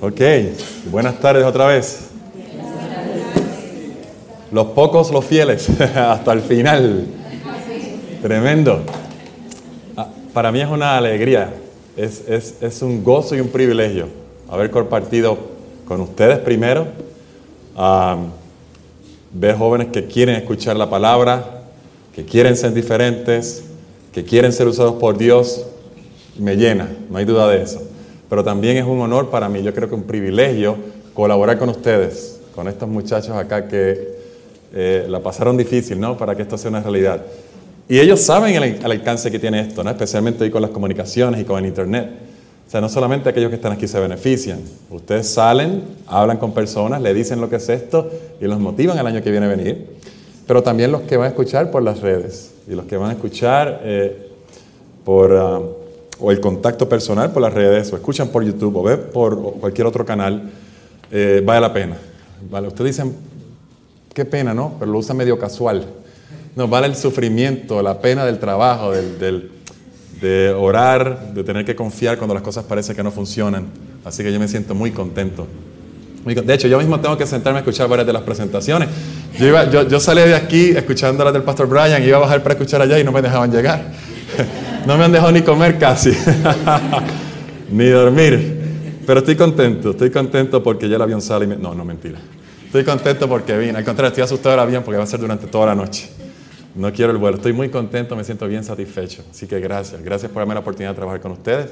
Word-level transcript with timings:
Ok, 0.00 0.20
buenas 0.90 1.18
tardes 1.20 1.44
otra 1.44 1.66
vez. 1.66 2.00
Los 4.52 4.68
pocos, 4.68 5.10
los 5.10 5.24
fieles, 5.24 5.68
hasta 5.96 6.32
el 6.32 6.40
final. 6.40 7.06
Tremendo. 8.22 8.82
Ah, 9.96 10.08
Para 10.32 10.52
mí 10.52 10.60
es 10.60 10.68
una 10.68 10.96
alegría, 10.96 11.52
es, 11.96 12.22
es- 12.28 12.54
es 12.62 12.82
un 12.82 13.02
gozo 13.04 13.34
y 13.36 13.40
un 13.40 13.48
privilegio 13.48 14.06
haber 14.48 14.70
compartido 14.70 15.36
con 15.84 16.00
ustedes 16.00 16.38
primero, 16.38 16.86
am, 17.76 18.30
ver 19.32 19.56
jóvenes 19.56 19.88
que 19.88 20.06
quieren 20.06 20.36
escuchar 20.36 20.76
la 20.76 20.88
palabra, 20.88 21.62
que 22.14 22.24
quieren 22.24 22.56
ser 22.56 22.72
diferentes, 22.72 23.64
que 24.12 24.24
quieren 24.24 24.52
ser 24.52 24.66
usados 24.68 24.94
por 24.94 25.18
Dios, 25.18 25.66
me 26.38 26.56
llena, 26.56 26.88
no 27.10 27.18
hay 27.18 27.24
duda 27.26 27.48
de 27.48 27.62
eso. 27.62 27.82
Pero 28.28 28.44
también 28.44 28.76
es 28.76 28.84
un 28.84 29.00
honor 29.00 29.30
para 29.30 29.48
mí, 29.48 29.62
yo 29.62 29.72
creo 29.74 29.88
que 29.88 29.94
un 29.94 30.02
privilegio 30.02 30.76
colaborar 31.14 31.58
con 31.58 31.68
ustedes, 31.68 32.40
con 32.54 32.68
estos 32.68 32.88
muchachos 32.88 33.30
acá 33.30 33.66
que 33.66 34.18
eh, 34.72 35.06
la 35.08 35.20
pasaron 35.20 35.56
difícil, 35.56 35.98
¿no? 35.98 36.16
Para 36.16 36.36
que 36.36 36.42
esto 36.42 36.58
sea 36.58 36.70
una 36.70 36.82
realidad. 36.82 37.22
Y 37.88 37.98
ellos 37.98 38.20
saben 38.20 38.54
el, 38.54 38.62
el 38.62 38.92
alcance 38.92 39.30
que 39.30 39.38
tiene 39.38 39.60
esto, 39.60 39.82
¿no? 39.82 39.90
Especialmente 39.90 40.44
hoy 40.44 40.50
con 40.50 40.60
las 40.60 40.70
comunicaciones 40.70 41.40
y 41.40 41.44
con 41.44 41.58
el 41.58 41.66
Internet. 41.66 42.10
O 42.68 42.70
sea, 42.70 42.82
no 42.82 42.90
solamente 42.90 43.30
aquellos 43.30 43.48
que 43.48 43.56
están 43.56 43.72
aquí 43.72 43.88
se 43.88 43.98
benefician. 43.98 44.60
Ustedes 44.90 45.26
salen, 45.26 45.84
hablan 46.06 46.36
con 46.36 46.52
personas, 46.52 47.00
le 47.00 47.14
dicen 47.14 47.40
lo 47.40 47.48
que 47.48 47.56
es 47.56 47.68
esto 47.70 48.10
y 48.38 48.44
los 48.44 48.60
motivan 48.60 48.98
el 48.98 49.06
año 49.06 49.22
que 49.22 49.30
viene 49.30 49.46
a 49.46 49.48
venir. 49.48 49.86
Pero 50.46 50.62
también 50.62 50.92
los 50.92 51.00
que 51.02 51.16
van 51.16 51.26
a 51.26 51.28
escuchar 51.30 51.70
por 51.70 51.82
las 51.82 52.00
redes 52.00 52.52
y 52.68 52.74
los 52.74 52.84
que 52.84 52.98
van 52.98 53.08
a 53.08 53.12
escuchar 53.14 53.80
eh, 53.84 54.28
por 55.02 55.34
ah, 55.34 55.60
o 56.20 56.30
el 56.32 56.40
contacto 56.40 56.88
personal 56.88 57.30
por 57.32 57.42
las 57.42 57.52
redes 57.52 57.92
o 57.92 57.96
escuchan 57.96 58.28
por 58.28 58.44
YouTube 58.44 58.76
o 58.76 58.82
ven 58.82 59.00
por 59.12 59.40
cualquier 59.60 59.86
otro 59.86 60.04
canal, 60.04 60.50
eh, 61.10 61.42
vale 61.44 61.60
la 61.60 61.72
pena. 61.72 61.96
Vale, 62.50 62.68
ustedes 62.68 62.96
dicen, 62.96 63.14
qué 64.14 64.24
pena, 64.24 64.54
¿no? 64.54 64.74
Pero 64.78 64.90
lo 64.92 64.98
usan 64.98 65.16
medio 65.16 65.38
casual. 65.38 65.86
No, 66.56 66.66
vale 66.68 66.86
el 66.88 66.96
sufrimiento, 66.96 67.82
la 67.82 68.00
pena 68.00 68.24
del 68.24 68.38
trabajo, 68.38 68.90
del, 68.92 69.50
de 70.20 70.50
orar, 70.50 71.32
de 71.34 71.44
tener 71.44 71.64
que 71.64 71.76
confiar 71.76 72.16
cuando 72.18 72.34
las 72.34 72.42
cosas 72.42 72.64
parecen 72.64 72.96
que 72.96 73.02
no 73.02 73.10
funcionan. 73.12 73.66
Así 74.04 74.22
que 74.24 74.32
yo 74.32 74.40
me 74.40 74.48
siento 74.48 74.74
muy 74.74 74.90
contento. 74.90 75.46
De 76.24 76.52
hecho, 76.54 76.66
yo 76.68 76.78
mismo 76.78 76.98
tengo 77.00 77.16
que 77.16 77.26
sentarme 77.26 77.58
a 77.58 77.60
escuchar 77.62 77.88
varias 77.88 78.06
de 78.06 78.12
las 78.12 78.22
presentaciones. 78.22 78.88
Yo, 79.38 79.46
iba- 79.46 80.00
salí 80.00 80.20
de 80.22 80.34
aquí 80.34 80.70
escuchando 80.70 81.22
las 81.24 81.32
del 81.32 81.42
Pastor 81.42 81.68
Brian, 81.68 82.02
iba 82.02 82.16
a 82.16 82.20
bajar 82.20 82.42
para 82.42 82.54
escuchar 82.54 82.82
allá 82.82 82.98
y 82.98 83.04
no 83.04 83.12
me 83.12 83.22
dejaban 83.22 83.50
llegar. 83.52 83.82
No 84.86 84.96
me 84.96 85.04
han 85.04 85.12
dejado 85.12 85.32
ni 85.32 85.42
comer 85.42 85.78
casi, 85.78 86.12
ni 87.70 87.86
dormir. 87.86 88.58
Pero 89.06 89.20
estoy 89.20 89.36
contento, 89.36 89.90
estoy 89.90 90.10
contento 90.10 90.62
porque 90.62 90.88
ya 90.88 90.96
el 90.96 91.02
avión 91.02 91.22
sale 91.22 91.44
y 91.44 91.48
me... 91.48 91.56
No, 91.56 91.74
no, 91.74 91.84
mentira. 91.84 92.18
Estoy 92.66 92.84
contento 92.84 93.28
porque 93.28 93.56
vine. 93.56 93.78
Al 93.78 93.84
contrario, 93.84 94.08
estoy 94.08 94.24
asustado 94.24 94.50
del 94.50 94.60
avión 94.60 94.82
porque 94.82 94.98
va 94.98 95.04
a 95.04 95.06
ser 95.06 95.20
durante 95.20 95.46
toda 95.46 95.66
la 95.66 95.74
noche. 95.74 96.08
No 96.74 96.92
quiero 96.92 97.12
el 97.12 97.18
vuelo. 97.18 97.38
Estoy 97.38 97.52
muy 97.52 97.70
contento, 97.70 98.14
me 98.14 98.24
siento 98.24 98.46
bien 98.46 98.64
satisfecho. 98.64 99.24
Así 99.30 99.46
que 99.46 99.60
gracias. 99.60 100.02
Gracias 100.02 100.30
por 100.30 100.40
darme 100.40 100.54
la 100.54 100.60
oportunidad 100.60 100.90
de 100.90 100.96
trabajar 100.96 101.20
con 101.20 101.32
ustedes. 101.32 101.70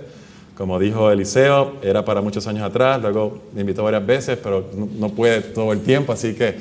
Como 0.56 0.78
dijo 0.78 1.10
Eliseo, 1.10 1.76
era 1.82 2.02
para 2.02 2.22
muchos 2.22 2.46
años 2.46 2.62
atrás, 2.62 3.00
luego 3.02 3.42
me 3.54 3.60
invitó 3.60 3.84
varias 3.84 4.06
veces, 4.06 4.38
pero 4.42 4.70
no, 4.74 4.88
no 4.98 5.08
puede 5.10 5.42
todo 5.42 5.70
el 5.74 5.80
tiempo, 5.80 6.14
así 6.14 6.32
que 6.32 6.56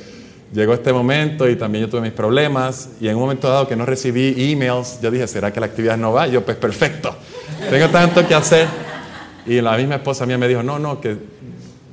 llegó 0.54 0.74
este 0.74 0.94
momento 0.94 1.50
y 1.50 1.56
también 1.56 1.86
yo 1.86 1.90
tuve 1.90 2.02
mis 2.02 2.12
problemas 2.12 2.90
y 3.00 3.08
en 3.08 3.16
un 3.16 3.22
momento 3.22 3.50
dado 3.50 3.68
que 3.68 3.76
no 3.76 3.86
recibí 3.86 4.52
emails, 4.52 5.00
yo 5.02 5.12
dije, 5.12 5.28
¿será 5.28 5.52
que 5.52 5.60
la 5.60 5.66
actividad 5.68 5.98
no 5.98 6.14
va? 6.14 6.28
Y 6.28 6.32
yo, 6.32 6.46
pues 6.46 6.58
perfecto, 6.58 7.16
tengo 7.70 7.90
tanto 7.90 8.26
que 8.28 8.36
hacer. 8.36 8.68
Y 9.46 9.62
la 9.62 9.78
misma 9.78 9.96
esposa 9.96 10.26
mía 10.26 10.38
me 10.38 10.48
dijo, 10.48 10.64
no, 10.64 10.80
no, 10.80 11.00
que 11.00 11.18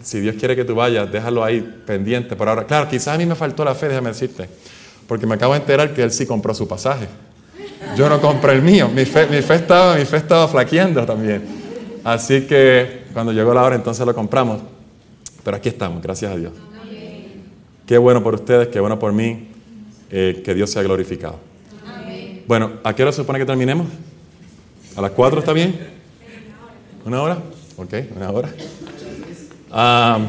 si 0.02 0.20
Dios 0.20 0.36
quiere 0.38 0.56
que 0.56 0.64
tú 0.64 0.74
vayas, 0.74 1.10
déjalo 1.10 1.44
ahí 1.44 1.60
pendiente 1.86 2.34
por 2.34 2.48
ahora. 2.48 2.64
Claro, 2.64 2.88
quizás 2.88 3.14
a 3.14 3.18
mí 3.18 3.26
me 3.26 3.34
faltó 3.34 3.64
la 3.64 3.74
fe, 3.74 3.88
déjame 3.88 4.08
decirte, 4.10 4.48
porque 5.06 5.26
me 5.26 5.34
acabo 5.34 5.52
de 5.52 5.60
enterar 5.60 5.92
que 5.92 6.02
él 6.02 6.10
sí 6.10 6.26
compró 6.26 6.54
su 6.54 6.66
pasaje. 6.66 7.06
Yo 7.96 8.08
no 8.08 8.20
compré 8.20 8.54
el 8.54 8.62
mío, 8.62 8.88
mi 8.88 9.04
fe, 9.04 9.26
mi 9.26 9.42
fe, 9.42 9.56
estaba, 9.56 9.96
mi 9.96 10.04
fe 10.04 10.16
estaba 10.16 10.48
flaqueando 10.48 11.04
también. 11.04 11.42
Así 12.04 12.42
que 12.42 13.04
cuando 13.12 13.32
llegó 13.32 13.52
la 13.52 13.62
hora 13.62 13.76
entonces 13.76 14.04
lo 14.06 14.14
compramos. 14.14 14.60
Pero 15.44 15.56
aquí 15.56 15.68
estamos, 15.68 16.02
gracias 16.02 16.32
a 16.32 16.36
Dios. 16.36 16.52
Qué 17.92 17.98
bueno 17.98 18.22
por 18.22 18.34
ustedes, 18.36 18.68
qué 18.68 18.80
bueno 18.80 18.98
por 18.98 19.12
mí, 19.12 19.48
eh, 20.10 20.40
que 20.42 20.54
Dios 20.54 20.70
sea 20.70 20.82
glorificado. 20.82 21.38
Bueno, 22.46 22.72
¿a 22.84 22.94
qué 22.94 23.02
hora 23.02 23.12
se 23.12 23.16
supone 23.16 23.38
que 23.38 23.44
terminemos? 23.44 23.86
¿A 24.96 25.02
las 25.02 25.10
cuatro 25.10 25.40
está 25.40 25.52
bien? 25.52 25.78
¿Una 27.04 27.20
hora? 27.20 27.36
Ok, 27.76 27.92
una 28.16 28.30
hora. 28.30 28.48
Ah, 29.70 30.20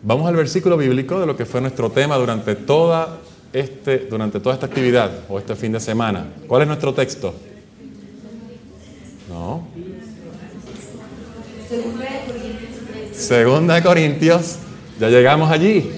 vamos 0.00 0.28
al 0.28 0.36
versículo 0.36 0.76
bíblico 0.76 1.18
de 1.18 1.26
lo 1.26 1.36
que 1.36 1.44
fue 1.44 1.60
nuestro 1.60 1.90
tema 1.90 2.16
durante 2.18 2.54
toda, 2.54 3.18
este, 3.52 4.06
durante 4.08 4.38
toda 4.38 4.54
esta 4.54 4.66
actividad 4.66 5.10
o 5.28 5.40
este 5.40 5.56
fin 5.56 5.72
de 5.72 5.80
semana. 5.80 6.34
¿Cuál 6.46 6.62
es 6.62 6.68
nuestro 6.68 6.94
texto? 6.94 7.34
No. 9.28 9.66
Segunda 13.12 13.74
de 13.74 13.82
Corintios, 13.82 14.60
ya 15.00 15.08
llegamos 15.08 15.50
allí. 15.50 15.90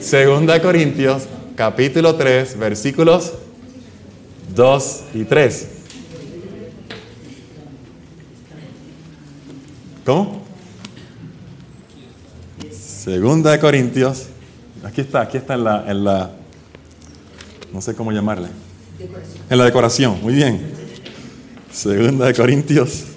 Segunda 0.00 0.60
Corintios, 0.60 1.28
capítulo 1.54 2.16
3, 2.16 2.58
versículos 2.58 3.34
2 4.54 5.02
y 5.14 5.24
3. 5.24 5.68
¿Cómo? 10.04 10.42
Segunda 12.72 13.52
de 13.52 13.60
Corintios, 13.60 14.26
aquí 14.82 15.02
está, 15.02 15.20
aquí 15.20 15.36
está 15.36 15.54
en 15.54 15.64
la, 15.64 15.84
en 15.88 16.04
la, 16.04 16.30
no 17.72 17.80
sé 17.80 17.94
cómo 17.94 18.10
llamarle, 18.10 18.48
en 19.48 19.58
la 19.58 19.64
decoración, 19.64 20.20
muy 20.20 20.34
bien. 20.34 20.60
Segunda 21.72 22.26
de 22.26 22.34
Corintios. 22.34 23.11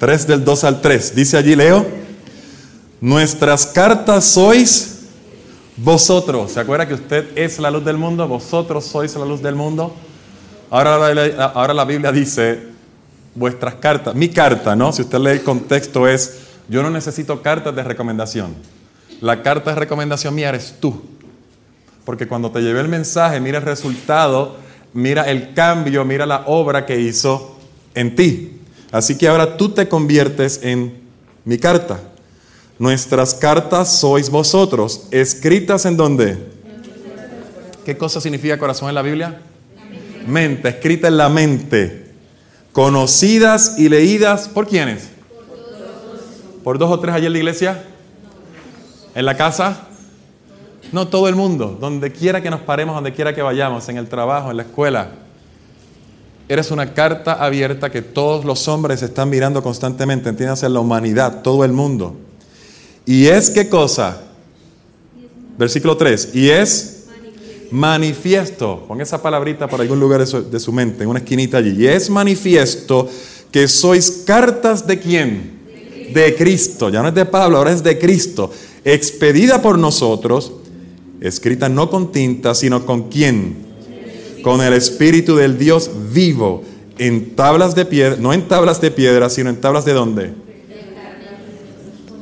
Tres 0.00 0.26
del 0.26 0.42
2 0.42 0.64
al 0.64 0.80
3. 0.80 1.14
Dice 1.14 1.36
allí, 1.36 1.54
Leo, 1.54 1.86
nuestras 3.02 3.66
cartas 3.66 4.24
sois 4.24 5.00
vosotros. 5.76 6.52
¿Se 6.52 6.60
acuerda 6.60 6.88
que 6.88 6.94
usted 6.94 7.36
es 7.36 7.58
la 7.58 7.70
luz 7.70 7.84
del 7.84 7.98
mundo? 7.98 8.26
Vosotros 8.26 8.86
sois 8.86 9.14
la 9.16 9.26
luz 9.26 9.42
del 9.42 9.54
mundo. 9.54 9.94
Ahora 10.70 11.12
la, 11.12 11.44
ahora 11.44 11.74
la 11.74 11.84
Biblia 11.84 12.12
dice, 12.12 12.62
vuestras 13.34 13.74
cartas, 13.74 14.14
mi 14.14 14.30
carta, 14.30 14.74
¿no? 14.74 14.90
Si 14.90 15.02
usted 15.02 15.18
lee 15.18 15.32
el 15.32 15.42
contexto 15.42 16.08
es, 16.08 16.44
yo 16.66 16.82
no 16.82 16.88
necesito 16.88 17.42
cartas 17.42 17.76
de 17.76 17.84
recomendación. 17.84 18.56
La 19.20 19.42
carta 19.42 19.74
de 19.74 19.80
recomendación 19.80 20.34
mía 20.34 20.48
eres 20.48 20.76
tú. 20.80 20.98
Porque 22.06 22.26
cuando 22.26 22.50
te 22.50 22.62
llevé 22.62 22.80
el 22.80 22.88
mensaje, 22.88 23.38
mira 23.38 23.58
el 23.58 23.64
resultado, 23.64 24.56
mira 24.94 25.30
el 25.30 25.52
cambio, 25.52 26.06
mira 26.06 26.24
la 26.24 26.44
obra 26.46 26.86
que 26.86 26.98
hizo 26.98 27.58
en 27.94 28.16
ti. 28.16 28.59
Así 28.90 29.16
que 29.16 29.28
ahora 29.28 29.56
tú 29.56 29.70
te 29.70 29.88
conviertes 29.88 30.60
en 30.62 31.00
mi 31.44 31.58
carta. 31.58 32.00
Nuestras 32.78 33.34
cartas 33.34 33.98
sois 33.98 34.30
vosotros, 34.30 35.06
escritas 35.10 35.84
en 35.84 35.96
dónde? 35.96 36.38
¿Qué 37.84 37.96
cosa 37.96 38.20
significa 38.20 38.58
corazón 38.58 38.88
en 38.88 38.94
la 38.94 39.02
Biblia? 39.02 39.42
Mente, 40.26 40.68
escrita 40.68 41.08
en 41.08 41.16
la 41.16 41.28
mente. 41.28 42.06
Conocidas 42.72 43.78
y 43.78 43.88
leídas 43.88 44.48
por 44.48 44.66
quiénes? 44.66 45.08
¿Por 46.64 46.78
dos 46.78 46.90
o 46.90 47.00
tres 47.00 47.14
allí 47.14 47.26
en 47.26 47.32
la 47.32 47.38
iglesia? 47.38 47.84
¿En 49.14 49.24
la 49.24 49.36
casa? 49.36 49.88
No, 50.92 51.08
todo 51.08 51.28
el 51.28 51.36
mundo, 51.36 51.76
donde 51.80 52.10
quiera 52.12 52.42
que 52.42 52.50
nos 52.50 52.60
paremos, 52.60 52.94
donde 52.94 53.12
quiera 53.12 53.34
que 53.34 53.42
vayamos, 53.42 53.88
en 53.88 53.96
el 53.96 54.08
trabajo, 54.08 54.50
en 54.50 54.56
la 54.56 54.62
escuela. 54.64 55.10
Eres 56.50 56.72
una 56.72 56.94
carta 56.94 57.34
abierta 57.34 57.92
que 57.92 58.02
todos 58.02 58.44
los 58.44 58.66
hombres 58.66 59.02
están 59.02 59.30
mirando 59.30 59.62
constantemente, 59.62 60.30
entiéndase 60.30 60.68
la 60.68 60.80
humanidad, 60.80 61.42
todo 61.42 61.64
el 61.64 61.70
mundo. 61.70 62.16
¿Y 63.06 63.26
es 63.26 63.50
qué 63.50 63.68
cosa? 63.68 64.20
Versículo 65.56 65.96
3. 65.96 66.30
Y 66.34 66.50
es 66.50 67.04
manifiesto. 67.70 68.84
Pon 68.88 69.00
esa 69.00 69.22
palabrita 69.22 69.68
por 69.68 69.80
algún 69.80 70.00
lugar 70.00 70.18
de 70.18 70.26
su, 70.26 70.50
de 70.50 70.58
su 70.58 70.72
mente, 70.72 71.04
en 71.04 71.10
una 71.10 71.20
esquinita 71.20 71.58
allí. 71.58 71.84
Y 71.84 71.86
es 71.86 72.10
manifiesto 72.10 73.08
que 73.52 73.68
sois 73.68 74.24
cartas 74.26 74.84
de 74.84 74.98
quién? 74.98 76.10
De 76.12 76.34
Cristo. 76.34 76.88
Ya 76.88 77.00
no 77.00 77.10
es 77.10 77.14
de 77.14 77.26
Pablo, 77.26 77.58
ahora 77.58 77.70
es 77.70 77.84
de 77.84 77.96
Cristo. 77.96 78.50
Expedida 78.84 79.62
por 79.62 79.78
nosotros, 79.78 80.50
escrita 81.20 81.68
no 81.68 81.88
con 81.88 82.10
tinta, 82.10 82.56
sino 82.56 82.84
con 82.84 83.08
quién? 83.08 83.69
Con 84.42 84.60
el 84.60 84.72
Espíritu 84.72 85.36
del 85.36 85.58
Dios 85.58 85.90
vivo, 86.12 86.64
en 86.98 87.34
tablas 87.34 87.74
de 87.74 87.84
piedra, 87.86 88.16
no 88.18 88.32
en 88.32 88.46
tablas 88.46 88.80
de 88.80 88.90
piedra, 88.90 89.30
sino 89.30 89.50
en 89.50 89.60
tablas 89.60 89.84
de 89.84 89.92
dónde? 89.92 90.32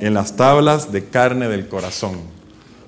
En 0.01 0.15
las 0.15 0.37
tablas 0.37 0.93
de 0.93 1.05
carne 1.05 1.49
del 1.49 1.67
corazón. 1.69 2.19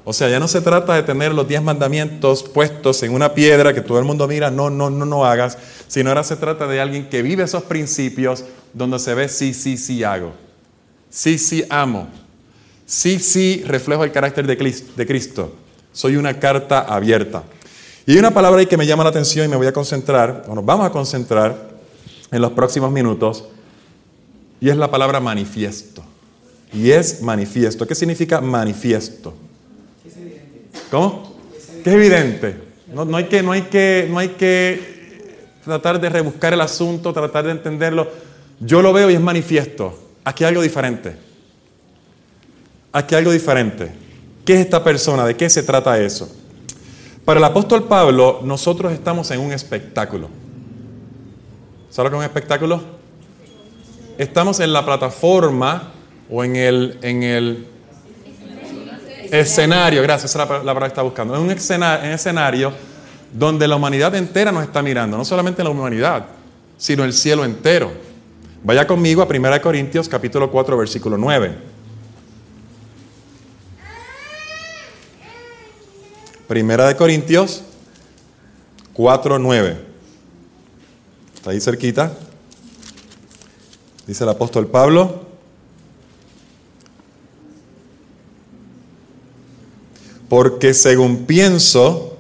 O 0.04 0.12
sea, 0.12 0.28
ya 0.28 0.40
no 0.40 0.48
se 0.48 0.60
trata 0.60 0.94
de 0.94 1.02
tener 1.02 1.34
los 1.34 1.46
diez 1.46 1.62
mandamientos 1.62 2.42
puestos 2.42 3.02
en 3.02 3.12
una 3.12 3.34
piedra 3.34 3.74
que 3.74 3.80
todo 3.80 3.98
el 3.98 4.04
mundo 4.04 4.26
mira, 4.26 4.50
no, 4.50 4.70
no, 4.70 4.88
no, 4.88 5.04
no 5.04 5.24
hagas, 5.24 5.58
sino 5.88 6.10
ahora 6.10 6.24
se 6.24 6.36
trata 6.36 6.66
de 6.66 6.80
alguien 6.80 7.08
que 7.08 7.22
vive 7.22 7.44
esos 7.44 7.64
principios 7.64 8.44
donde 8.72 8.98
se 8.98 9.14
ve 9.14 9.28
sí, 9.28 9.52
sí, 9.52 9.76
sí 9.76 10.02
hago, 10.02 10.32
sí, 11.10 11.38
sí 11.38 11.64
amo, 11.68 12.08
sí, 12.86 13.18
sí 13.18 13.62
reflejo 13.66 14.04
el 14.04 14.12
carácter 14.12 14.46
de 14.46 15.06
Cristo. 15.06 15.54
Soy 15.92 16.16
una 16.16 16.38
carta 16.38 16.80
abierta. 16.80 17.42
Y 18.06 18.12
hay 18.12 18.18
una 18.18 18.32
palabra 18.32 18.60
ahí 18.60 18.66
que 18.66 18.76
me 18.76 18.86
llama 18.86 19.04
la 19.04 19.10
atención 19.10 19.46
y 19.46 19.48
me 19.48 19.56
voy 19.56 19.66
a 19.66 19.72
concentrar, 19.72 20.44
o 20.48 20.54
nos 20.54 20.64
vamos 20.64 20.86
a 20.86 20.90
concentrar 20.90 21.70
en 22.30 22.40
los 22.40 22.52
próximos 22.52 22.90
minutos, 22.90 23.44
y 24.60 24.68
es 24.68 24.76
la 24.76 24.90
palabra 24.90 25.20
manifiesto. 25.20 26.02
Y 26.72 26.90
es 26.90 27.22
manifiesto. 27.22 27.86
¿Qué 27.86 27.94
significa 27.94 28.40
manifiesto? 28.40 29.34
¿Cómo? 30.90 31.34
¿Qué 31.82 31.90
es 31.90 31.96
evidente? 31.96 32.56
No, 32.92 33.16
hay 33.16 33.24
que, 33.24 33.42
no, 33.42 33.52
hay 33.52 33.62
que, 33.62 34.08
no 34.10 34.18
hay 34.18 34.28
que 34.30 35.36
tratar 35.64 36.00
de 36.00 36.08
rebuscar 36.08 36.52
el 36.52 36.60
asunto, 36.60 37.12
tratar 37.12 37.44
de 37.44 37.52
entenderlo. 37.52 38.08
Yo 38.60 38.82
lo 38.82 38.92
veo 38.92 39.10
y 39.10 39.14
es 39.14 39.20
manifiesto. 39.20 39.98
Aquí 40.24 40.44
hay 40.44 40.48
algo 40.48 40.62
diferente. 40.62 41.16
Aquí 42.92 43.14
hay 43.14 43.20
algo 43.20 43.32
diferente. 43.32 43.92
¿Qué 44.44 44.54
es 44.54 44.60
esta 44.60 44.82
persona? 44.82 45.24
¿De 45.24 45.36
qué 45.36 45.48
se 45.48 45.62
trata 45.62 45.98
eso? 46.00 46.28
Para 47.30 47.38
el 47.38 47.44
apóstol 47.44 47.84
Pablo, 47.84 48.40
nosotros 48.42 48.92
estamos 48.92 49.30
en 49.30 49.38
un 49.38 49.52
espectáculo. 49.52 50.28
¿Sabes 51.88 52.10
lo 52.10 52.18
que 52.18 52.24
es 52.24 52.28
un 52.28 52.36
espectáculo? 52.36 52.82
Estamos 54.18 54.58
en 54.58 54.72
la 54.72 54.84
plataforma 54.84 55.92
o 56.28 56.42
en 56.42 56.56
el, 56.56 56.98
en 57.02 57.22
el 57.22 57.66
escenario, 59.30 60.02
gracias, 60.02 60.32
esa 60.32 60.42
es 60.42 60.48
la, 60.48 60.58
palabra 60.58 60.86
que 60.86 60.88
está 60.88 61.02
buscando. 61.02 61.36
En 61.36 61.42
un 61.42 61.52
escenario, 61.52 62.10
escenario 62.10 62.72
donde 63.32 63.68
la 63.68 63.76
humanidad 63.76 64.12
entera 64.16 64.50
nos 64.50 64.64
está 64.64 64.82
mirando, 64.82 65.16
no 65.16 65.24
solamente 65.24 65.62
la 65.62 65.70
humanidad, 65.70 66.26
sino 66.78 67.04
el 67.04 67.12
cielo 67.12 67.44
entero. 67.44 67.92
Vaya 68.64 68.88
conmigo 68.88 69.22
a 69.22 69.26
1 69.26 69.62
Corintios 69.62 70.08
capítulo 70.08 70.50
4, 70.50 70.76
versículo 70.76 71.16
9. 71.16 71.69
Primera 76.50 76.88
de 76.88 76.96
Corintios 76.96 77.62
4.9. 78.96 79.76
Está 81.36 81.52
ahí 81.52 81.60
cerquita. 81.60 82.12
Dice 84.04 84.24
el 84.24 84.30
apóstol 84.30 84.66
Pablo. 84.66 85.26
Porque 90.28 90.74
según 90.74 91.24
pienso, 91.24 92.18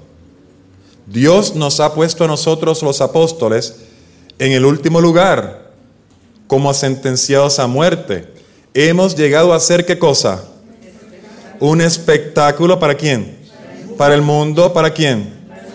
Dios 1.06 1.56
nos 1.56 1.80
ha 1.80 1.92
puesto 1.92 2.22
a 2.22 2.28
nosotros 2.28 2.84
los 2.84 3.00
apóstoles 3.00 3.80
en 4.38 4.52
el 4.52 4.64
último 4.64 5.00
lugar, 5.00 5.72
como 6.46 6.72
sentenciados 6.72 7.58
a 7.58 7.66
muerte. 7.66 8.32
Hemos 8.74 9.16
llegado 9.16 9.52
a 9.52 9.58
ser 9.58 9.84
qué 9.84 9.98
cosa? 9.98 10.44
Un 11.58 11.80
espectáculo 11.80 12.78
para 12.78 12.94
quién? 12.94 13.39
Para 14.00 14.14
el 14.14 14.22
mundo, 14.22 14.72
¿para 14.72 14.88
quién? 14.94 15.30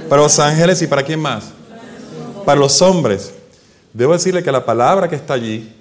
Para 0.09 0.23
los 0.23 0.39
ángeles 0.39 0.81
y 0.81 0.87
para 0.87 1.03
quién 1.03 1.19
más? 1.19 1.51
Para 2.43 2.59
los 2.59 2.81
hombres. 2.81 3.31
Debo 3.93 4.13
decirle 4.13 4.41
que 4.41 4.51
la 4.51 4.65
palabra 4.65 5.07
que 5.07 5.15
está 5.15 5.35
allí 5.35 5.71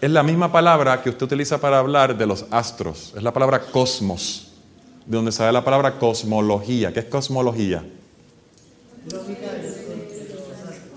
es 0.00 0.10
la 0.10 0.22
misma 0.22 0.50
palabra 0.50 1.02
que 1.02 1.10
usted 1.10 1.26
utiliza 1.26 1.60
para 1.60 1.78
hablar 1.78 2.16
de 2.16 2.24
los 2.24 2.46
astros. 2.50 3.12
Es 3.14 3.22
la 3.22 3.30
palabra 3.30 3.60
cosmos, 3.60 4.50
de 5.04 5.16
donde 5.18 5.32
sale 5.32 5.52
la 5.52 5.62
palabra 5.62 5.98
cosmología. 5.98 6.94
¿Qué 6.94 7.00
es 7.00 7.04
cosmología? 7.04 7.84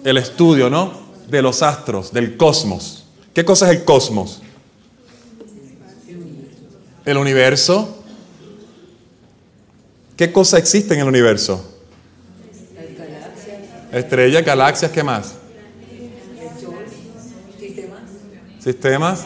El 0.06 0.16
estudio, 0.16 0.70
¿no? 0.70 0.94
De 1.28 1.42
los 1.42 1.62
astros, 1.62 2.14
del 2.14 2.38
cosmos. 2.38 3.04
¿Qué 3.34 3.44
cosa 3.44 3.70
es 3.70 3.80
el 3.80 3.84
cosmos? 3.84 4.42
El 7.04 7.18
universo, 7.18 8.01
¿Qué 10.22 10.32
cosa 10.32 10.60
existe 10.60 10.94
en 10.94 11.00
el 11.00 11.08
universo? 11.08 11.66
Estrellas, 13.92 14.46
galaxias, 14.46 14.92
¿qué 14.92 15.04
más? 15.04 15.34
Sistemas. 18.60 19.26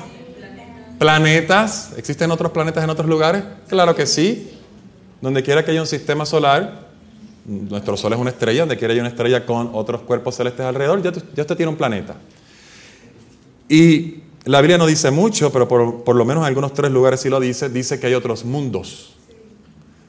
Planetas. 0.97 1.92
¿Existen 1.97 2.31
otros 2.31 2.50
planetas 2.53 2.81
en 2.81 2.89
otros 2.89 3.09
lugares? 3.09 3.44
Claro 3.68 3.94
que 3.94 4.06
sí. 4.06 4.51
Donde 5.19 5.44
quiera 5.44 5.65
que 5.65 5.71
haya 5.71 5.81
un 5.81 5.88
sistema 5.88 6.25
solar, 6.25 6.88
nuestro 7.44 7.98
Sol 7.98 8.13
es 8.13 8.19
una 8.19 8.30
estrella, 8.30 8.62
donde 8.62 8.77
quiera 8.77 8.94
haya 8.94 9.01
una 9.01 9.09
estrella 9.09 9.45
con 9.45 9.71
otros 9.74 10.00
cuerpos 10.03 10.38
celestes 10.38 10.65
alrededor, 10.65 11.03
ya, 11.03 11.12
ya 11.12 11.41
usted 11.41 11.57
tiene 11.57 11.71
un 11.71 11.77
planeta. 11.77 12.15
Y 13.68 14.21
la 14.45 14.62
Biblia 14.62 14.77
no 14.77 14.86
dice 14.86 15.12
mucho, 15.12 15.51
pero 15.51 15.68
por, 15.68 16.06
por 16.06 16.15
lo 16.15 16.24
menos 16.24 16.44
en 16.44 16.48
algunos 16.48 16.74
tres 16.74 16.89
lugares 16.89 17.19
sí 17.19 17.27
lo 17.27 17.41
dice, 17.41 17.68
dice 17.68 18.00
que 18.00 18.07
hay 18.07 18.13
otros 18.13 18.45
mundos 18.45 19.15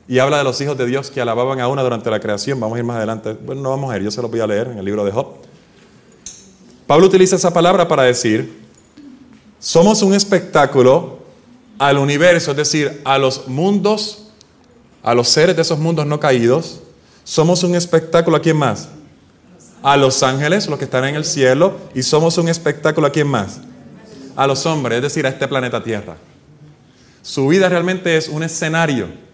y 0.08 0.18
habla 0.18 0.38
de 0.38 0.44
los 0.44 0.60
hijos 0.60 0.78
de 0.78 0.86
Dios 0.86 1.10
que 1.10 1.20
alababan 1.20 1.60
a 1.60 1.68
una 1.68 1.82
durante 1.82 2.10
la 2.10 2.20
creación. 2.20 2.60
Vamos 2.60 2.76
a 2.76 2.78
ir 2.78 2.84
más 2.84 2.96
adelante. 2.96 3.32
Bueno, 3.32 3.62
no 3.62 3.70
vamos 3.70 3.92
a 3.92 3.96
ir, 3.96 4.02
yo 4.02 4.10
se 4.10 4.22
lo 4.22 4.28
voy 4.28 4.40
a 4.40 4.46
leer 4.46 4.68
en 4.68 4.78
el 4.78 4.84
libro 4.84 5.04
de 5.04 5.10
Job. 5.10 5.26
Pablo 6.86 7.06
utiliza 7.06 7.36
esa 7.36 7.52
palabra 7.52 7.88
para 7.88 8.04
decir, 8.04 8.64
somos 9.58 10.02
un 10.02 10.14
espectáculo 10.14 11.18
al 11.78 11.98
universo, 11.98 12.52
es 12.52 12.56
decir, 12.56 13.00
a 13.04 13.18
los 13.18 13.48
mundos, 13.48 14.28
a 15.02 15.14
los 15.14 15.28
seres 15.28 15.56
de 15.56 15.62
esos 15.62 15.78
mundos 15.78 16.06
no 16.06 16.20
caídos. 16.20 16.80
Somos 17.24 17.64
un 17.64 17.74
espectáculo 17.74 18.36
a 18.36 18.40
quién 18.40 18.56
más? 18.56 18.88
A 19.82 19.96
los 19.96 20.22
ángeles, 20.22 20.68
los 20.68 20.78
que 20.78 20.84
están 20.84 21.04
en 21.04 21.16
el 21.16 21.24
cielo, 21.24 21.76
y 21.92 22.02
somos 22.04 22.38
un 22.38 22.48
espectáculo 22.48 23.08
a 23.08 23.10
quién 23.10 23.26
más? 23.26 23.58
A 24.36 24.46
los 24.46 24.64
hombres, 24.66 24.96
es 24.96 25.02
decir, 25.02 25.26
a 25.26 25.30
este 25.30 25.48
planeta 25.48 25.82
Tierra. 25.82 26.16
Su 27.22 27.48
vida 27.48 27.68
realmente 27.68 28.16
es 28.16 28.28
un 28.28 28.44
escenario 28.44 29.25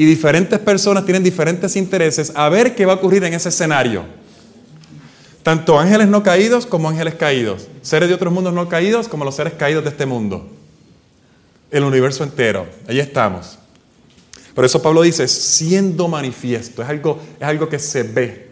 y 0.00 0.06
diferentes 0.06 0.58
personas 0.58 1.04
tienen 1.04 1.22
diferentes 1.22 1.76
intereses 1.76 2.32
a 2.34 2.48
ver 2.48 2.74
qué 2.74 2.86
va 2.86 2.94
a 2.94 2.96
ocurrir 2.96 3.22
en 3.22 3.34
ese 3.34 3.50
escenario. 3.50 4.02
Tanto 5.42 5.78
ángeles 5.78 6.08
no 6.08 6.22
caídos 6.22 6.64
como 6.64 6.88
ángeles 6.88 7.16
caídos. 7.16 7.68
Seres 7.82 8.08
de 8.08 8.14
otros 8.14 8.32
mundos 8.32 8.54
no 8.54 8.66
caídos 8.66 9.08
como 9.08 9.26
los 9.26 9.34
seres 9.34 9.52
caídos 9.52 9.84
de 9.84 9.90
este 9.90 10.06
mundo. 10.06 10.48
El 11.70 11.84
universo 11.84 12.24
entero. 12.24 12.66
Ahí 12.88 12.98
estamos. 12.98 13.58
Por 14.54 14.64
eso 14.64 14.80
Pablo 14.80 15.02
dice, 15.02 15.28
siendo 15.28 16.08
manifiesto. 16.08 16.80
Es 16.82 16.88
algo, 16.88 17.20
es 17.38 17.46
algo 17.46 17.68
que 17.68 17.78
se 17.78 18.02
ve. 18.02 18.48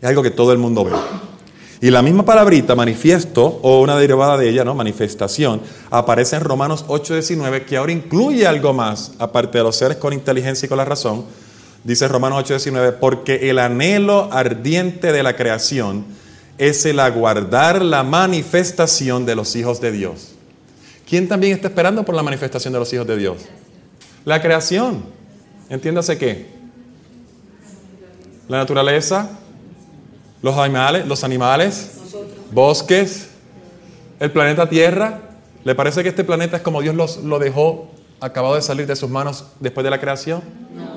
Es 0.00 0.08
algo 0.08 0.22
que 0.22 0.30
todo 0.30 0.52
el 0.52 0.58
mundo 0.58 0.84
ve. 0.84 0.92
Y 1.80 1.90
la 1.90 2.02
misma 2.02 2.24
palabrita, 2.24 2.74
manifiesto, 2.74 3.60
o 3.62 3.80
una 3.82 3.98
derivada 3.98 4.38
de 4.38 4.48
ella, 4.48 4.64
¿no? 4.64 4.74
Manifestación, 4.74 5.60
aparece 5.90 6.36
en 6.36 6.42
Romanos 6.42 6.84
8:19, 6.88 7.64
que 7.66 7.76
ahora 7.76 7.92
incluye 7.92 8.46
algo 8.46 8.72
más, 8.72 9.12
aparte 9.18 9.58
de 9.58 9.64
los 9.64 9.76
seres 9.76 9.98
con 9.98 10.12
inteligencia 10.12 10.66
y 10.66 10.68
con 10.68 10.78
la 10.78 10.86
razón. 10.86 11.24
Dice 11.84 12.08
Romanos 12.08 12.38
8:19, 12.44 12.92
porque 12.92 13.50
el 13.50 13.58
anhelo 13.58 14.28
ardiente 14.32 15.12
de 15.12 15.22
la 15.22 15.36
creación 15.36 16.04
es 16.58 16.86
el 16.86 16.98
aguardar 16.98 17.84
la 17.84 18.02
manifestación 18.02 19.26
de 19.26 19.36
los 19.36 19.54
hijos 19.54 19.80
de 19.80 19.92
Dios. 19.92 20.32
¿Quién 21.08 21.28
también 21.28 21.52
está 21.52 21.68
esperando 21.68 22.04
por 22.04 22.14
la 22.14 22.22
manifestación 22.22 22.72
de 22.72 22.78
los 22.80 22.92
hijos 22.92 23.06
de 23.06 23.16
Dios? 23.16 23.36
La 24.24 24.40
creación. 24.40 25.04
Entiéndase 25.68 26.16
qué. 26.18 26.46
La 28.48 28.58
naturaleza, 28.58 29.30
los 30.42 30.56
animales, 30.56 31.06
los 31.06 31.24
animales 31.24 31.92
bosques, 32.50 33.28
el 34.20 34.30
planeta 34.30 34.68
Tierra. 34.68 35.20
¿Le 35.64 35.74
parece 35.74 36.02
que 36.02 36.10
este 36.10 36.24
planeta 36.24 36.56
es 36.58 36.62
como 36.62 36.80
Dios 36.80 36.94
los, 36.94 37.18
lo 37.18 37.38
dejó 37.38 37.90
acabado 38.20 38.54
de 38.54 38.62
salir 38.62 38.86
de 38.86 38.96
sus 38.96 39.10
manos 39.10 39.46
después 39.60 39.84
de 39.84 39.90
la 39.90 40.00
creación? 40.00 40.42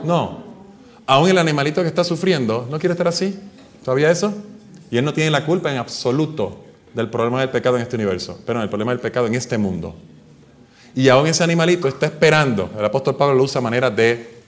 No. 0.03 0.43
Aún 1.07 1.29
el 1.29 1.37
animalito 1.37 1.81
que 1.81 1.87
está 1.87 2.03
sufriendo, 2.03 2.67
¿no 2.69 2.77
quiere 2.79 2.93
estar 2.93 3.07
así? 3.07 3.39
¿Todavía 3.83 4.11
eso? 4.11 4.33
Y 4.91 4.97
él 4.97 5.05
no 5.05 5.13
tiene 5.13 5.31
la 5.31 5.45
culpa 5.45 5.71
en 5.71 5.77
absoluto 5.77 6.63
del 6.93 7.09
problema 7.09 7.39
del 7.41 7.49
pecado 7.49 7.77
en 7.77 7.81
este 7.81 7.95
universo, 7.95 8.39
pero 8.45 8.61
el 8.61 8.69
problema 8.69 8.91
del 8.91 8.99
pecado 8.99 9.27
en 9.27 9.35
este 9.35 9.57
mundo. 9.57 9.95
Y 10.95 11.09
aún 11.09 11.27
ese 11.27 11.43
animalito 11.43 11.87
está 11.87 12.07
esperando. 12.07 12.69
El 12.77 12.85
apóstol 12.85 13.15
Pablo 13.15 13.35
lo 13.35 13.43
usa 13.43 13.59
a 13.59 13.61
manera 13.61 13.89
de 13.89 14.38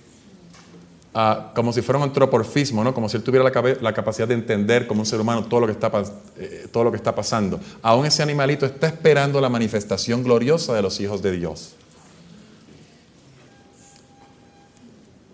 como 1.54 1.74
si 1.74 1.82
fuera 1.82 1.98
un 1.98 2.04
antropomorfismo, 2.04 2.84
¿no? 2.84 2.94
como 2.94 3.10
si 3.10 3.18
él 3.18 3.24
tuviera 3.24 3.44
la, 3.44 3.94
capacidad 3.94 4.28
de 4.28 4.34
entender 4.34 4.88
como 4.88 5.02
un 5.02 5.06
ser 5.06 5.20
humano 5.20 5.44
todo 5.46 5.60
lo, 5.62 5.66
que 5.68 5.74
está, 5.74 5.92
eh, 6.38 6.68
todo 6.72 6.86
lo 6.86 6.92
que 6.92 6.98
está 6.98 7.14
pasando. 7.14 7.60
Aún 7.82 8.06
ese 8.06 8.24
animalito 8.24 8.66
está 8.66 8.88
esperando 8.88 9.42
la 9.42 9.50
manifestación 9.50 10.24
gloriosa 10.24 10.74
de 10.74 10.82
los 10.82 11.00
hijos 11.02 11.22
de 11.22 11.32
Dios. 11.34 11.76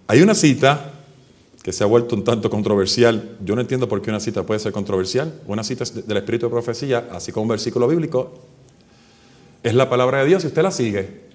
Hay 0.08 0.22
una 0.22 0.34
cita 0.34 0.94
que 1.62 1.74
se 1.74 1.84
ha 1.84 1.88
vuelto 1.88 2.16
un 2.16 2.24
tanto 2.24 2.50
controversial. 2.50 3.38
Yo 3.44 3.54
no 3.54 3.62
entiendo 3.62 3.90
por 3.90 4.02
qué 4.02 4.10
una 4.10 4.22
cita 4.22 4.44
puede 4.44 4.60
ser 4.60 4.72
controversial. 4.72 5.42
Una 5.48 5.64
cita 5.64 5.84
del 5.84 6.18
Espíritu 6.18 6.46
de 6.46 6.50
Profecía, 6.50 7.10
así 7.12 7.32
como 7.34 7.44
un 7.44 7.50
versículo 7.50 7.88
bíblico, 7.90 8.40
es 9.64 9.76
la 9.76 9.90
palabra 9.90 10.20
de 10.20 10.28
Dios 10.28 10.44
y 10.46 10.48
usted 10.48 10.64
la 10.64 10.72
sigue. 10.72 11.27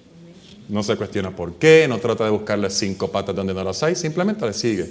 No 0.73 0.81
se 0.81 0.95
cuestiona 0.95 1.29
por 1.29 1.53
qué, 1.53 1.85
no 1.87 1.99
trata 1.99 2.23
de 2.23 2.31
buscarle 2.31 2.67
cinco 2.71 3.11
patas 3.11 3.35
donde 3.35 3.53
no 3.53 3.63
las 3.63 3.83
hay, 3.83 3.95
simplemente 3.95 4.43
le 4.43 4.53
sigue. 4.53 4.89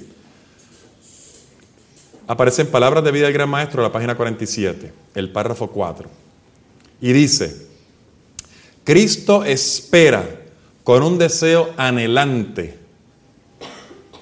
Aparecen 2.28 2.68
palabras 2.68 3.02
de 3.02 3.10
vida 3.10 3.24
del 3.24 3.32
gran 3.32 3.50
maestro 3.50 3.82
la 3.82 3.90
página 3.90 4.14
47, 4.14 4.92
el 5.16 5.32
párrafo 5.32 5.70
4. 5.70 6.08
Y 7.00 7.12
dice, 7.12 7.66
Cristo 8.84 9.42
espera 9.42 10.24
con 10.84 11.02
un 11.02 11.18
deseo 11.18 11.74
anhelante. 11.76 12.78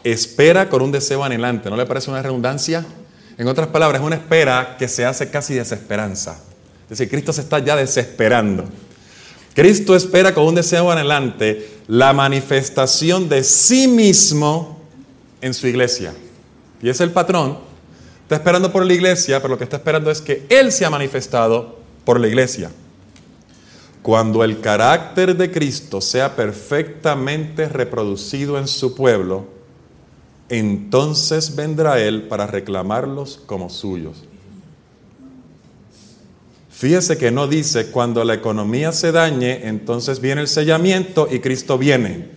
Espera 0.02 0.70
con 0.70 0.80
un 0.80 0.92
deseo 0.92 1.22
anhelante. 1.22 1.68
¿No 1.68 1.76
le 1.76 1.84
parece 1.84 2.10
una 2.10 2.22
redundancia? 2.22 2.86
En 3.36 3.46
otras 3.48 3.68
palabras, 3.68 4.00
es 4.00 4.06
una 4.06 4.16
espera 4.16 4.76
que 4.78 4.88
se 4.88 5.04
hace 5.04 5.28
casi 5.30 5.52
desesperanza. 5.52 6.42
Es 6.84 6.96
decir, 6.96 7.10
Cristo 7.10 7.34
se 7.34 7.42
está 7.42 7.58
ya 7.58 7.76
desesperando. 7.76 8.64
Cristo 9.60 9.94
espera 9.94 10.32
con 10.32 10.46
un 10.46 10.54
deseo 10.54 10.90
anhelante 10.90 11.68
la 11.86 12.14
manifestación 12.14 13.28
de 13.28 13.44
sí 13.44 13.88
mismo 13.88 14.80
en 15.42 15.52
su 15.52 15.66
iglesia. 15.66 16.14
Y 16.80 16.88
es 16.88 16.98
el 17.02 17.10
patrón. 17.10 17.58
Está 18.22 18.36
esperando 18.36 18.72
por 18.72 18.86
la 18.86 18.94
iglesia, 18.94 19.38
pero 19.42 19.52
lo 19.52 19.58
que 19.58 19.64
está 19.64 19.76
esperando 19.76 20.10
es 20.10 20.22
que 20.22 20.46
Él 20.48 20.72
se 20.72 20.86
ha 20.86 20.88
manifestado 20.88 21.78
por 22.06 22.18
la 22.18 22.28
iglesia. 22.28 22.70
Cuando 24.00 24.44
el 24.44 24.62
carácter 24.62 25.36
de 25.36 25.50
Cristo 25.50 26.00
sea 26.00 26.34
perfectamente 26.36 27.68
reproducido 27.68 28.58
en 28.58 28.66
su 28.66 28.94
pueblo, 28.94 29.44
entonces 30.48 31.54
vendrá 31.54 32.00
Él 32.00 32.28
para 32.28 32.46
reclamarlos 32.46 33.42
como 33.44 33.68
suyos. 33.68 34.24
Fíjese 36.80 37.18
que 37.18 37.30
no 37.30 37.46
dice 37.46 37.90
cuando 37.90 38.24
la 38.24 38.32
economía 38.32 38.90
se 38.92 39.12
dañe, 39.12 39.68
entonces 39.68 40.18
viene 40.18 40.40
el 40.40 40.48
sellamiento 40.48 41.28
y 41.30 41.40
Cristo 41.40 41.76
viene. 41.76 42.30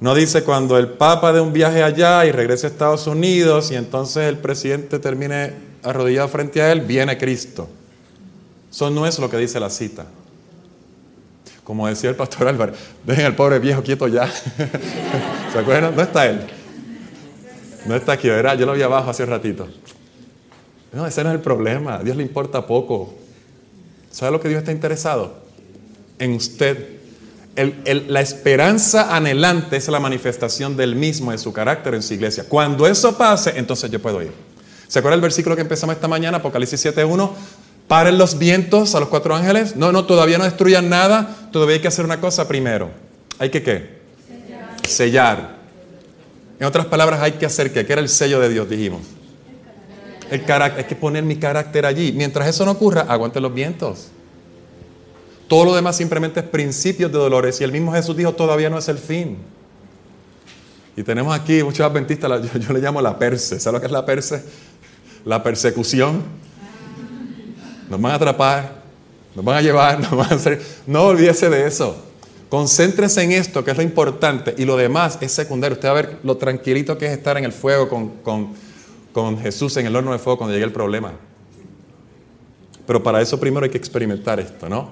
No 0.00 0.16
dice 0.16 0.42
cuando 0.42 0.76
el 0.76 0.88
Papa 0.88 1.32
de 1.32 1.40
un 1.40 1.52
viaje 1.52 1.84
allá 1.84 2.26
y 2.26 2.32
regrese 2.32 2.66
a 2.66 2.70
Estados 2.70 3.06
Unidos 3.06 3.70
y 3.70 3.76
entonces 3.76 4.24
el 4.24 4.36
presidente 4.38 4.98
termine 4.98 5.52
arrodillado 5.84 6.26
frente 6.26 6.60
a 6.60 6.72
él, 6.72 6.80
viene 6.80 7.16
Cristo. 7.16 7.68
Eso 8.68 8.90
no 8.90 9.06
es 9.06 9.20
lo 9.20 9.30
que 9.30 9.36
dice 9.36 9.60
la 9.60 9.70
cita. 9.70 10.06
Como 11.62 11.86
decía 11.86 12.10
el 12.10 12.16
pastor 12.16 12.48
Álvaro, 12.48 12.72
dejen 13.04 13.26
al 13.26 13.36
pobre 13.36 13.60
viejo 13.60 13.80
quieto 13.84 14.08
ya. 14.08 14.28
¿Se 15.52 15.56
acuerdan? 15.56 15.94
¿Dónde 15.94 16.02
está 16.02 16.26
él? 16.26 16.40
No 17.86 17.94
está 17.94 18.14
aquí, 18.14 18.28
¿verdad? 18.28 18.58
Yo 18.58 18.66
lo 18.66 18.72
vi 18.72 18.82
abajo 18.82 19.08
hace 19.08 19.22
un 19.22 19.30
ratito. 19.30 19.68
No, 20.92 21.06
ese 21.06 21.22
no 21.22 21.30
es 21.30 21.36
el 21.36 21.40
problema. 21.40 21.96
A 21.96 22.02
Dios 22.02 22.16
le 22.16 22.22
importa 22.22 22.66
poco. 22.66 23.14
¿Sabe 24.10 24.32
lo 24.32 24.40
que 24.40 24.48
Dios 24.48 24.60
está 24.60 24.72
interesado? 24.72 25.34
En 26.18 26.32
usted. 26.34 26.98
la 27.56 28.20
esperanza 28.20 29.14
anhelante 29.14 29.76
es 29.76 29.88
la 29.88 30.00
manifestación 30.00 30.76
del 30.76 30.96
mismo, 30.96 31.30
de 31.30 31.38
su 31.38 31.52
carácter 31.52 31.94
en 31.94 32.02
su 32.02 32.14
iglesia. 32.14 32.44
Cuando 32.48 32.86
eso 32.86 33.16
pase, 33.16 33.54
entonces 33.56 33.90
yo 33.90 34.00
puedo 34.00 34.20
ir. 34.22 34.32
¿Se 34.88 34.98
acuerda 34.98 35.14
el 35.14 35.20
versículo 35.20 35.54
que 35.54 35.62
empezamos 35.62 35.94
esta 35.94 36.08
mañana, 36.08 36.38
Apocalipsis 36.38 36.84
7.1? 36.84 37.30
Paren 37.86 38.18
los 38.18 38.38
vientos 38.38 38.94
a 38.94 39.00
los 39.00 39.08
cuatro 39.08 39.34
ángeles. 39.34 39.76
No, 39.76 39.92
no, 39.92 40.04
todavía 40.04 40.38
no 40.38 40.44
destruyan 40.44 40.88
nada. 40.88 41.36
Todavía 41.52 41.76
hay 41.76 41.82
que 41.82 41.88
hacer 41.88 42.04
una 42.04 42.20
cosa 42.20 42.48
primero. 42.48 42.90
¿Hay 43.38 43.50
que 43.50 43.62
qué? 43.62 44.00
Sellar. 44.26 44.86
Sellar. 44.88 45.56
En 46.58 46.66
otras 46.66 46.86
palabras, 46.86 47.20
hay 47.20 47.32
que 47.32 47.46
hacer 47.46 47.72
qué? 47.72 47.86
¿Qué 47.86 47.92
era 47.92 48.02
el 48.02 48.08
sello 48.08 48.40
de 48.40 48.48
Dios, 48.48 48.68
dijimos? 48.68 49.02
El 50.30 50.44
carácter, 50.44 50.84
hay 50.84 50.88
que 50.88 50.96
poner 50.96 51.24
mi 51.24 51.36
carácter 51.36 51.84
allí. 51.84 52.12
Mientras 52.12 52.46
eso 52.48 52.64
no 52.64 52.72
ocurra, 52.72 53.02
aguante 53.02 53.40
los 53.40 53.52
vientos. 53.52 54.08
Todo 55.48 55.64
lo 55.64 55.74
demás 55.74 55.96
simplemente 55.96 56.38
es 56.38 56.46
principios 56.46 57.10
de 57.10 57.18
dolores. 57.18 57.60
Y 57.60 57.64
el 57.64 57.72
mismo 57.72 57.92
Jesús 57.92 58.16
dijo, 58.16 58.32
todavía 58.32 58.70
no 58.70 58.78
es 58.78 58.88
el 58.88 58.98
fin. 58.98 59.38
Y 60.96 61.02
tenemos 61.02 61.34
aquí 61.34 61.64
muchos 61.64 61.84
adventistas, 61.84 62.30
yo, 62.60 62.72
le 62.72 62.78
llamo 62.80 63.02
la 63.02 63.18
perse. 63.18 63.58
¿Sabe 63.58 63.78
lo 63.78 63.80
que 63.80 63.86
es 63.86 63.92
la 63.92 64.06
perse? 64.06 64.44
La 65.24 65.42
persecución. 65.42 66.22
Nos 67.88 68.00
van 68.00 68.12
a 68.12 68.14
atrapar, 68.14 68.82
nos 69.34 69.44
van 69.44 69.56
a 69.56 69.62
llevar, 69.62 69.98
nos 70.00 70.12
van 70.12 70.32
a 70.32 70.36
hacer... 70.36 70.62
No 70.86 71.02
olvídese 71.02 71.50
de 71.50 71.66
eso. 71.66 71.96
Concéntrese 72.48 73.22
en 73.22 73.32
esto, 73.32 73.64
que 73.64 73.72
es 73.72 73.76
lo 73.76 73.82
importante, 73.82 74.54
y 74.56 74.64
lo 74.64 74.76
demás 74.76 75.18
es 75.20 75.32
secundario. 75.32 75.74
Usted 75.74 75.88
va 75.88 75.92
a 75.92 75.94
ver 75.94 76.18
lo 76.22 76.36
tranquilito 76.36 76.96
que 76.96 77.06
es 77.06 77.12
estar 77.12 77.36
en 77.36 77.44
el 77.44 77.52
fuego 77.52 77.88
con 77.88 78.08
con 78.22 78.54
Jesús 79.40 79.76
en 79.76 79.86
el 79.86 79.96
horno 79.96 80.12
de 80.12 80.18
fuego 80.18 80.38
cuando 80.38 80.54
llegue 80.54 80.66
el 80.66 80.72
problema. 80.72 81.12
Pero 82.86 83.02
para 83.02 83.20
eso 83.20 83.38
primero 83.38 83.64
hay 83.64 83.70
que 83.70 83.78
experimentar 83.78 84.40
esto, 84.40 84.68
¿no? 84.68 84.90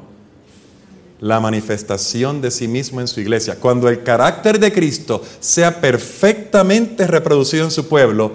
La 1.21 1.41
manifestación 1.41 2.41
de 2.41 2.51
sí 2.51 2.69
mismo 2.69 3.01
en 3.01 3.09
su 3.09 3.21
iglesia. 3.21 3.57
Cuando 3.59 3.89
el 3.89 4.03
carácter 4.03 4.61
de 4.61 4.73
Cristo 4.73 5.23
sea 5.41 5.81
perfectamente 5.81 7.07
reproducido 7.07 7.65
en 7.65 7.71
su 7.71 7.89
pueblo, 7.89 8.33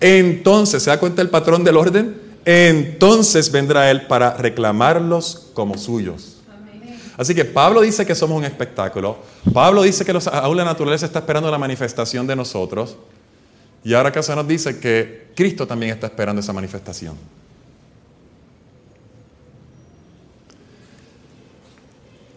entonces, 0.00 0.82
¿se 0.82 0.90
da 0.90 0.98
cuenta 0.98 1.22
el 1.22 1.30
patrón 1.30 1.64
del 1.64 1.76
orden? 1.76 2.20
Entonces 2.44 3.50
vendrá 3.50 3.90
Él 3.90 4.06
para 4.06 4.34
reclamarlos 4.36 5.48
como 5.52 5.76
suyos. 5.76 6.36
Así 7.16 7.34
que 7.34 7.44
Pablo 7.44 7.80
dice 7.80 8.04
que 8.04 8.14
somos 8.14 8.38
un 8.38 8.44
espectáculo. 8.44 9.16
Pablo 9.52 9.82
dice 9.82 10.04
que 10.04 10.16
aún 10.32 10.56
la 10.56 10.64
naturaleza 10.64 11.06
está 11.06 11.20
esperando 11.20 11.50
la 11.50 11.58
manifestación 11.58 12.26
de 12.26 12.36
nosotros. 12.36 12.96
Y 13.84 13.94
ahora 13.94 14.22
se 14.22 14.34
nos 14.34 14.46
dice 14.48 14.78
que 14.78 15.28
Cristo 15.34 15.66
también 15.66 15.92
está 15.92 16.06
esperando 16.06 16.40
esa 16.40 16.52
manifestación. 16.52 17.16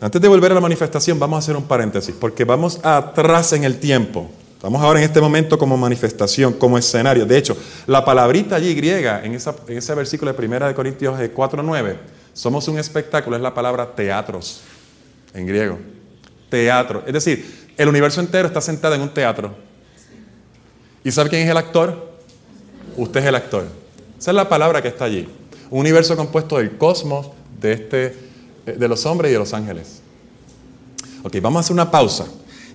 Antes 0.02 0.22
de 0.22 0.28
volver 0.30 0.52
a 0.52 0.56
la 0.56 0.62
manifestación, 0.62 1.20
vamos 1.20 1.38
a 1.38 1.40
hacer 1.40 1.58
un 1.58 1.64
paréntesis, 1.64 2.16
porque 2.18 2.46
vamos 2.46 2.80
atrás 2.84 3.52
en 3.54 3.66
el 3.66 3.80
tiempo. 3.80 4.30
Estamos 4.54 4.82
ahora 4.82 5.00
en 5.00 5.06
este 5.06 5.20
momento 5.20 5.58
como 5.58 5.78
manifestación, 5.78 6.54
como 6.54 6.78
escenario. 6.78 7.26
De 7.26 7.38
hecho, 7.38 7.58
la 7.86 8.04
palabrita 8.04 8.56
allí 8.56 8.74
griega, 8.74 9.22
en, 9.24 9.34
ese 9.34 9.96
versículo 9.96 10.32
de 10.32 10.46
1 10.46 10.68
de 10.68 10.74
Corintios 10.74 11.18
4.9, 11.18 11.98
somos 12.34 12.68
un 12.68 12.80
espectáculo, 12.80 13.36
es 13.36 13.42
la 13.42 13.54
palabra 13.54 13.94
teatros, 13.94 14.62
en 15.34 15.46
griego. 15.48 15.80
Teatro. 16.50 17.04
Es 17.06 17.14
decir, 17.14 17.70
el 17.78 17.88
universo 17.88 18.22
entero 18.22 18.48
está 18.48 18.62
sentado 18.62 18.96
en 18.96 19.02
un 19.02 19.14
teatro. 19.14 19.69
¿Y 21.04 21.12
sabe 21.12 21.30
quién 21.30 21.44
es 21.44 21.50
el 21.50 21.58
actor? 21.58 22.10
Usted 22.98 23.22
es 23.22 23.26
el 23.28 23.36
actor. 23.36 23.66
Esa 24.20 24.32
es 24.32 24.36
la 24.36 24.50
palabra 24.50 24.82
que 24.82 24.90
está 24.90 25.06
allí. 25.06 25.28
Un 25.70 25.80
universo 25.80 26.16
compuesto 26.18 26.58
del 26.58 26.78
cosmos, 26.78 27.28
de, 27.60 27.74
este, 27.74 28.16
de 28.66 28.88
los 28.88 29.06
hombres 29.06 29.30
y 29.30 29.34
de 29.34 29.40
los 29.40 29.54
ángeles. 29.54 30.02
Ok, 31.24 31.38
vamos 31.42 31.58
a 31.58 31.60
hacer 31.62 31.74
una 31.74 31.90
pausa. 31.90 32.26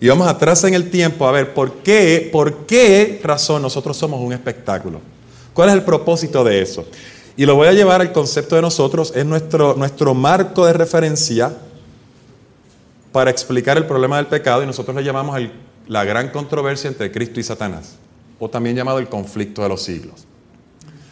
Y 0.00 0.08
vamos 0.08 0.26
atrás 0.26 0.64
en 0.64 0.74
el 0.74 0.90
tiempo 0.90 1.26
a 1.26 1.32
ver 1.32 1.54
por 1.54 1.82
qué, 1.82 2.28
por 2.32 2.66
qué 2.66 3.20
razón 3.22 3.62
nosotros 3.62 3.96
somos 3.96 4.20
un 4.20 4.32
espectáculo. 4.32 5.00
¿Cuál 5.52 5.68
es 5.68 5.74
el 5.74 5.82
propósito 5.82 6.42
de 6.44 6.62
eso? 6.62 6.86
Y 7.36 7.46
lo 7.46 7.56
voy 7.56 7.68
a 7.68 7.72
llevar 7.72 8.00
al 8.00 8.12
concepto 8.12 8.56
de 8.56 8.62
nosotros, 8.62 9.12
es 9.14 9.24
nuestro, 9.24 9.74
nuestro 9.74 10.14
marco 10.14 10.66
de 10.66 10.72
referencia 10.72 11.54
para 13.12 13.30
explicar 13.30 13.76
el 13.76 13.86
problema 13.86 14.16
del 14.16 14.26
pecado 14.26 14.62
y 14.62 14.66
nosotros 14.66 14.96
le 14.96 15.04
llamamos 15.04 15.38
la 15.86 16.04
gran 16.04 16.30
controversia 16.30 16.88
entre 16.88 17.12
Cristo 17.12 17.40
y 17.40 17.42
Satanás 17.42 17.96
o 18.38 18.48
también 18.48 18.76
llamado 18.76 18.98
el 18.98 19.08
conflicto 19.08 19.62
de 19.62 19.68
los 19.68 19.82
siglos. 19.82 20.26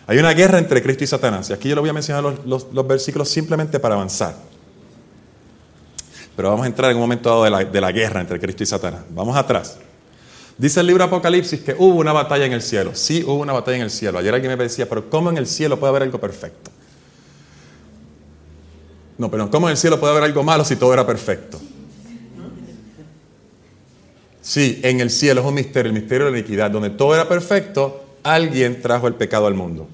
Hay 0.06 0.18
una 0.18 0.32
guerra 0.32 0.58
entre 0.58 0.82
Cristo 0.82 1.04
y 1.04 1.06
Satanás, 1.06 1.50
y 1.50 1.52
aquí 1.52 1.68
yo 1.68 1.74
le 1.74 1.80
voy 1.80 1.90
a 1.90 1.92
mencionar 1.92 2.38
los, 2.44 2.86
versículos 2.86 3.28
simplemente 3.28 3.78
para 3.78 3.94
avanzar. 3.94 4.34
Pero 6.34 6.50
vamos 6.50 6.64
a 6.64 6.66
entrar 6.66 6.90
en 6.90 6.96
un 6.96 7.02
momento 7.02 7.28
dado 7.28 7.44
de 7.44 7.50
la, 7.50 7.64
de 7.64 7.80
la 7.80 7.92
guerra 7.92 8.20
entre 8.20 8.40
Cristo 8.40 8.62
y 8.62 8.66
Satanás. 8.66 9.02
Vamos 9.10 9.36
atrás. 9.36 9.78
Dice 10.58 10.80
el 10.80 10.86
libro 10.86 11.04
Apocalipsis 11.04 11.60
que 11.60 11.74
hubo 11.78 11.96
una 11.96 12.12
batalla 12.12 12.46
en 12.46 12.52
el 12.52 12.62
cielo. 12.62 12.92
Sí, 12.94 13.22
hubo 13.24 13.36
una 13.36 13.52
batalla 13.52 13.76
en 13.78 13.82
el 13.84 13.90
cielo. 13.90 14.18
Ayer 14.18 14.34
alguien 14.34 14.56
me 14.56 14.62
decía, 14.62 14.88
pero 14.88 15.08
¿cómo 15.08 15.30
en 15.30 15.36
el 15.36 15.46
cielo 15.46 15.78
puede 15.78 15.90
haber 15.90 16.02
algo 16.02 16.20
perfecto? 16.20 16.70
No, 19.18 19.30
pero 19.30 19.50
¿cómo 19.50 19.68
en 19.68 19.72
el 19.72 19.76
cielo 19.76 20.00
puede 20.00 20.12
haber 20.12 20.24
algo 20.24 20.42
malo 20.42 20.64
si 20.64 20.76
todo 20.76 20.92
era 20.92 21.06
perfecto? 21.06 21.60
Sí, 24.42 24.80
en 24.82 25.00
el 25.00 25.08
cielo 25.10 25.40
es 25.40 25.46
un 25.46 25.54
misterio, 25.54 25.90
el 25.90 25.94
misterio 25.94 26.26
de 26.26 26.32
la 26.32 26.38
iniquidad, 26.38 26.70
donde 26.70 26.90
todo 26.90 27.14
era 27.14 27.28
perfecto, 27.28 28.04
alguien 28.24 28.82
trajo 28.82 29.06
el 29.06 29.14
pecado 29.14 29.46
al 29.46 29.54
mundo. 29.54 29.88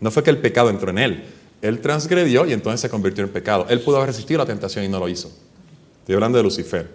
No 0.00 0.10
fue 0.10 0.22
que 0.22 0.30
el 0.30 0.38
pecado 0.38 0.70
entró 0.70 0.90
en 0.90 0.98
él, 0.98 1.24
él 1.60 1.80
transgredió 1.80 2.46
y 2.46 2.54
entonces 2.54 2.80
se 2.80 2.88
convirtió 2.88 3.22
en 3.22 3.30
pecado. 3.30 3.66
Él 3.68 3.80
pudo 3.80 3.96
haber 3.96 4.08
resistido 4.08 4.38
la 4.38 4.46
tentación 4.46 4.84
y 4.84 4.88
no 4.88 4.98
lo 4.98 5.08
hizo. 5.08 5.30
Estoy 6.00 6.14
hablando 6.14 6.38
de 6.38 6.44
Lucifer. 6.44 6.88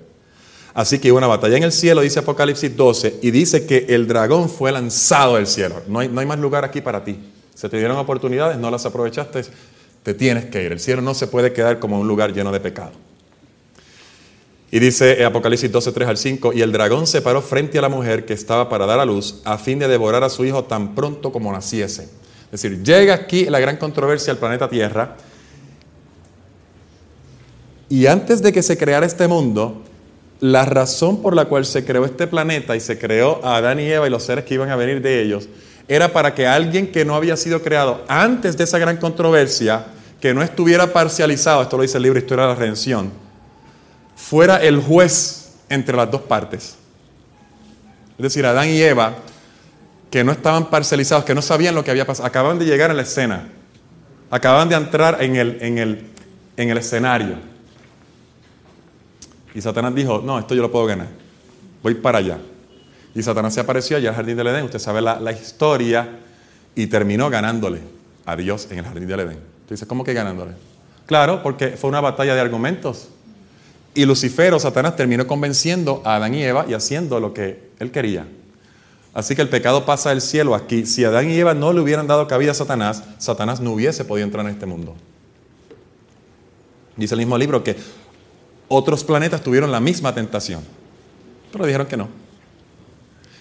Así 0.73 0.99
que 0.99 1.11
hubo 1.11 1.17
una 1.17 1.27
batalla 1.27 1.57
en 1.57 1.63
el 1.63 1.71
cielo, 1.71 2.01
dice 2.01 2.19
Apocalipsis 2.19 2.75
12, 2.75 3.19
y 3.21 3.31
dice 3.31 3.65
que 3.65 3.85
el 3.89 4.07
dragón 4.07 4.49
fue 4.49 4.71
lanzado 4.71 5.35
del 5.35 5.47
cielo. 5.47 5.81
No 5.87 5.99
hay, 5.99 6.09
no 6.09 6.19
hay 6.19 6.25
más 6.25 6.39
lugar 6.39 6.65
aquí 6.65 6.81
para 6.81 7.03
ti. 7.03 7.17
Se 7.55 7.69
te 7.69 7.77
dieron 7.77 7.97
oportunidades, 7.97 8.57
no 8.57 8.69
las 8.69 8.85
aprovechaste, 8.85 9.43
te 10.03 10.13
tienes 10.13 10.45
que 10.45 10.63
ir. 10.63 10.71
El 10.71 10.79
cielo 10.79 11.01
no 11.01 11.13
se 11.13 11.27
puede 11.27 11.53
quedar 11.53 11.79
como 11.79 11.99
un 11.99 12.07
lugar 12.07 12.33
lleno 12.33 12.51
de 12.51 12.59
pecado. 12.59 12.91
Y 14.69 14.79
dice 14.79 15.23
Apocalipsis 15.23 15.71
12, 15.71 15.91
3 15.93 16.09
al 16.09 16.17
5, 16.17 16.53
y 16.53 16.61
el 16.61 16.71
dragón 16.73 17.07
se 17.07 17.21
paró 17.21 17.41
frente 17.41 17.79
a 17.79 17.81
la 17.81 17.89
mujer 17.89 18.25
que 18.25 18.33
estaba 18.33 18.67
para 18.67 18.85
dar 18.85 18.99
a 18.99 19.05
luz 19.05 19.41
a 19.45 19.57
fin 19.57 19.79
de 19.79 19.87
devorar 19.87 20.23
a 20.23 20.29
su 20.29 20.43
hijo 20.43 20.65
tan 20.65 20.93
pronto 20.93 21.31
como 21.31 21.51
naciese. 21.53 22.09
Es 22.51 22.61
decir, 22.61 22.83
llega 22.83 23.13
aquí 23.13 23.45
la 23.45 23.59
gran 23.59 23.77
controversia 23.77 24.31
al 24.31 24.39
planeta 24.39 24.69
Tierra 24.69 25.17
Y 27.89 28.07
antes 28.07 28.41
de 28.41 28.51
que 28.51 28.61
se 28.61 28.77
creara 28.77 29.05
este 29.05 29.27
mundo, 29.27 29.83
la 30.41 30.65
razón 30.65 31.21
por 31.21 31.35
la 31.35 31.45
cual 31.45 31.65
se 31.65 31.85
creó 31.85 32.05
este 32.05 32.27
planeta 32.27 32.75
y 32.75 32.79
se 32.79 32.99
creó 32.99 33.39
a 33.43 33.57
Adán 33.57 33.79
y 33.79 33.85
Eva 33.85 34.07
y 34.07 34.09
los 34.09 34.23
seres 34.23 34.43
que 34.43 34.53
iban 34.53 34.69
a 34.69 34.75
venir 34.75 35.01
de 35.01 35.21
ellos, 35.21 35.47
era 35.87 36.11
para 36.11 36.35
que 36.35 36.45
alguien 36.45 36.91
que 36.91 37.05
no 37.05 37.15
había 37.15 37.37
sido 37.37 37.61
creado 37.61 38.03
antes 38.09 38.57
de 38.57 38.65
esa 38.65 38.77
gran 38.77 38.97
controversia, 38.97 39.85
que 40.19 40.33
no 40.33 40.41
estuviera 40.41 40.91
parcializado, 40.91 41.61
esto 41.61 41.77
lo 41.77 41.83
dice 41.83 41.97
el 41.97 42.03
libro 42.03 42.19
Historia 42.19 42.45
de 42.45 42.49
la 42.49 42.59
Redención, 42.59 43.11
fuera 44.29 44.57
el 44.57 44.81
juez 44.81 45.53
entre 45.69 45.95
las 45.95 46.11
dos 46.11 46.21
partes. 46.21 46.75
Es 48.17 48.23
decir, 48.23 48.45
Adán 48.45 48.67
y 48.69 48.81
Eva, 48.81 49.13
que 50.09 50.23
no 50.23 50.31
estaban 50.31 50.69
parcializados, 50.69 51.23
que 51.23 51.35
no 51.35 51.41
sabían 51.41 51.75
lo 51.75 51.83
que 51.83 51.91
había 51.91 52.05
pasado, 52.05 52.27
acababan 52.27 52.59
de 52.59 52.65
llegar 52.65 52.91
a 52.91 52.93
la 52.93 53.03
escena, 53.03 53.47
acababan 54.29 54.67
de 54.69 54.75
entrar 54.75 55.23
en 55.23 55.35
el, 55.35 55.57
en 55.61 55.77
el, 55.77 56.07
en 56.57 56.69
el 56.69 56.77
escenario. 56.77 57.35
Y 59.53 59.61
Satanás 59.61 59.95
dijo, 59.95 60.21
no, 60.23 60.39
esto 60.39 60.55
yo 60.55 60.61
lo 60.61 60.71
puedo 60.71 60.85
ganar, 60.85 61.07
voy 61.81 61.95
para 61.95 62.17
allá. 62.17 62.37
Y 63.15 63.23
Satanás 63.23 63.53
se 63.53 63.61
apareció 63.61 63.97
allá 63.97 64.09
al 64.09 64.15
jardín 64.15 64.35
del 64.35 64.47
Edén, 64.47 64.65
usted 64.65 64.79
sabe 64.79 65.01
la, 65.01 65.19
la 65.19 65.31
historia, 65.31 66.19
y 66.75 66.87
terminó 66.87 67.29
ganándole 67.29 67.79
a 68.25 68.35
Dios 68.35 68.67
en 68.69 68.79
el 68.79 68.85
jardín 68.85 69.07
del 69.07 69.21
Edén. 69.21 69.39
Tú 69.67 69.73
dices, 69.73 69.87
¿cómo 69.87 70.03
que 70.03 70.13
ganándole? 70.13 70.51
Claro, 71.05 71.41
porque 71.41 71.69
fue 71.71 71.89
una 71.89 72.01
batalla 72.01 72.35
de 72.35 72.41
argumentos. 72.41 73.09
Y 73.97 74.05
Lucifer 74.05 74.53
o 74.53 74.59
Satanás 74.59 74.95
terminó 74.95 75.25
convenciendo 75.25 76.03
a 76.05 76.17
Adán 76.17 76.35
y 76.35 76.43
Eva 76.43 76.67
y 76.69 76.75
haciendo 76.75 77.19
lo 77.19 77.33
que 77.33 77.71
él 77.79 77.89
quería. 77.89 78.27
Así 79.15 79.35
que 79.35 79.41
el 79.41 79.49
pecado 79.49 79.85
pasa 79.85 80.11
del 80.11 80.21
cielo 80.21 80.53
aquí. 80.53 80.85
Si 80.85 81.03
Adán 81.03 81.31
y 81.31 81.35
Eva 81.35 81.55
no 81.55 81.73
le 81.73 81.81
hubieran 81.81 82.05
dado 82.05 82.27
cabida 82.27 82.51
a 82.51 82.53
Satanás, 82.53 83.03
Satanás 83.17 83.59
no 83.59 83.71
hubiese 83.71 84.05
podido 84.05 84.23
entrar 84.27 84.45
en 84.45 84.51
este 84.51 84.67
mundo. 84.67 84.93
Dice 86.95 87.15
el 87.15 87.17
mismo 87.17 87.39
libro 87.39 87.63
que 87.63 87.75
otros 88.67 89.03
planetas 89.03 89.41
tuvieron 89.41 89.71
la 89.71 89.79
misma 89.79 90.13
tentación, 90.13 90.61
pero 91.51 91.65
dijeron 91.65 91.87
que 91.87 91.97
no. 91.97 92.07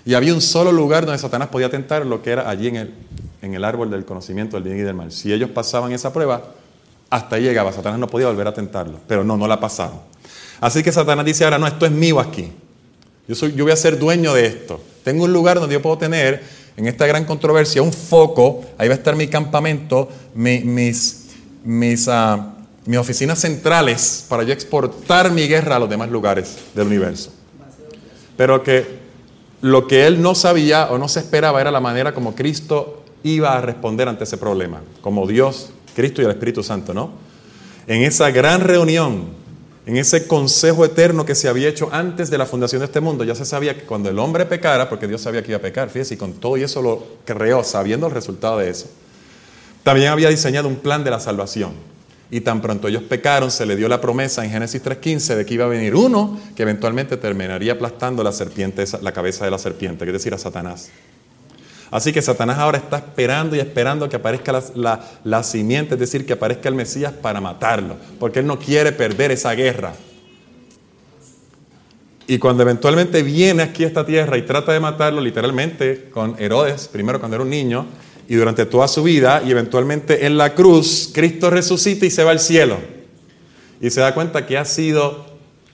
Y 0.07 0.15
había 0.15 0.33
un 0.33 0.41
solo 0.41 0.73
lugar 0.73 1.05
donde 1.05 1.19
Satanás 1.19 1.49
podía 1.49 1.69
tentar, 1.69 2.07
lo 2.07 2.23
que 2.23 2.31
era 2.31 2.49
allí 2.49 2.69
en 2.69 2.77
el, 2.77 2.95
en 3.43 3.53
el 3.53 3.63
árbol 3.63 3.91
del 3.91 4.07
conocimiento 4.07 4.57
del 4.57 4.65
bien 4.65 4.79
y 4.79 4.81
del 4.81 4.95
mal. 4.95 5.13
Si 5.13 5.31
ellos 5.35 5.51
pasaban 5.51 5.93
esa 5.93 6.15
prueba, 6.15 6.55
hasta 7.11 7.37
ahí 7.37 7.43
llegaba. 7.43 7.75
Satanás 7.75 7.99
no 7.99 8.07
podía 8.07 8.29
volver 8.29 8.47
a 8.49 8.55
tentarlo, 8.55 9.01
pero 9.07 9.23
no, 9.23 9.37
no 9.37 9.47
la 9.47 9.61
pasaron. 9.61 10.16
Así 10.61 10.83
que 10.83 10.93
Satanás 10.93 11.25
dice 11.25 11.45
ahora, 11.45 11.59
no, 11.59 11.67
esto 11.67 11.87
es 11.87 11.93
mío 11.93 12.21
aquí. 12.21 12.53
Yo, 13.29 13.35
soy, 13.35 13.55
yo 13.55 13.65
voy 13.65 13.73
a 13.73 13.77
ser 13.77 13.99
dueño 13.99 14.35
de 14.35 14.47
esto. 14.47 14.81
Tengo 15.05 15.25
un 15.25 15.33
lugar 15.33 15.61
donde 15.61 15.75
yo 15.75 15.83
puedo 15.83 15.99
tener, 15.99 16.43
en 16.77 16.87
esta 16.87 17.07
gran 17.07 17.25
controversia, 17.25 17.83
un 17.83 17.93
foco. 17.93 18.65
Ahí 18.79 18.89
va 18.89 18.95
a 18.95 18.99
estar 18.99 19.17
mi 19.17 19.29
campamento, 19.29 20.09
mis, 20.35 20.65
mis, 21.65 22.09
uh, 22.09 22.43
mis 22.85 22.99
oficinas 22.99 23.41
centrales 23.41 24.25
para 24.29 24.43
yo 24.43 24.53
exportar 24.53 25.31
mi 25.31 25.49
guerra 25.49 25.77
a 25.77 25.79
los 25.79 25.91
demás 25.91 26.11
lugares 26.11 26.57
del 26.75 26.87
universo. 26.87 27.33
Pero 28.37 28.63
que 28.63 29.07
lo 29.63 29.87
que 29.87 30.07
él 30.07 30.23
no 30.23 30.35
sabía 30.35 30.87
o 30.91 30.99
no 30.99 31.09
se 31.09 31.21
esperaba 31.21 31.61
era 31.61 31.71
la 31.71 31.81
manera 31.81 32.15
como 32.15 32.35
Cristo 32.35 33.03
iba 33.23 33.57
a 33.57 33.61
responder 33.61 34.09
ante 34.09 34.25
ese 34.25 34.37
problema, 34.37 34.83
como 35.01 35.27
Dios, 35.27 35.71
Cristo 35.95 36.23
y 36.23 36.27
el 36.27 36.31
Espíritu 36.31 36.63
Santo, 36.63 36.95
¿no? 36.95 37.11
En 37.87 38.03
esa 38.03 38.31
gran 38.31 38.61
reunión, 38.61 39.25
en 39.87 39.97
ese 39.97 40.27
consejo 40.27 40.85
eterno 40.85 41.25
que 41.25 41.37
se 41.37 41.49
había 41.49 41.69
hecho 41.69 41.89
antes 41.93 42.29
de 42.29 42.37
la 42.37 42.45
fundación 42.45 42.81
de 42.81 42.87
este 42.87 43.01
mundo, 43.01 43.23
ya 43.23 43.37
se 43.37 43.45
sabía 43.45 43.77
que 43.77 43.85
cuando 43.85 44.11
el 44.11 44.19
hombre 44.19 44.45
pecara, 44.45 44.89
porque 44.89 45.07
Dios 45.07 45.21
sabía 45.21 45.43
que 45.43 45.53
iba 45.53 45.59
a 45.59 45.63
pecar, 45.63 45.89
fíjese, 45.91 46.15
y 46.15 46.17
con 46.17 46.33
todo 46.35 46.57
y 46.57 46.65
eso 46.65 46.83
lo 46.83 47.07
creó, 47.25 47.63
sabiendo 47.63 48.09
el 48.09 48.13
resultado 48.13 48.59
de 48.59 48.69
eso, 48.69 48.89
también 49.85 50.09
había 50.09 50.29
diseñado 50.29 50.67
un 50.67 50.77
plan 50.77 51.05
de 51.05 51.13
la 51.13 51.21
salvación. 51.21 51.75
Y 52.29 52.41
tan 52.41 52.61
pronto 52.61 52.89
ellos 52.89 53.05
pecaron, 53.05 53.53
se 53.53 53.65
le 53.65 53.77
dio 53.77 53.89
la 53.89 54.01
promesa 54.01 54.45
en 54.45 54.51
Génesis 54.51 54.83
3.15 54.83 55.37
de 55.37 55.47
que 55.47 55.55
iba 55.55 55.65
a 55.65 55.69
venir 55.69 55.95
uno 55.95 56.41
que 56.57 56.65
eventualmente 56.65 57.17
terminaría 57.17 57.75
aplastando 57.75 58.25
la 58.25 58.33
serpiente, 58.33 58.85
la 59.01 59.13
cabeza 59.13 59.45
de 59.45 59.53
la 59.53 59.59
serpiente, 59.59 60.05
es 60.05 60.13
decir, 60.13 60.35
a 60.35 60.39
Satanás. 60.39 60.91
Así 61.91 62.13
que 62.13 62.21
Satanás 62.21 62.59
ahora 62.59 62.79
está 62.79 62.97
esperando 62.97 63.55
y 63.55 63.61
esperando 63.61 64.09
que 64.09 64.17
aparezca 64.17 64.53
la, 64.53 64.63
la, 64.75 65.01
la, 65.25 65.43
simiente, 65.43 65.95
es 65.95 66.01
decir, 66.01 66.27
que 66.27 66.33
aparezca 66.33 66.69
el 66.69 66.75
Mesías 66.75 67.13
para 67.13 67.41
matarlo, 67.41 67.97
porque 68.19 68.41
él 68.41 68.47
no 68.47 68.59
quiere 68.59 68.93
perder 68.93 69.31
esa 69.31 69.53
guerra. 69.53 69.95
Y 72.27 72.39
cuando 72.39 72.65
eventualmente 72.65 73.23
viene 73.23 73.63
aquí 73.63 73.85
a 73.85 73.87
esta 73.87 74.05
tierra 74.05 74.37
y 74.37 74.43
trata 74.43 74.73
de 74.73 74.81
matarlo, 74.81 75.21
literalmente, 75.21 76.11
con 76.11 76.35
Herodes, 76.41 76.89
primero 76.89 77.21
cuando 77.21 77.37
era 77.37 77.45
un 77.45 77.51
niño, 77.51 77.87
y 78.29 78.35
durante 78.35 78.67
toda 78.67 78.89
su 78.89 79.05
vida, 79.05 79.43
y 79.47 79.53
eventualmente 79.53 80.27
en 80.27 80.37
la 80.37 80.55
cruz, 80.55 81.11
Cristo 81.15 81.51
resucita 81.51 82.05
y 82.05 82.11
se 82.11 82.25
va 82.25 82.33
al 82.33 82.41
cielo. 82.41 82.79
Y 83.81 83.91
se 83.91 84.01
da 84.01 84.13
cuenta 84.15 84.47
que 84.47 84.59
ha 84.59 84.65
sido 84.65 85.27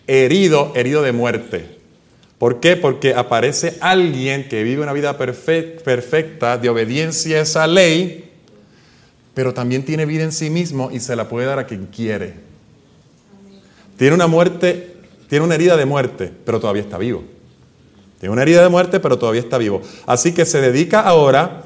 herido, 0.06 0.72
herido 0.74 1.00
de 1.02 1.12
muerte. 1.12 1.81
¿Por 2.42 2.58
qué? 2.58 2.76
Porque 2.76 3.14
aparece 3.14 3.76
alguien 3.80 4.48
que 4.48 4.64
vive 4.64 4.82
una 4.82 4.92
vida 4.92 5.16
perfecta 5.16 6.58
de 6.58 6.68
obediencia 6.68 7.36
a 7.36 7.42
esa 7.42 7.68
ley, 7.68 8.32
pero 9.32 9.54
también 9.54 9.84
tiene 9.84 10.06
vida 10.06 10.24
en 10.24 10.32
sí 10.32 10.50
mismo 10.50 10.90
y 10.90 10.98
se 10.98 11.14
la 11.14 11.28
puede 11.28 11.46
dar 11.46 11.60
a 11.60 11.66
quien 11.66 11.86
quiere. 11.86 12.34
Tiene 13.96 14.16
una 14.16 14.26
muerte, 14.26 14.92
tiene 15.28 15.44
una 15.44 15.54
herida 15.54 15.76
de 15.76 15.86
muerte, 15.86 16.32
pero 16.44 16.58
todavía 16.58 16.82
está 16.82 16.98
vivo. 16.98 17.22
Tiene 18.18 18.32
una 18.32 18.42
herida 18.42 18.60
de 18.64 18.68
muerte, 18.68 18.98
pero 18.98 19.20
todavía 19.20 19.42
está 19.42 19.56
vivo. 19.56 19.80
Así 20.04 20.32
que 20.32 20.44
se 20.44 20.60
dedica 20.60 20.98
ahora 20.98 21.62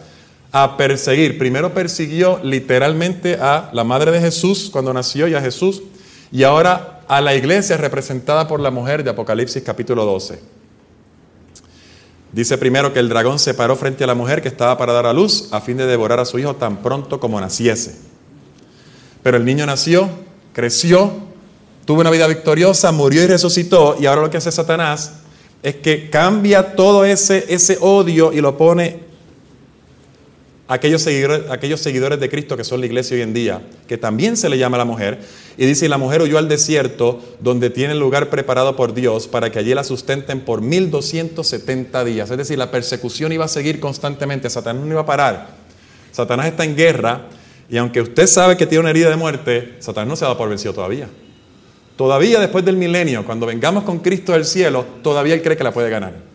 a 0.53 0.77
perseguir. 0.77 1.39
Primero 1.39 1.73
persiguió 1.73 2.39
literalmente 2.45 3.39
a 3.41 3.71
la 3.73 3.85
madre 3.85 4.11
de 4.11 4.21
Jesús 4.21 4.69
cuando 4.71 4.93
nació 4.93 5.27
y 5.27 5.33
a 5.33 5.41
Jesús, 5.41 5.83
y 6.31 6.43
ahora 6.43 7.01
a 7.09 7.23
la 7.23 7.35
iglesia 7.35 7.79
representada 7.79 8.47
por 8.47 8.61
la 8.61 8.71
mujer 8.71 9.03
de 9.03 9.09
Apocalipsis 9.09 9.63
capítulo 9.63 10.05
12. 10.05 10.66
Dice 12.37 12.59
primero 12.59 12.93
que 12.93 12.99
el 12.99 13.09
dragón 13.09 13.39
se 13.39 13.55
paró 13.55 13.77
frente 13.77 14.05
a 14.05 14.07
la 14.07 14.15
mujer 14.15 14.43
que 14.43 14.49
estaba 14.49 14.77
para 14.77 14.93
dar 14.93 15.07
a 15.07 15.15
luz 15.15 15.49
a 15.53 15.63
fin 15.63 15.79
de 15.79 15.87
devorar 15.87 16.21
a 16.21 16.27
su 16.27 16.39
hijo 16.39 16.55
tan 16.55 16.83
pronto 16.83 17.19
como 17.19 17.41
naciese. 17.41 17.97
Pero 19.23 19.39
el 19.39 19.45
niño 19.47 19.65
nació, 19.65 20.11
creció, 20.53 21.15
tuvo 21.87 22.03
una 22.03 22.11
vida 22.11 22.27
victoriosa, 22.27 22.93
murió 22.93 23.23
y 23.23 23.27
resucitó. 23.27 23.97
Y 23.99 24.05
ahora 24.05 24.21
lo 24.21 24.29
que 24.29 24.37
hace 24.37 24.53
Satanás 24.53 25.15
es 25.63 25.77
que 25.77 26.11
cambia 26.11 26.77
todo 26.77 27.07
ese, 27.07 27.47
ese 27.49 27.79
odio 27.81 28.31
y 28.35 28.43
lo 28.43 28.59
pone 28.59 29.05
aquellos 30.69 31.03
seguidores, 31.03 31.51
aquellos 31.51 31.81
seguidores 31.81 32.19
de 32.21 32.29
Cristo 32.29 32.57
que 32.57 32.65
son 32.65 32.81
la 32.81 32.87
iglesia 32.87 33.17
hoy 33.17 33.23
en 33.23 33.35
día, 33.35 33.63
que 33.87 33.99
también 33.99 34.37
se 34.37 34.49
le 34.49 34.59
llama 34.59 34.79
la 34.79 34.85
mujer, 34.85 35.19
y 35.57 35.67
dice, 35.67 35.89
la 35.89 35.99
mujer 35.99 36.23
huyó 36.23 36.39
al 36.39 36.49
desierto 36.49 37.21
donde 37.41 37.71
tiene 37.71 37.95
lugar 37.95 38.31
preparado 38.31 38.77
por 38.77 38.95
Dios 38.95 39.29
para 39.29 39.51
que 39.51 39.59
allí 39.59 39.75
la 39.75 39.85
sustenten 39.85 40.41
por 40.41 40.61
1270 40.61 42.05
días. 42.05 42.31
Es 42.31 42.37
decir, 42.37 42.59
la 42.59 42.71
persecución 42.71 43.33
iba 43.33 43.45
a 43.45 43.49
seguir 43.49 43.81
constantemente, 43.81 44.51
Satanás 44.51 44.85
no 44.85 44.91
iba 44.91 45.03
a 45.03 45.07
parar. 45.07 45.49
Satanás 46.13 46.47
está 46.47 46.65
en 46.65 46.77
guerra 46.77 47.27
y 47.69 47.77
aunque 47.77 48.01
usted 48.01 48.27
sabe 48.27 48.57
que 48.57 48.67
tiene 48.67 48.81
una 48.81 48.91
herida 48.91 49.11
de 49.11 49.17
muerte, 49.17 49.77
Satanás 49.81 50.09
no 50.09 50.17
se 50.17 50.25
ha 50.25 50.29
dado 50.29 50.39
por 50.39 50.49
vencido 50.49 50.75
todavía. 50.75 51.09
Todavía 51.97 52.41
después 52.41 52.65
del 52.65 52.77
milenio, 52.77 53.25
cuando 53.25 53.47
vengamos 53.47 53.85
con 53.85 54.01
Cristo 54.01 54.33
del 54.33 54.45
cielo, 54.45 54.85
todavía 55.03 55.35
él 55.35 55.43
cree 55.43 55.57
que 55.57 55.65
la 55.65 55.73
puede 55.73 55.89
ganar. 55.89 56.26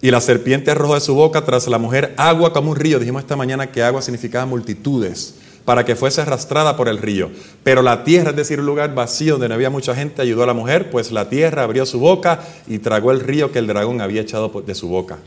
Y 0.00 0.10
la 0.10 0.20
serpiente 0.20 0.70
arrojó 0.70 0.94
de 0.94 1.00
su 1.00 1.14
boca 1.14 1.44
tras 1.44 1.66
la 1.66 1.78
mujer 1.78 2.14
agua 2.16 2.52
como 2.52 2.70
un 2.70 2.76
río. 2.76 2.98
Dijimos 2.98 3.22
esta 3.22 3.36
mañana 3.36 3.72
que 3.72 3.82
agua 3.82 4.00
significaba 4.00 4.46
multitudes, 4.46 5.34
para 5.64 5.84
que 5.84 5.96
fuese 5.96 6.20
arrastrada 6.20 6.76
por 6.76 6.88
el 6.88 6.98
río. 6.98 7.30
Pero 7.64 7.82
la 7.82 8.04
tierra, 8.04 8.30
es 8.30 8.36
decir, 8.36 8.60
un 8.60 8.66
lugar 8.66 8.94
vacío 8.94 9.34
donde 9.34 9.48
no 9.48 9.54
había 9.54 9.70
mucha 9.70 9.94
gente, 9.94 10.22
ayudó 10.22 10.44
a 10.44 10.46
la 10.46 10.54
mujer, 10.54 10.88
pues 10.90 11.10
la 11.10 11.28
tierra 11.28 11.64
abrió 11.64 11.84
su 11.84 11.98
boca 11.98 12.40
y 12.68 12.78
tragó 12.78 13.10
el 13.10 13.20
río 13.20 13.50
que 13.50 13.58
el 13.58 13.66
dragón 13.66 14.00
había 14.00 14.22
echado 14.22 14.62
de 14.64 14.74
su 14.74 14.88
boca. 14.88 15.18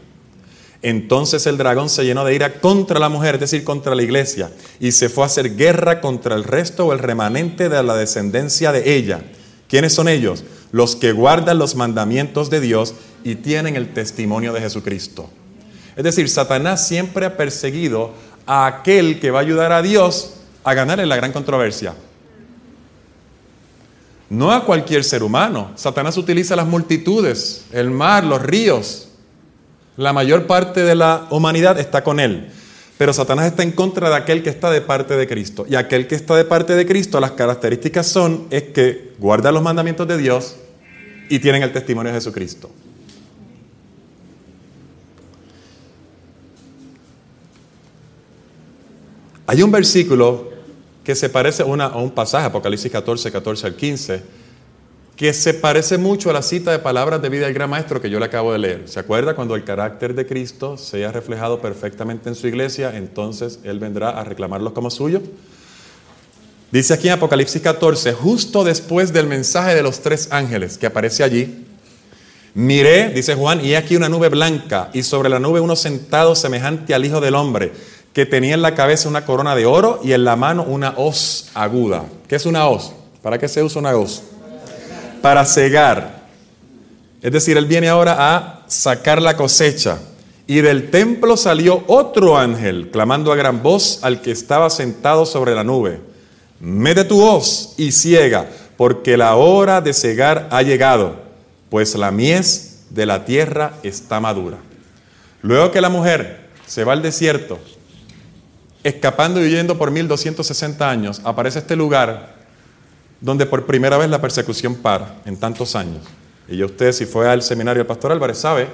Entonces 0.81 1.45
el 1.45 1.57
dragón 1.57 1.89
se 1.89 2.05
llenó 2.05 2.25
de 2.25 2.33
ira 2.33 2.59
contra 2.59 2.99
la 2.99 3.09
mujer, 3.09 3.35
es 3.35 3.41
decir, 3.41 3.63
contra 3.63 3.93
la 3.93 4.01
iglesia, 4.01 4.49
y 4.79 4.93
se 4.93 5.09
fue 5.09 5.25
a 5.25 5.27
hacer 5.27 5.55
guerra 5.55 6.01
contra 6.01 6.33
el 6.33 6.43
resto 6.43 6.87
o 6.87 6.93
el 6.93 6.99
remanente 6.99 7.69
de 7.69 7.83
la 7.83 7.95
descendencia 7.95 8.71
de 8.71 8.95
ella. 8.95 9.21
¿Quiénes 9.69 9.93
son 9.93 10.07
ellos? 10.07 10.43
Los 10.71 10.95
que 10.95 11.11
guardan 11.11 11.59
los 11.59 11.75
mandamientos 11.75 12.49
de 12.49 12.61
Dios 12.61 12.95
y 13.23 13.35
tienen 13.35 13.75
el 13.75 13.93
testimonio 13.93 14.53
de 14.53 14.61
Jesucristo. 14.61 15.29
Es 15.95 16.03
decir, 16.03 16.29
Satanás 16.29 16.87
siempre 16.87 17.25
ha 17.25 17.37
perseguido 17.37 18.13
a 18.45 18.65
aquel 18.65 19.19
que 19.19 19.31
va 19.31 19.39
a 19.39 19.41
ayudar 19.41 19.71
a 19.71 19.81
Dios 19.81 20.35
a 20.63 20.73
ganar 20.73 20.99
en 20.99 21.09
la 21.09 21.15
gran 21.15 21.31
controversia. 21.31 21.93
No 24.29 24.51
a 24.51 24.65
cualquier 24.65 25.03
ser 25.03 25.23
humano. 25.23 25.71
Satanás 25.75 26.17
utiliza 26.17 26.55
las 26.55 26.65
multitudes, 26.65 27.65
el 27.71 27.91
mar, 27.91 28.23
los 28.23 28.41
ríos. 28.41 29.09
La 29.97 30.13
mayor 30.13 30.47
parte 30.47 30.83
de 30.83 30.95
la 30.95 31.27
humanidad 31.31 31.77
está 31.77 32.03
con 32.03 32.19
él. 32.19 32.49
Pero 32.97 33.13
Satanás 33.13 33.47
está 33.47 33.63
en 33.63 33.71
contra 33.71 34.09
de 34.09 34.15
aquel 34.15 34.43
que 34.43 34.49
está 34.49 34.69
de 34.69 34.79
parte 34.79 35.17
de 35.17 35.27
Cristo. 35.27 35.65
Y 35.67 35.75
aquel 35.75 36.07
que 36.07 36.15
está 36.15 36.35
de 36.35 36.45
parte 36.45 36.75
de 36.75 36.85
Cristo, 36.85 37.19
las 37.19 37.31
características 37.31 38.07
son 38.07 38.47
es 38.51 38.63
que 38.63 39.13
guarda 39.17 39.51
los 39.51 39.63
mandamientos 39.63 40.07
de 40.07 40.17
Dios 40.17 40.55
y 41.27 41.39
tienen 41.39 41.63
el 41.63 41.73
testimonio 41.73 42.11
de 42.11 42.19
Jesucristo. 42.19 42.69
Hay 49.51 49.61
un 49.63 49.69
versículo 49.69 50.47
que 51.03 51.13
se 51.13 51.27
parece 51.27 51.63
a 51.63 51.65
un 51.65 52.11
pasaje, 52.11 52.45
Apocalipsis 52.45 52.89
14, 52.89 53.33
14 53.33 53.67
al 53.67 53.75
15, 53.75 54.21
que 55.17 55.33
se 55.33 55.53
parece 55.53 55.97
mucho 55.97 56.29
a 56.29 56.33
la 56.33 56.41
cita 56.41 56.71
de 56.71 56.79
palabras 56.79 57.21
de 57.21 57.27
vida 57.27 57.47
del 57.47 57.53
gran 57.53 57.69
maestro 57.69 57.99
que 57.99 58.09
yo 58.09 58.17
le 58.17 58.27
acabo 58.27 58.53
de 58.53 58.59
leer. 58.59 58.83
¿Se 58.85 59.01
acuerda? 59.01 59.35
Cuando 59.35 59.55
el 59.55 59.65
carácter 59.65 60.15
de 60.15 60.25
Cristo 60.25 60.77
sea 60.77 61.11
reflejado 61.11 61.59
perfectamente 61.59 62.29
en 62.29 62.35
su 62.35 62.47
iglesia, 62.47 62.95
entonces 62.95 63.59
Él 63.65 63.77
vendrá 63.77 64.11
a 64.11 64.23
reclamarlos 64.23 64.71
como 64.71 64.89
suyo. 64.89 65.21
Dice 66.71 66.93
aquí 66.93 67.09
en 67.09 67.15
Apocalipsis 67.15 67.61
14, 67.61 68.13
justo 68.13 68.63
después 68.63 69.11
del 69.11 69.27
mensaje 69.27 69.75
de 69.75 69.83
los 69.83 69.99
tres 69.99 70.29
ángeles 70.31 70.77
que 70.77 70.85
aparece 70.85 71.25
allí, 71.25 71.65
miré, 72.53 73.09
dice 73.09 73.35
Juan, 73.35 73.65
y 73.65 73.75
aquí 73.75 73.97
una 73.97 74.07
nube 74.07 74.29
blanca, 74.29 74.91
y 74.93 75.03
sobre 75.03 75.27
la 75.27 75.39
nube 75.39 75.59
uno 75.59 75.75
sentado 75.75 76.35
semejante 76.35 76.93
al 76.93 77.03
Hijo 77.03 77.19
del 77.19 77.35
Hombre, 77.35 77.73
que 78.13 78.25
tenía 78.25 78.53
en 78.53 78.61
la 78.61 78.75
cabeza 78.75 79.07
una 79.07 79.25
corona 79.25 79.55
de 79.55 79.65
oro 79.65 79.99
y 80.03 80.13
en 80.13 80.25
la 80.25 80.35
mano 80.35 80.63
una 80.63 80.93
hoz 80.97 81.49
aguda. 81.53 82.05
¿Qué 82.27 82.35
es 82.35 82.45
una 82.45 82.67
hoz? 82.67 82.91
¿Para 83.21 83.37
qué 83.37 83.47
se 83.47 83.63
usa 83.63 83.79
una 83.79 83.95
hoz? 83.95 84.23
Para 85.21 85.45
cegar. 85.45 86.21
Es 87.21 87.31
decir, 87.31 87.55
él 87.55 87.65
viene 87.65 87.87
ahora 87.87 88.35
a 88.35 88.63
sacar 88.67 89.21
la 89.21 89.37
cosecha. 89.37 89.99
Y 90.47 90.61
del 90.61 90.89
templo 90.89 91.37
salió 91.37 91.83
otro 91.87 92.37
ángel, 92.37 92.89
clamando 92.91 93.31
a 93.31 93.35
gran 93.35 93.63
voz 93.63 93.99
al 94.01 94.21
que 94.21 94.31
estaba 94.31 94.69
sentado 94.69 95.25
sobre 95.25 95.55
la 95.55 95.63
nube. 95.63 96.01
Mete 96.59 97.05
tu 97.05 97.23
hoz 97.23 97.73
y 97.77 97.91
ciega, 97.91 98.47
porque 98.75 99.15
la 99.15 99.35
hora 99.35 99.79
de 99.79 99.93
cegar 99.93 100.49
ha 100.51 100.61
llegado, 100.63 101.15
pues 101.69 101.95
la 101.95 102.11
mies 102.11 102.83
de 102.89 103.05
la 103.05 103.23
tierra 103.23 103.73
está 103.83 104.19
madura. 104.19 104.57
Luego 105.41 105.71
que 105.71 105.79
la 105.81 105.89
mujer 105.89 106.49
se 106.65 106.83
va 106.83 106.93
al 106.93 107.01
desierto, 107.01 107.59
escapando 108.83 109.41
y 109.41 109.45
huyendo 109.45 109.77
por 109.77 109.91
1260 109.91 110.89
años, 110.89 111.21
aparece 111.23 111.59
este 111.59 111.75
lugar 111.75 112.35
donde 113.19 113.45
por 113.45 113.65
primera 113.65 113.97
vez 113.97 114.09
la 114.09 114.19
persecución 114.19 114.75
para 114.75 115.15
en 115.25 115.37
tantos 115.37 115.75
años. 115.75 116.03
Y 116.47 116.57
ya 116.57 116.65
usted, 116.65 116.91
si 116.91 117.05
fue 117.05 117.29
al 117.29 117.43
seminario 117.43 117.81
del 117.81 117.87
Pastor 117.87 118.11
Álvarez, 118.11 118.37
sabe 118.39 118.67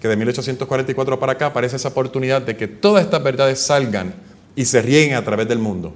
que 0.00 0.08
de 0.08 0.16
1844 0.16 1.20
para 1.20 1.32
acá 1.32 1.46
aparece 1.46 1.76
esa 1.76 1.88
oportunidad 1.88 2.42
de 2.42 2.56
que 2.56 2.66
todas 2.66 3.04
estas 3.04 3.22
verdades 3.22 3.60
salgan 3.60 4.12
y 4.56 4.64
se 4.64 4.82
rieguen 4.82 5.14
a 5.14 5.24
través 5.24 5.48
del 5.48 5.58
mundo. 5.58 5.94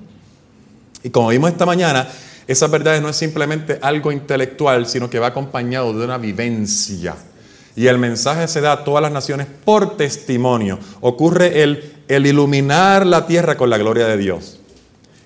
Y 1.03 1.11
como 1.11 1.29
vimos 1.29 1.51
esta 1.51 1.67
mañana, 1.67 2.09
esas 2.47 2.71
verdades 2.71 3.03
no 3.03 3.09
es 3.09 3.17
simplemente 3.17 3.79
algo 3.83 4.13
intelectual, 4.13 4.87
sino 4.87 5.11
que 5.11 5.19
va 5.19 5.29
acompañado 5.29 5.93
de 5.93 6.05
una 6.05 6.19
vivencia. 6.19 7.17
Y 7.77 7.87
el 7.87 7.99
mensaje 7.99 8.49
se 8.49 8.61
da 8.61 8.73
a 8.73 8.85
todas 8.85 9.03
las 9.03 9.13
naciones 9.13 9.47
por 9.65 9.97
testimonio. 9.97 10.79
Ocurre 11.01 11.63
el 11.63 12.27
iluminar 12.27 13.07
la 13.07 13.27
tierra 13.27 13.57
con 13.57 13.71
la 13.71 13.79
gloria 13.79 14.07
de 14.07 14.17
Dios. 14.17 14.59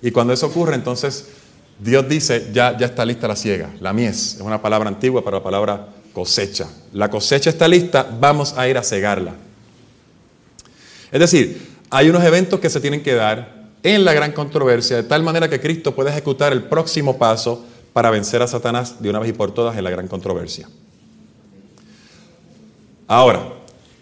Y 0.02 0.10
cuando 0.10 0.32
eso 0.32 0.46
ocurre, 0.46 0.74
entonces 0.74 1.28
Dios 1.78 2.08
dice, 2.08 2.50
ya, 2.52 2.76
ya 2.76 2.86
está 2.86 3.04
lista 3.04 3.28
la 3.28 3.36
siega. 3.36 3.70
La 3.80 3.92
mies 3.92 4.34
es 4.34 4.40
una 4.40 4.60
palabra 4.60 4.88
antigua 4.88 5.22
para 5.24 5.38
la 5.38 5.42
palabra 5.42 5.88
cosecha. 6.12 6.66
La 6.92 7.08
cosecha 7.08 7.50
está 7.50 7.68
lista, 7.68 8.06
vamos 8.18 8.54
a 8.56 8.68
ir 8.68 8.76
a 8.76 8.82
cegarla. 8.82 9.34
Es 11.10 11.20
decir, 11.20 11.70
hay 11.88 12.08
unos 12.10 12.22
eventos 12.24 12.60
que 12.60 12.70
se 12.70 12.80
tienen 12.80 13.02
que 13.02 13.14
dar 13.14 13.60
en 13.82 14.04
la 14.04 14.12
gran 14.12 14.32
controversia, 14.32 14.96
de 14.96 15.02
tal 15.04 15.22
manera 15.22 15.48
que 15.48 15.60
Cristo 15.60 15.94
puede 15.94 16.10
ejecutar 16.10 16.52
el 16.52 16.64
próximo 16.64 17.16
paso 17.18 17.64
para 17.92 18.10
vencer 18.10 18.42
a 18.42 18.46
Satanás 18.46 19.02
de 19.02 19.10
una 19.10 19.18
vez 19.18 19.30
y 19.30 19.32
por 19.32 19.52
todas 19.52 19.76
en 19.76 19.84
la 19.84 19.90
gran 19.90 20.06
controversia. 20.06 20.68
Ahora, 23.10 23.42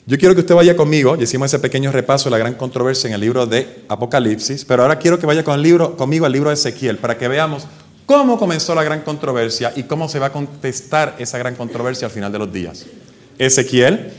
yo 0.04 0.18
quiero 0.18 0.34
que 0.34 0.42
usted 0.42 0.54
vaya 0.54 0.76
conmigo, 0.76 1.16
y 1.18 1.22
hicimos 1.22 1.46
ese 1.46 1.58
pequeño 1.58 1.90
repaso 1.90 2.26
de 2.26 2.32
la 2.32 2.36
gran 2.36 2.52
controversia 2.52 3.08
en 3.08 3.14
el 3.14 3.22
libro 3.22 3.46
de 3.46 3.84
Apocalipsis, 3.88 4.66
pero 4.66 4.82
ahora 4.82 4.98
quiero 4.98 5.18
que 5.18 5.24
vaya 5.24 5.42
conmigo 5.42 6.26
al 6.26 6.32
libro 6.32 6.50
de 6.50 6.54
Ezequiel 6.54 6.98
para 6.98 7.16
que 7.16 7.26
veamos 7.26 7.66
cómo 8.04 8.38
comenzó 8.38 8.74
la 8.74 8.84
gran 8.84 9.00
controversia 9.00 9.72
y 9.74 9.84
cómo 9.84 10.10
se 10.10 10.18
va 10.18 10.26
a 10.26 10.32
contestar 10.32 11.16
esa 11.18 11.38
gran 11.38 11.54
controversia 11.54 12.04
al 12.04 12.12
final 12.12 12.30
de 12.30 12.38
los 12.38 12.52
días. 12.52 12.84
Ezequiel, 13.38 14.12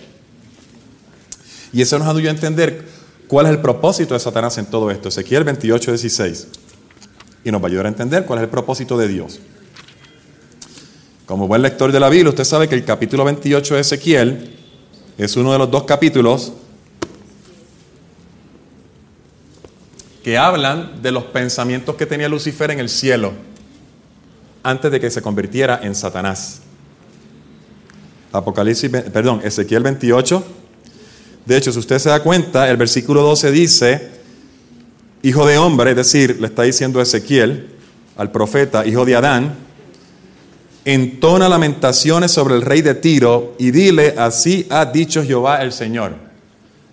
y 1.72 1.84
eso 1.84 2.00
nos 2.00 2.08
ayuda 2.08 2.32
a 2.32 2.34
entender 2.34 2.84
cuál 3.28 3.46
es 3.46 3.52
el 3.52 3.60
propósito 3.60 4.16
de 4.16 4.20
Satanás 4.20 4.58
en 4.58 4.66
todo 4.66 4.90
esto. 4.90 5.10
Ezequiel 5.10 5.44
28, 5.44 5.92
16. 5.92 6.48
Y 7.44 7.52
nos 7.52 7.62
va 7.62 7.66
a 7.66 7.68
ayudar 7.68 7.86
a 7.86 7.90
entender 7.90 8.26
cuál 8.26 8.40
es 8.40 8.44
el 8.46 8.50
propósito 8.50 8.98
de 8.98 9.08
Dios. 9.08 9.40
Como 11.28 11.48
buen 11.48 11.62
lector 11.62 11.92
de 11.92 12.00
la 12.00 12.10
Biblia, 12.10 12.30
usted 12.30 12.44
sabe 12.44 12.68
que 12.68 12.74
el 12.74 12.84
capítulo 12.84 13.24
28 13.24 13.76
de 13.76 13.82
Ezequiel 13.82 14.56
es 15.20 15.36
uno 15.36 15.52
de 15.52 15.60
los 15.60 15.70
dos 15.70 15.84
capítulos 15.84 16.54
que 20.24 20.38
hablan 20.38 21.02
de 21.02 21.12
los 21.12 21.26
pensamientos 21.26 21.96
que 21.96 22.06
tenía 22.06 22.30
Lucifer 22.30 22.72
en 22.72 22.80
el 22.80 22.88
cielo 22.88 23.34
antes 24.64 24.90
de 24.90 25.00
que 25.00 25.12
se 25.12 25.22
convirtiera 25.22 25.82
en 25.84 25.94
Satanás. 25.94 26.62
Apocalipsis, 28.32 28.90
perdón, 28.90 29.42
Ezequiel 29.44 29.84
28. 29.84 30.44
De 31.46 31.58
hecho, 31.58 31.74
si 31.74 31.80
usted 31.80 32.00
se 32.00 32.10
da 32.10 32.24
cuenta, 32.24 32.70
el 32.70 32.78
versículo 32.78 33.22
12 33.22 33.52
dice, 33.52 34.10
hijo 35.22 35.46
de 35.46 35.58
hombre, 35.58 35.90
es 35.92 35.98
decir, 35.98 36.38
le 36.40 36.48
está 36.48 36.64
diciendo 36.64 37.02
Ezequiel 37.02 37.76
al 38.16 38.32
profeta, 38.32 38.86
hijo 38.86 39.04
de 39.04 39.16
Adán, 39.18 39.69
entona 40.94 41.48
lamentaciones 41.48 42.32
sobre 42.32 42.56
el 42.56 42.64
rey 42.64 42.82
de 42.82 42.96
Tiro 42.96 43.54
y 43.60 43.70
dile, 43.70 44.16
así 44.18 44.66
ha 44.72 44.86
dicho 44.86 45.24
Jehová 45.24 45.62
el 45.62 45.72
Señor. 45.72 46.14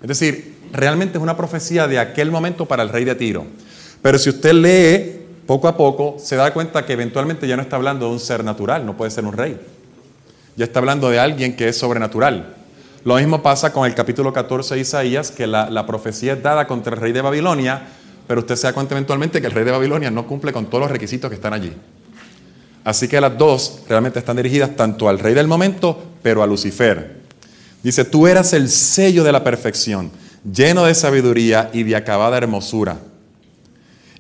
Es 0.03 0.09
decir, 0.09 0.57
realmente 0.71 1.17
es 1.17 1.23
una 1.23 1.37
profecía 1.37 1.89
de 1.89 1.99
aquel 1.99 2.31
momento 2.31 2.67
para 2.67 2.83
el 2.83 2.91
rey 2.91 3.05
de 3.05 3.15
Tiro. 3.15 3.47
Pero 4.03 4.19
si 4.19 4.29
usted 4.29 4.53
lee 4.53 5.27
poco 5.47 5.67
a 5.67 5.79
poco, 5.79 6.17
se 6.19 6.37
da 6.37 6.53
cuenta 6.53 6.85
que 6.85 6.93
eventualmente 6.93 7.49
ya 7.49 7.57
no 7.57 7.63
está 7.63 7.77
hablando 7.77 8.07
de 8.07 8.13
un 8.13 8.21
ser 8.21 8.45
natural, 8.45 8.85
no 8.85 8.99
puede 8.99 9.11
ser 9.11 9.25
un 9.25 9.33
rey. 9.33 9.59
Ya 10.57 10.67
está 10.67 10.81
hablando 10.81 11.09
de 11.09 11.19
alguien 11.19 11.57
que 11.57 11.69
es 11.69 11.79
sobrenatural. 11.79 12.55
Lo 13.03 13.17
mismo 13.17 13.43
pasa 13.43 13.73
con 13.73 13.87
el 13.87 13.95
capítulo 13.95 14.31
14 14.31 14.75
de 14.75 14.81
Isaías, 14.83 15.31
que 15.31 15.47
la, 15.47 15.71
la 15.71 15.87
profecía 15.87 16.35
es 16.35 16.43
dada 16.43 16.67
contra 16.67 16.95
el 16.95 17.01
rey 17.01 17.13
de 17.13 17.23
Babilonia, 17.23 17.89
pero 18.27 18.41
usted 18.41 18.57
se 18.57 18.67
da 18.67 18.75
cuenta 18.75 18.95
eventualmente 18.95 19.41
que 19.41 19.47
el 19.47 19.53
rey 19.53 19.65
de 19.65 19.71
Babilonia 19.71 20.11
no 20.11 20.27
cumple 20.27 20.53
con 20.53 20.67
todos 20.67 20.83
los 20.83 20.91
requisitos 20.91 21.31
que 21.31 21.37
están 21.37 21.55
allí. 21.55 21.73
Así 22.87 23.09
que 23.09 23.21
las 23.21 23.37
dos 23.37 23.81
realmente 23.89 24.21
están 24.21 24.37
dirigidas 24.37 24.77
tanto 24.77 25.09
al 25.09 25.19
rey 25.19 25.35
del 25.35 25.49
momento, 25.49 26.01
pero 26.23 26.45
a 26.45 26.47
Lucifer. 26.47 27.17
Dice, 27.83 28.05
tú 28.05 28.29
eras 28.29 28.53
el 28.53 28.69
sello 28.69 29.25
de 29.25 29.33
la 29.33 29.43
perfección, 29.43 30.13
lleno 30.49 30.85
de 30.85 30.95
sabiduría 30.95 31.69
y 31.73 31.83
de 31.83 31.97
acabada 31.97 32.39
hermosura. 32.39 33.01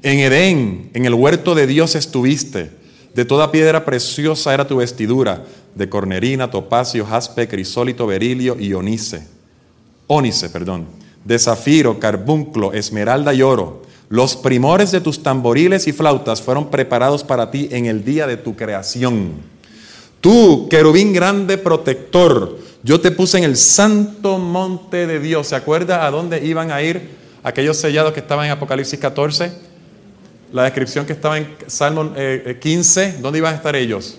En 0.02 0.18
Edén, 0.18 0.90
en 0.94 1.07
el 1.07 1.14
huerto 1.14 1.55
de 1.55 1.68
Dios 1.68 1.94
estuviste. 1.94 2.72
De 3.14 3.24
toda 3.24 3.52
piedra 3.52 3.85
preciosa 3.85 4.52
era 4.52 4.66
tu 4.66 4.79
vestidura, 4.79 5.44
de 5.76 5.88
cornerina, 5.88 6.50
topacio, 6.50 7.07
jaspe, 7.07 7.46
crisólito, 7.46 8.05
berilio 8.09 8.59
y 8.59 8.74
onice. 8.74 9.29
Ónice, 10.09 10.50
perdón. 10.50 10.87
De 11.24 11.38
zafiro, 11.38 12.00
carbunclo, 12.00 12.72
esmeralda 12.72 13.33
y 13.33 13.42
oro 13.42 13.86
los 14.09 14.37
primores 14.37 14.92
de 14.92 15.01
tus 15.01 15.23
tamboriles 15.23 15.88
y 15.88 15.92
flautas 15.92 16.40
fueron 16.40 16.71
preparados 16.71 17.25
para 17.25 17.51
ti 17.51 17.69
en 17.73 17.87
el 17.87 18.05
día 18.05 18.27
de 18.27 18.37
tu 18.37 18.55
creación. 18.55 19.33
Tú, 20.21 20.69
querubín 20.69 21.12
grande 21.12 21.59
protector, 21.59 22.59
yo 22.83 23.01
te 23.01 23.11
puse 23.11 23.38
en 23.38 23.45
el 23.45 23.57
santo 23.57 24.38
monte 24.38 25.09
de 25.09 25.19
Dios. 25.19 25.49
¿Se 25.49 25.57
acuerda 25.57 26.07
a 26.07 26.11
dónde 26.11 26.45
iban 26.47 26.71
a 26.71 26.83
ir 26.83 27.11
aquellos 27.42 27.77
sellados 27.77 28.12
que 28.12 28.21
estaban 28.21 28.47
en 28.47 28.53
Apocalipsis 28.53 28.99
14? 28.99 29.53
La 30.53 30.62
descripción 30.62 31.05
que 31.05 31.12
estaba 31.12 31.37
en 31.38 31.49
Salmo 31.66 32.12
15, 32.61 33.03
eh, 33.03 33.09
eh, 33.09 33.19
¿dónde 33.21 33.38
iban 33.38 33.55
a 33.55 33.57
estar 33.57 33.75
ellos? 33.75 34.19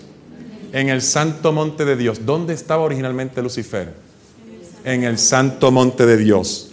En 0.74 0.90
el 0.90 1.02
santo 1.02 1.54
monte 1.54 1.86
de 1.86 1.96
Dios. 1.96 2.26
¿Dónde 2.26 2.54
estaba 2.54 2.84
originalmente 2.84 3.42
Lucifer? 3.42 3.94
En 4.84 5.06
el 5.06 5.18
santo 5.18 5.72
monte 5.72 6.06
de 6.06 6.18
Dios. 6.18 6.67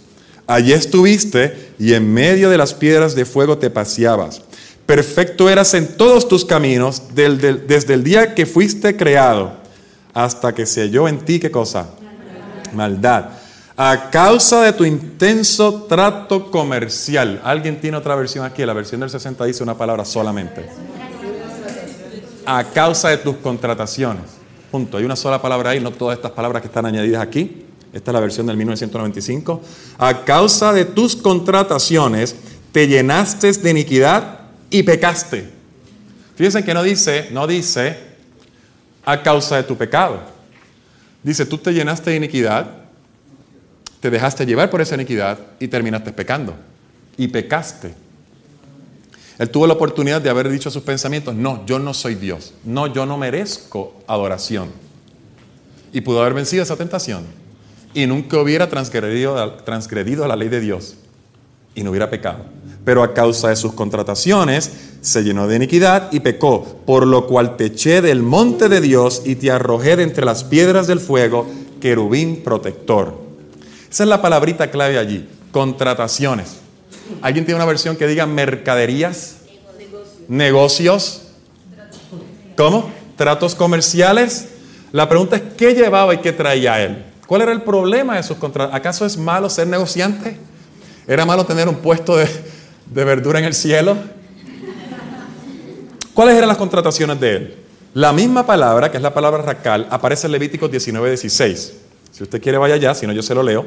Allí 0.47 0.73
estuviste 0.73 1.73
y 1.79 1.93
en 1.93 2.13
medio 2.13 2.49
de 2.49 2.57
las 2.57 2.73
piedras 2.73 3.15
de 3.15 3.25
fuego 3.25 3.57
te 3.57 3.69
paseabas. 3.69 4.41
Perfecto 4.85 5.49
eras 5.49 5.73
en 5.73 5.97
todos 5.97 6.27
tus 6.27 6.45
caminos 6.45 7.01
desde 7.13 7.93
el 7.93 8.03
día 8.03 8.35
que 8.35 8.45
fuiste 8.45 8.95
creado 8.95 9.53
hasta 10.13 10.53
que 10.53 10.65
se 10.65 10.81
halló 10.81 11.07
en 11.07 11.19
ti 11.19 11.39
qué 11.39 11.49
cosa? 11.49 11.89
Maldad. 12.73 13.29
A 13.75 14.09
causa 14.11 14.61
de 14.61 14.71
tu 14.71 14.85
intenso 14.85 15.83
trato 15.89 16.49
comercial. 16.51 17.41
¿Alguien 17.43 17.81
tiene 17.81 17.97
otra 17.97 18.15
versión 18.15 18.45
aquí? 18.45 18.65
La 18.65 18.73
versión 18.73 19.01
del 19.01 19.09
60 19.09 19.43
dice 19.45 19.63
una 19.63 19.77
palabra 19.77 20.05
solamente. 20.05 20.65
A 22.45 22.63
causa 22.65 23.09
de 23.09 23.17
tus 23.17 23.37
contrataciones. 23.37 24.23
Punto. 24.71 24.97
Hay 24.97 25.03
una 25.03 25.15
sola 25.15 25.41
palabra 25.41 25.71
ahí, 25.71 25.79
no 25.79 25.91
todas 25.91 26.15
estas 26.15 26.31
palabras 26.31 26.61
que 26.61 26.67
están 26.67 26.85
añadidas 26.85 27.21
aquí. 27.21 27.64
Esta 27.95 28.11
es 28.11 28.13
la 28.13 28.19
versión 28.19 28.45
del 28.45 28.57
1995. 28.57 29.61
A 29.97 30.25
causa 30.25 30.73
de 30.73 30.83
tus 30.83 31.15
contrataciones 31.15 32.35
te 32.73 32.89
llenaste 32.89 33.53
de 33.53 33.69
iniquidad 33.69 34.41
y 34.69 34.83
pecaste. 34.83 35.49
Fíjense 36.35 36.65
que 36.65 36.73
no 36.73 36.83
dice, 36.83 37.29
no 37.31 37.47
dice 37.47 37.97
a 39.05 39.23
causa 39.23 39.55
de 39.55 39.63
tu 39.63 39.77
pecado. 39.77 40.19
Dice, 41.23 41.45
tú 41.45 41.57
te 41.57 41.73
llenaste 41.73 42.09
de 42.09 42.17
iniquidad, 42.17 42.69
te 44.01 44.09
dejaste 44.09 44.45
llevar 44.45 44.69
por 44.69 44.81
esa 44.81 44.95
iniquidad 44.95 45.39
y 45.57 45.69
terminaste 45.69 46.11
pecando. 46.11 46.53
Y 47.15 47.29
pecaste. 47.29 47.93
Él 49.39 49.49
tuvo 49.49 49.67
la 49.67 49.73
oportunidad 49.73 50.21
de 50.21 50.29
haber 50.29 50.49
dicho 50.49 50.69
sus 50.69 50.83
pensamientos, 50.83 51.33
no, 51.33 51.65
yo 51.65 51.79
no 51.79 51.93
soy 51.93 52.15
Dios, 52.15 52.53
no, 52.65 52.87
yo 52.87 53.05
no 53.05 53.17
merezco 53.17 53.93
adoración. 54.05 54.69
Y 55.93 56.01
pudo 56.01 56.19
haber 56.19 56.33
vencido 56.33 56.61
esa 56.61 56.75
tentación. 56.75 57.44
Y 57.95 58.05
nunca 58.05 58.39
hubiera 58.39 58.69
transgredido, 58.69 59.51
transgredido 59.63 60.27
la 60.27 60.35
ley 60.35 60.49
de 60.49 60.59
Dios. 60.59 60.97
Y 61.73 61.81
no 61.81 61.89
hubiera 61.89 62.11
pecado. 62.11 62.45
Pero 62.83 63.01
a 63.01 63.15
causa 63.15 63.49
de 63.49 63.55
sus 63.55 63.73
contrataciones 63.73 64.71
se 65.01 65.23
llenó 65.23 65.47
de 65.47 65.55
iniquidad 65.55 66.11
y 66.11 66.19
pecó, 66.19 66.81
por 66.85 67.07
lo 67.07 67.25
cual 67.25 67.57
te 67.57 67.65
eché 67.65 68.01
del 68.01 68.21
monte 68.21 68.69
de 68.69 68.81
Dios 68.81 69.23
y 69.25 69.35
te 69.35 69.49
arrojé 69.49 69.95
de 69.95 70.03
entre 70.03 70.23
las 70.23 70.43
piedras 70.43 70.85
del 70.85 70.99
fuego, 70.99 71.47
querubín 71.81 72.43
protector. 72.43 73.17
Esa 73.89 74.03
es 74.03 74.09
la 74.09 74.21
palabrita 74.21 74.69
clave 74.69 74.99
allí, 74.99 75.27
contrataciones. 75.51 76.57
¿Alguien 77.21 77.45
tiene 77.45 77.55
una 77.55 77.65
versión 77.65 77.95
que 77.95 78.07
diga 78.07 78.25
mercaderías? 78.25 79.37
Negocios. 80.27 81.21
¿Cómo? 82.57 82.91
Tratos 83.15 83.55
comerciales. 83.55 84.49
La 84.91 85.07
pregunta 85.07 85.37
es, 85.37 85.43
¿qué 85.57 85.73
llevaba 85.73 86.13
y 86.13 86.17
qué 86.17 86.31
traía 86.33 86.83
él? 86.83 87.03
¿Cuál 87.27 87.41
era 87.41 87.51
el 87.51 87.61
problema 87.63 88.17
de 88.17 88.23
sus 88.23 88.37
contratos? 88.37 88.75
¿Acaso 88.75 89.05
es 89.05 89.17
malo 89.17 89.49
ser 89.49 89.67
negociante? 89.67 90.37
¿Era 91.07 91.25
malo 91.25 91.45
tener 91.45 91.67
un 91.67 91.75
puesto 91.75 92.17
de, 92.17 92.27
verdura 93.03 93.39
en 93.39 93.45
el 93.45 93.53
cielo? 93.53 93.97
¿Cuáles 96.13 96.35
eran 96.35 96.47
las 96.47 96.57
contrataciones 96.57 97.19
de 97.19 97.35
él? 97.35 97.55
La 97.93 98.13
misma 98.13 98.45
palabra, 98.45 98.91
que 98.91 98.97
es 98.97 99.03
la 99.03 99.13
palabra 99.13 99.41
racal, 99.41 99.87
aparece 99.89 100.27
en 100.27 100.33
Levíticos 100.33 100.69
19:16. 100.69 101.73
Si 102.11 102.23
usted 102.23 102.41
quiere, 102.41 102.57
vaya 102.57 102.75
allá, 102.75 102.93
si 102.93 103.07
no, 103.07 103.13
yo 103.13 103.23
se 103.23 103.33
lo 103.33 103.43
leo. 103.43 103.65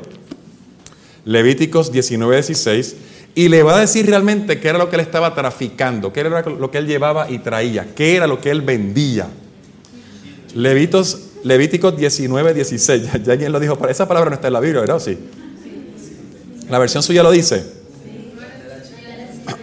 Levíticos 1.24 1.92
19:16. 1.92 2.94
Y 3.34 3.48
le 3.48 3.62
va 3.62 3.76
a 3.76 3.80
decir 3.80 4.06
realmente 4.06 4.58
qué 4.60 4.68
era 4.68 4.78
lo 4.78 4.88
que 4.88 4.96
él 4.96 5.00
estaba 5.00 5.34
traficando, 5.34 6.12
qué 6.12 6.20
era 6.20 6.42
lo 6.42 6.70
que 6.70 6.78
él 6.78 6.86
llevaba 6.86 7.30
y 7.30 7.38
traía, 7.38 7.94
qué 7.94 8.16
era 8.16 8.26
lo 8.26 8.40
que 8.40 8.50
él 8.50 8.62
vendía. 8.62 9.28
Levíticos, 11.48 11.94
Levíticos 11.94 11.94
19:16. 11.96 13.24
Ya, 13.24 13.32
alguien 13.32 13.50
lo 13.50 13.58
dijo, 13.58 13.78
esa 13.88 14.06
palabra 14.06 14.28
no 14.30 14.34
está 14.34 14.48
en 14.48 14.52
la 14.52 14.60
Biblia, 14.60 14.82
¿verdad? 14.82 15.00
Sí. 15.00 15.18
La 16.68 16.78
versión 16.78 17.02
suya 17.02 17.22
lo 17.22 17.30
dice. 17.30 17.64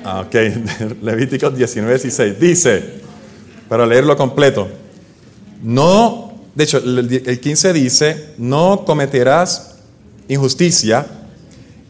Ah, 0.04 0.22
ok, 0.22 0.34
Levíticos 1.04 1.54
19:16. 1.54 2.38
Dice, 2.38 2.84
para 3.70 3.86
leerlo 3.86 4.18
completo, 4.18 4.68
no, 5.62 6.34
de 6.56 6.64
hecho, 6.64 6.80
el 6.80 7.40
15 7.40 7.74
dice, 7.74 8.34
no 8.38 8.84
cometerás 8.86 9.76
injusticia 10.28 11.06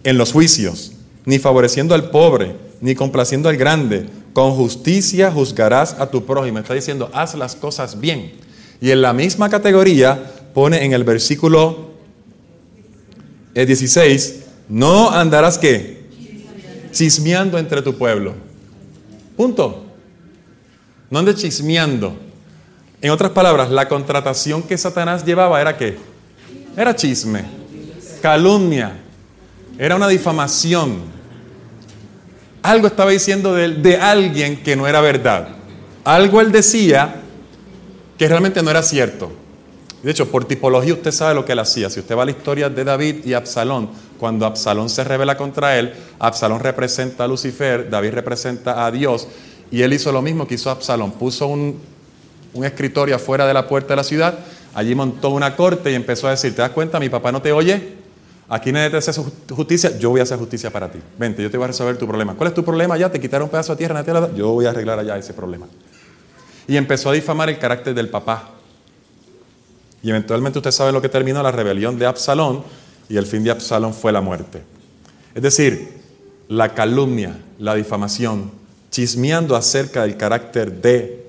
en 0.04 0.18
los 0.18 0.34
juicios, 0.34 0.92
ni 1.26 1.40
favoreciendo 1.40 1.96
al 1.96 2.10
pobre, 2.10 2.56
ni 2.82 2.96
complaciendo 2.96 3.48
al 3.48 3.58
grande. 3.58 4.08
Con 4.34 4.52
justicia 4.52 5.32
juzgarás 5.32 5.94
a 5.94 6.10
tu 6.12 6.26
prójimo. 6.26 6.60
Está 6.60 6.74
diciendo, 6.74 7.10
haz 7.14 7.36
las 7.36 7.56
cosas 7.56 8.02
bien. 8.02 8.45
Y 8.82 8.92
en 8.92 9.02
la 9.02 9.14
misma 9.14 9.50
categoría 9.50 10.32
pone 10.54 10.84
en 10.84 10.94
el 10.94 11.04
versículo 11.04 11.92
16, 13.54 14.30
eh, 14.30 14.44
no 14.70 15.10
andarás 15.10 15.58
qué? 15.58 16.06
Chismeando 16.92 17.58
entre 17.58 17.82
tu 17.82 17.98
pueblo. 17.98 18.34
Punto. 19.36 19.86
No 21.10 21.20
andes 21.20 21.36
chismeando. 21.36 22.18
En 23.02 23.12
otras 23.12 23.32
palabras, 23.32 23.70
la 23.70 23.88
contratación 23.88 24.64
que 24.64 24.78
Satanás 24.78 25.26
llevaba 25.26 25.62
era 25.62 25.78
qué? 25.78 25.98
Era 26.76 26.96
chisme, 26.96 27.44
calumnia, 28.22 28.94
era 29.78 29.96
una 29.96 30.08
difamación. 30.08 31.00
Algo 32.62 32.88
estaba 32.88 33.12
diciendo 33.12 33.54
de, 33.54 33.70
de 33.70 33.98
alguien 33.98 34.64
que 34.64 34.76
no 34.76 34.88
era 34.88 35.02
verdad. 35.02 35.50
Algo 36.04 36.42
él 36.42 36.52
decía 36.52 37.22
que 38.18 38.28
realmente 38.28 38.62
no 38.64 38.72
era 38.72 38.84
cierto. 38.84 39.32
De 40.04 40.12
hecho, 40.12 40.30
por 40.30 40.46
tipología 40.46 40.94
usted 40.94 41.12
sabe 41.12 41.34
lo 41.34 41.46
que 41.46 41.54
él 41.54 41.60
hacía. 41.60 41.90
Si 41.90 42.00
usted 42.00 42.16
va 42.16 42.24
a 42.24 42.26
la 42.26 42.32
historia 42.32 42.70
de 42.70 42.84
David 42.84 43.26
y 43.26 43.34
Absalón, 43.34 43.90
cuando 44.20 44.46
Absalón 44.46 44.90
se 44.90 45.04
revela 45.04 45.36
contra 45.36 45.78
él, 45.80 45.94
Absalón 46.20 46.60
representa 46.60 47.24
a 47.24 47.28
Lucifer, 47.28 47.90
David 47.90 48.12
representa 48.12 48.86
a 48.86 48.92
Dios, 48.92 49.28
y 49.72 49.82
él 49.82 49.94
hizo 49.94 50.12
lo 50.12 50.22
mismo 50.22 50.48
que 50.48 50.56
hizo 50.56 50.70
Absalón. 50.70 51.12
Puso 51.14 51.48
un, 51.48 51.80
un 52.54 52.66
escritorio 52.66 53.16
afuera 53.16 53.48
de 53.48 53.54
la 53.54 53.68
puerta 53.68 53.90
de 53.90 53.96
la 53.96 54.04
ciudad, 54.04 54.40
allí 54.76 54.94
montó 54.94 55.30
una 55.30 55.56
corte 55.56 55.92
y 55.92 55.96
empezó 55.96 56.28
a 56.28 56.32
decir, 56.32 56.56
¿te 56.56 56.62
das 56.62 56.72
cuenta? 56.72 57.00
Mi 57.00 57.10
papá 57.10 57.32
no 57.32 57.42
te 57.42 57.52
oye, 57.52 58.06
Aquí 58.48 58.72
nadie 58.72 58.92
te 58.92 58.98
hace 58.98 59.12
justicia, 59.50 59.98
yo 59.98 60.12
voy 60.12 60.20
a 60.20 60.24
hacer 60.24 60.38
justicia 60.38 60.70
para 60.70 60.92
ti. 60.92 61.00
Vente, 61.18 61.42
yo 61.42 61.50
te 61.50 61.58
voy 61.58 61.64
a 61.64 61.68
resolver 61.68 61.98
tu 61.98 62.06
problema. 62.06 62.36
¿Cuál 62.36 62.50
es 62.50 62.54
tu 62.54 62.64
problema 62.64 62.96
ya? 62.96 63.12
Te 63.12 63.20
quitaron 63.20 63.46
un 63.46 63.50
pedazo 63.50 63.74
de 63.74 63.78
tierra, 63.78 64.04
tierra, 64.04 64.30
yo 64.36 64.50
voy 64.50 64.68
a 64.68 64.70
arreglar 64.70 65.00
allá 65.00 65.18
ese 65.18 65.34
problema. 65.34 65.66
Y 66.68 66.78
empezó 66.78 67.10
a 67.10 67.14
difamar 67.14 67.50
el 67.50 67.60
carácter 67.60 67.94
del 67.94 68.10
papá. 68.10 68.50
Y 70.02 70.10
eventualmente 70.10 70.60
usted 70.60 70.72
sabe 70.72 70.92
lo 70.92 71.02
que 71.02 71.10
terminó 71.10 71.42
la 71.42 71.52
rebelión 71.52 71.98
de 71.98 72.06
Absalón 72.06 72.64
y 73.10 73.18
el 73.18 73.26
fin 73.26 73.44
de 73.44 73.52
Absalón 73.52 73.94
fue 73.94 74.12
la 74.12 74.22
muerte. 74.22 74.62
Es 75.34 75.42
decir, 75.42 76.02
la 76.48 76.74
calumnia, 76.74 77.38
la 77.60 77.76
difamación, 77.76 78.52
chismeando 78.92 79.56
acerca 79.56 80.04
del 80.04 80.18
carácter 80.18 80.72
de 80.72 81.26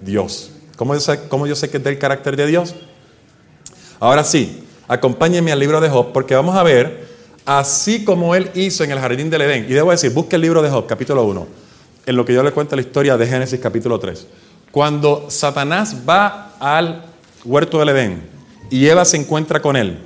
Dios. 0.00 0.50
¿Cómo 0.76 0.94
yo 0.94 1.00
sé, 1.00 1.20
cómo 1.28 1.46
yo 1.46 1.56
sé 1.56 1.70
que 1.70 1.78
es 1.78 1.84
del 1.84 1.98
carácter 1.98 2.36
de 2.36 2.46
Dios? 2.46 2.74
Ahora 4.00 4.24
sí, 4.24 4.64
Acompáñenme 4.86 5.50
al 5.50 5.58
libro 5.58 5.80
de 5.80 5.88
Job 5.88 6.12
porque 6.12 6.34
vamos 6.34 6.56
a 6.56 6.62
ver, 6.62 7.06
así 7.46 8.04
como 8.04 8.34
él 8.34 8.50
hizo 8.54 8.84
en 8.84 8.90
el 8.90 8.98
jardín 8.98 9.30
del 9.30 9.42
Edén, 9.42 9.64
y 9.64 9.72
debo 9.72 9.90
decir, 9.90 10.12
busque 10.12 10.36
el 10.36 10.42
libro 10.42 10.60
de 10.60 10.68
Job, 10.68 10.86
capítulo 10.86 11.24
1, 11.24 11.46
en 12.06 12.16
lo 12.16 12.24
que 12.24 12.34
yo 12.34 12.42
le 12.42 12.52
cuento 12.52 12.76
la 12.76 12.82
historia 12.82 13.16
de 13.16 13.26
Génesis, 13.26 13.58
capítulo 13.60 13.98
3. 13.98 14.26
Cuando 14.70 15.26
Satanás 15.28 15.96
va 16.08 16.54
al 16.58 17.04
huerto 17.44 17.78
del 17.78 17.90
Edén 17.90 18.22
y 18.70 18.86
Eva 18.86 19.04
se 19.04 19.16
encuentra 19.16 19.60
con 19.60 19.76
él, 19.76 19.98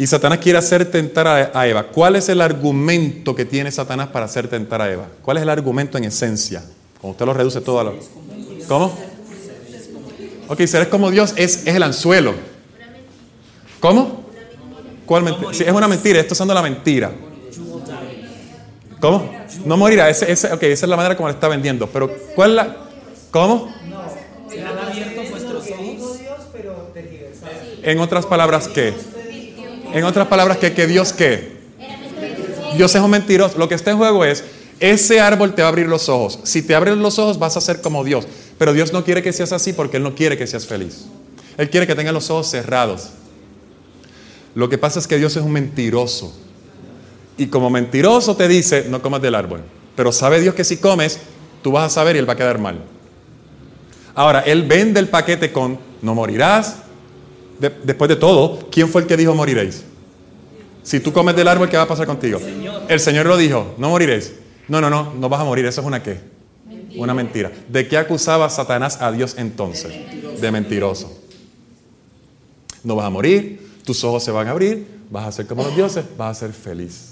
y 0.00 0.06
Satanás 0.06 0.38
quiere 0.38 0.58
hacer 0.58 0.90
tentar 0.90 1.26
a, 1.28 1.68
Eva. 1.68 1.82
¿Cuál 1.88 2.16
es 2.16 2.30
el 2.30 2.40
argumento 2.40 3.34
que 3.34 3.44
tiene 3.44 3.70
Satanás 3.70 4.08
para 4.08 4.24
hacer 4.24 4.48
tentar 4.48 4.80
a 4.80 4.90
Eva? 4.90 5.08
¿Cuál 5.20 5.36
es 5.36 5.42
el 5.42 5.50
argumento 5.50 5.98
en 5.98 6.04
esencia? 6.04 6.64
Como 7.02 7.10
usted 7.10 7.26
lo 7.26 7.34
reduce 7.34 7.60
todo 7.60 7.80
a 7.80 7.84
lo... 7.84 7.94
¿Cómo? 8.66 8.98
Ok, 10.48 10.62
ser 10.64 10.88
como 10.88 11.10
Dios 11.10 11.34
es, 11.36 11.66
es 11.66 11.74
el 11.74 11.82
anzuelo. 11.82 12.32
¿Cómo? 13.78 14.24
¿Cuál 15.04 15.22
mentira? 15.22 15.50
es 15.50 15.72
una 15.72 15.86
mentira, 15.86 16.18
esto 16.18 16.32
usando 16.32 16.54
la 16.54 16.62
mentira. 16.62 17.12
¿Cómo? 19.00 19.30
No 19.64 19.76
morirá, 19.76 20.10
esa 20.10 20.26
es 20.26 20.82
la 20.82 20.96
manera 20.96 21.16
como 21.16 21.28
le 21.28 21.34
está 21.34 21.48
vendiendo. 21.48 21.86
Pero, 21.86 22.10
¿cuál 22.34 22.56
la...? 22.56 22.76
¿Cómo? 23.30 23.72
En 27.82 27.98
otras 28.00 28.26
palabras, 28.26 28.68
¿qué? 28.68 28.92
En 29.92 30.04
otras 30.04 30.26
palabras, 30.28 30.58
¿qué? 30.58 30.72
¿Que 30.72 30.86
Dios 30.86 31.12
qué? 31.12 31.60
Dios 32.76 32.94
es 32.94 33.00
un 33.00 33.10
mentiroso. 33.10 33.58
Lo 33.58 33.68
que 33.68 33.74
está 33.74 33.90
en 33.90 33.96
juego 33.96 34.24
es, 34.24 34.44
ese 34.80 35.20
árbol 35.20 35.54
te 35.54 35.62
va 35.62 35.68
a 35.68 35.70
abrir 35.70 35.86
los 35.86 36.08
ojos. 36.08 36.40
Si 36.44 36.62
te 36.62 36.74
abres 36.74 36.96
los 36.96 37.18
ojos 37.18 37.38
vas 37.38 37.56
a 37.56 37.60
ser 37.60 37.80
como 37.80 38.04
Dios. 38.04 38.26
Pero 38.58 38.72
Dios 38.72 38.92
no 38.92 39.04
quiere 39.04 39.22
que 39.22 39.32
seas 39.32 39.52
así 39.52 39.72
porque 39.72 39.96
Él 39.96 40.02
no 40.02 40.14
quiere 40.14 40.36
que 40.36 40.46
seas 40.46 40.66
feliz. 40.66 41.06
Él 41.56 41.70
quiere 41.70 41.86
que 41.86 41.94
tengas 41.94 42.12
los 42.12 42.28
ojos 42.30 42.48
cerrados. 42.48 43.10
Lo 44.54 44.68
que 44.68 44.78
pasa 44.78 44.98
es 44.98 45.06
que 45.06 45.16
Dios 45.16 45.36
es 45.36 45.42
un 45.42 45.52
mentiroso. 45.52 46.34
Y 47.40 47.46
como 47.46 47.70
mentiroso 47.70 48.36
te 48.36 48.46
dice, 48.48 48.84
no 48.90 49.00
comas 49.00 49.22
del 49.22 49.34
árbol. 49.34 49.62
Pero 49.96 50.12
sabe 50.12 50.42
Dios 50.42 50.54
que 50.54 50.62
si 50.62 50.76
comes, 50.76 51.18
tú 51.62 51.72
vas 51.72 51.86
a 51.86 51.88
saber 51.88 52.14
y 52.14 52.18
Él 52.18 52.28
va 52.28 52.34
a 52.34 52.36
quedar 52.36 52.58
mal. 52.58 52.82
Ahora, 54.14 54.40
Él 54.40 54.64
vende 54.64 55.00
el 55.00 55.08
paquete 55.08 55.50
con, 55.50 55.78
no 56.02 56.14
morirás. 56.14 56.82
después 57.58 58.10
de 58.10 58.16
todo, 58.16 58.58
¿quién 58.70 58.90
fue 58.90 59.00
el 59.00 59.06
que 59.06 59.16
dijo 59.16 59.34
moriréis? 59.34 59.84
Si 60.82 61.00
tú 61.00 61.14
comes 61.14 61.34
del 61.34 61.48
árbol, 61.48 61.70
¿qué 61.70 61.78
va 61.78 61.84
a 61.84 61.88
pasar 61.88 62.06
contigo? 62.06 62.38
El 62.88 63.00
Señor, 63.00 63.24
lo 63.24 63.38
dijo, 63.38 63.74
no 63.78 63.88
moriréis. 63.88 64.34
No, 64.68 64.82
no, 64.82 64.90
no, 64.90 65.14
no 65.14 65.28
vas 65.30 65.40
a 65.40 65.44
morir. 65.44 65.64
Eso 65.64 65.80
es 65.80 65.86
una 65.86 66.02
qué? 66.02 66.20
Una 66.94 67.14
mentira. 67.14 67.50
¿De 67.68 67.88
qué 67.88 67.96
acusaba 67.96 68.50
Satanás 68.50 68.98
a 69.00 69.10
Dios 69.12 69.36
entonces? 69.38 69.90
De 70.38 70.50
mentiroso. 70.50 71.10
No 72.84 72.96
vas 72.96 73.06
a 73.06 73.10
morir, 73.10 73.66
tus 73.82 74.04
ojos 74.04 74.22
se 74.22 74.30
van 74.30 74.46
a 74.46 74.50
abrir, 74.50 74.86
vas 75.10 75.26
a 75.26 75.32
ser 75.32 75.46
como 75.46 75.62
los 75.62 75.74
dioses, 75.74 76.04
vas 76.18 76.36
a 76.36 76.40
ser 76.40 76.52
feliz. 76.52 77.10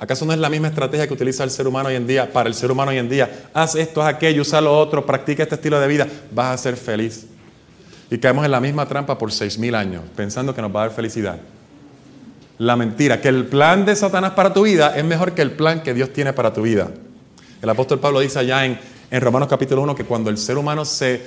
¿Acaso 0.00 0.24
no 0.24 0.32
es 0.32 0.38
la 0.38 0.48
misma 0.48 0.68
estrategia 0.68 1.08
que 1.08 1.14
utiliza 1.14 1.42
el 1.42 1.50
ser 1.50 1.66
humano 1.66 1.88
hoy 1.88 1.96
en 1.96 2.06
día 2.06 2.32
para 2.32 2.48
el 2.48 2.54
ser 2.54 2.70
humano 2.70 2.92
hoy 2.92 2.98
en 2.98 3.08
día? 3.08 3.48
Haz 3.52 3.74
esto, 3.74 4.00
haz 4.00 4.14
aquello, 4.14 4.42
usa 4.42 4.60
lo 4.60 4.76
otro, 4.78 5.04
practica 5.04 5.42
este 5.42 5.56
estilo 5.56 5.80
de 5.80 5.88
vida, 5.88 6.06
vas 6.30 6.54
a 6.54 6.62
ser 6.62 6.76
feliz. 6.76 7.26
Y 8.08 8.18
caemos 8.18 8.44
en 8.44 8.52
la 8.52 8.60
misma 8.60 8.86
trampa 8.86 9.18
por 9.18 9.32
seis 9.32 9.58
mil 9.58 9.74
años, 9.74 10.02
pensando 10.14 10.54
que 10.54 10.62
nos 10.62 10.74
va 10.74 10.82
a 10.82 10.86
dar 10.86 10.94
felicidad. 10.94 11.38
La 12.58 12.76
mentira, 12.76 13.20
que 13.20 13.28
el 13.28 13.46
plan 13.46 13.84
de 13.84 13.96
Satanás 13.96 14.32
para 14.32 14.52
tu 14.52 14.62
vida 14.62 14.96
es 14.96 15.04
mejor 15.04 15.32
que 15.32 15.42
el 15.42 15.50
plan 15.50 15.82
que 15.82 15.94
Dios 15.94 16.12
tiene 16.12 16.32
para 16.32 16.52
tu 16.52 16.62
vida. 16.62 16.88
El 17.60 17.68
apóstol 17.68 17.98
Pablo 17.98 18.20
dice 18.20 18.38
allá 18.38 18.64
en, 18.64 18.78
en 19.10 19.20
Romanos 19.20 19.48
capítulo 19.48 19.82
1 19.82 19.96
que 19.96 20.04
cuando 20.04 20.30
el 20.30 20.38
ser 20.38 20.58
humano 20.58 20.84
se, 20.84 21.20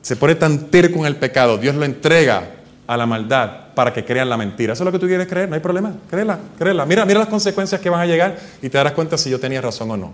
se 0.00 0.16
pone 0.16 0.34
tan 0.34 0.70
terco 0.70 0.98
en 1.00 1.06
el 1.06 1.16
pecado, 1.16 1.58
Dios 1.58 1.74
lo 1.74 1.84
entrega 1.84 2.61
a 2.92 2.96
la 2.96 3.06
maldad 3.06 3.72
para 3.74 3.92
que 3.92 4.04
crean 4.04 4.28
la 4.28 4.36
mentira. 4.36 4.72
¿Eso 4.72 4.82
es 4.82 4.86
lo 4.86 4.92
que 4.92 4.98
tú 4.98 5.06
quieres 5.06 5.26
creer? 5.26 5.48
No 5.48 5.54
hay 5.54 5.60
problema. 5.60 5.94
Créela, 6.10 6.38
créela. 6.58 6.84
Mira, 6.86 7.04
mira 7.04 7.20
las 7.20 7.28
consecuencias 7.28 7.80
que 7.80 7.90
van 7.90 8.00
a 8.00 8.06
llegar 8.06 8.38
y 8.60 8.68
te 8.68 8.78
darás 8.78 8.92
cuenta 8.92 9.16
si 9.16 9.30
yo 9.30 9.40
tenía 9.40 9.60
razón 9.60 9.90
o 9.90 9.96
no. 9.96 10.12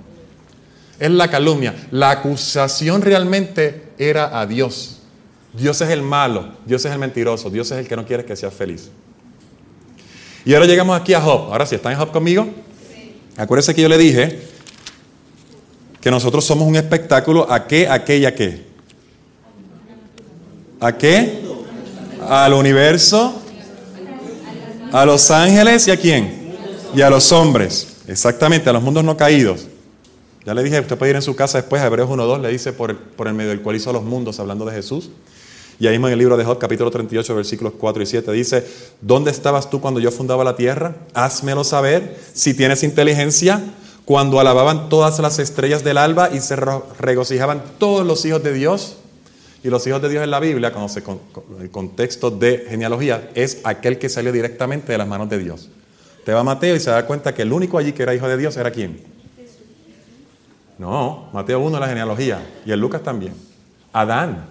Es 0.99 1.11
la 1.11 1.29
calumnia. 1.29 1.75
La 1.91 2.11
acusación 2.11 3.03
realmente 3.03 3.93
era 3.99 4.39
a 4.39 4.47
Dios. 4.47 5.01
Dios 5.53 5.81
es 5.81 5.89
el 5.91 6.03
malo, 6.03 6.53
Dios 6.67 6.85
es 6.85 6.93
el 6.93 6.99
mentiroso, 6.99 7.51
Dios 7.51 7.71
es 7.71 7.79
el 7.79 7.89
que 7.89 7.97
no 7.97 8.07
quiere 8.07 8.25
que 8.25 8.37
seas 8.37 8.55
feliz. 8.55 8.91
Y 10.45 10.55
ahora 10.55 10.67
llegamos 10.67 10.99
aquí 11.01 11.15
a 11.15 11.21
Job. 11.21 11.53
Ahora 11.53 11.67
sí, 11.67 11.75
¿están 11.75 11.93
en 11.93 11.99
Job 11.99 12.13
conmigo? 12.13 12.49
Sí. 12.93 13.17
Acuérdense 13.37 13.75
que 13.75 13.83
yo 13.83 13.89
le 13.89 13.99
dije 13.99 14.41
que 16.01 16.11
nosotros 16.11 16.45
somos 16.45 16.67
un 16.67 16.77
espectáculo 16.77 17.51
a 17.51 17.67
qué, 17.67 17.89
a 17.89 18.05
qué 18.05 18.19
y 18.19 18.25
a 18.25 18.35
qué. 18.35 18.67
¿A 20.81 20.97
qué? 20.97 21.48
Al 22.27 22.53
universo, 22.53 23.41
a 24.93 25.05
los 25.05 25.31
ángeles 25.31 25.87
y 25.89 25.91
a 25.91 25.97
quién? 25.97 26.55
Y 26.95 27.03
a 27.03 27.11
los 27.11 27.31
hombres. 27.33 27.97
Exactamente, 28.07 28.71
a 28.71 28.73
los 28.73 28.83
mundos 28.83 29.05
no 29.05 29.17
caídos. 29.17 29.67
Ya 30.45 30.55
le 30.55 30.63
dije, 30.63 30.81
usted 30.81 30.97
puede 30.97 31.11
ir 31.11 31.17
en 31.17 31.23
su 31.23 31.37
casa 31.37 31.59
después, 31.59 31.83
a 31.83 31.87
Hebreos 31.87 32.09
1.2 32.09 32.41
le 32.41 32.49
dice 32.49 32.73
por 32.73 32.91
el, 32.91 33.35
medio 33.35 33.51
del 33.51 33.61
cual 33.61 33.77
hizo 33.77 33.93
los 33.93 34.03
mundos, 34.03 34.41
hablando 34.41 34.65
de 34.65 34.73
Jesús. 34.73 35.11
Y 35.79 35.87
ahí 35.87 35.93
mismo 35.93 36.09
en 36.09 36.15
el 36.15 36.19
libro 36.19 36.37
de 36.37 36.45
Job, 36.45 36.59
capítulo 36.59 36.91
38, 36.91 37.35
versículos 37.35 37.75
4 37.79 38.03
y 38.03 38.07
7, 38.07 38.33
dice, 38.33 38.67
¿dónde 39.01 39.31
estabas 39.31 39.69
tú 39.69 39.81
cuando 39.81 40.01
yo 40.01 40.11
fundaba 40.11 40.43
la 40.45 40.57
tierra? 40.57 40.97
Házmelo 41.15 41.65
saber 41.65 42.19
si 42.33 42.55
tienes 42.55 42.83
inteligencia. 42.83 43.63
Cuando 44.05 44.41
alababan 44.41 44.89
todas 44.89 45.19
las 45.19 45.39
estrellas 45.39 45.85
del 45.85 45.99
alba 45.99 46.31
y 46.33 46.41
se 46.41 46.57
regocijaban 46.57 47.63
todos 47.77 48.07
los 48.07 48.25
hijos 48.25 48.43
de 48.43 48.55
Dios. 48.55 48.97
Y 49.63 49.71
los 49.71 49.87
hijos 49.87 50.01
de 50.01 50.09
Dios 50.09 50.23
en 50.23 50.31
la 50.31 50.39
Biblia, 50.39 50.73
cuando 50.73 50.89
se, 50.89 51.03
el 51.61 51.71
contexto 51.71 52.31
de 52.31 52.67
genealogía, 52.69 53.31
es 53.35 53.61
aquel 53.65 53.99
que 53.99 54.09
salió 54.09 54.31
directamente 54.31 54.93
de 54.93 54.99
las 54.99 55.09
manos 55.09 55.29
de 55.29 55.39
Dios. 55.39 55.69
Te 56.25 56.33
va 56.33 56.45
Mateo 56.45 56.77
y 56.77 56.81
se 56.81 56.91
da 56.91 57.07
cuenta 57.07 57.35
que 57.35 57.43
el 57.43 57.53
único 57.53 57.79
allí 57.79 57.93
que 57.93 58.03
era 58.03 58.15
hijo 58.15 58.29
de 58.29 58.37
Dios 58.37 58.57
era 58.57 58.71
quién. 58.71 59.01
No, 60.79 61.29
Mateo 61.33 61.59
1 61.59 61.81
la 61.81 61.89
genealogía 61.89 62.41
y 62.65 62.71
el 62.71 62.79
Lucas 62.79 63.03
también. 63.03 63.33
Adán. 63.93 64.45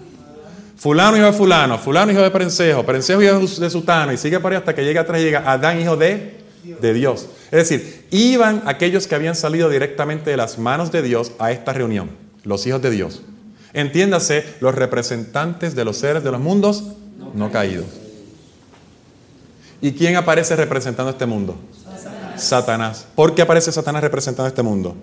Fulano 0.75 1.17
hijo 1.17 1.27
de 1.27 1.33
fulano, 1.33 1.77
fulano 1.79 2.11
hijo 2.11 2.21
de 2.21 2.29
Perencejo, 2.29 2.85
Perencejo 2.85 3.21
hijo 3.21 3.39
de 3.39 3.69
Sutano 3.69 4.11
y 4.11 4.17
sigue 4.17 4.39
por 4.39 4.51
ahí 4.51 4.57
hasta 4.57 4.75
que 4.75 4.83
llega 4.83 5.01
atrás 5.01 5.21
y 5.21 5.23
llega 5.23 5.49
Adán 5.49 5.79
hijo 5.79 5.95
de, 5.95 6.37
de 6.63 6.93
Dios. 6.93 7.27
Es 7.45 7.69
decir, 7.69 8.05
iban 8.11 8.61
aquellos 8.65 9.07
que 9.07 9.15
habían 9.15 9.35
salido 9.35 9.69
directamente 9.69 10.29
de 10.29 10.37
las 10.37 10.59
manos 10.59 10.91
de 10.91 11.01
Dios 11.01 11.31
a 11.39 11.51
esta 11.51 11.73
reunión, 11.73 12.09
los 12.43 12.67
hijos 12.67 12.81
de 12.81 12.91
Dios. 12.91 13.21
Entiéndase, 13.77 14.43
los 14.59 14.73
representantes 14.73 15.75
de 15.75 15.85
los 15.85 15.97
seres 15.97 16.23
de 16.23 16.31
los 16.31 16.41
mundos 16.41 16.83
no 17.35 17.51
caídos. 17.51 17.85
¿Y 19.81 19.91
quién 19.91 20.15
aparece 20.15 20.55
representando 20.55 21.11
este 21.11 21.27
mundo? 21.27 21.55
Satanás. 22.37 23.05
¿Por 23.13 23.35
qué 23.35 23.43
aparece 23.43 23.71
Satanás 23.71 24.01
representando 24.01 24.47
este 24.47 24.63
mundo? 24.63 24.95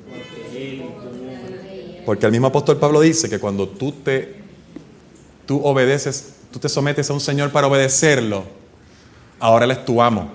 Porque 2.04 2.26
el 2.26 2.32
mismo 2.32 2.48
apóstol 2.48 2.78
Pablo 2.78 3.00
dice 3.00 3.30
que 3.30 3.38
cuando 3.38 3.68
tú 3.68 3.92
te 3.92 4.42
tú 5.46 5.64
obedeces, 5.64 6.34
tú 6.50 6.58
te 6.58 6.68
sometes 6.68 7.08
a 7.10 7.12
un 7.12 7.20
Señor 7.20 7.52
para 7.52 7.68
obedecerlo, 7.68 8.42
ahora 9.38 9.66
Él 9.66 9.70
es 9.70 9.84
tu 9.84 10.02
amo. 10.02 10.32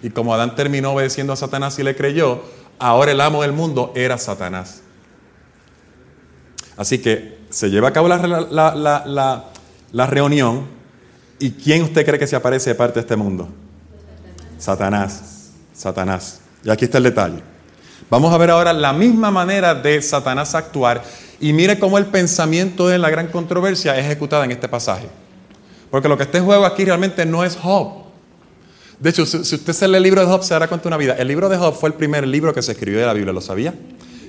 Y 0.00 0.10
como 0.10 0.32
Adán 0.32 0.54
terminó 0.54 0.92
obedeciendo 0.92 1.32
a 1.32 1.36
Satanás 1.36 1.76
y 1.80 1.82
le 1.82 1.96
creyó, 1.96 2.44
ahora 2.78 3.10
el 3.10 3.20
amo 3.20 3.42
del 3.42 3.52
mundo 3.52 3.92
era 3.96 4.16
Satanás. 4.16 4.82
Así 6.76 6.98
que 6.98 7.39
se 7.50 7.68
lleva 7.68 7.88
a 7.88 7.92
cabo 7.92 8.08
la, 8.08 10.06
reunión 10.06 10.66
y 11.38 11.50
¿quién 11.50 11.82
usted 11.82 12.06
cree 12.06 12.18
que 12.18 12.26
se 12.26 12.36
aparece 12.36 12.70
de 12.70 12.76
parte 12.76 12.94
de 12.94 13.00
este 13.00 13.16
mundo? 13.16 13.48
Satanás. 14.58 15.50
Satanás. 15.74 16.40
Y 16.64 16.70
aquí 16.70 16.84
está 16.84 16.98
el 16.98 17.04
detalle. 17.04 17.42
Vamos 18.08 18.32
a 18.32 18.38
ver 18.38 18.50
ahora 18.50 18.72
la 18.72 18.92
misma 18.92 19.30
manera 19.30 19.74
de 19.74 20.00
Satanás 20.02 20.54
actuar 20.54 21.02
y 21.40 21.52
mire 21.52 21.78
cómo 21.78 21.98
el 21.98 22.06
pensamiento 22.06 22.88
de 22.88 22.98
la 22.98 23.10
gran 23.10 23.28
controversia 23.28 23.98
es 23.98 24.04
ejecutada 24.04 24.44
en 24.44 24.52
este 24.52 24.68
pasaje. 24.68 25.08
Porque 25.90 26.08
lo 26.08 26.16
que 26.16 26.24
está 26.24 26.38
en 26.38 26.44
juego 26.44 26.64
aquí 26.66 26.84
realmente 26.84 27.24
no 27.26 27.44
es 27.44 27.56
Job. 27.56 28.04
De 28.98 29.10
hecho, 29.10 29.24
si 29.24 29.54
usted 29.54 29.72
se 29.72 29.88
lee 29.88 29.96
el 29.96 30.02
libro 30.02 30.20
de 30.20 30.26
Job, 30.26 30.42
se 30.44 30.52
dará 30.52 30.68
cuenta 30.68 30.84
de 30.84 30.88
una 30.88 30.98
vida. 30.98 31.14
El 31.14 31.26
libro 31.26 31.48
de 31.48 31.56
Job 31.56 31.74
fue 31.74 31.88
el 31.88 31.94
primer 31.94 32.26
libro 32.26 32.52
que 32.52 32.62
se 32.62 32.72
escribió 32.72 33.00
de 33.00 33.06
la 33.06 33.14
Biblia, 33.14 33.32
¿lo 33.32 33.40
sabía? 33.40 33.74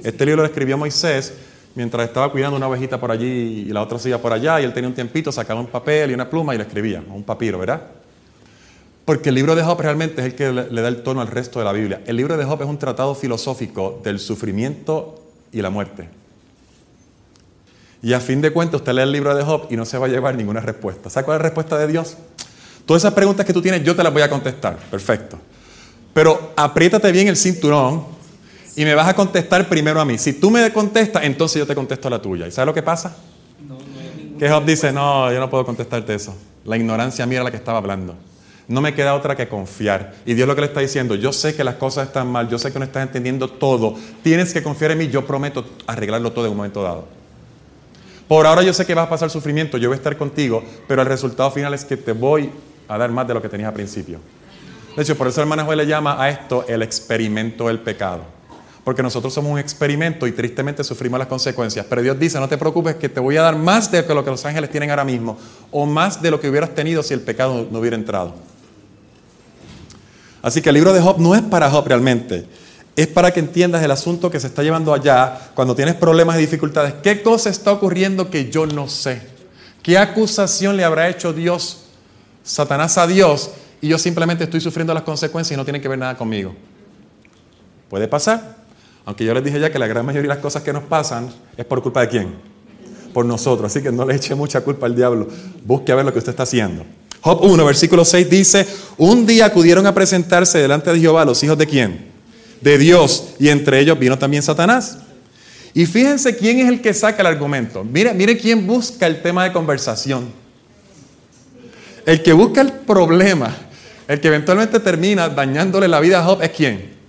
Este 0.04 0.26
libro 0.26 0.42
lo 0.42 0.48
escribió 0.48 0.78
Moisés 0.78 1.34
mientras 1.76 2.08
estaba 2.08 2.32
cuidando 2.32 2.58
una 2.58 2.68
ovejita 2.68 3.00
por 3.00 3.12
allí 3.12 3.66
y 3.68 3.74
la 3.74 3.82
otra 3.82 4.00
silla 4.00 4.22
por 4.22 4.34
allá, 4.34 4.60
y 4.62 4.64
él 4.64 4.74
tenía 4.74 4.88
un 4.88 4.96
tiempito, 4.96 5.32
sacaba 5.32 5.60
un 5.60 5.68
papel 5.68 6.12
y 6.12 6.14
una 6.14 6.30
pluma 6.30 6.54
y 6.54 6.58
le 6.58 6.64
escribía, 6.64 7.04
un 7.10 7.24
papiro, 7.24 7.60
¿verdad? 7.60 7.82
Porque 9.06 9.30
el 9.30 9.36
libro 9.36 9.56
de 9.56 9.64
Job 9.64 9.80
realmente 9.82 10.22
es 10.22 10.28
el 10.28 10.36
que 10.36 10.52
le 10.52 10.82
da 10.82 10.88
el 10.88 11.04
tono 11.04 11.22
al 11.22 11.28
resto 11.28 11.60
de 11.60 11.66
la 11.66 11.74
Biblia. 11.74 12.02
El 12.06 12.18
libro 12.18 12.38
de 12.38 12.46
Job 12.46 12.62
es 12.62 12.68
un 12.68 12.78
tratado 12.78 13.16
filosófico 13.16 14.00
del 14.04 14.20
sufrimiento 14.20 15.22
y 15.52 15.62
la 15.62 15.70
muerte. 15.70 16.08
Y 18.04 18.14
a 18.14 18.20
fin 18.20 18.42
de 18.42 18.52
cuentas 18.52 18.82
usted 18.82 18.94
lee 18.94 19.02
el 19.02 19.12
libro 19.12 19.36
de 19.36 19.44
Job 19.44 19.68
y 19.70 19.76
no 19.76 19.86
se 19.86 19.98
va 19.98 20.08
a 20.08 20.10
llevar 20.10 20.36
ninguna 20.36 20.60
respuesta. 20.60 21.10
¿Sabe 21.10 21.26
cuál 21.26 21.36
es 21.36 21.40
la 21.40 21.50
respuesta 21.50 21.78
de 21.78 21.88
Dios? 21.88 22.18
Todas 22.86 23.04
esas 23.04 23.14
preguntas 23.14 23.46
que 23.46 23.54
tú 23.54 23.62
tienes 23.62 23.84
yo 23.84 23.96
te 23.96 24.04
las 24.04 24.12
voy 24.12 24.22
a 24.22 24.30
contestar. 24.30 24.78
Perfecto. 24.78 25.38
Pero 26.14 26.52
apriétate 26.56 27.12
bien 27.12 27.28
el 27.28 27.38
cinturón 27.38 28.06
y 28.76 28.86
me 28.86 28.96
vas 28.96 29.08
a 29.08 29.14
contestar 29.14 29.68
primero 29.68 30.00
a 30.00 30.06
mí. 30.06 30.18
Si 30.18 30.34
tú 30.34 30.50
me 30.50 30.72
contestas, 30.72 31.24
entonces 31.24 31.60
yo 31.60 31.68
te 31.68 31.76
contesto 31.76 32.08
a 32.08 32.12
la 32.12 32.22
tuya. 32.22 32.48
¿Y 32.48 32.52
sabes 32.52 32.68
lo 32.68 32.74
que 32.74 32.84
pasa? 32.84 33.16
que 34.42 34.50
Job 34.50 34.66
dice, 34.66 34.92
no, 34.92 35.32
yo 35.32 35.40
no 35.40 35.52
puedo 35.52 35.64
contestarte 35.64 36.16
eso. 36.16 36.36
La 36.66 36.76
ignorancia 36.76 37.28
mira 37.28 37.44
la 37.44 37.52
que 37.52 37.58
estaba 37.58 37.78
hablando. 37.78 38.16
No 38.68 38.82
me 38.82 38.96
queda 38.96 39.14
otra 39.14 39.36
que 39.36 39.48
confiar. 39.48 40.16
Y 40.26 40.34
Dios 40.34 40.48
lo 40.48 40.56
que 40.56 40.62
le 40.62 40.68
está 40.68 40.80
diciendo, 40.80 41.14
yo 41.14 41.32
sé 41.32 41.54
que 41.56 41.64
las 41.64 41.76
cosas 41.76 42.08
están 42.08 42.32
mal, 42.32 42.50
yo 42.50 42.58
sé 42.58 42.74
que 42.74 42.80
no 42.80 42.86
estás 42.86 43.04
entendiendo 43.04 43.48
todo. 43.48 43.96
Tienes 44.24 44.52
que 44.52 44.64
confiar 44.64 44.92
en 44.92 44.98
mí, 44.98 45.10
yo 45.10 45.28
prometo 45.28 45.64
arreglarlo 45.86 46.32
todo 46.32 46.46
en 46.46 46.52
un 46.52 46.58
momento 46.58 46.82
dado. 46.82 47.08
Por 48.28 48.48
ahora 48.48 48.64
yo 48.64 48.74
sé 48.74 48.84
que 48.84 48.96
vas 48.96 49.06
a 49.06 49.10
pasar 49.10 49.30
sufrimiento, 49.30 49.78
yo 49.78 49.90
voy 49.90 49.96
a 49.96 49.98
estar 49.98 50.18
contigo, 50.18 50.64
pero 50.88 51.04
el 51.04 51.08
resultado 51.08 51.52
final 51.52 51.76
es 51.76 51.86
que 51.86 51.98
te 51.98 52.14
voy 52.14 52.50
a 52.88 52.98
dar 52.98 53.12
más 53.12 53.28
de 53.28 53.36
lo 53.36 53.44
que 53.44 53.50
tenías 53.50 53.68
al 53.68 53.76
principio. 53.76 54.20
De 54.96 55.04
hecho, 55.04 55.16
por 55.16 55.28
eso 55.28 55.40
el 55.40 55.44
hermano 55.44 55.66
Joel 55.66 55.78
le 55.78 55.86
llama 55.86 56.20
a 56.20 56.30
esto 56.32 56.66
el 56.68 56.82
experimento 56.82 57.68
del 57.68 57.80
pecado. 57.80 58.24
Porque 58.84 59.04
nosotros 59.04 59.34
somos 59.34 59.52
un 59.52 59.60
experimento 59.60 60.26
y 60.26 60.32
tristemente 60.32 60.84
sufrimos 60.84 61.20
las 61.20 61.28
consecuencias. 61.28 61.86
Pero 61.88 62.02
Dios 62.02 62.18
dice, 62.18 62.40
no 62.40 62.50
te 62.50 62.58
preocupes, 62.58 62.96
que 62.96 63.10
te 63.10 63.20
voy 63.20 63.38
a 63.38 63.44
dar 63.44 63.56
más 63.56 63.92
de 63.92 64.02
lo 64.02 64.24
que 64.24 64.32
los 64.32 64.44
ángeles 64.46 64.72
tienen 64.72 64.90
ahora 64.90 65.04
mismo, 65.04 65.38
o 65.70 65.86
más 65.86 66.22
de 66.22 66.32
lo 66.32 66.40
que 66.40 66.50
hubieras 66.50 66.74
tenido 66.74 67.04
si 67.04 67.14
el 67.14 67.22
pecado 67.22 67.68
no 67.70 67.80
hubiera 67.80 67.96
entrado. 67.96 68.34
Así 70.42 70.62
que 70.62 70.70
el 70.70 70.76
libro 70.76 70.94
de 70.94 71.02
Job 71.02 71.20
no 71.20 71.36
es 71.36 71.42
para 71.42 71.70
Job 71.70 71.88
realmente. 71.88 72.48
Es 72.96 73.08
para 73.08 73.32
que 73.32 73.40
entiendas 73.40 73.84
el 73.84 73.92
asunto 73.92 74.32
que 74.32 74.40
se 74.40 74.48
está 74.48 74.64
llevando 74.64 74.94
allá 74.94 75.52
cuando 75.54 75.76
tienes 75.76 75.96
problemas 75.96 76.38
y 76.38 76.42
dificultades. 76.42 76.96
¿Qué 77.04 77.22
cosa 77.22 77.50
está 77.50 77.72
ocurriendo 77.72 78.30
que 78.30 78.50
yo 78.50 78.66
no 78.66 78.90
sé? 78.90 79.22
¿Qué 79.84 79.98
acusación 79.98 80.76
le 80.76 80.84
habrá 80.84 81.10
hecho 81.10 81.34
Dios, 81.34 81.84
Satanás 82.44 82.98
a 82.98 83.08
Dios, 83.08 83.52
y 83.80 83.88
yo 83.88 83.98
simplemente 83.98 84.44
estoy 84.44 84.62
sufriendo 84.62 84.94
las 84.94 85.04
consecuencias 85.04 85.56
y 85.56 85.58
no 85.58 85.64
tiene 85.64 85.80
que 85.80 85.88
ver 85.88 86.00
nada 86.00 86.18
conmigo? 86.18 86.56
Puede 87.90 88.08
pasar. 88.08 88.61
Aunque 89.06 89.26
yo 89.26 89.34
les 89.34 89.44
dije 89.44 89.60
ya 89.60 89.72
que 89.72 89.80
la 89.80 89.88
gran 89.88 90.06
mayoría 90.06 90.30
de 90.30 90.36
las 90.36 90.44
cosas 90.44 90.64
que 90.64 90.72
nos 90.72 90.84
pasan 90.84 91.30
es 91.58 91.66
por 91.66 91.82
culpa 91.82 92.02
de 92.02 92.10
quién? 92.10 92.36
Por 93.14 93.26
nosotros. 93.26 93.72
Así 93.72 93.84
que 93.84 93.92
no 93.92 94.06
le 94.06 94.16
eche 94.16 94.36
mucha 94.36 94.62
culpa 94.62 94.86
al 94.86 94.96
diablo. 94.96 95.28
Busque 95.66 95.92
a 95.92 95.96
ver 95.96 96.06
lo 96.06 96.14
que 96.14 96.20
usted 96.20 96.32
está 96.32 96.44
haciendo. 96.44 96.86
Job 97.22 97.44
1, 97.44 97.66
versículo 97.66 98.04
6 98.04 98.30
dice, 98.30 98.68
un 98.98 99.26
día 99.26 99.46
acudieron 99.46 99.86
a 99.86 99.94
presentarse 99.94 100.60
delante 100.60 100.92
de 100.92 101.00
Jehová 101.00 101.24
los 101.26 101.44
hijos 101.44 101.58
de 101.58 101.68
quién? 101.68 102.12
De 102.62 102.78
Dios. 102.78 103.34
Y 103.40 103.50
entre 103.50 103.80
ellos 103.80 103.98
vino 104.00 104.18
también 104.18 104.44
Satanás. 104.44 105.00
Y 105.74 105.86
fíjense 105.86 106.36
quién 106.36 106.60
es 106.60 106.68
el 106.68 106.82
que 106.82 106.94
saca 106.94 107.22
el 107.22 107.28
argumento. 107.28 107.84
Mire, 107.84 108.14
mire 108.14 108.38
quién 108.38 108.66
busca 108.68 109.08
el 109.08 109.22
tema 109.22 109.44
de 109.44 109.54
conversación. 109.54 110.30
El 112.06 112.24
que 112.24 112.34
busca 112.34 112.62
el 112.62 112.72
problema, 112.72 113.56
el 114.08 114.20
que 114.20 114.28
eventualmente 114.28 114.80
termina 114.80 115.30
dañándole 115.30 115.88
la 115.88 116.00
vida 116.00 116.20
a 116.20 116.24
Job 116.24 116.42
es 116.42 116.50
quién? 116.50 117.01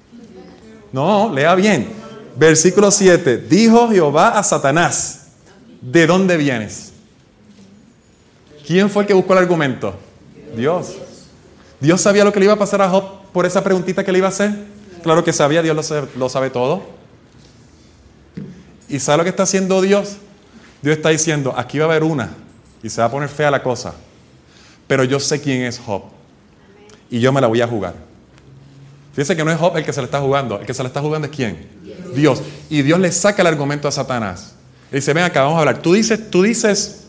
No, 0.92 1.33
lea 1.33 1.55
bien. 1.55 1.92
Versículo 2.37 2.90
7. 2.90 3.38
Dijo 3.38 3.88
Jehová 3.88 4.38
a 4.38 4.42
Satanás, 4.42 5.26
¿de 5.80 6.07
dónde 6.07 6.36
vienes? 6.36 6.93
¿Quién 8.66 8.88
fue 8.88 9.03
el 9.03 9.07
que 9.07 9.14
buscó 9.14 9.32
el 9.32 9.40
argumento? 9.40 9.95
Dios. 10.57 10.97
Dios 11.80 12.01
sabía 12.01 12.24
lo 12.24 12.32
que 12.32 12.38
le 12.38 12.47
iba 12.47 12.55
a 12.55 12.59
pasar 12.59 12.80
a 12.82 12.88
Job 12.88 13.05
por 13.32 13.47
esa 13.47 13.64
preguntita 13.64 14.05
que 14.05 14.12
le 14.12 14.18
iba 14.18 14.28
a 14.28 14.30
hacer. 14.30 14.53
Claro 15.03 15.24
que 15.24 15.32
sabía, 15.32 15.62
Dios 15.62 15.93
lo 16.16 16.28
sabe, 16.28 16.51
todo. 16.51 16.82
¿Y 18.88 18.99
sabe 19.01 19.18
lo 19.18 19.24
que 19.24 19.30
está 19.30 19.43
haciendo 19.43 19.80
Dios? 19.80 20.16
Dios 20.80 20.97
está 20.97 21.09
diciendo, 21.09 21.55
aquí 21.57 21.78
va 21.78 21.86
a 21.86 21.88
haber 21.88 22.05
una 22.05 22.30
y 22.82 22.90
se 22.90 23.01
va 23.01 23.07
a 23.07 23.11
poner 23.11 23.28
fea 23.28 23.51
la 23.51 23.62
cosa. 23.62 23.95
Pero 24.86 25.05
yo 25.05 25.18
sé 25.18 25.40
quién 25.40 25.62
es 25.62 25.78
Job. 25.78 26.03
Y 27.11 27.20
yo 27.20 27.32
me 27.32 27.40
la 27.40 27.47
voy 27.47 27.61
a 27.61 27.66
jugar. 27.66 27.95
Fíjense 29.13 29.37
que 29.37 29.45
no 29.45 29.51
es 29.51 29.59
Job 29.59 29.77
el 29.77 29.85
que 29.85 29.93
se 29.93 30.01
le 30.01 30.07
está 30.07 30.21
jugando. 30.21 30.59
El 30.59 30.67
que 30.67 30.75
se 30.75 30.83
le 30.83 30.89
está 30.89 31.01
jugando 31.01 31.27
es 31.27 31.35
quién? 31.35 31.69
Dios. 32.15 32.43
Y 32.69 32.83
Dios 32.83 32.99
le 32.99 33.13
saca 33.13 33.43
el 33.43 33.49
argumento 33.49 33.89
a 33.89 33.93
Satanás. 33.93 34.55
Le 34.91 34.99
dice, 34.99 35.13
ven 35.13 35.25
acá, 35.25 35.43
vamos 35.43 35.57
a 35.57 35.61
hablar. 35.61 35.79
Tú 35.79 35.93
dices, 35.93 36.31
tú 36.31 36.43
dices 36.43 37.03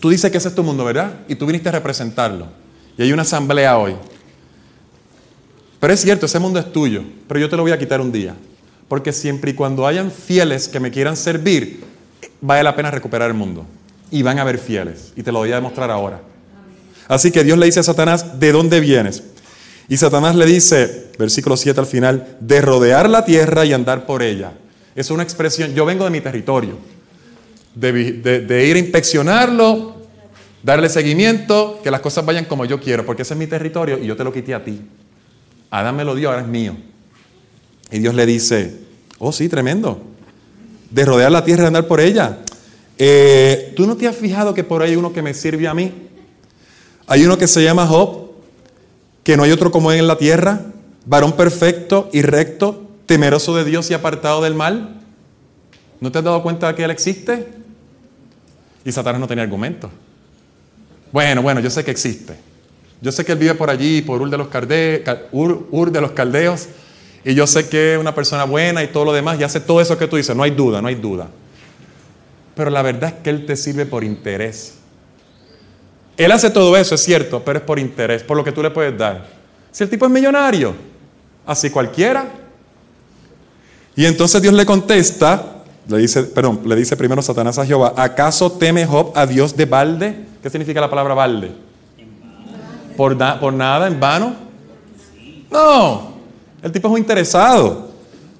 Tú 0.00 0.08
dices 0.08 0.30
que 0.30 0.38
ese 0.38 0.48
es 0.48 0.54
tu 0.54 0.64
mundo, 0.64 0.82
¿verdad? 0.84 1.12
Y 1.28 1.34
tú 1.34 1.46
viniste 1.46 1.68
a 1.68 1.72
representarlo. 1.72 2.46
Y 2.96 3.02
hay 3.02 3.12
una 3.12 3.22
asamblea 3.22 3.78
hoy. 3.78 3.94
Pero 5.78 5.92
es 5.92 6.00
cierto, 6.00 6.26
ese 6.26 6.38
mundo 6.38 6.58
es 6.58 6.72
tuyo, 6.72 7.02
pero 7.28 7.38
yo 7.38 7.48
te 7.48 7.56
lo 7.56 7.62
voy 7.62 7.72
a 7.72 7.78
quitar 7.78 8.00
un 8.00 8.10
día. 8.10 8.34
Porque 8.88 9.12
siempre 9.12 9.52
y 9.52 9.54
cuando 9.54 9.86
hayan 9.86 10.10
fieles 10.10 10.68
que 10.68 10.80
me 10.80 10.90
quieran 10.90 11.16
servir, 11.16 11.84
vale 12.40 12.62
la 12.62 12.74
pena 12.74 12.90
recuperar 12.90 13.28
el 13.28 13.36
mundo. 13.36 13.66
Y 14.10 14.22
van 14.22 14.38
a 14.38 14.42
haber 14.42 14.58
fieles. 14.58 15.12
Y 15.16 15.22
te 15.22 15.30
lo 15.30 15.40
voy 15.40 15.52
a 15.52 15.56
demostrar 15.56 15.90
ahora. 15.90 16.20
Así 17.06 17.30
que 17.30 17.44
Dios 17.44 17.58
le 17.58 17.66
dice 17.66 17.80
a 17.80 17.82
Satanás, 17.82 18.40
¿de 18.40 18.52
dónde 18.52 18.80
vienes? 18.80 19.22
Y 19.90 19.98
Satanás 19.98 20.34
le 20.34 20.46
dice, 20.46 21.10
versículo 21.18 21.58
7 21.58 21.78
al 21.78 21.86
final, 21.86 22.38
de 22.40 22.62
rodear 22.62 23.10
la 23.10 23.26
tierra 23.26 23.66
y 23.66 23.74
andar 23.74 24.06
por 24.06 24.22
ella. 24.22 24.52
Es 24.94 25.10
una 25.10 25.22
expresión, 25.22 25.74
yo 25.74 25.84
vengo 25.84 26.04
de 26.04 26.10
mi 26.10 26.22
territorio 26.22 26.78
de, 27.74 28.66
ir 28.68 28.76
a 28.76 28.78
inspeccionarlo, 28.78 29.96
darle 30.62 30.88
seguimiento, 30.88 31.80
que 31.82 31.90
las 31.90 32.00
cosas 32.00 32.24
vayan 32.24 32.44
como 32.44 32.64
yo 32.64 32.80
quiero, 32.80 33.06
porque 33.06 33.22
ese 33.22 33.34
es 33.34 33.38
mi 33.38 33.46
territorio 33.46 33.98
y 33.98 34.06
yo 34.06 34.16
te 34.16 34.24
lo 34.24 34.32
quité 34.32 34.54
a 34.54 34.64
ti. 34.64 34.80
Adán 35.70 35.96
me 35.96 36.04
lo 36.04 36.14
dio, 36.14 36.30
ahora 36.30 36.42
es 36.42 36.48
mío. 36.48 36.76
Y 37.90 37.98
Dios 37.98 38.14
le 38.14 38.26
dice, 38.26 38.78
oh 39.18 39.32
sí, 39.32 39.48
tremendo, 39.48 40.02
de 40.90 41.04
rodear 41.04 41.32
la 41.32 41.44
tierra 41.44 41.64
y 41.64 41.66
andar 41.66 41.86
por 41.86 42.00
ella. 42.00 42.38
Eh, 42.98 43.72
¿Tú 43.76 43.86
no 43.86 43.96
te 43.96 44.06
has 44.06 44.16
fijado 44.16 44.52
que 44.52 44.64
por 44.64 44.82
ahí 44.82 44.90
hay 44.90 44.96
uno 44.96 45.12
que 45.12 45.22
me 45.22 45.32
sirve 45.32 45.66
a 45.66 45.74
mí? 45.74 45.92
Hay 47.06 47.24
uno 47.24 47.38
que 47.38 47.46
se 47.46 47.62
llama 47.62 47.86
Job, 47.86 48.29
que 49.30 49.36
no 49.36 49.44
hay 49.44 49.52
otro 49.52 49.70
como 49.70 49.92
él 49.92 50.00
en 50.00 50.08
la 50.08 50.18
tierra, 50.18 50.62
varón 51.06 51.34
perfecto 51.34 52.10
y 52.12 52.22
recto, 52.22 52.88
temeroso 53.06 53.54
de 53.54 53.64
Dios 53.64 53.88
y 53.88 53.94
apartado 53.94 54.42
del 54.42 54.56
mal. 54.56 55.02
¿No 56.00 56.10
te 56.10 56.18
has 56.18 56.24
dado 56.24 56.42
cuenta 56.42 56.66
de 56.66 56.74
que 56.74 56.82
él 56.82 56.90
existe? 56.90 57.46
Y 58.84 58.90
Satanás 58.90 59.20
no 59.20 59.28
tenía 59.28 59.44
argumento. 59.44 59.88
Bueno, 61.12 61.42
bueno, 61.42 61.60
yo 61.60 61.70
sé 61.70 61.84
que 61.84 61.92
existe. 61.92 62.34
Yo 63.00 63.12
sé 63.12 63.24
que 63.24 63.30
él 63.30 63.38
vive 63.38 63.54
por 63.54 63.70
allí, 63.70 64.02
por 64.02 64.20
Ur 64.20 64.30
de 64.30 64.36
los, 64.36 64.48
Ur, 65.30 65.92
de 65.92 66.00
los 66.00 66.10
Caldeos, 66.10 66.66
y 67.24 67.32
yo 67.32 67.46
sé 67.46 67.68
que 67.68 67.94
es 67.94 68.00
una 68.00 68.16
persona 68.16 68.42
buena 68.42 68.82
y 68.82 68.88
todo 68.88 69.04
lo 69.04 69.12
demás, 69.12 69.38
y 69.38 69.44
hace 69.44 69.60
todo 69.60 69.80
eso 69.80 69.96
que 69.96 70.08
tú 70.08 70.16
dices, 70.16 70.34
no 70.34 70.42
hay 70.42 70.50
duda, 70.50 70.82
no 70.82 70.88
hay 70.88 70.96
duda. 70.96 71.28
Pero 72.56 72.68
la 72.68 72.82
verdad 72.82 73.14
es 73.14 73.22
que 73.22 73.30
él 73.30 73.46
te 73.46 73.54
sirve 73.54 73.86
por 73.86 74.02
interés. 74.02 74.79
Él 76.20 76.32
hace 76.32 76.50
todo 76.50 76.76
eso, 76.76 76.96
es 76.96 77.02
cierto, 77.02 77.42
pero 77.42 77.60
es 77.60 77.64
por 77.64 77.78
interés, 77.78 78.22
por 78.22 78.36
lo 78.36 78.44
que 78.44 78.52
tú 78.52 78.62
le 78.62 78.70
puedes 78.70 78.96
dar. 78.98 79.26
Si 79.72 79.82
el 79.82 79.88
tipo 79.88 80.04
es 80.04 80.12
millonario, 80.12 80.74
así 81.46 81.70
cualquiera. 81.70 82.26
Y 83.96 84.04
entonces 84.04 84.42
Dios 84.42 84.52
le 84.52 84.66
contesta, 84.66 85.62
le 85.88 85.96
dice, 85.96 86.24
perdón, 86.24 86.60
le 86.66 86.76
dice 86.76 86.94
primero 86.94 87.22
Satanás 87.22 87.58
a 87.58 87.64
Jehová, 87.64 87.94
¿acaso 87.96 88.52
teme 88.52 88.84
Job 88.84 89.12
a 89.14 89.24
Dios 89.24 89.56
de 89.56 89.64
balde? 89.64 90.14
¿Qué 90.42 90.50
significa 90.50 90.78
la 90.82 90.90
palabra 90.90 91.14
balde? 91.14 91.52
¿Por, 92.98 93.16
por 93.40 93.52
nada, 93.54 93.86
en 93.86 93.98
vano? 93.98 94.36
No, 95.50 96.16
el 96.62 96.70
tipo 96.70 96.88
es 96.88 96.90
muy 96.90 97.00
interesado. 97.00 97.92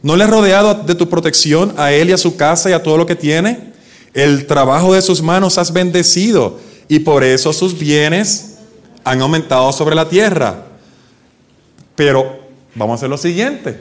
¿No 0.03 0.17
le 0.17 0.25
has 0.25 0.31
rodeado 0.31 0.75
de 0.75 0.95
tu 0.95 1.09
protección 1.09 1.73
a 1.79 1.93
él 1.93 2.11
y 2.11 2.13
a 2.13 2.19
su 2.19 2.37
casa 2.37 2.69
y 2.69 2.75
a 2.75 2.83
todo 2.83 2.99
lo 2.99 3.07
que 3.07 3.17
tiene? 3.17 3.73
El 4.13 4.47
trabajo 4.47 4.93
de 4.93 5.01
sus 5.01 5.23
manos 5.23 5.57
has 5.57 5.73
bendecido 5.73 6.69
y 6.91 6.99
por 6.99 7.23
eso 7.23 7.53
sus 7.53 7.79
bienes 7.79 8.57
han 9.05 9.21
aumentado 9.23 9.73
sobre 9.73 9.95
la 9.95 10.09
tierra. 10.09 10.67
Pero 11.95 12.41
vamos 12.75 12.95
a 12.95 12.97
hacer 12.97 13.09
lo 13.09 13.17
siguiente. 13.17 13.81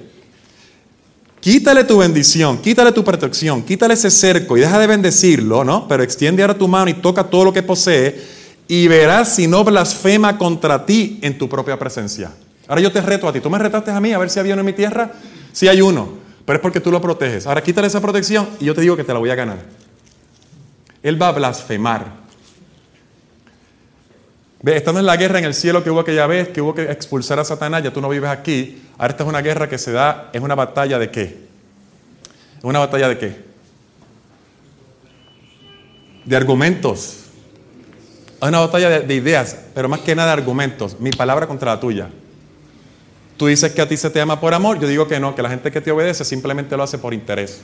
Quítale 1.40 1.86
tu 1.86 1.98
bendición, 1.98 2.60
quítale 2.60 2.92
tu 2.92 3.04
protección, 3.04 3.64
quítale 3.64 3.96
ese 3.96 4.12
cerco 4.12 4.56
y 4.58 4.60
deja 4.60 4.78
de 4.78 4.86
bendecirlo, 4.86 5.64
¿no? 5.64 5.88
Pero 5.88 6.04
extiende 6.04 6.44
ahora 6.44 6.54
tu 6.54 6.68
mano 6.68 6.92
y 6.92 6.94
toca 6.94 7.24
todo 7.24 7.46
lo 7.46 7.52
que 7.52 7.64
posee 7.64 8.22
y 8.68 8.88
verás 8.88 9.34
si 9.34 9.48
no 9.48 9.64
blasfema 9.64 10.38
contra 10.38 10.86
ti 10.86 11.18
en 11.24 11.36
tu 11.36 11.50
propia 11.50 11.80
presencia. 11.80 12.32
Ahora 12.68 12.82
yo 12.82 12.92
te 12.92 13.02
reto 13.02 13.28
a 13.28 13.34
ti. 13.34 13.40
Tú 13.40 13.50
me 13.50 13.58
retaste 13.58 13.90
a 13.90 14.00
mí 14.00 14.14
a 14.14 14.20
ver 14.20 14.30
si 14.30 14.40
había 14.40 14.54
uno 14.54 14.60
en 14.60 14.68
mi 14.68 14.74
tierra. 14.74 15.14
Sí 15.52 15.68
hay 15.68 15.82
uno, 15.82 16.10
pero 16.46 16.58
es 16.58 16.62
porque 16.62 16.80
tú 16.80 16.92
lo 16.92 17.02
proteges. 17.02 17.48
Ahora 17.48 17.64
quítale 17.64 17.88
esa 17.88 18.02
protección 18.02 18.48
y 18.60 18.66
yo 18.66 18.76
te 18.76 18.82
digo 18.82 18.96
que 18.96 19.04
te 19.04 19.14
la 19.14 19.18
voy 19.18 19.32
a 19.32 19.36
ganar. 19.36 19.58
Él 21.02 21.20
va 21.20 21.30
a 21.30 21.32
blasfemar. 21.32 22.19
Estando 24.66 25.00
en 25.00 25.06
la 25.06 25.16
guerra 25.16 25.40
en 25.40 25.46
el 25.46 25.54
cielo 25.54 25.84
que 25.84 25.90
hubo 25.90 26.02
aquella 26.02 26.28
vez, 26.28 26.50
que 26.50 26.62
hubo 26.62 26.76
que 26.76 26.84
expulsar 26.84 27.40
a 27.40 27.46
Satanás, 27.46 27.82
ya 27.82 27.94
tú 27.94 28.02
no 28.02 28.10
vives 28.10 28.30
aquí. 28.30 28.82
Ahora 28.98 29.12
esta 29.12 29.24
es 29.24 29.30
una 29.30 29.42
guerra 29.42 29.70
que 29.70 29.78
se 29.78 29.94
da, 29.94 30.30
es 30.34 30.42
una 30.42 30.56
batalla 30.56 31.00
de 31.00 31.10
qué? 31.10 31.24
¿Es 32.58 32.64
una 32.64 32.80
batalla 32.80 33.08
de 33.08 33.18
qué? 33.18 33.38
De 36.26 36.36
argumentos. 36.36 37.26
Es 38.42 38.48
una 38.48 38.60
batalla 38.60 38.90
de, 38.90 39.00
de 39.02 39.16
ideas, 39.16 39.58
pero 39.74 39.88
más 39.88 40.02
que 40.02 40.14
nada 40.14 40.36
de 40.36 40.42
argumentos. 40.42 41.00
Mi 41.00 41.12
palabra 41.12 41.48
contra 41.48 41.74
la 41.74 41.80
tuya. 41.80 42.10
Tú 43.38 43.48
dices 43.48 43.72
que 43.72 43.82
a 43.82 43.88
ti 43.88 43.96
se 43.96 44.10
te 44.10 44.20
ama 44.20 44.42
por 44.42 44.54
amor, 44.54 44.78
yo 44.82 44.88
digo 44.90 45.08
que 45.08 45.18
no, 45.18 45.34
que 45.34 45.42
la 45.42 45.50
gente 45.50 45.72
que 45.72 45.80
te 45.80 45.92
obedece 45.92 46.26
simplemente 46.26 46.76
lo 46.76 46.84
hace 46.84 46.98
por 46.98 47.14
interés. 47.14 47.62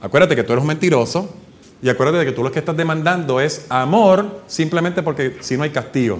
Acuérdate 0.00 0.36
que 0.36 0.44
tú 0.44 0.52
eres 0.52 0.62
un 0.62 0.68
mentiroso, 0.68 1.34
y 1.82 1.88
acuérdate 1.88 2.18
de 2.18 2.26
que 2.26 2.32
tú 2.32 2.44
lo 2.44 2.52
que 2.52 2.60
estás 2.60 2.76
demandando 2.76 3.40
es 3.40 3.66
amor 3.68 4.42
simplemente 4.46 5.02
porque 5.02 5.38
si 5.40 5.56
no 5.56 5.64
hay 5.64 5.70
castigo. 5.70 6.16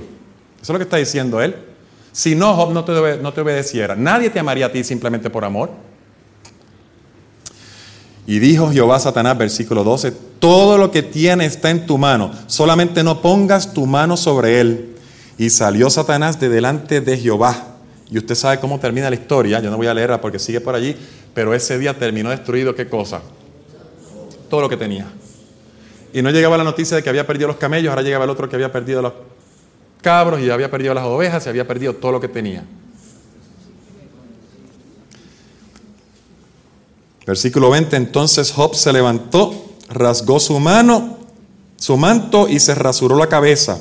Eso 0.61 0.65
es 0.65 0.69
lo 0.71 0.79
que 0.79 0.85
está 0.85 0.97
diciendo 0.97 1.41
él. 1.41 1.55
Si 2.11 2.35
no, 2.35 2.55
Job 2.55 2.73
no 2.73 2.85
te, 2.85 3.19
no 3.19 3.33
te 3.33 3.41
obedeciera. 3.41 3.95
Nadie 3.95 4.29
te 4.29 4.41
amaría 4.41 4.67
a 4.67 4.73
ti 4.73 4.83
simplemente 4.83 5.31
por 5.31 5.45
amor. 5.45 5.71
Y 8.27 8.41
dijo 8.41 8.73
Jehová 8.73 8.97
a 8.97 9.01
Satanás, 9.01 9.39
versículo 9.39 9.85
12, 9.85 10.13
todo 10.41 10.79
lo 10.79 10.91
que 10.91 11.03
tiene 11.03 11.47
está 11.47 11.71
en 11.71 11.87
tu 11.87 11.97
mano, 11.97 12.33
solamente 12.47 13.03
no 13.03 13.21
pongas 13.23 13.73
tu 13.73 13.87
mano 13.87 14.17
sobre 14.17 14.61
él. 14.61 14.97
Y 15.39 15.51
salió 15.51 15.91
Satanás 15.91 16.41
de 16.41 16.49
delante 16.49 17.01
de 17.01 17.19
Jehová. 17.19 17.69
Y 18.11 18.19
usted 18.19 18.35
sabe 18.35 18.59
cómo 18.59 18.79
termina 18.81 19.09
la 19.09 19.17
historia, 19.17 19.61
yo 19.61 19.71
no 19.71 19.77
voy 19.77 19.87
a 19.87 19.95
leerla 19.95 20.21
porque 20.21 20.39
sigue 20.39 20.61
por 20.61 20.75
allí, 20.75 20.95
pero 21.35 21.55
ese 21.55 21.79
día 21.79 21.99
terminó 21.99 22.31
destruido, 22.31 22.75
¿qué 22.75 22.89
cosa? 22.89 23.23
Todo 24.51 24.61
lo 24.61 24.69
que 24.69 24.77
tenía. 24.77 25.07
Y 26.13 26.23
no 26.23 26.31
llegaba 26.31 26.57
la 26.57 26.65
noticia 26.65 26.97
de 26.97 27.03
que 27.03 27.09
había 27.09 27.27
perdido 27.27 27.49
los 27.49 27.57
camellos, 27.57 27.91
ahora 27.91 28.03
llegaba 28.03 28.25
el 28.25 28.31
otro 28.31 28.49
que 28.49 28.57
había 28.57 28.71
perdido 28.71 29.01
los 29.01 29.13
cabros 30.03 30.41
y 30.41 30.51
había 30.51 30.71
perdido 30.71 30.93
las 30.95 31.05
ovejas 31.05 31.47
y 31.47 31.49
había 31.49 31.67
perdido 31.67 31.95
todo 31.95 32.13
lo 32.13 32.21
que 32.21 32.29
tenía. 32.29 32.65
Versículo 37.27 37.71
20, 37.71 37.97
entonces 37.97 38.51
Job 38.51 38.75
se 38.75 38.93
levantó, 38.93 39.55
rasgó 39.89 40.41
su 40.41 40.59
mano, 40.59 41.19
su 41.77 41.97
manto 41.97 42.49
y 42.49 42.59
se 42.59 42.75
rasuró 42.75 43.17
la 43.17 43.29
cabeza. 43.29 43.81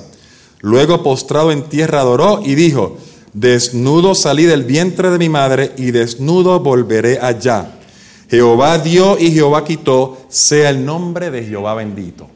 Luego 0.62 1.02
postrado 1.02 1.52
en 1.52 1.64
tierra 1.64 2.02
adoró 2.02 2.42
y 2.46 2.54
dijo, 2.54 2.98
desnudo 3.34 4.14
salí 4.14 4.46
del 4.46 4.64
vientre 4.64 5.10
de 5.10 5.18
mi 5.18 5.28
madre 5.28 5.74
y 5.76 5.90
desnudo 5.90 6.60
volveré 6.60 7.20
allá. 7.20 7.80
Jehová 8.32 8.78
dio 8.78 9.20
y 9.20 9.30
Jehová 9.30 9.66
quitó, 9.66 10.18
sea 10.30 10.70
el 10.70 10.86
nombre 10.86 11.32
de 11.32 11.44
Jehová 11.44 11.76
bendito. 11.76 12.30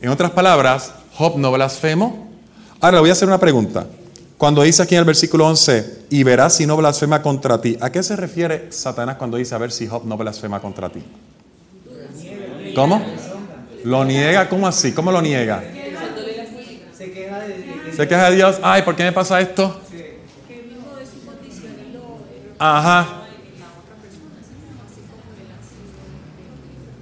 En 0.00 0.10
otras 0.10 0.30
palabras, 0.30 0.92
Job 1.14 1.36
no 1.38 1.50
blasfemo. 1.50 2.28
Ahora 2.80 2.98
le 2.98 3.00
voy 3.00 3.10
a 3.10 3.14
hacer 3.14 3.26
una 3.26 3.40
pregunta. 3.40 3.88
Cuando 4.38 4.62
dice 4.62 4.84
aquí 4.84 4.94
en 4.94 5.00
el 5.00 5.04
versículo 5.04 5.44
11, 5.48 6.04
y 6.10 6.22
verás 6.22 6.54
si 6.54 6.66
no 6.66 6.76
blasfema 6.76 7.20
contra 7.20 7.60
ti, 7.60 7.76
¿a 7.80 7.90
qué 7.90 8.00
se 8.04 8.14
refiere 8.14 8.70
Satanás 8.70 9.16
cuando 9.16 9.38
dice 9.38 9.56
a 9.56 9.58
ver 9.58 9.72
si 9.72 9.88
Job 9.88 10.04
no 10.04 10.16
blasfema 10.16 10.60
contra 10.60 10.88
ti? 10.88 11.02
¿Cómo? 12.76 13.04
¿Lo 13.82 14.04
niega? 14.04 14.48
¿Cómo 14.48 14.68
así? 14.68 14.92
¿Cómo 14.92 15.10
lo 15.10 15.20
niega? 15.20 15.64
Se 16.96 18.06
queja 18.06 18.30
de 18.30 18.36
Dios. 18.36 18.58
Ay, 18.62 18.82
¿por 18.82 18.94
qué 18.94 19.02
me 19.02 19.12
pasa 19.12 19.40
esto? 19.40 19.80
Ajá. 22.56 23.25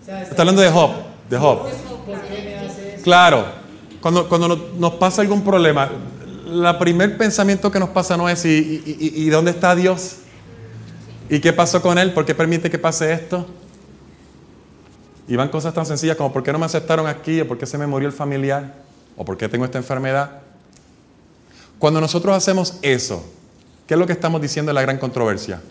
Está 0.06 0.42
hablando 0.42 0.60
de 0.60 0.70
Job, 0.70 0.90
de 1.30 1.38
Job. 1.38 1.60
Claro, 3.02 3.46
cuando, 4.02 4.28
cuando 4.28 4.70
nos 4.76 4.94
pasa 4.94 5.22
algún 5.22 5.42
problema, 5.42 5.90
el 6.46 6.76
primer 6.76 7.16
pensamiento 7.16 7.72
que 7.72 7.80
nos 7.80 7.88
pasa 7.88 8.14
no 8.14 8.28
es 8.28 8.44
¿y, 8.44 8.82
y, 8.84 9.28
dónde 9.30 9.50
está 9.50 9.74
Dios? 9.74 10.16
¿Y 11.30 11.40
qué 11.40 11.54
pasó 11.54 11.80
con 11.80 11.96
Él? 11.96 12.12
¿Por 12.12 12.26
qué 12.26 12.34
permite 12.34 12.70
que 12.70 12.78
pase 12.78 13.14
esto? 13.14 13.46
Y 15.26 15.36
van 15.36 15.48
cosas 15.48 15.72
tan 15.72 15.86
sencillas 15.86 16.18
como 16.18 16.30
¿por 16.30 16.42
qué 16.42 16.52
no 16.52 16.58
me 16.58 16.66
aceptaron 16.66 17.06
aquí? 17.06 17.40
¿O 17.40 17.48
por 17.48 17.56
qué 17.56 17.64
se 17.64 17.78
me 17.78 17.86
murió 17.86 18.06
el 18.06 18.14
familiar? 18.14 18.74
¿O 19.16 19.24
por 19.24 19.38
qué 19.38 19.48
tengo 19.48 19.64
esta 19.64 19.78
enfermedad? 19.78 20.42
Cuando 21.78 21.98
nosotros 21.98 22.36
hacemos 22.36 22.78
eso, 22.82 23.24
¿qué 23.86 23.94
es 23.94 24.00
lo 24.00 24.06
que 24.06 24.12
estamos 24.12 24.42
diciendo 24.42 24.70
en 24.70 24.74
la 24.74 24.82
gran 24.82 24.98
controversia? 24.98 25.62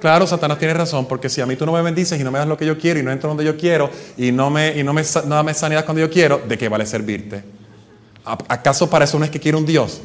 Claro, 0.00 0.26
Satanás 0.26 0.58
tiene 0.58 0.72
razón, 0.72 1.06
porque 1.06 1.28
si 1.28 1.42
a 1.42 1.46
mí 1.46 1.56
tú 1.56 1.66
no 1.66 1.72
me 1.72 1.82
bendices 1.82 2.18
y 2.18 2.24
no 2.24 2.30
me 2.30 2.38
das 2.38 2.48
lo 2.48 2.56
que 2.56 2.64
yo 2.64 2.78
quiero 2.78 2.98
y 2.98 3.02
no 3.02 3.12
entro 3.12 3.28
donde 3.28 3.44
yo 3.44 3.56
quiero 3.56 3.90
y 4.16 4.32
no 4.32 4.48
me, 4.48 4.78
y 4.78 4.82
no 4.82 4.94
me, 4.94 5.02
no 5.26 5.54
sanidad 5.54 5.84
cuando 5.84 6.00
yo 6.00 6.10
quiero, 6.10 6.40
¿de 6.48 6.56
qué 6.56 6.68
vale 6.68 6.86
servirte? 6.86 7.44
¿Acaso 8.24 8.88
para 8.88 9.04
eso 9.04 9.18
no 9.18 9.24
es 9.24 9.30
que 9.30 9.38
quiere 9.38 9.58
un 9.58 9.66
Dios? 9.66 10.00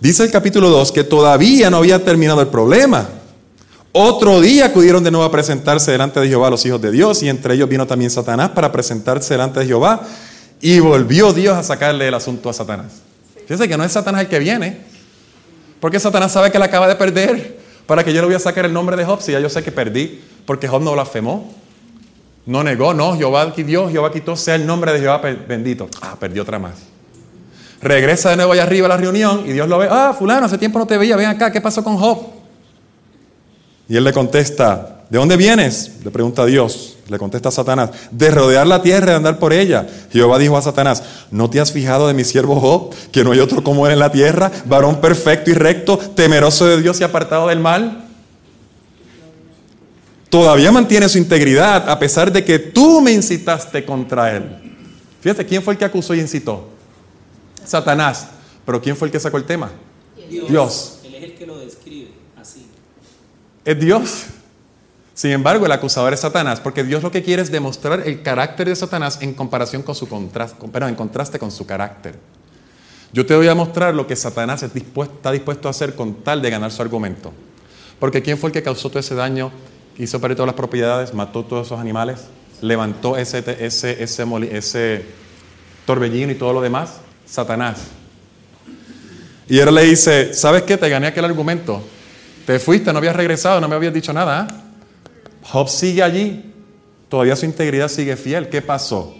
Dice 0.00 0.24
el 0.24 0.30
capítulo 0.30 0.70
2 0.70 0.92
que 0.92 1.04
todavía 1.04 1.68
no 1.70 1.78
había 1.78 2.02
terminado 2.02 2.40
el 2.40 2.48
problema. 2.48 3.08
Otro 3.92 4.40
día 4.40 4.66
acudieron 4.66 5.02
de 5.02 5.10
nuevo 5.10 5.26
a 5.26 5.30
presentarse 5.30 5.90
delante 5.90 6.20
de 6.20 6.28
Jehová 6.28 6.50
los 6.50 6.64
hijos 6.64 6.80
de 6.80 6.92
Dios 6.92 7.22
y 7.22 7.28
entre 7.28 7.54
ellos 7.54 7.68
vino 7.68 7.86
también 7.86 8.10
Satanás 8.10 8.50
para 8.50 8.70
presentarse 8.70 9.34
delante 9.34 9.60
de 9.60 9.66
Jehová 9.66 10.02
y 10.60 10.78
volvió 10.78 11.32
Dios 11.32 11.56
a 11.56 11.62
sacarle 11.62 12.08
el 12.08 12.14
asunto 12.14 12.48
a 12.48 12.52
Satanás. 12.52 13.02
Fíjense 13.42 13.68
que 13.68 13.76
no 13.76 13.84
es 13.84 13.92
Satanás 13.92 14.22
el 14.22 14.28
que 14.28 14.38
viene, 14.38 14.78
porque 15.80 16.00
Satanás 16.00 16.32
sabe 16.32 16.50
que 16.50 16.58
le 16.58 16.64
acaba 16.64 16.88
de 16.88 16.96
perder. 16.96 17.58
Para 17.86 18.04
que 18.04 18.12
yo 18.12 18.20
le 18.20 18.26
voy 18.26 18.34
a 18.36 18.38
sacar 18.38 18.66
el 18.66 18.72
nombre 18.72 18.96
de 18.96 19.04
Job 19.06 19.22
si 19.22 19.32
ya 19.32 19.40
yo 19.40 19.48
sé 19.48 19.62
que 19.62 19.72
perdí, 19.72 20.22
porque 20.44 20.68
Job 20.68 20.82
no 20.82 20.92
blasfemó, 20.92 21.50
no 22.44 22.62
negó, 22.62 22.92
no, 22.92 23.16
Jehová 23.16 23.46
Dios, 23.46 23.90
Jehová 23.90 24.12
quitó, 24.12 24.36
sea 24.36 24.56
el 24.56 24.66
nombre 24.66 24.92
de 24.92 25.00
Jehová 25.00 25.22
bendito. 25.48 25.88
Ah, 26.02 26.14
perdió 26.20 26.42
otra 26.42 26.58
más. 26.58 26.74
Regresa 27.80 28.30
de 28.30 28.36
nuevo 28.36 28.52
allá 28.52 28.64
arriba 28.64 28.86
a 28.86 28.88
la 28.90 28.96
reunión 28.96 29.44
y 29.46 29.52
Dios 29.52 29.68
lo 29.68 29.78
ve, 29.78 29.88
ah, 29.90 30.14
fulano, 30.18 30.46
hace 30.46 30.58
tiempo 30.58 30.78
no 30.78 30.86
te 30.86 30.98
veía, 30.98 31.16
ven 31.16 31.26
acá, 31.26 31.50
¿qué 31.50 31.60
pasó 31.60 31.82
con 31.82 31.96
Job? 31.96 32.26
Y 33.88 33.96
él 33.96 34.04
le 34.04 34.12
contesta, 34.12 34.97
¿de 35.08 35.18
dónde 35.18 35.36
vienes? 35.36 35.92
Le 36.04 36.10
pregunta 36.10 36.44
Dios. 36.46 36.96
Le 37.08 37.18
contesta 37.18 37.48
a 37.48 37.52
Satanás, 37.52 37.90
de 38.10 38.30
rodear 38.30 38.66
la 38.66 38.82
tierra 38.82 39.06
y 39.06 39.10
de 39.10 39.16
andar 39.16 39.38
por 39.38 39.54
ella. 39.54 39.86
Jehová 40.12 40.38
dijo 40.38 40.58
a 40.58 40.62
Satanás, 40.62 41.02
¿no 41.30 41.48
te 41.48 41.58
has 41.58 41.72
fijado 41.72 42.06
de 42.06 42.12
mi 42.12 42.22
siervo 42.22 42.60
Job, 42.60 42.94
que 43.10 43.24
no 43.24 43.32
hay 43.32 43.40
otro 43.40 43.64
como 43.64 43.86
él 43.86 43.94
en 43.94 43.98
la 43.98 44.12
tierra, 44.12 44.52
varón 44.66 45.00
perfecto 45.00 45.50
y 45.50 45.54
recto, 45.54 45.96
temeroso 45.96 46.66
de 46.66 46.82
Dios 46.82 47.00
y 47.00 47.04
apartado 47.04 47.48
del 47.48 47.60
mal? 47.60 48.04
Todavía 50.28 50.70
mantiene 50.70 51.08
su 51.08 51.16
integridad 51.16 51.88
a 51.88 51.98
pesar 51.98 52.30
de 52.30 52.44
que 52.44 52.58
tú 52.58 53.00
me 53.00 53.12
incitaste 53.12 53.86
contra 53.86 54.36
él. 54.36 54.44
Fíjate, 55.22 55.46
¿quién 55.46 55.62
fue 55.62 55.72
el 55.72 55.78
que 55.78 55.86
acusó 55.86 56.14
y 56.14 56.20
incitó? 56.20 56.68
Satanás. 57.64 58.28
Pero 58.66 58.82
¿quién 58.82 58.96
fue 58.96 59.08
el 59.08 59.12
que 59.12 59.18
sacó 59.18 59.38
el 59.38 59.44
tema? 59.44 59.70
Dios. 60.28 60.48
Dios. 60.48 60.98
Él 61.04 61.14
es 61.14 61.22
el 61.22 61.34
que 61.34 61.46
lo 61.46 61.58
describe 61.58 62.10
así. 62.38 62.66
Es 63.64 63.80
Dios. 63.80 64.26
Sin 65.18 65.32
embargo, 65.32 65.66
el 65.66 65.72
acusador 65.72 66.12
es 66.12 66.20
Satanás, 66.20 66.60
porque 66.60 66.84
Dios 66.84 67.02
lo 67.02 67.10
que 67.10 67.24
quiere 67.24 67.42
es 67.42 67.50
demostrar 67.50 68.04
el 68.06 68.22
carácter 68.22 68.68
de 68.68 68.76
Satanás 68.76 69.18
en 69.20 69.34
comparación 69.34 69.82
con 69.82 69.96
su 69.96 70.08
contraste, 70.08 70.64
en 70.64 70.94
contraste 70.94 71.40
con 71.40 71.50
su 71.50 71.66
carácter. 71.66 72.14
Yo 73.12 73.26
te 73.26 73.34
voy 73.34 73.48
a 73.48 73.54
mostrar 73.56 73.96
lo 73.96 74.06
que 74.06 74.14
Satanás 74.14 74.62
está 74.62 75.32
dispuesto 75.32 75.66
a 75.66 75.72
hacer 75.72 75.96
con 75.96 76.22
tal 76.22 76.40
de 76.40 76.50
ganar 76.50 76.70
su 76.70 76.80
argumento. 76.82 77.32
Porque 77.98 78.22
¿quién 78.22 78.38
fue 78.38 78.50
el 78.50 78.52
que 78.52 78.62
causó 78.62 78.90
todo 78.90 79.00
ese 79.00 79.16
daño? 79.16 79.50
Hizo 79.98 80.20
perder 80.20 80.36
todas 80.36 80.46
las 80.46 80.54
propiedades, 80.54 81.12
mató 81.12 81.44
todos 81.44 81.66
esos 81.66 81.80
animales, 81.80 82.20
levantó 82.60 83.16
ese, 83.16 83.38
ese, 83.58 84.00
ese, 84.00 84.56
ese 84.56 85.04
torbellino 85.84 86.30
y 86.30 86.36
todo 86.36 86.52
lo 86.52 86.60
demás. 86.60 87.00
Satanás. 87.26 87.88
Y 89.48 89.58
él 89.58 89.74
le 89.74 89.82
dice, 89.82 90.32
¿sabes 90.32 90.62
qué? 90.62 90.76
Te 90.76 90.88
gané 90.88 91.08
aquel 91.08 91.24
argumento. 91.24 91.82
Te 92.46 92.60
fuiste, 92.60 92.92
no 92.92 92.98
habías 92.98 93.16
regresado, 93.16 93.60
no 93.60 93.66
me 93.66 93.74
habías 93.74 93.92
dicho 93.92 94.12
nada. 94.12 94.46
¿ah? 94.48 94.67
Job 95.42 95.68
sigue 95.68 96.02
allí, 96.02 96.52
todavía 97.08 97.36
su 97.36 97.46
integridad 97.46 97.88
sigue 97.88 98.16
fiel. 98.16 98.48
¿Qué 98.48 98.62
pasó? 98.62 99.14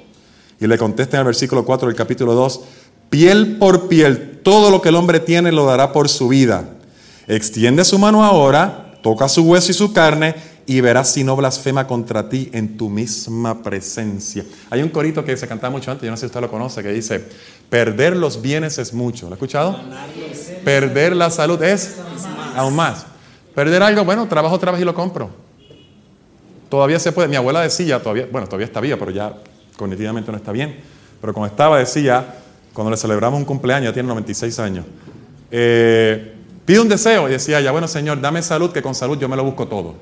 Y 0.61 0.67
le 0.67 0.77
contesta 0.79 1.17
en 1.17 1.21
el 1.21 1.27
versículo 1.27 1.65
4 1.65 1.89
del 1.89 1.97
capítulo 1.97 2.35
2, 2.35 2.61
piel 3.11 3.57
por 3.59 3.89
piel, 3.89 4.41
todo 4.43 4.71
lo 4.71 4.83
que 4.83 4.89
el 4.89 4.97
hombre 4.97 5.21
tiene 5.21 5.53
lo 5.53 5.67
dará 5.67 5.93
por 5.93 6.09
su 6.09 6.29
vida. 6.29 6.69
Extiende 7.27 7.85
su 7.85 7.99
mano 7.99 8.25
ahora, 8.25 8.99
toca 9.03 9.29
su 9.29 9.43
hueso 9.43 9.71
y 9.71 9.75
su 9.75 9.93
carne 9.93 10.35
y 10.67 10.83
verás 10.83 11.13
si 11.13 11.25
no 11.25 11.35
blasfema 11.35 11.87
contra 11.87 12.29
ti 12.29 12.51
en 12.53 12.77
tu 12.77 12.91
misma 12.91 13.63
presencia. 13.63 14.45
Hay 14.69 14.83
un 14.83 14.91
corito 14.91 15.25
que 15.25 15.37
se 15.37 15.49
cantaba 15.49 15.71
mucho 15.71 15.91
antes, 15.91 16.05
yo 16.05 16.11
no 16.11 16.17
sé 16.17 16.23
si 16.23 16.27
usted 16.27 16.41
lo 16.41 16.51
conoce, 16.51 16.83
que 16.83 16.93
dice, 16.93 17.25
perder 17.71 18.17
los 18.17 18.43
bienes 18.43 18.77
es 18.77 18.93
mucho. 18.93 19.27
¿Lo 19.27 19.33
ha 19.33 19.37
escuchado? 19.37 19.81
Perder 20.65 21.17
la 21.17 21.31
salud 21.31 21.63
es 21.63 21.97
aún 22.55 22.77
más. 22.77 23.07
Perder 23.55 23.83
algo, 23.83 24.05
bueno, 24.05 24.29
trabajo, 24.29 24.59
trabajo 24.59 24.83
y 24.83 24.85
lo 24.85 24.95
compro. 24.95 25.48
Todavía 26.69 26.99
se 26.99 27.13
puede. 27.13 27.29
Mi 27.29 27.37
abuela 27.37 27.61
decía, 27.63 28.01
todavía, 28.03 28.29
bueno, 28.31 28.47
todavía 28.47 28.67
está 28.67 28.81
viva, 28.81 28.97
pero 28.99 29.11
ya 29.11 29.35
cognitivamente 29.77 30.31
no 30.31 30.37
está 30.37 30.53
bien. 30.53 30.77
Pero 31.21 31.33
cuando 31.33 31.51
estaba, 31.51 31.79
decía, 31.79 32.35
cuando 32.73 32.91
le 32.91 32.97
celebramos 32.97 33.39
un 33.39 33.45
cumpleaños, 33.45 33.91
ya 33.91 33.93
tiene 33.93 34.09
96 34.09 34.59
años, 34.59 34.85
eh, 35.51 36.35
pide 36.65 36.81
un 36.81 36.89
deseo 36.89 37.29
y 37.29 37.33
decía, 37.33 37.61
ya 37.61 37.73
bueno, 37.73 37.89
Señor, 37.89 38.21
dame 38.21 38.43
salud, 38.43 38.71
que 38.71 38.83
con 38.83 38.95
salud 38.95 39.19
yo 39.19 39.29
me 39.29 39.37
lo 39.37 39.45
busco 39.45 39.67
todo. 39.67 39.95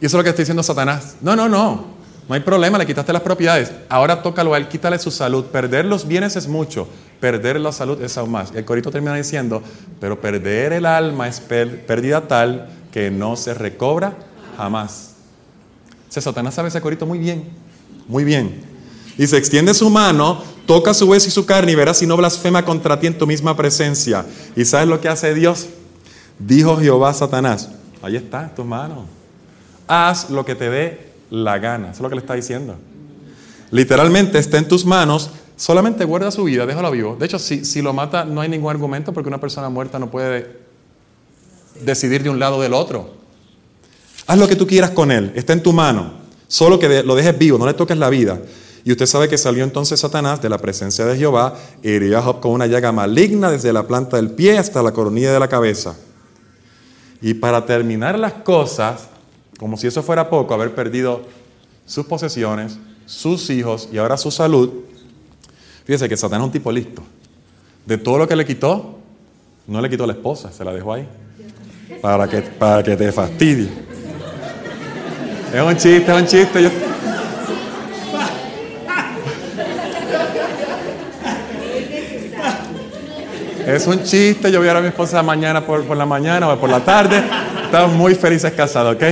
Y 0.00 0.06
eso 0.06 0.16
es 0.16 0.18
lo 0.18 0.22
que 0.22 0.30
está 0.30 0.40
diciendo 0.40 0.62
Satanás. 0.62 1.16
No, 1.20 1.36
no, 1.36 1.48
no. 1.48 2.00
No 2.26 2.34
hay 2.34 2.40
problema, 2.40 2.78
le 2.78 2.86
quitaste 2.86 3.12
las 3.12 3.22
propiedades. 3.22 3.72
Ahora 3.88 4.22
tócalo 4.22 4.54
a 4.54 4.56
él, 4.56 4.68
quítale 4.68 4.98
su 4.98 5.10
salud. 5.10 5.46
Perder 5.46 5.84
los 5.84 6.06
bienes 6.06 6.36
es 6.36 6.46
mucho, 6.46 6.88
perder 7.18 7.58
la 7.58 7.72
salud 7.72 8.00
es 8.00 8.16
aún 8.16 8.30
más. 8.30 8.52
El 8.54 8.64
corito 8.64 8.90
termina 8.90 9.16
diciendo, 9.16 9.62
pero 10.00 10.20
perder 10.20 10.72
el 10.72 10.86
alma 10.86 11.26
es 11.28 11.40
pérdida 11.40 12.28
tal 12.28 12.68
que 12.92 13.10
no 13.10 13.36
se 13.36 13.52
recobra 13.52 14.14
jamás. 14.60 15.14
Se 16.08 16.20
Satanás 16.20 16.54
sabe 16.54 16.68
ese 16.68 16.80
corito 16.80 17.06
muy 17.06 17.18
bien, 17.18 17.44
muy 18.06 18.24
bien. 18.24 18.62
Dice, 19.16 19.36
extiende 19.36 19.74
su 19.74 19.88
mano, 19.90 20.42
toca 20.66 20.92
su 20.94 21.06
hueso 21.06 21.28
y 21.28 21.30
su 21.30 21.46
carne 21.46 21.72
y 21.72 21.74
verás 21.74 21.98
si 21.98 22.06
no 22.06 22.16
blasfema 22.16 22.64
contra 22.64 22.98
ti 22.98 23.06
en 23.06 23.16
tu 23.16 23.26
misma 23.26 23.56
presencia. 23.56 24.26
¿Y 24.56 24.64
sabes 24.64 24.88
lo 24.88 25.00
que 25.00 25.08
hace 25.08 25.34
Dios? 25.34 25.66
Dijo 26.38 26.76
Jehová 26.76 27.10
a 27.10 27.14
Satanás, 27.14 27.70
ahí 28.02 28.16
está, 28.16 28.44
en 28.44 28.54
tus 28.54 28.66
manos. 28.66 29.04
Haz 29.86 30.30
lo 30.30 30.44
que 30.44 30.54
te 30.54 30.70
dé 30.70 31.10
la 31.30 31.58
gana. 31.58 31.88
Eso 31.88 31.96
es 31.96 32.00
lo 32.00 32.08
que 32.08 32.14
le 32.14 32.20
está 32.20 32.34
diciendo. 32.34 32.76
Literalmente 33.70 34.38
está 34.38 34.58
en 34.58 34.68
tus 34.68 34.84
manos, 34.84 35.30
solamente 35.56 36.04
guarda 36.04 36.30
su 36.30 36.44
vida, 36.44 36.66
déjalo 36.66 36.90
vivo. 36.90 37.16
De 37.18 37.26
hecho, 37.26 37.38
si, 37.38 37.64
si 37.64 37.82
lo 37.82 37.92
mata, 37.92 38.24
no 38.24 38.40
hay 38.40 38.48
ningún 38.48 38.70
argumento 38.70 39.12
porque 39.12 39.28
una 39.28 39.40
persona 39.40 39.68
muerta 39.68 39.98
no 39.98 40.10
puede 40.10 40.60
decidir 41.82 42.22
de 42.22 42.30
un 42.30 42.38
lado 42.38 42.56
o 42.56 42.62
del 42.62 42.74
otro. 42.74 43.19
Haz 44.30 44.38
lo 44.38 44.46
que 44.46 44.54
tú 44.54 44.64
quieras 44.64 44.90
con 44.90 45.10
él, 45.10 45.32
está 45.34 45.54
en 45.54 45.60
tu 45.60 45.72
mano. 45.72 46.12
Solo 46.46 46.78
que 46.78 47.02
lo 47.02 47.16
dejes 47.16 47.36
vivo, 47.36 47.58
no 47.58 47.66
le 47.66 47.74
toques 47.74 47.98
la 47.98 48.08
vida. 48.08 48.38
Y 48.84 48.92
usted 48.92 49.06
sabe 49.06 49.28
que 49.28 49.36
salió 49.36 49.64
entonces 49.64 49.98
Satanás 49.98 50.40
de 50.40 50.48
la 50.48 50.58
presencia 50.58 51.04
de 51.04 51.18
Jehová 51.18 51.56
y 51.82 51.90
hirió 51.90 52.16
a 52.16 52.22
Job 52.22 52.38
con 52.38 52.52
una 52.52 52.68
llaga 52.68 52.92
maligna 52.92 53.50
desde 53.50 53.72
la 53.72 53.88
planta 53.88 54.18
del 54.18 54.30
pie 54.30 54.56
hasta 54.56 54.84
la 54.84 54.92
coronilla 54.92 55.32
de 55.32 55.40
la 55.40 55.48
cabeza. 55.48 55.96
Y 57.20 57.34
para 57.34 57.66
terminar 57.66 58.20
las 58.20 58.34
cosas, 58.34 59.08
como 59.58 59.76
si 59.76 59.88
eso 59.88 60.00
fuera 60.00 60.30
poco, 60.30 60.54
haber 60.54 60.76
perdido 60.76 61.22
sus 61.84 62.06
posesiones, 62.06 62.78
sus 63.06 63.50
hijos 63.50 63.88
y 63.92 63.98
ahora 63.98 64.16
su 64.16 64.30
salud, 64.30 64.70
fíjese 65.84 66.08
que 66.08 66.16
Satanás 66.16 66.44
es 66.44 66.46
un 66.46 66.52
tipo 66.52 66.70
listo. 66.70 67.02
De 67.84 67.98
todo 67.98 68.18
lo 68.18 68.28
que 68.28 68.36
le 68.36 68.46
quitó, 68.46 68.96
no 69.66 69.80
le 69.80 69.90
quitó 69.90 70.06
la 70.06 70.12
esposa, 70.12 70.52
se 70.52 70.64
la 70.64 70.72
dejó 70.72 70.92
ahí. 70.92 71.08
Para 72.00 72.28
que, 72.28 72.42
para 72.42 72.84
que 72.84 72.96
te 72.96 73.10
fastidie. 73.10 73.89
Es 75.52 75.60
un 75.60 75.76
chiste, 75.76 76.12
es 76.12 76.16
un 76.16 76.26
chiste. 76.26 76.70
Es 83.66 83.86
un 83.88 84.04
chiste, 84.04 84.52
yo 84.52 84.60
voy 84.60 84.68
a 84.68 84.72
ver 84.72 84.76
a 84.76 84.80
mi 84.80 84.88
esposa 84.88 85.22
mañana 85.24 85.66
por, 85.66 85.82
por 85.84 85.96
la 85.96 86.06
mañana 86.06 86.48
o 86.48 86.56
por 86.58 86.70
la 86.70 86.78
tarde. 86.78 87.20
Estamos 87.64 87.92
muy 87.96 88.14
felices 88.14 88.52
casados, 88.52 88.94
¿ok? 88.94 89.02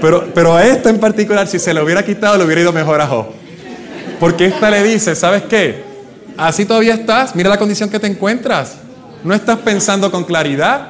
Pero, 0.00 0.28
pero 0.34 0.54
a 0.54 0.64
esta 0.64 0.88
en 0.88 0.98
particular, 0.98 1.46
si 1.46 1.58
se 1.58 1.74
le 1.74 1.82
hubiera 1.82 2.02
quitado, 2.02 2.38
le 2.38 2.44
hubiera 2.44 2.62
ido 2.62 2.72
mejor 2.72 3.02
a 3.02 3.06
Job. 3.06 3.26
Porque 4.18 4.46
esta 4.46 4.70
le 4.70 4.82
dice, 4.82 5.14
¿sabes 5.14 5.42
qué? 5.42 5.84
Así 6.38 6.64
todavía 6.64 6.94
estás, 6.94 7.34
mira 7.34 7.50
la 7.50 7.58
condición 7.58 7.90
que 7.90 8.00
te 8.00 8.06
encuentras. 8.06 8.76
No 9.24 9.34
estás 9.34 9.58
pensando 9.58 10.10
con 10.10 10.24
claridad. 10.24 10.88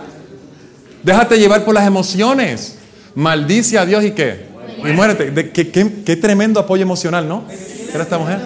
Déjate 1.02 1.38
llevar 1.38 1.64
por 1.64 1.74
las 1.74 1.86
emociones 1.86 2.77
maldice 3.18 3.76
a 3.76 3.84
Dios 3.84 4.04
y 4.04 4.12
qué? 4.12 4.46
Y 4.78 4.92
muérete. 4.92 5.50
qué, 5.50 6.16
tremendo 6.16 6.60
apoyo 6.60 6.82
emocional, 6.82 7.26
¿no? 7.26 7.44
era 7.92 8.04
esta 8.04 8.16
mujer? 8.16 8.38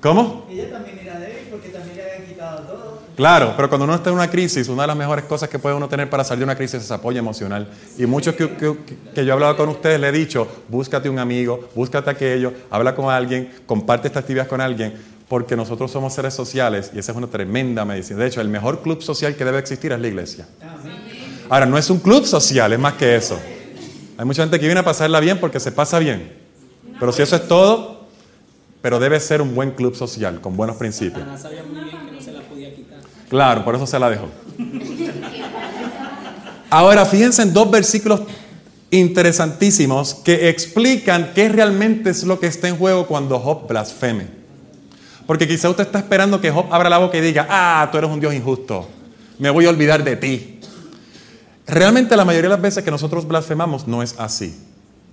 ¿Cómo? 0.00 0.46
Ella 0.48 0.70
también 0.70 0.98
era 1.00 1.18
débil 1.18 1.48
porque 1.50 1.68
también 1.70 1.96
le 1.96 2.02
habían 2.04 2.26
quitado 2.26 2.58
todo. 2.60 2.98
Claro, 3.16 3.52
pero 3.56 3.68
cuando 3.68 3.84
uno 3.84 3.96
está 3.96 4.10
en 4.10 4.14
una 4.14 4.30
crisis, 4.30 4.68
una 4.68 4.84
de 4.84 4.88
las 4.88 4.96
mejores 4.96 5.24
cosas 5.24 5.48
que 5.48 5.58
puede 5.58 5.74
uno 5.74 5.88
tener 5.88 6.08
para 6.08 6.22
salir 6.22 6.38
de 6.38 6.44
una 6.44 6.56
crisis 6.56 6.82
es 6.82 6.90
apoyo 6.90 7.18
emocional. 7.18 7.68
Y 7.98 8.06
muchos 8.06 8.34
que, 8.36 8.48
que, 8.50 8.76
que 9.12 9.24
yo 9.24 9.30
he 9.30 9.32
hablado 9.32 9.56
con 9.56 9.68
ustedes 9.68 10.00
le 10.00 10.08
he 10.08 10.12
dicho, 10.12 10.46
búscate 10.68 11.10
un 11.10 11.18
amigo, 11.18 11.68
búscate 11.74 12.10
aquello, 12.10 12.52
habla 12.70 12.94
con 12.94 13.10
alguien, 13.10 13.50
comparte 13.66 14.06
esta 14.06 14.20
actividad 14.20 14.46
con 14.46 14.60
alguien, 14.60 14.94
porque 15.28 15.56
nosotros 15.56 15.90
somos 15.90 16.14
seres 16.14 16.32
sociales 16.32 16.92
y 16.94 17.00
esa 17.00 17.10
es 17.12 17.18
una 17.18 17.26
tremenda 17.26 17.84
medicina. 17.84 18.20
De 18.20 18.28
hecho, 18.28 18.40
el 18.40 18.48
mejor 18.48 18.82
club 18.82 19.02
social 19.02 19.34
que 19.34 19.44
debe 19.44 19.58
existir 19.58 19.90
es 19.92 20.00
la 20.00 20.08
iglesia. 20.08 20.46
Ahora, 21.50 21.66
no 21.66 21.76
es 21.76 21.90
un 21.90 21.98
club 21.98 22.24
social, 22.24 22.72
es 22.72 22.78
más 22.78 22.94
que 22.94 23.16
eso. 23.16 23.36
Hay 24.16 24.24
mucha 24.24 24.42
gente 24.42 24.60
que 24.60 24.66
viene 24.66 24.80
a 24.80 24.84
pasarla 24.84 25.18
bien 25.18 25.40
porque 25.40 25.58
se 25.58 25.72
pasa 25.72 25.98
bien. 25.98 26.32
Pero 27.00 27.12
si 27.12 27.22
eso 27.22 27.34
es 27.34 27.48
todo, 27.48 28.06
pero 28.80 29.00
debe 29.00 29.18
ser 29.18 29.42
un 29.42 29.52
buen 29.52 29.72
club 29.72 29.96
social, 29.96 30.40
con 30.40 30.56
buenos 30.56 30.76
principios. 30.76 31.26
Claro, 33.28 33.64
por 33.64 33.74
eso 33.74 33.84
se 33.84 33.98
la 33.98 34.10
dejó. 34.10 34.28
Ahora, 36.70 37.04
fíjense 37.04 37.42
en 37.42 37.52
dos 37.52 37.68
versículos 37.68 38.20
interesantísimos 38.92 40.14
que 40.14 40.48
explican 40.50 41.32
qué 41.34 41.48
realmente 41.48 42.10
es 42.10 42.22
lo 42.22 42.38
que 42.38 42.46
está 42.46 42.68
en 42.68 42.76
juego 42.76 43.08
cuando 43.08 43.40
Job 43.40 43.66
blasfeme. 43.66 44.28
Porque 45.26 45.48
quizá 45.48 45.68
usted 45.68 45.82
está 45.82 45.98
esperando 45.98 46.40
que 46.40 46.52
Job 46.52 46.66
abra 46.70 46.88
la 46.88 46.98
boca 46.98 47.18
y 47.18 47.20
diga, 47.20 47.48
ah, 47.50 47.88
tú 47.90 47.98
eres 47.98 48.08
un 48.08 48.20
Dios 48.20 48.34
injusto. 48.34 48.88
me 49.38 49.50
voy 49.50 49.66
a 49.66 49.70
olvidar 49.70 50.04
de 50.04 50.14
ti. 50.14 50.59
Realmente 51.70 52.16
la 52.16 52.24
mayoría 52.24 52.48
de 52.48 52.56
las 52.56 52.62
veces 52.62 52.82
que 52.82 52.90
nosotros 52.90 53.28
blasfemamos 53.28 53.86
no 53.86 54.02
es 54.02 54.16
así. 54.18 54.58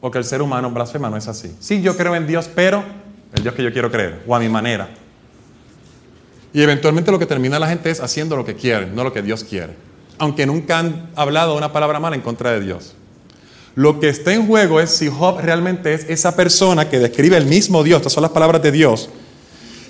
O 0.01 0.09
que 0.09 0.17
el 0.17 0.25
ser 0.25 0.41
humano 0.41 0.71
blasfema 0.71 1.09
no 1.09 1.17
es 1.17 1.27
así. 1.27 1.55
Sí, 1.59 1.81
yo 1.81 1.95
creo 1.95 2.15
en 2.15 2.25
Dios, 2.25 2.49
pero 2.53 2.83
el 3.35 3.43
Dios 3.43 3.53
que 3.53 3.63
yo 3.63 3.71
quiero 3.71 3.91
creer, 3.91 4.23
o 4.25 4.35
a 4.35 4.39
mi 4.39 4.49
manera. 4.49 4.89
Y 6.53 6.61
eventualmente 6.61 7.11
lo 7.11 7.19
que 7.19 7.27
termina 7.27 7.59
la 7.59 7.67
gente 7.67 7.91
es 7.91 7.99
haciendo 7.99 8.35
lo 8.35 8.43
que 8.43 8.55
quieren, 8.55 8.95
no 8.95 9.03
lo 9.03 9.13
que 9.13 9.21
Dios 9.21 9.43
quiere. 9.43 9.75
Aunque 10.17 10.47
nunca 10.47 10.79
han 10.79 11.11
hablado 11.15 11.55
una 11.55 11.71
palabra 11.71 11.99
mala 11.99 12.15
en 12.15 12.21
contra 12.21 12.51
de 12.51 12.61
Dios. 12.61 12.95
Lo 13.75 13.99
que 13.99 14.09
está 14.09 14.33
en 14.33 14.47
juego 14.47 14.79
es 14.79 14.89
si 14.89 15.07
Job 15.07 15.39
realmente 15.39 15.93
es 15.93 16.05
esa 16.09 16.35
persona 16.35 16.89
que 16.89 16.97
describe 16.97 17.37
el 17.37 17.45
mismo 17.45 17.83
Dios, 17.83 17.97
estas 17.97 18.13
son 18.13 18.23
las 18.23 18.31
palabras 18.31 18.63
de 18.63 18.71
Dios, 18.71 19.09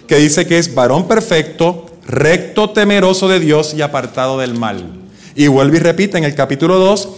que 0.07 0.17
dice 0.17 0.45
que 0.45 0.57
es 0.57 0.75
varón 0.75 1.07
perfecto, 1.07 1.85
recto, 2.05 2.71
temeroso 2.71 3.29
de 3.29 3.39
Dios 3.39 3.73
y 3.73 3.81
apartado 3.81 4.37
del 4.37 4.55
mal. 4.55 5.06
Y 5.37 5.45
vuelve 5.47 5.77
y 5.77 5.79
repite 5.79 6.17
en 6.17 6.23
el 6.23 6.33
capítulo 6.33 6.79
2, 6.79 7.09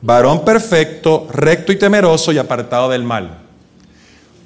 varón 0.00 0.42
perfecto, 0.42 1.28
recto 1.30 1.70
y 1.70 1.76
temeroso 1.76 2.32
y 2.32 2.38
apartado 2.38 2.88
del 2.88 3.04
mal. 3.04 3.40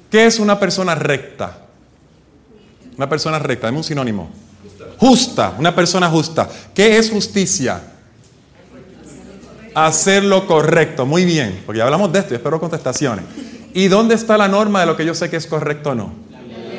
¿Qué 0.09 0.25
es 0.25 0.39
una 0.39 0.59
persona 0.59 0.93
recta? 0.93 1.57
Una 2.97 3.07
persona 3.07 3.39
recta, 3.39 3.67
dame 3.67 3.77
un 3.77 3.85
sinónimo. 3.85 4.29
Justa, 4.97 5.55
una 5.57 5.73
persona 5.73 6.09
justa. 6.09 6.49
¿Qué 6.75 6.97
es 6.97 7.09
justicia? 7.09 7.81
Hacer 9.73 10.25
lo 10.25 10.45
correcto, 10.45 11.05
muy 11.05 11.23
bien, 11.23 11.63
porque 11.65 11.77
ya 11.77 11.85
hablamos 11.85 12.11
de 12.11 12.19
esto 12.19 12.33
y 12.33 12.37
espero 12.37 12.59
contestaciones. 12.59 13.23
¿Y 13.73 13.87
dónde 13.87 14.15
está 14.15 14.37
la 14.37 14.49
norma 14.49 14.81
de 14.81 14.87
lo 14.87 14.97
que 14.97 15.05
yo 15.05 15.15
sé 15.15 15.29
que 15.29 15.37
es 15.37 15.47
correcto 15.47 15.91
o 15.91 15.95
no? 15.95 16.13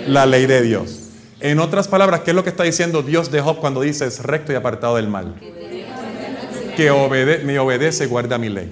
La 0.06 0.26
ley 0.26 0.44
de 0.44 0.60
Dios. 0.60 0.98
En 1.40 1.58
otras 1.58 1.88
palabras, 1.88 2.20
¿qué 2.20 2.32
es 2.32 2.34
lo 2.34 2.44
que 2.44 2.50
está 2.50 2.64
diciendo 2.64 3.02
Dios 3.02 3.30
de 3.30 3.40
Job 3.40 3.60
cuando 3.60 3.80
dice 3.80 4.04
es 4.04 4.22
recto 4.22 4.52
y 4.52 4.56
apartado 4.56 4.96
del 4.96 5.08
mal? 5.08 5.36
Que 6.76 6.90
me 7.44 7.58
obedece, 7.58 8.06
guarda 8.06 8.38
mi 8.38 8.48
ley. 8.48 8.70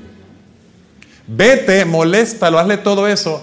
Vete, 1.26 1.84
moléstalo, 1.84 2.58
hazle 2.58 2.76
todo 2.76 3.06
eso, 3.06 3.42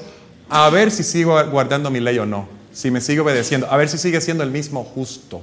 a 0.49 0.69
ver 0.69 0.91
si 0.91 1.03
sigo 1.03 1.41
guardando 1.45 1.89
mi 1.89 1.99
ley 1.99 2.19
o 2.19 2.25
no, 2.25 2.47
si 2.73 2.91
me 2.91 2.99
sigue 2.99 3.21
obedeciendo, 3.21 3.67
a 3.71 3.77
ver 3.77 3.87
si 3.87 3.97
sigue 3.97 4.19
siendo 4.19 4.43
el 4.43 4.51
mismo 4.51 4.83
justo. 4.83 5.41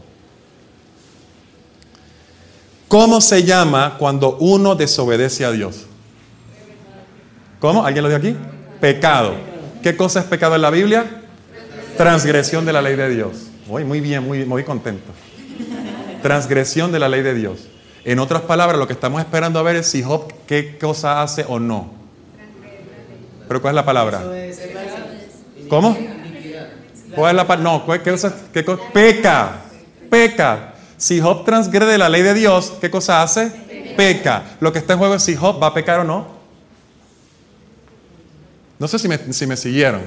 ¿Cómo 2.89 3.21
se 3.21 3.43
llama 3.45 3.97
cuando 3.99 4.37
uno 4.37 4.75
desobedece 4.75 5.45
a 5.45 5.51
Dios? 5.53 5.87
¿Cómo? 7.61 7.85
¿Alguien 7.85 8.03
lo 8.03 8.09
dio 8.09 8.19
aquí? 8.19 8.37
Pecado. 8.79 9.35
¿Qué 9.83 9.97
cosa 9.97 10.21
es 10.21 10.27
pecado 10.27 10.55
en 10.55 10.63
la 10.63 10.71
Biblia? 10.71 11.23
Transgresión 11.97 12.67
de 12.67 12.73
la 12.73 12.83
ley 12.83 12.95
de 12.95 13.09
Dios. 13.09 13.47
Muy, 13.67 13.85
muy 13.85 14.01
bien, 14.01 14.23
muy, 14.23 14.45
muy 14.45 14.65
contento. 14.65 15.11
Transgresión 16.23 16.93
de 16.93 16.99
la 16.99 17.09
ley 17.09 17.23
de 17.23 17.35
Dios. 17.35 17.69
En 18.05 18.19
otras 18.19 18.43
palabras, 18.43 18.79
lo 18.79 18.87
que 18.87 18.93
estamos 18.93 19.21
esperando 19.21 19.59
a 19.59 19.63
ver 19.63 19.77
es 19.77 19.87
si 19.87 20.03
Job 20.03 20.31
qué 20.47 20.77
cosa 20.79 21.23
hace 21.23 21.45
o 21.49 21.59
no. 21.59 21.91
¿Pero 23.49 23.63
cuál 23.63 23.73
es 23.73 23.77
la 23.77 23.85
palabra? 23.85 24.23
¿Cómo? 25.69 25.97
¿Cuál 27.15 27.31
es 27.31 27.37
la 27.37 27.47
palabra? 27.47 27.71
No, 27.73 27.87
¿qué 27.87 28.11
cosa? 28.11 28.35
¿Qué 28.53 28.65
cosa? 28.65 28.83
Peca. 28.93 29.61
Peca. 30.11 30.75
Si 30.99 31.21
Job 31.21 31.45
transgrede 31.45 31.97
la 31.97 32.09
ley 32.09 32.23
de 32.23 32.35
Dios, 32.35 32.75
¿qué 32.81 32.91
cosa 32.91 33.23
hace? 33.23 33.51
Peca. 33.97 34.57
Lo 34.61 34.73
que 34.73 34.81
está 34.81 34.93
en 34.93 34.99
juego 34.99 35.15
es 35.15 35.23
si 35.23 35.35
Job 35.35 35.63
va 35.63 35.69
a 35.69 35.75
pecar 35.75 36.01
o 36.01 36.05
no. 36.05 36.27
No 38.79 38.87
sé 38.89 38.99
si 38.99 39.09
me, 39.09 39.19
si 39.33 39.47
me 39.47 39.57
siguieron. 39.57 40.03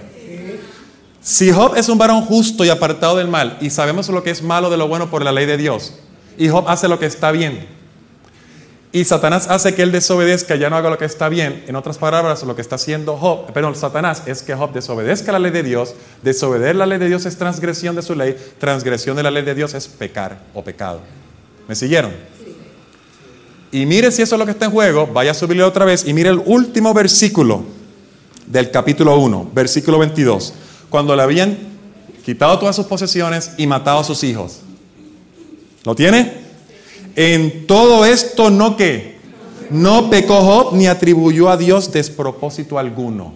Si 1.19 1.51
Job 1.51 1.75
es 1.75 1.89
un 1.89 1.97
varón 1.97 2.21
justo 2.21 2.63
y 2.63 2.69
apartado 2.69 3.17
del 3.17 3.27
mal, 3.27 3.57
y 3.59 3.69
sabemos 3.69 4.07
lo 4.09 4.23
que 4.23 4.29
es 4.29 4.43
malo 4.43 4.69
de 4.69 4.77
lo 4.77 4.87
bueno 4.87 5.09
por 5.09 5.23
la 5.23 5.31
ley 5.31 5.45
de 5.45 5.57
Dios, 5.57 5.93
y 6.37 6.47
Job 6.47 6.69
hace 6.69 6.87
lo 6.87 6.99
que 6.99 7.05
está 7.05 7.31
bien, 7.31 7.76
y 8.97 9.05
Satanás 9.05 9.47
hace 9.47 9.75
que 9.75 9.83
él 9.83 9.91
desobedezca, 9.91 10.55
ya 10.55 10.71
no 10.71 10.75
haga 10.75 10.89
lo 10.89 10.97
que 10.97 11.05
está 11.05 11.29
bien. 11.29 11.63
En 11.67 11.75
otras 11.75 11.99
palabras, 11.99 12.41
lo 12.41 12.55
que 12.55 12.63
está 12.63 12.77
haciendo 12.77 13.15
Job, 13.15 13.51
perdón, 13.53 13.75
Satanás 13.75 14.23
es 14.25 14.41
que 14.41 14.55
Job 14.55 14.73
desobedezca 14.73 15.31
la 15.31 15.37
ley 15.37 15.51
de 15.51 15.61
Dios. 15.61 15.93
Desobedecer 16.23 16.75
la 16.75 16.87
ley 16.87 16.97
de 16.97 17.07
Dios 17.07 17.27
es 17.27 17.37
transgresión 17.37 17.95
de 17.95 18.01
su 18.01 18.15
ley. 18.15 18.35
Transgresión 18.57 19.15
de 19.15 19.21
la 19.21 19.29
ley 19.29 19.43
de 19.43 19.53
Dios 19.53 19.75
es 19.75 19.87
pecar 19.87 20.39
o 20.55 20.63
pecado. 20.63 21.01
¿Me 21.67 21.75
siguieron? 21.75 22.11
Y 23.71 23.85
mire 23.85 24.11
si 24.11 24.23
eso 24.23 24.33
es 24.33 24.39
lo 24.39 24.45
que 24.45 24.53
está 24.53 24.65
en 24.65 24.71
juego. 24.71 25.05
Vaya 25.05 25.29
a 25.29 25.35
subirle 25.35 25.61
otra 25.61 25.85
vez 25.85 26.07
y 26.07 26.13
mire 26.15 26.29
el 26.29 26.41
último 26.43 26.91
versículo 26.95 27.65
del 28.47 28.71
capítulo 28.71 29.15
1, 29.19 29.51
versículo 29.53 29.99
22. 29.99 30.55
Cuando 30.89 31.15
le 31.15 31.21
habían 31.21 31.55
quitado 32.25 32.57
todas 32.57 32.75
sus 32.75 32.87
posesiones 32.87 33.51
y 33.57 33.67
matado 33.67 33.99
a 33.99 34.03
sus 34.03 34.23
hijos. 34.23 34.61
¿Lo 35.83 35.93
tiene? 35.93 36.36
En 37.17 37.65
todo 37.65 38.05
esto 38.05 38.51
no 38.51 38.77
que 38.77 39.17
no 39.71 40.07
pecó 40.11 40.39
Job 40.43 40.75
ni 40.75 40.85
atribuyó 40.85 41.49
a 41.49 41.57
Dios 41.57 41.91
despropósito 41.91 42.77
alguno. 42.77 43.33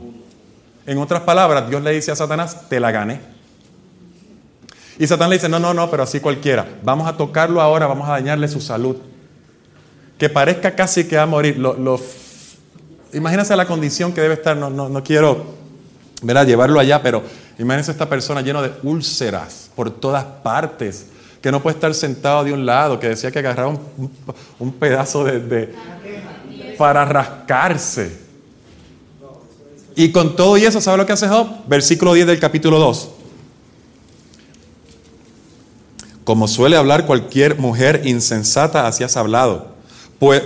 En 0.85 0.99
otras 0.99 1.23
palabras, 1.23 1.67
Dios 1.67 1.81
le 1.81 1.89
dice 1.91 2.11
a 2.11 2.15
Satanás, 2.15 2.69
te 2.69 2.79
la 2.79 2.91
gané. 2.91 3.19
Y 4.99 5.07
Satanás 5.07 5.29
le 5.31 5.35
dice, 5.37 5.49
no, 5.49 5.57
no, 5.57 5.73
no, 5.73 5.89
pero 5.89 6.03
así 6.03 6.19
cualquiera. 6.19 6.67
Vamos 6.83 7.07
a 7.07 7.17
tocarlo 7.17 7.59
ahora, 7.59 7.87
vamos 7.87 8.07
a 8.07 8.11
dañarle 8.11 8.47
su 8.47 8.61
salud. 8.61 8.97
Que 10.19 10.29
parezca 10.29 10.75
casi 10.75 11.05
que 11.05 11.15
va 11.15 11.23
a 11.23 11.25
morir. 11.25 11.57
Lo, 11.57 11.99
imagínense 13.13 13.55
la 13.55 13.65
condición 13.65 14.13
que 14.13 14.21
debe 14.21 14.35
estar, 14.35 14.55
no, 14.55 14.69
no, 14.69 14.89
no 14.89 15.03
quiero 15.03 15.43
llevarlo 16.45 16.79
allá, 16.79 17.01
pero 17.01 17.23
imagínense 17.57 17.91
esta 17.91 18.07
persona 18.07 18.41
llena 18.41 18.61
de 18.61 18.73
úlceras 18.83 19.71
por 19.75 19.89
todas 19.89 20.23
partes 20.23 21.07
que 21.41 21.51
no 21.51 21.61
puede 21.61 21.75
estar 21.75 21.93
sentado 21.95 22.43
de 22.43 22.53
un 22.53 22.65
lado, 22.65 22.99
que 22.99 23.09
decía 23.09 23.31
que 23.31 23.39
agarraba 23.39 23.75
un, 24.59 24.71
pedazo 24.73 25.23
de, 25.23 25.73
para 26.77 27.03
rascarse. 27.03 28.21
Y 29.95 30.11
con 30.11 30.35
todo 30.35 30.57
y 30.57 30.65
eso, 30.65 30.79
¿sabe 30.79 30.99
lo 30.99 31.05
que 31.05 31.13
hace 31.13 31.27
Job? 31.27 31.47
Versículo 31.67 32.13
10 32.13 32.27
del 32.27 32.39
capítulo 32.39 32.79
2. 32.79 33.09
Como 36.23 36.47
suele 36.47 36.77
hablar 36.77 37.07
cualquier 37.07 37.57
mujer 37.57 38.03
insensata, 38.05 38.87
así 38.87 39.03
has 39.03 39.17
hablado. 39.17 39.75
Pues, 40.19 40.43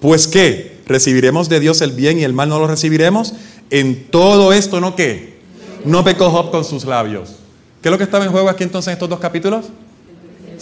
pues 0.00 0.26
qué, 0.26 0.80
recibiremos 0.86 1.48
de 1.48 1.60
Dios 1.60 1.80
el 1.80 1.92
bien 1.92 2.18
y 2.18 2.24
el 2.24 2.32
mal 2.32 2.48
no 2.48 2.58
lo 2.58 2.66
recibiremos. 2.66 3.32
En 3.70 4.08
todo 4.10 4.52
esto, 4.52 4.80
¿no 4.80 4.96
qué? 4.96 5.40
No 5.84 6.02
pecó 6.02 6.30
Job 6.30 6.50
con 6.50 6.64
sus 6.64 6.84
labios. 6.84 7.36
¿Qué 7.80 7.88
es 7.88 7.90
lo 7.92 7.98
que 7.98 8.04
estaba 8.04 8.24
en 8.24 8.32
juego 8.32 8.48
aquí 8.48 8.64
entonces 8.64 8.88
en 8.88 8.94
estos 8.94 9.08
dos 9.08 9.20
capítulos? 9.20 9.66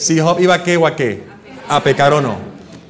Si 0.01 0.18
Job 0.18 0.40
iba 0.40 0.55
a 0.55 0.62
qué 0.62 0.76
o 0.76 0.86
a 0.86 0.96
qué, 0.96 1.22
a 1.68 1.82
pecar 1.82 2.12
o 2.12 2.20
no. 2.20 2.38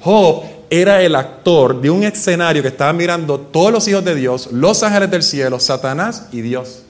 Job 0.00 0.44
era 0.70 1.02
el 1.02 1.16
actor 1.16 1.80
de 1.80 1.90
un 1.90 2.04
escenario 2.04 2.62
que 2.62 2.68
estaban 2.68 2.96
mirando 2.96 3.40
todos 3.40 3.72
los 3.72 3.88
hijos 3.88 4.04
de 4.04 4.14
Dios, 4.14 4.48
los 4.52 4.82
ángeles 4.84 5.10
del 5.10 5.24
cielo, 5.24 5.58
Satanás 5.58 6.28
y 6.30 6.40
Dios. 6.40 6.82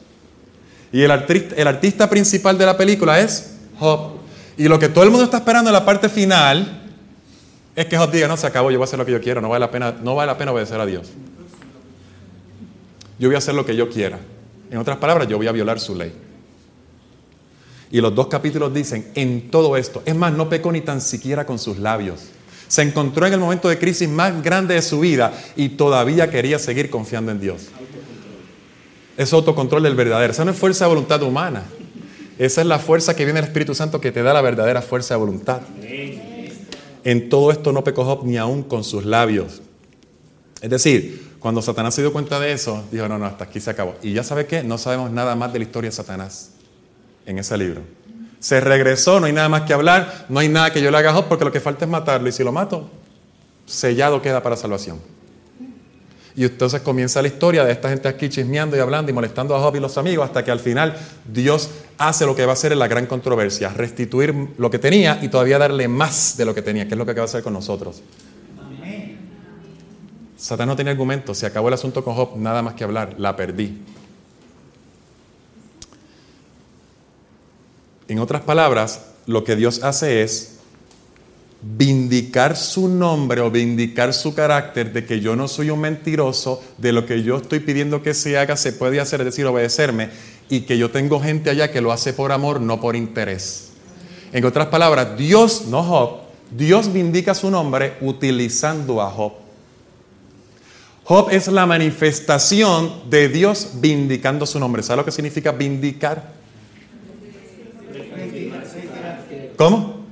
Y 0.92 1.02
el 1.02 1.10
artista, 1.10 2.10
principal 2.10 2.58
de 2.58 2.66
la 2.66 2.76
película 2.76 3.18
es 3.20 3.54
Job. 3.78 4.18
Y 4.58 4.68
lo 4.68 4.78
que 4.78 4.88
todo 4.88 5.04
el 5.04 5.10
mundo 5.10 5.24
está 5.24 5.38
esperando 5.38 5.70
en 5.70 5.74
la 5.74 5.84
parte 5.84 6.10
final 6.10 6.82
es 7.74 7.86
que 7.86 7.96
Job 7.96 8.10
diga, 8.10 8.28
no, 8.28 8.36
se 8.36 8.46
acabó, 8.46 8.70
yo 8.70 8.76
voy 8.76 8.84
a 8.84 8.88
hacer 8.88 8.98
lo 8.98 9.06
que 9.06 9.12
yo 9.12 9.20
quiero, 9.20 9.40
no 9.40 9.48
vale 9.48 9.60
la 9.60 9.70
pena, 9.70 9.94
no 10.02 10.14
vale 10.14 10.30
la 10.30 10.36
pena 10.36 10.52
obedecer 10.52 10.78
a 10.78 10.84
Dios. 10.84 11.08
Yo 13.18 13.28
voy 13.28 13.36
a 13.36 13.38
hacer 13.38 13.54
lo 13.54 13.64
que 13.64 13.74
yo 13.74 13.88
quiera. 13.88 14.18
En 14.70 14.78
otras 14.78 14.98
palabras, 14.98 15.28
yo 15.28 15.38
voy 15.38 15.46
a 15.46 15.52
violar 15.52 15.80
su 15.80 15.94
ley. 15.94 16.12
Y 17.90 18.00
los 18.00 18.14
dos 18.14 18.28
capítulos 18.28 18.72
dicen, 18.72 19.10
en 19.14 19.50
todo 19.50 19.76
esto, 19.76 20.02
es 20.04 20.14
más, 20.14 20.32
no 20.32 20.48
pecó 20.48 20.70
ni 20.70 20.80
tan 20.80 21.00
siquiera 21.00 21.44
con 21.44 21.58
sus 21.58 21.78
labios. 21.78 22.20
Se 22.68 22.82
encontró 22.82 23.26
en 23.26 23.32
el 23.32 23.40
momento 23.40 23.68
de 23.68 23.78
crisis 23.78 24.08
más 24.08 24.42
grande 24.44 24.74
de 24.74 24.82
su 24.82 25.00
vida 25.00 25.32
y 25.56 25.70
todavía 25.70 26.30
quería 26.30 26.60
seguir 26.60 26.88
confiando 26.88 27.32
en 27.32 27.40
Dios. 27.40 27.62
Es 29.16 29.32
autocontrol 29.32 29.82
del 29.82 29.96
verdadero. 29.96 30.32
Esa 30.32 30.44
no 30.44 30.52
es 30.52 30.56
fuerza 30.56 30.84
de 30.84 30.90
voluntad 30.90 31.20
humana. 31.24 31.64
Esa 32.38 32.60
es 32.60 32.66
la 32.68 32.78
fuerza 32.78 33.16
que 33.16 33.24
viene 33.24 33.40
del 33.40 33.48
Espíritu 33.48 33.74
Santo 33.74 34.00
que 34.00 34.12
te 34.12 34.22
da 34.22 34.32
la 34.32 34.40
verdadera 34.40 34.82
fuerza 34.82 35.14
de 35.14 35.18
voluntad. 35.18 35.60
En 37.02 37.28
todo 37.28 37.50
esto 37.50 37.72
no 37.72 37.82
pecó 37.82 38.04
Job 38.04 38.24
ni 38.24 38.36
aún 38.36 38.62
con 38.62 38.84
sus 38.84 39.04
labios. 39.04 39.62
Es 40.62 40.70
decir, 40.70 41.34
cuando 41.40 41.60
Satanás 41.60 41.94
se 41.96 42.02
dio 42.02 42.12
cuenta 42.12 42.38
de 42.38 42.52
eso, 42.52 42.84
dijo, 42.92 43.08
no, 43.08 43.18
no, 43.18 43.26
hasta 43.26 43.44
aquí 43.44 43.58
se 43.58 43.70
acabó. 43.70 43.96
Y 44.00 44.12
ya 44.12 44.22
sabe 44.22 44.46
qué, 44.46 44.62
no 44.62 44.78
sabemos 44.78 45.10
nada 45.10 45.34
más 45.34 45.52
de 45.52 45.58
la 45.58 45.64
historia 45.64 45.90
de 45.90 45.96
Satanás 45.96 46.52
en 47.30 47.38
ese 47.38 47.56
libro. 47.56 47.82
Se 48.38 48.60
regresó, 48.60 49.20
no 49.20 49.26
hay 49.26 49.32
nada 49.32 49.48
más 49.48 49.62
que 49.62 49.74
hablar, 49.74 50.26
no 50.28 50.40
hay 50.40 50.48
nada 50.48 50.72
que 50.72 50.80
yo 50.80 50.90
le 50.90 50.96
haga 50.96 51.10
a 51.16 51.28
porque 51.28 51.44
lo 51.44 51.52
que 51.52 51.60
falta 51.60 51.84
es 51.84 51.90
matarlo. 51.90 52.28
Y 52.28 52.32
si 52.32 52.42
lo 52.42 52.52
mato, 52.52 52.90
sellado 53.66 54.22
queda 54.22 54.42
para 54.42 54.56
salvación. 54.56 54.98
Y 56.36 56.44
entonces 56.44 56.80
comienza 56.80 57.20
la 57.20 57.28
historia 57.28 57.64
de 57.64 57.72
esta 57.72 57.88
gente 57.90 58.08
aquí 58.08 58.28
chismeando 58.28 58.76
y 58.76 58.80
hablando 58.80 59.10
y 59.10 59.14
molestando 59.14 59.54
a 59.54 59.60
Job 59.60 59.76
y 59.76 59.80
los 59.80 59.98
amigos 59.98 60.24
hasta 60.24 60.44
que 60.44 60.50
al 60.50 60.60
final 60.60 60.96
Dios 61.30 61.70
hace 61.98 62.24
lo 62.24 62.34
que 62.34 62.46
va 62.46 62.52
a 62.52 62.54
hacer 62.54 62.72
en 62.72 62.78
la 62.78 62.88
gran 62.88 63.06
controversia, 63.06 63.68
restituir 63.68 64.34
lo 64.56 64.70
que 64.70 64.78
tenía 64.78 65.18
y 65.22 65.28
todavía 65.28 65.58
darle 65.58 65.88
más 65.88 66.36
de 66.36 66.44
lo 66.44 66.54
que 66.54 66.62
tenía, 66.62 66.86
que 66.86 66.94
es 66.94 66.98
lo 66.98 67.04
que 67.04 67.12
va 67.12 67.22
a 67.22 67.24
hacer 67.24 67.42
con 67.42 67.52
nosotros. 67.52 68.02
Satanás 70.36 70.68
no 70.68 70.76
tiene 70.76 70.92
argumento, 70.92 71.34
se 71.34 71.44
acabó 71.44 71.68
el 71.68 71.74
asunto 71.74 72.02
con 72.02 72.14
Job, 72.14 72.36
nada 72.36 72.62
más 72.62 72.72
que 72.72 72.84
hablar, 72.84 73.16
la 73.18 73.36
perdí. 73.36 73.82
En 78.10 78.18
otras 78.18 78.42
palabras, 78.42 79.02
lo 79.26 79.44
que 79.44 79.54
Dios 79.54 79.84
hace 79.84 80.24
es 80.24 80.56
vindicar 81.62 82.56
su 82.56 82.88
nombre 82.88 83.40
o 83.40 83.52
vindicar 83.52 84.12
su 84.12 84.34
carácter 84.34 84.92
de 84.92 85.06
que 85.06 85.20
yo 85.20 85.36
no 85.36 85.46
soy 85.46 85.70
un 85.70 85.78
mentiroso, 85.78 86.60
de 86.76 86.90
lo 86.90 87.06
que 87.06 87.22
yo 87.22 87.36
estoy 87.36 87.60
pidiendo 87.60 88.02
que 88.02 88.12
se 88.12 88.36
haga 88.36 88.56
se 88.56 88.72
puede 88.72 88.98
hacer, 88.98 89.20
es 89.20 89.26
decir, 89.26 89.46
obedecerme, 89.46 90.08
y 90.48 90.62
que 90.62 90.76
yo 90.76 90.90
tengo 90.90 91.20
gente 91.20 91.50
allá 91.50 91.70
que 91.70 91.80
lo 91.80 91.92
hace 91.92 92.12
por 92.12 92.32
amor, 92.32 92.60
no 92.60 92.80
por 92.80 92.96
interés. 92.96 93.68
En 94.32 94.44
otras 94.44 94.66
palabras, 94.66 95.16
Dios, 95.16 95.66
no 95.68 95.84
Job, 95.84 96.22
Dios 96.50 96.92
vindica 96.92 97.32
su 97.32 97.48
nombre 97.48 97.94
utilizando 98.00 99.00
a 99.02 99.08
Job. 99.08 99.34
Job 101.04 101.28
es 101.30 101.46
la 101.46 101.64
manifestación 101.64 103.08
de 103.08 103.28
Dios 103.28 103.68
vindicando 103.74 104.46
su 104.46 104.58
nombre. 104.58 104.82
¿Sabe 104.82 104.96
lo 104.96 105.04
que 105.04 105.12
significa 105.12 105.52
vindicar? 105.52 106.39
¿Cómo? 109.60 110.06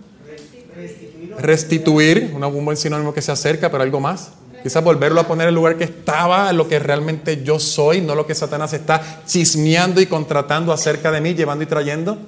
Restituir, 1.38 2.34
un 2.34 2.64
buen 2.66 2.76
sinónimo 2.76 3.14
que 3.14 3.22
se 3.22 3.32
acerca, 3.32 3.70
pero 3.70 3.82
algo 3.82 3.98
más. 3.98 4.32
Quizás 4.62 4.84
volverlo 4.84 5.22
a 5.22 5.26
poner 5.26 5.44
en 5.44 5.48
el 5.48 5.54
lugar 5.54 5.78
que 5.78 5.84
estaba, 5.84 6.52
lo 6.52 6.68
que 6.68 6.78
realmente 6.78 7.42
yo 7.42 7.58
soy, 7.58 8.02
no 8.02 8.14
lo 8.14 8.26
que 8.26 8.34
Satanás 8.34 8.74
está 8.74 9.22
chismeando 9.24 10.02
y 10.02 10.06
contratando 10.06 10.70
acerca 10.70 11.10
de 11.10 11.22
mí, 11.22 11.32
llevando 11.32 11.64
y 11.64 11.66
trayendo. 11.66 12.18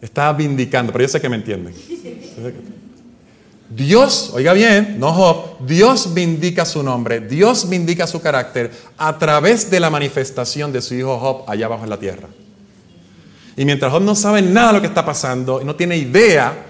Está 0.00 0.32
vindicando, 0.32 0.92
pero 0.92 1.04
yo 1.04 1.08
sé 1.08 1.20
que 1.20 1.28
me 1.28 1.36
entienden. 1.36 1.74
Dios, 3.68 4.30
oiga 4.32 4.54
bien, 4.54 4.98
no 4.98 5.12
Job, 5.12 5.66
Dios 5.66 6.14
vindica 6.14 6.64
su 6.64 6.82
nombre, 6.82 7.20
Dios 7.20 7.68
vindica 7.68 8.06
su 8.06 8.22
carácter 8.22 8.70
a 8.96 9.18
través 9.18 9.70
de 9.70 9.78
la 9.78 9.90
manifestación 9.90 10.72
de 10.72 10.80
su 10.80 10.94
hijo 10.94 11.18
Job 11.18 11.44
allá 11.46 11.66
abajo 11.66 11.84
en 11.84 11.90
la 11.90 11.98
tierra. 11.98 12.28
Y 13.56 13.64
mientras 13.64 13.92
Job 13.92 14.02
no 14.02 14.14
sabe 14.14 14.42
nada 14.42 14.68
de 14.68 14.74
lo 14.74 14.80
que 14.80 14.86
está 14.86 15.04
pasando, 15.04 15.62
no 15.62 15.76
tiene 15.76 15.96
idea, 15.96 16.66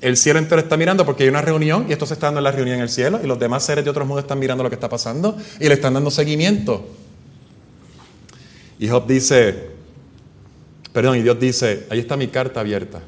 el 0.00 0.16
cielo 0.16 0.38
entero 0.38 0.60
está 0.60 0.76
mirando 0.76 1.06
porque 1.06 1.22
hay 1.22 1.28
una 1.28 1.40
reunión 1.40 1.86
y 1.88 1.92
esto 1.92 2.06
se 2.06 2.14
está 2.14 2.26
dando 2.26 2.40
en 2.40 2.44
la 2.44 2.52
reunión 2.52 2.76
en 2.76 2.82
el 2.82 2.88
cielo 2.88 3.20
y 3.22 3.26
los 3.26 3.38
demás 3.38 3.64
seres 3.64 3.84
de 3.84 3.90
otros 3.90 4.06
mundos 4.06 4.24
están 4.24 4.38
mirando 4.38 4.62
lo 4.62 4.70
que 4.70 4.74
está 4.74 4.88
pasando 4.88 5.36
y 5.60 5.68
le 5.68 5.74
están 5.74 5.94
dando 5.94 6.10
seguimiento. 6.10 6.86
Y 8.78 8.88
Job 8.88 9.06
dice, 9.06 9.70
perdón, 10.92 11.18
y 11.18 11.22
Dios 11.22 11.38
dice, 11.40 11.86
ahí 11.90 12.00
está 12.00 12.16
mi 12.16 12.26
carta 12.26 12.60
abierta, 12.60 13.00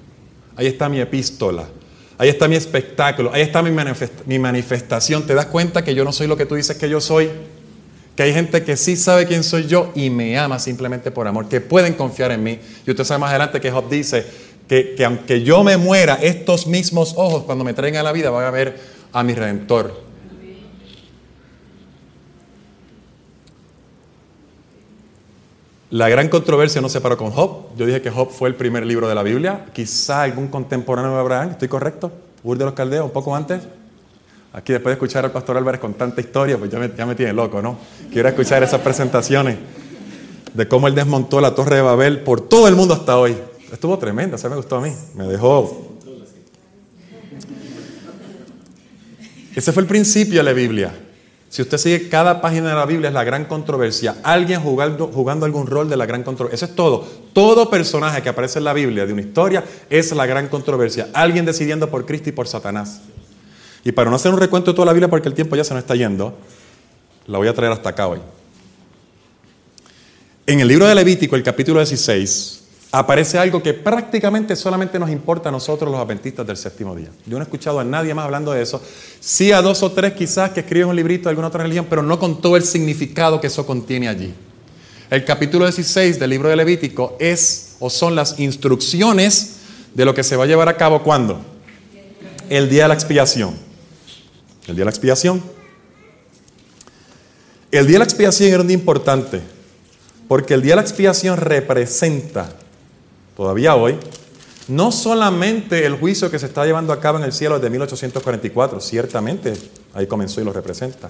ahí 0.56 0.66
está 0.66 0.88
mi 0.88 1.00
epístola, 1.00 1.68
ahí 2.16 2.30
está 2.30 2.48
mi 2.48 2.56
espectáculo, 2.56 3.32
ahí 3.34 3.42
está 3.42 3.62
mi 3.62 4.38
manifestación. 4.38 5.26
¿Te 5.26 5.34
das 5.34 5.46
cuenta 5.46 5.84
que 5.84 5.94
yo 5.94 6.04
no 6.04 6.12
soy 6.12 6.26
lo 6.26 6.36
que 6.36 6.46
tú 6.46 6.54
dices 6.54 6.76
que 6.76 6.88
yo 6.88 7.00
soy? 7.00 7.28
Que 8.18 8.24
hay 8.24 8.34
gente 8.34 8.64
que 8.64 8.76
sí 8.76 8.96
sabe 8.96 9.26
quién 9.26 9.44
soy 9.44 9.68
yo 9.68 9.92
y 9.94 10.10
me 10.10 10.36
ama 10.36 10.58
simplemente 10.58 11.12
por 11.12 11.28
amor, 11.28 11.48
que 11.48 11.60
pueden 11.60 11.94
confiar 11.94 12.32
en 12.32 12.42
mí. 12.42 12.58
Y 12.84 12.90
usted 12.90 13.04
sabe 13.04 13.20
más 13.20 13.30
adelante 13.30 13.60
que 13.60 13.70
Job 13.70 13.88
dice, 13.88 14.26
que, 14.66 15.00
aunque 15.04 15.44
yo 15.44 15.62
me 15.62 15.76
muera, 15.76 16.18
estos 16.20 16.66
mismos 16.66 17.14
ojos 17.16 17.44
cuando 17.44 17.62
me 17.62 17.74
traigan 17.74 18.00
a 18.00 18.02
la 18.02 18.10
vida 18.10 18.30
van 18.30 18.44
a 18.44 18.50
ver 18.50 18.76
a 19.12 19.22
mi 19.22 19.34
redentor. 19.34 20.02
La 25.90 26.08
gran 26.08 26.28
controversia 26.28 26.80
no 26.80 26.88
se 26.88 27.00
paró 27.00 27.16
con 27.16 27.30
Job. 27.30 27.68
Yo 27.76 27.86
dije 27.86 28.02
que 28.02 28.10
Job 28.10 28.32
fue 28.32 28.48
el 28.48 28.56
primer 28.56 28.84
libro 28.84 29.08
de 29.08 29.14
la 29.14 29.22
Biblia. 29.22 29.66
Quizá 29.72 30.24
algún 30.24 30.48
contemporáneo 30.48 31.12
de 31.12 31.20
Abraham, 31.20 31.50
¿estoy 31.50 31.68
correcto? 31.68 32.10
Ur 32.42 32.58
de 32.58 32.64
los 32.64 32.74
Caldeos, 32.74 33.04
un 33.04 33.12
poco 33.12 33.36
antes. 33.36 33.60
Aquí 34.52 34.72
después 34.72 34.90
de 34.90 34.94
escuchar 34.94 35.24
al 35.24 35.30
pastor 35.30 35.56
Álvarez 35.56 35.80
con 35.80 35.94
tanta 35.94 36.20
historia, 36.20 36.56
pues 36.56 36.70
ya 36.70 36.78
me, 37.06 37.14
tiene 37.14 37.32
loco, 37.32 37.60
¿no? 37.60 37.78
Quiero 38.10 38.28
escuchar 38.28 38.62
esas 38.62 38.80
presentaciones 38.80 39.56
de 40.54 40.68
cómo 40.68 40.88
él 40.88 40.94
desmontó 40.94 41.40
la 41.40 41.54
torre 41.54 41.76
de 41.76 41.82
Babel 41.82 42.20
por 42.20 42.40
todo 42.40 42.66
el 42.66 42.74
mundo 42.74 42.94
hasta 42.94 43.18
hoy. 43.18 43.36
Estuvo 43.70 43.98
tremenda, 43.98 44.38
se 44.38 44.48
me 44.48 44.56
gustó 44.56 44.76
a 44.76 44.80
mí. 44.80 44.92
Me 45.14 45.24
dejó. 45.24 45.98
Ese 49.54 49.72
fue 49.72 49.82
el 49.82 49.88
principio 49.88 50.38
de 50.38 50.44
la 50.44 50.52
Biblia. 50.52 50.94
Si 51.50 51.62
usted 51.62 51.78
sigue 51.78 52.08
cada 52.08 52.40
página 52.40 52.70
de 52.70 52.74
la 52.74 52.86
Biblia 52.86 53.08
es 53.08 53.14
la 53.14 53.24
gran 53.24 53.44
controversia. 53.44 54.16
Alguien 54.22 54.60
jugando, 54.60 55.08
jugando 55.08 55.46
algún 55.46 55.66
rol 55.66 55.88
de 55.88 55.96
la 55.96 56.06
gran 56.06 56.22
controversia. 56.22 56.54
Eso 56.54 56.64
es 56.66 56.74
todo. 56.74 57.06
Todo 57.32 57.68
personaje 57.68 58.22
que 58.22 58.28
aparece 58.28 58.58
en 58.58 58.64
la 58.64 58.72
Biblia 58.72 59.06
de 59.06 59.12
una 59.12 59.22
historia 59.22 59.64
es 59.90 60.12
la 60.12 60.26
gran 60.26 60.48
controversia. 60.48 61.08
Alguien 61.12 61.44
decidiendo 61.44 61.90
por 61.90 62.06
Cristo 62.06 62.28
y 62.28 62.32
por 62.32 62.48
Satanás. 62.48 63.00
Y 63.88 63.92
para 63.92 64.10
no 64.10 64.16
hacer 64.16 64.30
un 64.30 64.38
recuento 64.38 64.70
de 64.70 64.76
toda 64.76 64.84
la 64.84 64.92
Biblia 64.92 65.08
porque 65.08 65.30
el 65.30 65.34
tiempo 65.34 65.56
ya 65.56 65.64
se 65.64 65.72
nos 65.72 65.82
está 65.82 65.96
yendo, 65.96 66.36
la 67.26 67.38
voy 67.38 67.48
a 67.48 67.54
traer 67.54 67.72
hasta 67.72 67.88
acá 67.88 68.06
hoy. 68.06 68.18
En 70.46 70.60
el 70.60 70.68
libro 70.68 70.86
de 70.86 70.94
Levítico, 70.94 71.36
el 71.36 71.42
capítulo 71.42 71.80
16, 71.80 72.64
aparece 72.92 73.38
algo 73.38 73.62
que 73.62 73.72
prácticamente 73.72 74.56
solamente 74.56 74.98
nos 74.98 75.08
importa 75.08 75.48
a 75.48 75.52
nosotros 75.52 75.90
los 75.90 75.98
adventistas 75.98 76.46
del 76.46 76.58
séptimo 76.58 76.94
día. 76.94 77.08
Yo 77.24 77.38
no 77.38 77.38
he 77.38 77.44
escuchado 77.44 77.80
a 77.80 77.84
nadie 77.84 78.12
más 78.12 78.26
hablando 78.26 78.52
de 78.52 78.60
eso. 78.60 78.82
Sí 79.20 79.52
a 79.52 79.62
dos 79.62 79.82
o 79.82 79.90
tres 79.90 80.12
quizás 80.12 80.50
que 80.50 80.60
escriben 80.60 80.88
un 80.88 80.94
librito 80.94 81.22
de 81.22 81.30
alguna 81.30 81.48
otra 81.48 81.62
religión, 81.62 81.86
pero 81.88 82.02
no 82.02 82.18
con 82.18 82.42
todo 82.42 82.58
el 82.58 82.64
significado 82.64 83.40
que 83.40 83.46
eso 83.46 83.64
contiene 83.64 84.10
allí. 84.10 84.34
El 85.08 85.24
capítulo 85.24 85.64
16 85.64 86.18
del 86.18 86.28
libro 86.28 86.50
de 86.50 86.56
Levítico 86.56 87.16
es 87.18 87.76
o 87.78 87.88
son 87.88 88.14
las 88.14 88.38
instrucciones 88.38 89.60
de 89.94 90.04
lo 90.04 90.12
que 90.12 90.22
se 90.22 90.36
va 90.36 90.44
a 90.44 90.46
llevar 90.46 90.68
a 90.68 90.76
cabo 90.76 91.02
cuando? 91.02 91.40
El 92.50 92.68
día 92.68 92.82
de 92.82 92.88
la 92.88 92.94
expiación. 92.94 93.67
El 94.68 94.76
día 94.76 94.82
de 94.82 94.84
la 94.84 94.90
expiación. 94.90 95.42
El 97.70 97.86
día 97.86 97.94
de 97.94 97.98
la 97.98 98.04
expiación 98.04 98.50
era 98.50 98.60
un 98.60 98.68
día 98.68 98.76
importante, 98.76 99.40
porque 100.28 100.54
el 100.54 100.62
día 100.62 100.72
de 100.72 100.76
la 100.76 100.82
expiación 100.82 101.38
representa 101.38 102.50
todavía 103.36 103.74
hoy, 103.74 103.96
no 104.68 104.92
solamente 104.92 105.86
el 105.86 105.94
juicio 105.96 106.30
que 106.30 106.38
se 106.38 106.46
está 106.46 106.66
llevando 106.66 106.92
a 106.92 107.00
cabo 107.00 107.16
en 107.16 107.24
el 107.24 107.32
cielo 107.32 107.56
desde 107.56 107.70
1844, 107.70 108.80
ciertamente 108.80 109.54
ahí 109.94 110.06
comenzó 110.06 110.40
y 110.42 110.44
lo 110.44 110.52
representa, 110.52 111.08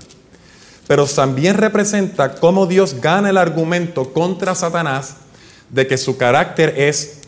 pero 0.87 1.07
también 1.07 1.57
representa 1.57 2.37
cómo 2.37 2.67
Dios 2.67 3.01
gana 3.01 3.31
el 3.31 3.37
argumento 3.37 4.13
contra 4.13 4.55
Satanás 4.55 5.17
de 5.71 5.87
que 5.87 5.99
su 5.99 6.17
carácter 6.17 6.75
es, 6.77 7.19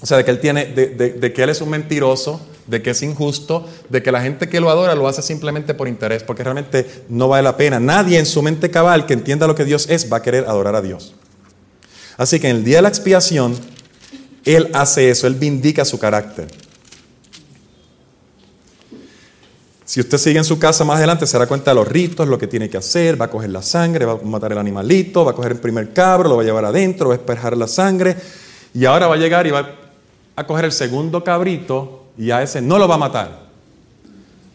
o 0.00 0.06
sea, 0.06 0.16
de 0.16 0.24
que 0.24 0.30
él 0.30 0.40
tiene, 0.40 0.66
de, 0.66 1.32
que 1.32 1.42
él 1.42 1.50
es 1.50 1.60
un 1.60 1.68
mentiroso, 1.68 2.40
de 2.68 2.82
que 2.82 2.90
es 2.90 3.02
injusto, 3.02 3.66
de 3.88 4.02
que 4.02 4.12
la 4.12 4.20
gente 4.20 4.48
que 4.48 4.60
lo 4.60 4.70
adora 4.70 4.94
lo 4.94 5.08
hace 5.08 5.22
simplemente 5.22 5.74
por 5.74 5.88
interés, 5.88 6.22
porque 6.22 6.44
realmente 6.44 7.04
no 7.08 7.28
vale 7.28 7.42
la 7.42 7.56
pena. 7.56 7.80
Nadie 7.80 8.18
en 8.18 8.26
su 8.26 8.42
mente 8.42 8.70
cabal 8.70 9.06
que 9.06 9.14
entienda 9.14 9.46
lo 9.46 9.54
que 9.54 9.64
Dios 9.64 9.88
es 9.90 10.12
va 10.12 10.18
a 10.18 10.22
querer 10.22 10.44
adorar 10.44 10.76
a 10.76 10.82
Dios. 10.82 11.14
Así 12.16 12.38
que 12.38 12.48
en 12.48 12.56
el 12.56 12.64
día 12.64 12.76
de 12.76 12.82
la 12.82 12.88
expiación, 12.88 13.56
él 14.44 14.70
hace 14.72 15.10
eso, 15.10 15.26
Él 15.26 15.34
vindica 15.34 15.84
su 15.84 15.98
carácter. 15.98 16.48
Si 19.84 20.00
usted 20.00 20.18
sigue 20.18 20.38
en 20.38 20.44
su 20.44 20.58
casa 20.58 20.84
más 20.84 20.98
adelante, 20.98 21.26
se 21.26 21.32
dará 21.32 21.46
cuenta 21.46 21.70
de 21.70 21.74
los 21.76 21.88
ritos, 21.88 22.28
lo 22.28 22.38
que 22.38 22.46
tiene 22.46 22.68
que 22.68 22.76
hacer, 22.76 23.20
va 23.20 23.26
a 23.26 23.30
coger 23.30 23.50
la 23.50 23.62
sangre, 23.62 24.04
va 24.04 24.12
a 24.12 24.16
matar 24.16 24.52
el 24.52 24.58
animalito, 24.58 25.24
va 25.24 25.30
a 25.30 25.34
coger 25.34 25.52
el 25.52 25.60
primer 25.60 25.92
cabro, 25.92 26.28
lo 26.28 26.36
va 26.36 26.42
a 26.42 26.44
llevar 26.44 26.64
adentro, 26.66 27.08
va 27.08 27.14
a 27.14 27.18
esperjar 27.18 27.56
la 27.56 27.66
sangre, 27.66 28.16
y 28.74 28.84
ahora 28.84 29.06
va 29.06 29.14
a 29.14 29.18
llegar 29.18 29.46
y 29.46 29.50
va 29.50 29.76
a 30.36 30.46
coger 30.46 30.66
el 30.66 30.72
segundo 30.72 31.24
cabrito, 31.24 31.97
y 32.18 32.32
a 32.32 32.42
ese 32.42 32.60
no 32.60 32.78
lo 32.78 32.88
va 32.88 32.96
a 32.96 32.98
matar, 32.98 33.48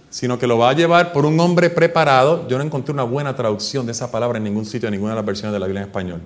sino 0.09 0.37
que 0.37 0.45
lo 0.45 0.57
va 0.57 0.69
a 0.69 0.73
llevar 0.73 1.13
por 1.13 1.25
un 1.25 1.39
hombre 1.39 1.69
preparado. 1.69 2.47
Yo 2.47 2.57
no 2.57 2.63
encontré 2.63 2.93
una 2.93 3.03
buena 3.03 3.35
traducción 3.35 3.85
de 3.85 3.93
esa 3.93 4.11
palabra 4.11 4.37
en 4.37 4.43
ningún 4.43 4.65
sitio, 4.65 4.89
en 4.89 4.93
ninguna 4.93 5.13
de 5.13 5.15
las 5.15 5.25
versiones 5.25 5.53
de 5.53 5.59
la 5.59 5.65
Biblia 5.65 5.81
en 5.81 5.87
español. 5.87 6.21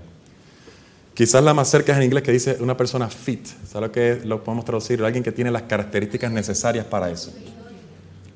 Quizás 1.14 1.44
la 1.44 1.54
más 1.54 1.70
cerca 1.70 1.94
es 1.94 1.98
en 1.98 2.04
inglés 2.04 2.24
que 2.24 2.32
dice 2.32 2.58
una 2.60 2.76
persona 2.76 3.08
fit. 3.08 3.46
¿Sabes 3.46 3.88
lo 3.88 3.92
que 3.92 4.22
lo 4.26 4.44
podemos 4.44 4.66
traducir? 4.66 5.04
Alguien 5.04 5.24
que 5.24 5.32
tiene 5.32 5.50
las 5.52 5.64
características 5.64 6.32
necesarias 6.32 6.86
para 6.86 7.10
eso. 7.10 7.32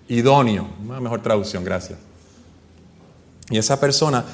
Idóneo. 0.07 0.67
Una 0.83 0.99
mejor 0.99 1.21
traducción, 1.21 1.63
gracias. 1.63 1.99
Y 3.49 3.57
esa 3.57 3.79
persona 3.79 4.25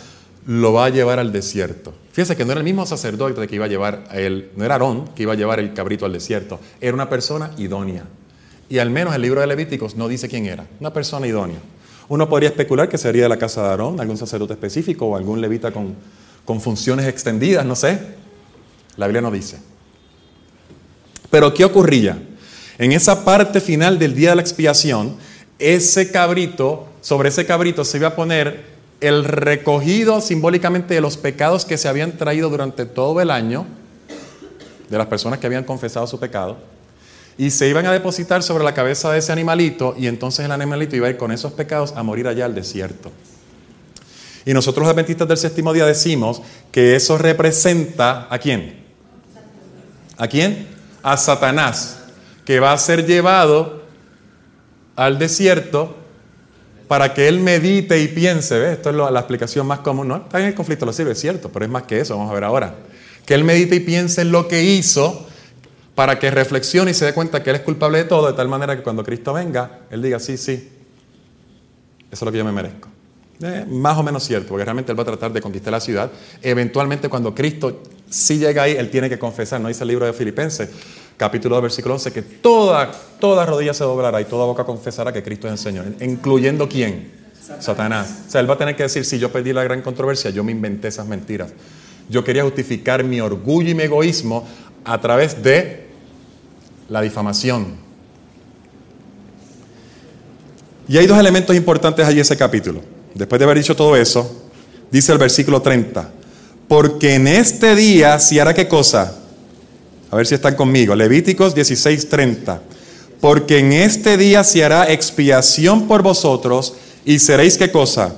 lo 0.45 0.71
va 0.71 0.85
a 0.85 0.89
llevar 0.89 1.19
al 1.19 1.31
desierto. 1.31 1.93
Fíjese 2.13 2.35
que 2.37 2.45
no 2.45 2.51
era 2.51 2.59
el 2.59 2.65
mismo 2.65 2.85
sacerdote 2.85 3.47
que 3.47 3.55
iba 3.55 3.65
a 3.65 3.67
llevar 3.67 4.05
a 4.09 4.17
él, 4.17 4.51
no 4.55 4.63
era 4.63 4.75
Aarón 4.75 5.09
que 5.09 5.23
iba 5.23 5.33
a 5.33 5.35
llevar 5.35 5.59
el 5.59 5.73
cabrito 5.73 6.05
al 6.05 6.13
desierto, 6.13 6.59
era 6.79 6.93
una 6.93 7.09
persona 7.09 7.51
idónea. 7.57 8.05
Y 8.69 8.79
al 8.79 8.89
menos 8.89 9.15
el 9.15 9.21
libro 9.21 9.41
de 9.41 9.47
Levíticos 9.47 9.95
no 9.95 10.07
dice 10.07 10.27
quién 10.27 10.45
era, 10.45 10.67
una 10.79 10.91
persona 10.91 11.27
idónea. 11.27 11.59
Uno 12.09 12.29
podría 12.29 12.49
especular 12.49 12.87
que 12.87 12.97
sería 12.97 13.23
de 13.23 13.29
la 13.29 13.37
casa 13.37 13.63
de 13.63 13.69
Aarón, 13.69 13.99
algún 13.99 14.17
sacerdote 14.17 14.53
específico 14.53 15.07
o 15.07 15.15
algún 15.17 15.41
levita 15.41 15.71
con, 15.71 15.95
funciones 16.61 17.05
extendidas, 17.07 17.65
no 17.65 17.75
sé. 17.75 17.99
La 18.95 19.07
Biblia 19.07 19.21
no 19.21 19.31
dice. 19.31 19.57
Pero 21.29 21.53
¿qué 21.53 21.65
ocurría? 21.65 22.17
En 22.77 22.93
esa 22.93 23.25
parte 23.25 23.59
final 23.59 23.99
del 23.99 24.15
día 24.15 24.29
de 24.29 24.37
la 24.37 24.41
expiación, 24.41 25.17
ese 25.59 26.11
cabrito, 26.11 26.87
sobre 27.01 27.29
ese 27.29 27.45
cabrito 27.45 27.83
se 27.83 27.97
iba 27.97 28.09
a 28.09 28.15
poner 28.15 28.63
el 29.01 29.25
recogido 29.25 30.21
simbólicamente 30.21 30.93
de 30.93 31.01
los 31.01 31.17
pecados 31.17 31.65
que 31.65 31.77
se 31.77 31.87
habían 31.87 32.13
traído 32.17 32.49
durante 32.49 32.85
todo 32.85 33.19
el 33.19 33.31
año, 33.31 33.65
de 34.89 34.97
las 34.97 35.07
personas 35.07 35.39
que 35.39 35.47
habían 35.47 35.65
confesado 35.65 36.07
su 36.07 36.19
pecado, 36.19 36.57
y 37.37 37.51
se 37.51 37.67
iban 37.67 37.85
a 37.85 37.91
depositar 37.91 38.41
sobre 38.43 38.63
la 38.63 38.73
cabeza 38.73 39.11
de 39.11 39.19
ese 39.19 39.31
animalito, 39.31 39.95
y 39.97 40.07
entonces 40.07 40.45
el 40.45 40.51
animalito 40.51 40.95
iba 40.95 41.07
a 41.07 41.09
ir 41.09 41.17
con 41.17 41.31
esos 41.31 41.53
pecados 41.53 41.93
a 41.95 42.03
morir 42.03 42.27
allá 42.27 42.45
al 42.45 42.55
desierto. 42.55 43.11
Y 44.45 44.53
nosotros 44.53 44.83
los 44.85 44.93
adventistas 44.93 45.27
del 45.27 45.37
séptimo 45.37 45.73
día 45.73 45.85
decimos 45.85 46.41
que 46.71 46.95
eso 46.95 47.17
representa 47.17 48.27
a 48.29 48.39
quién? 48.39 48.85
¿A 50.17 50.27
quién? 50.27 50.77
a 51.07 51.15
Satanás, 51.15 51.99
que 52.43 52.59
va 52.59 52.73
a 52.73 52.77
ser 52.77 53.05
llevado 53.05 53.83
al 54.97 55.17
desierto 55.17 55.95
para 56.89 57.13
que 57.13 57.29
él 57.29 57.39
medite 57.39 58.01
y 58.01 58.09
piense. 58.09 58.59
¿ves? 58.59 58.73
Esto 58.73 58.89
es 58.89 58.95
la 58.95 59.19
explicación 59.19 59.65
más 59.65 59.79
común. 59.79 60.09
¿no? 60.09 60.17
Está 60.17 60.39
en 60.41 60.47
el 60.47 60.53
conflicto 60.53 60.85
lo 60.85 60.91
sirve, 60.91 61.13
es 61.13 61.19
cierto, 61.21 61.49
pero 61.49 61.63
es 61.63 61.71
más 61.71 61.83
que 61.83 62.01
eso, 62.01 62.17
vamos 62.17 62.31
a 62.31 62.33
ver 62.33 62.43
ahora. 62.43 62.75
Que 63.25 63.35
él 63.35 63.45
medite 63.45 63.75
y 63.75 63.79
piense 63.79 64.21
en 64.21 64.33
lo 64.33 64.49
que 64.49 64.63
hizo 64.63 65.27
para 65.97 66.19
que 66.19 66.29
reflexione 66.29 66.91
y 66.91 66.93
se 66.93 67.05
dé 67.05 67.13
cuenta 67.15 67.41
que 67.41 67.49
él 67.49 67.55
es 67.55 67.63
culpable 67.63 67.97
de 67.97 68.03
todo, 68.03 68.27
de 68.27 68.33
tal 68.33 68.47
manera 68.47 68.77
que 68.77 68.83
cuando 68.83 69.03
Cristo 69.03 69.33
venga, 69.33 69.79
él 69.89 69.99
diga, 69.99 70.19
sí, 70.19 70.37
sí, 70.37 70.53
eso 70.53 70.69
es 72.11 72.21
lo 72.21 72.31
que 72.31 72.37
yo 72.37 72.45
me 72.45 72.51
merezco. 72.51 72.87
Eh, 73.41 73.65
más 73.67 73.97
o 73.97 74.03
menos 74.03 74.23
cierto, 74.23 74.49
porque 74.49 74.63
realmente 74.63 74.91
él 74.91 74.99
va 74.99 75.01
a 75.01 75.07
tratar 75.07 75.33
de 75.33 75.41
conquistar 75.41 75.71
la 75.71 75.79
ciudad. 75.79 76.11
Eventualmente, 76.43 77.09
cuando 77.09 77.33
Cristo 77.33 77.81
sí 78.11 78.37
llega 78.37 78.61
ahí, 78.61 78.73
él 78.73 78.91
tiene 78.91 79.09
que 79.09 79.17
confesar, 79.17 79.59
¿no? 79.59 79.69
Dice 79.69 79.85
el 79.85 79.87
libro 79.87 80.05
de 80.05 80.13
Filipenses, 80.13 80.69
capítulo 81.17 81.55
2, 81.55 81.63
versículo 81.63 81.95
11, 81.95 82.13
que 82.13 82.21
toda, 82.21 82.91
toda 83.19 83.43
rodilla 83.47 83.73
se 83.73 83.83
doblará 83.83 84.21
y 84.21 84.25
toda 84.25 84.45
boca 84.45 84.65
confesará 84.65 85.11
que 85.11 85.23
Cristo 85.23 85.47
es 85.47 85.53
el 85.53 85.57
Señor. 85.57 85.85
¿Incluyendo 85.99 86.69
quién? 86.69 87.11
Satanás. 87.59 88.25
O 88.27 88.29
sea, 88.29 88.41
él 88.41 88.47
va 88.47 88.53
a 88.53 88.57
tener 88.59 88.75
que 88.75 88.83
decir, 88.83 89.03
si 89.03 89.17
yo 89.17 89.31
perdí 89.31 89.51
la 89.51 89.63
gran 89.63 89.81
controversia, 89.81 90.29
yo 90.29 90.43
me 90.43 90.51
inventé 90.51 90.89
esas 90.89 91.07
mentiras. 91.07 91.53
Yo 92.07 92.23
quería 92.23 92.43
justificar 92.43 93.03
mi 93.03 93.19
orgullo 93.19 93.71
y 93.71 93.73
mi 93.73 93.81
egoísmo 93.81 94.47
a 94.85 95.01
través 95.01 95.41
de 95.41 95.86
la 96.89 97.01
difamación. 97.01 97.87
Y 100.87 100.97
hay 100.97 101.05
dos 101.05 101.19
elementos 101.19 101.55
importantes 101.55 102.05
allí 102.05 102.17
en 102.17 102.21
ese 102.21 102.37
capítulo. 102.37 102.81
Después 103.13 103.39
de 103.39 103.45
haber 103.45 103.57
dicho 103.57 103.75
todo 103.75 103.95
eso, 103.95 104.47
dice 104.91 105.11
el 105.11 105.17
versículo 105.17 105.61
30, 105.61 106.09
porque 106.67 107.15
en 107.15 107.27
este 107.27 107.75
día 107.75 108.19
si 108.19 108.39
hará 108.39 108.53
qué 108.53 108.67
cosa? 108.67 109.17
A 110.09 110.15
ver 110.15 110.25
si 110.25 110.35
están 110.35 110.55
conmigo. 110.55 110.95
Levíticos 110.95 111.53
16:30. 111.53 112.61
Porque 113.19 113.59
en 113.59 113.73
este 113.73 114.15
día 114.15 114.43
se 114.43 114.63
hará 114.63 114.91
expiación 114.91 115.87
por 115.87 116.03
vosotros 116.03 116.75
y 117.03 117.19
seréis 117.19 117.57
qué 117.57 117.71
cosa? 117.71 118.15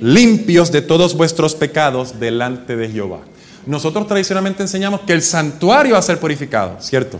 Limpios 0.00 0.70
de 0.70 0.82
todos 0.82 1.14
vuestros 1.14 1.54
pecados 1.54 2.20
delante 2.20 2.76
de 2.76 2.88
Jehová. 2.88 3.20
Nosotros 3.66 4.06
tradicionalmente 4.06 4.62
enseñamos 4.62 5.00
que 5.00 5.12
el 5.12 5.22
santuario 5.22 5.94
va 5.94 5.98
a 5.98 6.02
ser 6.02 6.20
purificado, 6.20 6.76
¿cierto? 6.80 7.18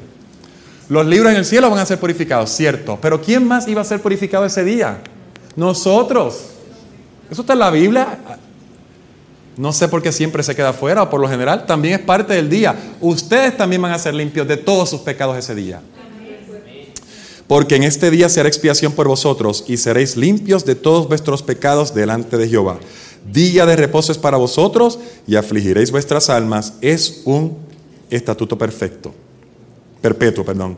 Los 0.89 1.07
libros 1.07 1.33
en 1.33 1.39
el 1.39 1.45
cielo 1.45 1.69
van 1.69 1.81
a 1.81 1.87
ser 1.87 1.99
purificados, 1.99 2.51
cierto. 2.51 2.99
Pero 3.03 3.21
¿quién 3.21 3.47
más 3.47 3.67
iba 3.67 3.81
a 3.81 3.85
ser 3.85 4.01
purificado 4.01 4.45
ese 4.45 4.63
día? 4.63 4.99
Nosotros. 5.57 6.43
Eso 7.31 7.41
está 7.41 7.55
en 7.55 7.59
la 7.59 7.71
Biblia. 7.71 8.19
No 9.57 9.73
sé 9.73 9.89
por 9.89 10.03
qué 10.03 10.13
siempre 10.13 10.43
se 10.43 10.55
queda 10.55 10.73
fuera 10.73 11.03
o 11.03 11.11
por 11.11 11.21
lo 11.21 11.29
general 11.29 11.67
también 11.67 11.95
es 11.95 12.01
parte 12.01 12.35
del 12.35 12.49
día. 12.49 12.77
Ustedes 13.01 13.57
también 13.57 13.83
van 13.83 13.93
a 13.93 13.99
ser 13.99 14.15
limpios 14.15 14.47
de 14.47 14.59
todos 14.59 14.91
sus 14.91 15.01
pecados 15.01 15.37
ese 15.37 15.55
día. 15.55 15.81
Porque 17.49 17.77
en 17.77 17.85
este 17.85 18.11
día 18.11 18.29
se 18.29 18.41
hará 18.41 18.49
expiación 18.49 18.93
por 18.93 19.09
vosotros 19.09 19.65
y 19.67 19.77
seréis 19.77 20.17
limpios 20.17 20.65
de 20.65 20.75
todos 20.75 21.09
vuestros 21.09 21.43
pecados 21.43 21.95
delante 21.95 22.37
de 22.37 22.49
Jehová. 22.49 22.79
Día 23.33 23.67
de 23.67 23.77
reposo 23.77 24.13
es 24.13 24.19
para 24.19 24.37
vosotros 24.37 24.99
y 25.27 25.37
afligiréis 25.37 25.91
vuestras 25.91 26.29
almas. 26.29 26.75
Es 26.81 27.23
un 27.25 27.57
estatuto 28.11 28.59
perfecto. 28.59 29.15
Perpetuo, 30.01 30.45
perdón. 30.45 30.77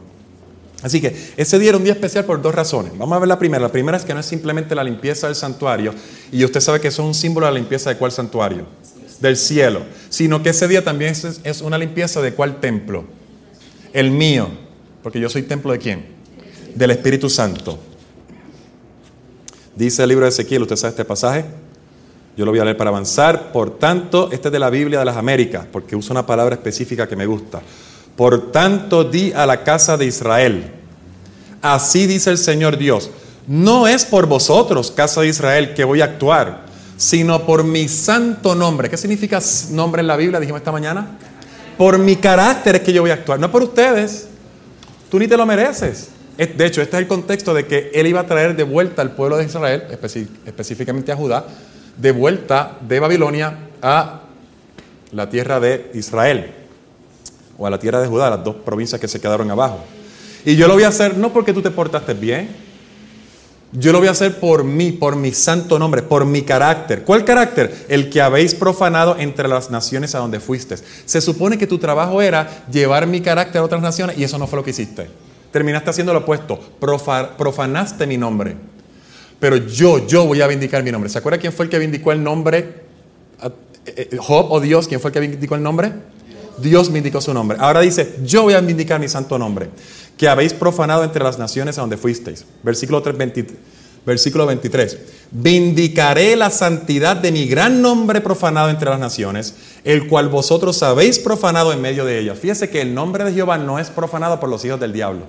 Así 0.83 1.01
que 1.01 1.15
ese 1.37 1.59
día 1.59 1.71
era 1.71 1.79
un 1.79 1.85
día 1.85 1.93
especial 1.93 2.25
por 2.25 2.41
dos 2.41 2.55
razones. 2.55 2.97
Vamos 2.97 3.17
a 3.17 3.19
ver 3.19 3.29
la 3.29 3.39
primera. 3.39 3.63
La 3.63 3.73
primera 3.73 3.97
es 3.97 4.05
que 4.05 4.15
no 4.15 4.21
es 4.21 4.27
simplemente 4.27 4.75
la 4.75 4.85
limpieza 4.85 5.27
del 5.27 5.35
santuario, 5.35 5.93
y 6.31 6.45
usted 6.45 6.61
sabe 6.61 6.81
que 6.81 6.89
eso 6.89 7.03
es 7.03 7.09
un 7.09 7.15
símbolo 7.15 7.47
de 7.47 7.53
la 7.53 7.59
limpieza 7.59 7.91
de 7.91 7.97
cuál 7.97 8.13
santuario? 8.13 8.67
Del 9.21 9.37
cielo. 9.37 9.83
Sino 10.09 10.43
que 10.43 10.51
ese 10.51 10.69
día 10.69 10.85
también 10.85 11.15
es, 11.43 11.61
una 11.63 11.79
limpieza 11.79 12.21
de 12.21 12.33
cuál 12.33 12.61
templo? 12.61 13.05
El 13.93 14.13
mío. 14.13 14.49
Porque 15.03 15.19
yo 15.19 15.29
soy 15.29 15.43
templo 15.43 15.73
de 15.73 15.79
quién? 15.79 16.07
Del 16.75 16.93
Espíritu 16.93 17.29
Santo. 17.29 17.79
Dice 19.75 20.03
el 20.03 20.09
libro 20.09 20.25
de 20.25 20.31
Ezequiel, 20.31 20.63
usted 20.63 20.77
sabe 20.77 20.91
este 20.91 21.05
pasaje. 21.05 21.45
Yo 22.37 22.45
lo 22.45 22.53
voy 22.53 22.61
a 22.61 22.65
leer 22.65 22.77
para 22.77 22.91
avanzar. 22.91 23.51
Por 23.51 23.79
tanto, 23.79 24.31
este 24.31 24.47
es 24.47 24.53
de 24.53 24.59
la 24.61 24.71
Biblia 24.71 25.01
de 25.01 25.05
las 25.05 25.17
Américas, 25.17 25.67
porque 25.73 25.97
usa 25.97 26.13
una 26.13 26.25
palabra 26.25 26.55
específica 26.55 27.09
que 27.09 27.17
me 27.17 27.27
gusta. 27.27 27.61
Por 28.19 28.51
tanto, 28.51 29.05
di 29.05 29.33
a 29.33 29.47
la 29.47 29.63
casa 29.63 29.97
de 29.97 30.05
Israel, 30.05 30.73
así 31.63 32.05
dice 32.09 32.31
el 32.31 32.39
Señor 32.39 32.77
Dios, 32.77 33.13
no 33.47 33.87
es 33.87 34.05
por 34.05 34.27
vosotros, 34.27 34.91
casa 34.91 35.21
de 35.21 35.29
Israel, 35.29 35.73
que 35.73 35.85
voy 35.85 36.01
a 36.01 36.07
actuar, 36.07 36.65
sino 36.97 37.47
por 37.47 37.63
mi 37.63 37.87
santo 37.87 38.57
nombre. 38.57 38.91
¿Qué 38.91 38.97
significa 38.97 39.39
nombre 39.71 40.01
en 40.01 40.09
la 40.09 40.17
Biblia? 40.17 40.41
Dijimos 40.41 40.59
esta 40.59 40.73
mañana. 40.73 41.17
Por 41.77 41.97
mi 41.99 42.17
carácter 42.17 42.75
es 42.75 42.83
que 42.83 42.93
yo 42.93 43.03
voy 43.03 43.13
a 43.13 43.15
actuar, 43.15 43.39
no 43.39 43.53
por 43.53 43.63
ustedes. 43.63 44.27
Tú 45.09 45.21
ni 45.21 45.29
te 45.29 45.37
lo 45.37 45.47
mereces. 45.47 46.09
De 46.37 46.67
hecho, 46.67 46.83
este 46.83 46.97
es 46.97 47.03
el 47.03 47.07
contexto 47.07 47.55
de 47.55 47.67
que 47.69 47.93
él 47.95 48.09
iba 48.09 48.19
a 48.19 48.27
traer 48.27 48.57
de 48.57 48.65
vuelta 48.65 49.01
al 49.01 49.13
pueblo 49.13 49.37
de 49.37 49.45
Israel, 49.45 49.85
específicamente 50.45 51.13
a 51.13 51.17
Judá, 51.17 51.47
de 51.97 52.11
vuelta 52.11 52.79
de 52.81 52.99
Babilonia 52.99 53.57
a 53.81 54.23
la 55.13 55.31
tierra 55.31 55.61
de 55.61 55.93
Israel 55.95 56.58
o 57.59 57.67
a 57.67 57.71
la 57.71 57.79
tierra 57.79 58.01
de 58.01 58.07
Judá, 58.07 58.31
las 58.31 58.45
dos 58.45 58.55
provincias 58.57 59.01
que 59.01 59.09
se 59.09 59.21
quedaron 59.21 59.51
abajo. 59.51 59.81
Y 60.45 60.57
yo 60.57 60.69
lo 60.69 60.75
voy 60.75 60.85
a 60.85 60.89
hacer 60.89 61.19
no 61.19 61.33
porque 61.33 61.53
tú 61.53 61.61
te 61.61 61.71
portaste 61.71 62.15
bien, 62.15 62.49
yo 63.73 63.93
lo 63.93 63.99
voy 63.99 64.09
a 64.09 64.13
hacer 64.13 64.41
por 64.41 64.65
mí, 64.65 64.93
por 64.93 65.17
mi 65.17 65.33
santo 65.33 65.79
nombre, 65.79 66.03
por 66.03 66.25
mi 66.25 66.41
carácter. 66.43 67.03
¿Cuál 67.05 67.25
carácter? 67.25 67.85
El 67.89 68.09
que 68.09 68.23
habéis 68.23 68.55
profanado 68.55 69.17
entre 69.19 69.47
las 69.47 69.71
naciones 69.71 70.15
a 70.15 70.21
donde 70.21 70.41
fuiste. 70.41 70.77
Se 71.05 71.21
supone 71.21 71.59
que 71.59 71.67
tu 71.67 71.79
trabajo 71.79 72.23
era 72.23 72.65
llevar 72.71 73.07
mi 73.07 73.21
carácter 73.21 73.61
a 73.61 73.65
otras 73.65 73.83
naciones 73.83 74.17
y 74.17 74.25
eso 74.25 74.39
no 74.39 74.47
fue 74.47 74.59
lo 74.59 74.65
que 74.65 74.71
hiciste. 74.71 75.09
Terminaste 75.53 75.91
haciendo 75.91 76.15
lo 76.15 76.21
opuesto, 76.21 76.59
profanaste 77.37 78.07
mi 78.07 78.17
nombre. 78.17 78.57
Pero 79.39 79.57
yo, 79.57 80.07
yo 80.07 80.25
voy 80.25 80.41
a 80.41 80.47
vindicar 80.47 80.83
mi 80.83 80.91
nombre. 80.91 81.11
¿Se 81.11 81.19
acuerda 81.19 81.39
quién 81.39 81.53
fue 81.53 81.67
el 81.67 81.71
que 81.71 81.79
vindicó 81.79 82.13
el 82.13 82.23
nombre? 82.23 82.59
Eh, 83.85 84.09
eh, 84.13 84.17
¿Job 84.19 84.51
o 84.51 84.61
Dios? 84.61 84.89
¿Quién 84.89 85.01
fue 85.01 85.11
el 85.11 85.13
que 85.13 85.21
vindicó 85.21 85.55
el 85.55 85.63
nombre? 85.63 85.93
Dios 86.61 86.91
me 86.91 86.99
indicó 86.99 87.21
su 87.21 87.33
nombre. 87.33 87.59
Ahora 87.61 87.81
dice, 87.81 88.17
yo 88.25 88.43
voy 88.43 88.55
a 88.55 88.61
vindicar 88.61 89.01
mi 89.01 89.09
santo 89.09 89.39
nombre, 89.39 89.71
que 90.17 90.29
habéis 90.29 90.53
profanado 90.53 91.05
entre 91.05 91.23
las 91.23 91.39
naciones 91.39 91.79
a 91.79 91.83
donde 91.83 91.97
fuisteis. 91.97 92.45
Versículo, 92.63 93.03
3, 93.03 93.17
versículo 94.05 94.47
23. 94.47 94.99
Vindicaré 95.31 96.35
la 96.37 96.51
santidad 96.51 97.17
de 97.17 97.31
mi 97.31 97.47
gran 97.47 97.83
nombre 97.83 98.21
profanado 98.21 98.71
entre 98.71 98.91
las 98.91 98.99
naciones, 98.99 99.55
el 99.85 100.07
cual 100.09 100.29
vosotros 100.29 100.83
habéis 100.83 101.19
profanado 101.19 101.73
en 101.73 101.81
medio 101.81 102.05
de 102.05 102.19
ellas. 102.19 102.39
Fíjese 102.39 102.71
que 102.71 102.81
el 102.81 102.95
nombre 102.95 103.25
de 103.25 103.33
Jehová 103.33 103.59
no 103.59 103.79
es 103.79 103.91
profanado 103.91 104.41
por 104.41 104.49
los 104.49 104.65
hijos 104.65 104.81
del 104.81 104.93
diablo. 104.93 105.27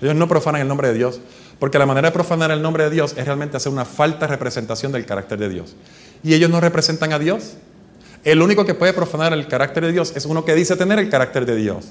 Ellos 0.00 0.14
no 0.14 0.28
profanan 0.28 0.62
el 0.62 0.68
nombre 0.68 0.88
de 0.88 0.94
Dios, 0.94 1.20
porque 1.58 1.78
la 1.78 1.86
manera 1.86 2.08
de 2.08 2.12
profanar 2.12 2.50
el 2.50 2.60
nombre 2.60 2.84
de 2.84 2.90
Dios 2.90 3.14
es 3.16 3.24
realmente 3.24 3.56
hacer 3.56 3.72
una 3.72 3.84
falta 3.84 4.26
de 4.26 4.32
representación 4.32 4.90
del 4.90 5.06
carácter 5.06 5.38
de 5.38 5.48
Dios. 5.48 5.76
Y 6.24 6.34
ellos 6.34 6.50
no 6.50 6.60
representan 6.60 7.12
a 7.12 7.18
Dios, 7.18 7.54
el 8.24 8.40
único 8.40 8.64
que 8.64 8.74
puede 8.74 8.92
profanar 8.92 9.32
el 9.32 9.48
carácter 9.48 9.84
de 9.86 9.92
Dios 9.92 10.12
es 10.14 10.26
uno 10.26 10.44
que 10.44 10.54
dice 10.54 10.76
tener 10.76 10.98
el 10.98 11.08
carácter 11.08 11.44
de 11.44 11.56
Dios. 11.56 11.88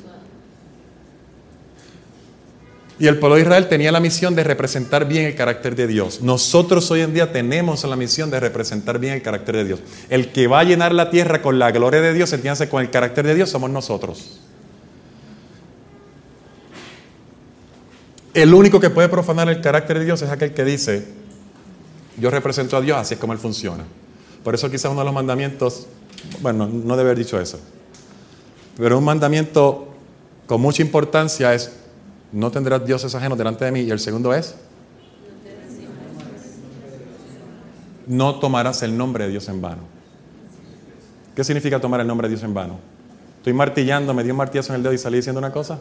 Y 3.02 3.08
el 3.08 3.18
pueblo 3.18 3.36
de 3.36 3.42
Israel 3.42 3.68
tenía 3.68 3.92
la 3.92 4.00
misión 4.00 4.36
de 4.36 4.44
representar 4.44 5.08
bien 5.08 5.26
el 5.26 5.36
carácter 5.36 5.76
de 5.76 5.88
Dios. 5.88 6.22
Nosotros 6.22 6.90
hoy 6.92 7.02
en 7.02 7.16
día 7.16 7.32
tenemos 7.32 7.84
la 7.84 7.96
misión 7.96 8.30
de 8.30 8.40
representar 8.40 9.00
bien 9.00 9.16
el 9.16 9.24
carácter 9.24 9.56
de 9.56 9.66
Dios. 9.66 9.80
El 10.10 10.32
que 10.32 10.46
va 10.46 10.60
a 10.60 10.64
llenar 10.64 10.94
la 10.94 11.10
tierra 11.10 11.42
con 11.42 11.58
la 11.58 11.72
gloria 11.72 12.00
de 12.00 12.14
Dios, 12.14 12.32
entiéndase, 12.32 12.70
con 12.70 12.80
el 12.80 12.92
carácter 12.92 13.26
de 13.26 13.34
Dios, 13.34 13.50
somos 13.50 13.72
nosotros. 13.72 14.42
El 18.36 18.54
único 18.54 18.80
que 18.80 18.92
puede 18.92 19.10
profanar 19.10 19.50
el 19.50 19.62
carácter 19.62 19.98
de 19.98 20.06
Dios 20.06 20.22
es 20.22 20.30
aquel 20.30 20.54
que 20.54 20.64
dice, 20.64 21.08
yo 22.18 22.30
represento 22.30 22.78
a 22.78 22.82
Dios, 22.82 23.00
así 23.00 23.16
es 23.16 23.20
como 23.20 23.34
Él 23.34 23.40
funciona. 23.40 23.84
Por 24.44 24.56
eso 24.56 24.70
quizás 24.70 24.92
uno 24.92 25.02
de 25.02 25.06
los 25.06 25.14
mandamientos 25.14 25.88
bueno, 26.42 26.68
no 26.68 26.96
debe 26.96 27.10
haber 27.10 27.18
dicho 27.18 27.40
eso. 27.40 27.60
Pero 28.78 28.98
un 28.98 29.04
mandamiento 29.04 29.88
con 30.46 30.62
mucha 30.62 30.82
importancia 30.82 31.54
es, 31.54 31.72
no 32.32 32.52
tendrás 32.52 32.86
dioses 32.86 33.14
ajenos 33.16 33.38
delante 33.38 33.66
de 33.66 33.72
mí. 33.72 33.82
Y 33.82 33.92
el 33.92 34.00
segundo 34.00 34.34
es, 34.34 34.56
no 38.08 38.40
tomarás 38.40 38.82
el 38.84 38.98
nombre 38.98 39.26
de 39.26 39.32
Dios 39.32 39.48
en 39.50 39.62
vano. 39.62 39.84
¿Qué 41.36 41.44
significa 41.44 41.80
tomar 41.80 42.02
el 42.02 42.08
nombre 42.08 42.28
de 42.28 42.36
Dios 42.36 42.44
en 42.44 42.54
vano? 42.54 42.80
Estoy 43.38 43.54
martillando, 43.54 44.14
me 44.14 44.24
dio 44.24 44.34
un 44.34 44.38
martillazo 44.38 44.74
en 44.74 44.78
el 44.78 44.84
dedo 44.84 44.94
y 44.94 44.98
salí 44.98 45.18
diciendo 45.18 45.40
una 45.40 45.52
cosa. 45.52 45.80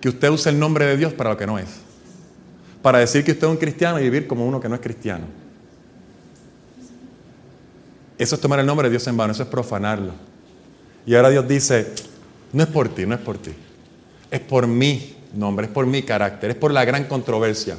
Que 0.00 0.08
usted 0.08 0.28
use 0.28 0.50
el 0.50 0.58
nombre 0.58 0.84
de 0.84 0.96
Dios 0.96 1.12
para 1.12 1.30
lo 1.30 1.36
que 1.36 1.46
no 1.46 1.58
es. 1.58 1.68
Para 2.82 2.98
decir 2.98 3.24
que 3.24 3.32
usted 3.32 3.46
es 3.46 3.50
un 3.50 3.56
cristiano 3.56 3.98
y 3.98 4.02
vivir 4.04 4.26
como 4.26 4.46
uno 4.46 4.60
que 4.60 4.68
no 4.68 4.74
es 4.74 4.80
cristiano. 4.80 5.43
Eso 8.18 8.34
es 8.36 8.40
tomar 8.40 8.60
el 8.60 8.66
nombre 8.66 8.88
de 8.88 8.92
Dios 8.92 9.06
en 9.06 9.16
vano, 9.16 9.32
eso 9.32 9.42
es 9.42 9.48
profanarlo. 9.48 10.12
Y 11.06 11.14
ahora 11.14 11.30
Dios 11.30 11.46
dice, 11.46 11.88
no 12.52 12.62
es 12.62 12.68
por 12.68 12.88
ti, 12.88 13.06
no 13.06 13.14
es 13.14 13.20
por 13.20 13.38
ti. 13.38 13.50
Es 14.30 14.40
por 14.40 14.66
mi 14.66 15.16
nombre, 15.34 15.66
es 15.66 15.72
por 15.72 15.86
mi 15.86 16.02
carácter, 16.02 16.50
es 16.50 16.56
por 16.56 16.72
la 16.72 16.84
gran 16.84 17.04
controversia. 17.04 17.76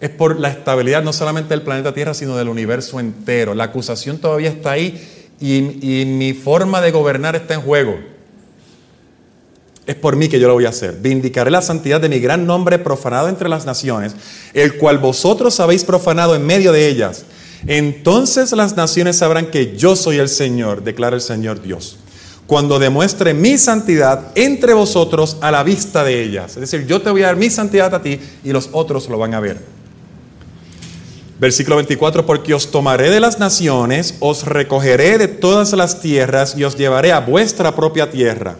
Es 0.00 0.10
por 0.10 0.38
la 0.38 0.48
estabilidad 0.48 1.02
no 1.02 1.12
solamente 1.12 1.50
del 1.50 1.62
planeta 1.62 1.94
Tierra, 1.94 2.14
sino 2.14 2.36
del 2.36 2.48
universo 2.48 3.00
entero. 3.00 3.54
La 3.54 3.64
acusación 3.64 4.18
todavía 4.18 4.50
está 4.50 4.72
ahí 4.72 5.00
y, 5.40 6.04
mi 6.06 6.32
forma 6.32 6.80
de 6.80 6.90
gobernar 6.90 7.36
está 7.36 7.54
en 7.54 7.62
juego. 7.62 7.98
Es 9.86 9.94
por 9.94 10.16
mí 10.16 10.28
que 10.28 10.40
yo 10.40 10.48
lo 10.48 10.54
voy 10.54 10.66
a 10.66 10.70
hacer. 10.70 10.98
Vindicaré 11.00 11.50
la 11.50 11.62
santidad 11.62 12.00
de 12.00 12.08
mi 12.08 12.18
gran 12.18 12.46
nombre 12.46 12.78
profanado 12.78 13.28
entre 13.28 13.48
las 13.48 13.64
naciones, 13.64 14.14
el 14.52 14.76
cual 14.76 14.98
vosotros 14.98 15.60
habéis 15.60 15.84
profanado 15.84 16.34
en 16.34 16.44
medio 16.44 16.72
de 16.72 16.88
ellas. 16.88 17.24
Entonces 17.66 18.52
las 18.52 18.76
naciones 18.76 19.18
sabrán 19.18 19.46
que 19.46 19.76
yo 19.76 19.96
soy 19.96 20.18
el 20.18 20.28
Señor, 20.28 20.84
declara 20.84 21.16
el 21.16 21.22
Señor 21.22 21.60
Dios. 21.60 21.98
Cuando 22.46 22.78
demuestre 22.78 23.34
mi 23.34 23.58
santidad 23.58 24.30
entre 24.36 24.72
vosotros 24.72 25.36
a 25.40 25.50
la 25.50 25.64
vista 25.64 26.04
de 26.04 26.22
ellas. 26.22 26.52
Es 26.52 26.60
decir, 26.60 26.86
yo 26.86 27.02
te 27.02 27.10
voy 27.10 27.22
a 27.22 27.26
dar 27.26 27.36
mi 27.36 27.50
santidad 27.50 27.92
a 27.92 28.02
ti 28.02 28.20
y 28.44 28.52
los 28.52 28.68
otros 28.72 29.08
lo 29.08 29.18
van 29.18 29.34
a 29.34 29.40
ver. 29.40 29.58
Versículo 31.40 31.76
24, 31.76 32.24
porque 32.24 32.54
os 32.54 32.70
tomaré 32.70 33.10
de 33.10 33.20
las 33.20 33.38
naciones, 33.38 34.14
os 34.20 34.44
recogeré 34.46 35.18
de 35.18 35.28
todas 35.28 35.72
las 35.72 36.00
tierras 36.00 36.56
y 36.56 36.64
os 36.64 36.78
llevaré 36.78 37.12
a 37.12 37.20
vuestra 37.20 37.74
propia 37.74 38.10
tierra. 38.10 38.56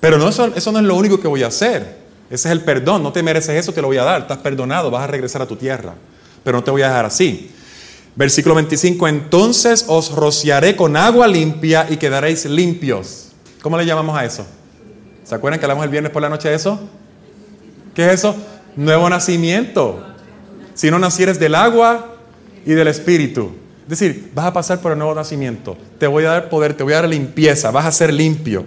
Pero 0.00 0.18
no, 0.18 0.28
eso, 0.28 0.52
eso 0.54 0.72
no 0.72 0.80
es 0.80 0.84
lo 0.84 0.96
único 0.96 1.20
que 1.20 1.28
voy 1.28 1.44
a 1.44 1.46
hacer. 1.46 2.04
Ese 2.28 2.48
es 2.48 2.52
el 2.52 2.62
perdón. 2.62 3.02
No 3.02 3.12
te 3.12 3.22
mereces 3.22 3.56
eso, 3.56 3.72
te 3.72 3.80
lo 3.80 3.86
voy 3.86 3.96
a 3.96 4.02
dar. 4.02 4.22
Estás 4.22 4.38
perdonado, 4.38 4.90
vas 4.90 5.04
a 5.04 5.06
regresar 5.06 5.40
a 5.40 5.46
tu 5.46 5.56
tierra. 5.56 5.94
Pero 6.42 6.58
no 6.58 6.64
te 6.64 6.70
voy 6.70 6.82
a 6.82 6.88
dejar 6.88 7.06
así. 7.06 7.50
Versículo 8.16 8.54
25, 8.54 9.08
entonces 9.08 9.84
os 9.88 10.12
rociaré 10.12 10.76
con 10.76 10.96
agua 10.96 11.26
limpia 11.26 11.86
y 11.90 11.96
quedaréis 11.96 12.44
limpios. 12.44 13.28
¿Cómo 13.60 13.76
le 13.76 13.86
llamamos 13.86 14.16
a 14.16 14.24
eso? 14.24 14.46
¿Se 15.24 15.34
acuerdan 15.34 15.58
que 15.58 15.66
hablamos 15.66 15.84
el 15.84 15.90
viernes 15.90 16.12
por 16.12 16.22
la 16.22 16.28
noche 16.28 16.48
de 16.48 16.54
eso? 16.54 16.78
¿Qué 17.94 18.06
es 18.06 18.14
eso? 18.14 18.36
Nuevo 18.76 19.08
nacimiento 19.08 20.14
si 20.74 20.90
no 20.90 20.98
nacieres 20.98 21.38
del 21.38 21.54
agua 21.54 22.16
y 22.66 22.72
del 22.72 22.88
espíritu. 22.88 23.52
Es 23.84 23.90
decir, 23.90 24.30
vas 24.34 24.46
a 24.46 24.52
pasar 24.52 24.80
por 24.80 24.92
el 24.92 24.98
nuevo 24.98 25.14
nacimiento. 25.14 25.76
Te 25.98 26.06
voy 26.06 26.24
a 26.24 26.30
dar 26.30 26.48
poder, 26.48 26.74
te 26.74 26.82
voy 26.82 26.92
a 26.94 26.96
dar 26.96 27.08
limpieza, 27.08 27.70
vas 27.70 27.86
a 27.86 27.92
ser 27.92 28.12
limpio. 28.12 28.64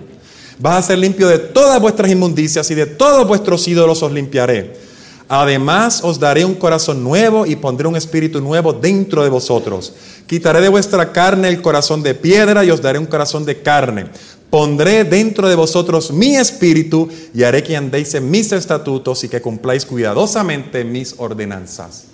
Vas 0.59 0.77
a 0.77 0.87
ser 0.87 0.97
limpio 0.97 1.27
de 1.27 1.37
todas 1.37 1.79
vuestras 1.79 2.09
inmundicias 2.09 2.69
y 2.71 2.75
de 2.75 2.85
todos 2.85 3.27
vuestros 3.27 3.67
ídolos 3.67 4.01
os 4.01 4.11
limpiaré. 4.11 4.86
Además 5.29 6.01
os 6.03 6.19
daré 6.19 6.45
un 6.45 6.55
corazón 6.55 7.03
nuevo 7.03 7.45
y 7.45 7.57
pondré 7.57 7.87
un 7.87 7.97
espíritu 7.97 8.39
nuevo 8.39 8.71
dentro 8.71 9.23
de 9.23 9.29
vosotros. 9.29 9.93
Quitaré 10.25 10.61
de 10.61 10.69
vuestra 10.69 11.11
carne 11.11 11.49
el 11.49 11.61
corazón 11.61 12.01
de 12.01 12.15
piedra 12.15 12.63
y 12.63 12.71
os 12.71 12.81
daré 12.81 12.97
un 12.97 13.05
corazón 13.05 13.43
de 13.43 13.61
carne. 13.61 14.05
Pondré 14.49 15.03
dentro 15.03 15.49
de 15.49 15.55
vosotros 15.55 16.11
mi 16.11 16.37
espíritu 16.37 17.09
y 17.33 17.43
haré 17.43 17.61
que 17.61 17.75
andéis 17.75 18.13
en 18.13 18.31
mis 18.31 18.53
estatutos 18.53 19.25
y 19.25 19.29
que 19.29 19.41
cumpláis 19.41 19.85
cuidadosamente 19.85 20.85
mis 20.85 21.15
ordenanzas. 21.17 22.05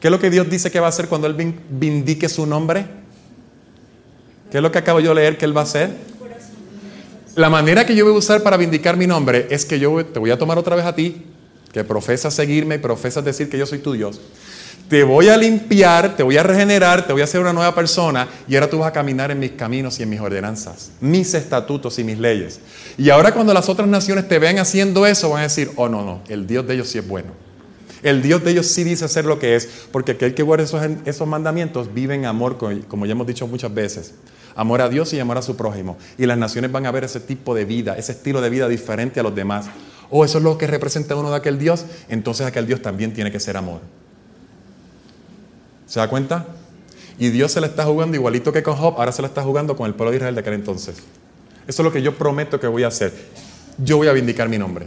¿Qué 0.00 0.06
es 0.06 0.12
lo 0.12 0.20
que 0.20 0.30
Dios 0.30 0.48
dice 0.48 0.70
que 0.70 0.78
va 0.78 0.86
a 0.86 0.90
hacer 0.90 1.08
cuando 1.08 1.26
Él 1.26 1.54
vindique 1.70 2.28
su 2.28 2.46
nombre? 2.46 2.86
¿Qué 4.52 4.58
es 4.58 4.62
lo 4.62 4.70
que 4.70 4.78
acabo 4.78 5.00
yo 5.00 5.08
de 5.08 5.16
leer 5.16 5.36
que 5.36 5.44
Él 5.44 5.56
va 5.56 5.62
a 5.62 5.64
hacer? 5.64 5.90
La 7.34 7.50
manera 7.50 7.84
que 7.84 7.96
yo 7.96 8.04
voy 8.04 8.14
a 8.14 8.18
usar 8.18 8.44
para 8.44 8.56
vindicar 8.56 8.96
mi 8.96 9.08
nombre 9.08 9.48
es 9.50 9.64
que 9.64 9.80
yo 9.80 10.06
te 10.06 10.20
voy 10.20 10.30
a 10.30 10.38
tomar 10.38 10.56
otra 10.56 10.76
vez 10.76 10.84
a 10.84 10.94
ti, 10.94 11.33
que 11.74 11.84
profesas 11.84 12.32
seguirme 12.32 12.76
y 12.76 12.78
profesas 12.78 13.22
decir 13.22 13.50
que 13.50 13.58
yo 13.58 13.66
soy 13.66 13.80
tu 13.80 13.92
Dios 13.92 14.18
te 14.88 15.02
voy 15.02 15.28
a 15.28 15.36
limpiar, 15.36 16.14
te 16.16 16.22
voy 16.22 16.36
a 16.36 16.42
regenerar, 16.42 17.06
te 17.06 17.12
voy 17.12 17.22
a 17.22 17.24
hacer 17.24 17.40
una 17.40 17.52
nueva 17.52 17.74
persona 17.74 18.28
y 18.46 18.54
ahora 18.54 18.68
tú 18.68 18.78
vas 18.78 18.88
a 18.88 18.92
caminar 18.92 19.30
en 19.30 19.38
mis 19.38 19.52
caminos 19.52 19.98
y 19.98 20.02
en 20.02 20.10
mis 20.10 20.20
ordenanzas, 20.20 20.90
mis 21.00 21.32
estatutos 21.34 21.98
y 21.98 22.04
mis 22.04 22.18
leyes. 22.18 22.60
Y 22.98 23.10
ahora 23.10 23.32
cuando 23.32 23.54
las 23.54 23.68
otras 23.68 23.88
naciones 23.88 24.28
te 24.28 24.38
vean 24.38 24.58
haciendo 24.58 25.06
eso, 25.06 25.30
van 25.30 25.40
a 25.40 25.42
decir, 25.44 25.70
oh 25.76 25.88
no, 25.88 26.04
no, 26.04 26.20
el 26.28 26.46
Dios 26.46 26.66
de 26.66 26.74
ellos 26.74 26.88
sí 26.88 26.98
es 26.98 27.08
bueno. 27.08 27.32
El 28.02 28.20
Dios 28.20 28.44
de 28.44 28.50
ellos 28.50 28.66
sí 28.66 28.84
dice 28.84 29.06
hacer 29.06 29.24
lo 29.24 29.38
que 29.38 29.56
es, 29.56 29.66
porque 29.90 30.12
aquel 30.12 30.34
que 30.34 30.42
guarda 30.42 30.64
esos 31.06 31.26
mandamientos 31.26 31.94
vive 31.94 32.14
en 32.14 32.26
amor, 32.26 32.58
como 32.86 33.06
ya 33.06 33.12
hemos 33.12 33.26
dicho 33.26 33.46
muchas 33.46 33.72
veces. 33.72 34.12
Amor 34.54 34.82
a 34.82 34.90
Dios 34.90 35.12
y 35.14 35.18
amor 35.18 35.38
a 35.38 35.42
su 35.42 35.56
prójimo. 35.56 35.96
Y 36.18 36.26
las 36.26 36.36
naciones 36.36 36.70
van 36.70 36.84
a 36.84 36.92
ver 36.92 37.04
ese 37.04 37.18
tipo 37.18 37.54
de 37.54 37.64
vida, 37.64 37.96
ese 37.96 38.12
estilo 38.12 38.42
de 38.42 38.50
vida 38.50 38.68
diferente 38.68 39.18
a 39.18 39.22
los 39.22 39.34
demás. 39.34 39.66
Oh, 40.10 40.24
eso 40.24 40.38
es 40.38 40.44
lo 40.44 40.58
que 40.58 40.66
representa 40.66 41.16
uno 41.16 41.30
de 41.30 41.36
aquel 41.36 41.58
Dios, 41.58 41.84
entonces 42.08 42.46
aquel 42.46 42.66
Dios 42.66 42.82
también 42.82 43.12
tiene 43.12 43.32
que 43.32 43.40
ser 43.40 43.56
amor. 43.56 43.80
¿Se 45.86 46.00
da 46.00 46.08
cuenta? 46.08 46.46
Y 47.18 47.28
Dios 47.28 47.52
se 47.52 47.60
le 47.60 47.66
está 47.66 47.84
jugando 47.84 48.16
igualito 48.16 48.52
que 48.52 48.62
con 48.62 48.76
Job, 48.76 48.94
ahora 48.98 49.12
se 49.12 49.22
le 49.22 49.28
está 49.28 49.42
jugando 49.42 49.76
con 49.76 49.86
el 49.86 49.94
pueblo 49.94 50.10
de 50.10 50.16
Israel 50.16 50.34
de 50.34 50.40
aquel 50.40 50.54
entonces. 50.54 50.96
Eso 51.66 51.82
es 51.82 51.84
lo 51.84 51.92
que 51.92 52.02
yo 52.02 52.16
prometo 52.16 52.58
que 52.58 52.66
voy 52.66 52.82
a 52.82 52.88
hacer. 52.88 53.12
Yo 53.78 53.96
voy 53.96 54.08
a 54.08 54.12
vindicar 54.12 54.48
mi 54.48 54.58
nombre. 54.58 54.86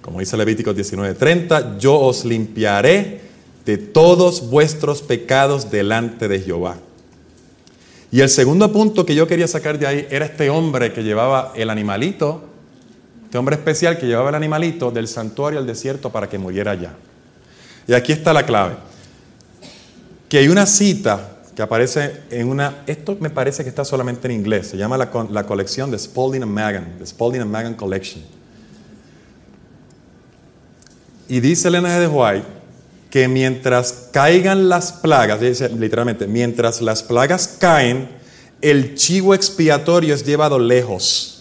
Como 0.00 0.20
dice 0.20 0.36
Levíticos 0.36 0.76
19:30, 0.76 1.78
yo 1.78 1.98
os 1.98 2.24
limpiaré 2.24 3.20
de 3.64 3.76
todos 3.76 4.48
vuestros 4.48 5.02
pecados 5.02 5.70
delante 5.70 6.28
de 6.28 6.40
Jehová. 6.40 6.78
Y 8.10 8.20
el 8.20 8.28
segundo 8.28 8.72
punto 8.72 9.04
que 9.04 9.14
yo 9.14 9.26
quería 9.26 9.48
sacar 9.48 9.78
de 9.78 9.86
ahí 9.86 10.06
era 10.10 10.26
este 10.26 10.48
hombre 10.50 10.92
que 10.92 11.02
llevaba 11.02 11.52
el 11.56 11.70
animalito 11.70 12.50
este 13.26 13.38
hombre 13.38 13.56
especial 13.56 13.98
que 13.98 14.06
llevaba 14.06 14.28
el 14.28 14.36
animalito 14.36 14.92
del 14.92 15.08
santuario 15.08 15.58
al 15.58 15.66
desierto 15.66 16.10
para 16.10 16.28
que 16.28 16.38
muriera 16.38 16.70
allá. 16.70 16.94
Y 17.86 17.92
aquí 17.92 18.12
está 18.12 18.32
la 18.32 18.46
clave. 18.46 18.76
Que 20.28 20.38
hay 20.38 20.48
una 20.48 20.64
cita 20.64 21.36
que 21.54 21.60
aparece 21.60 22.22
en 22.30 22.48
una, 22.48 22.84
esto 22.86 23.16
me 23.20 23.28
parece 23.28 23.64
que 23.64 23.68
está 23.68 23.84
solamente 23.84 24.28
en 24.28 24.32
inglés, 24.32 24.68
se 24.68 24.76
llama 24.76 24.96
la, 24.96 25.10
la 25.30 25.44
colección 25.44 25.90
de 25.90 25.98
Spalding 25.98 26.44
and 26.44 26.52
Magan, 26.52 26.96
the 26.98 27.06
Spalding 27.06 27.42
and 27.42 27.50
Magan 27.50 27.74
Collection. 27.74 28.22
Y 31.28 31.40
dice 31.40 31.68
Elena 31.68 31.98
de 31.98 32.06
White 32.06 32.46
que 33.16 33.28
mientras 33.28 34.10
caigan 34.12 34.68
las 34.68 34.92
plagas, 34.92 35.40
literalmente, 35.40 36.26
mientras 36.26 36.82
las 36.82 37.02
plagas 37.02 37.56
caen, 37.58 38.10
el 38.60 38.94
chivo 38.94 39.32
expiatorio 39.32 40.12
es 40.12 40.22
llevado 40.22 40.58
lejos 40.58 41.36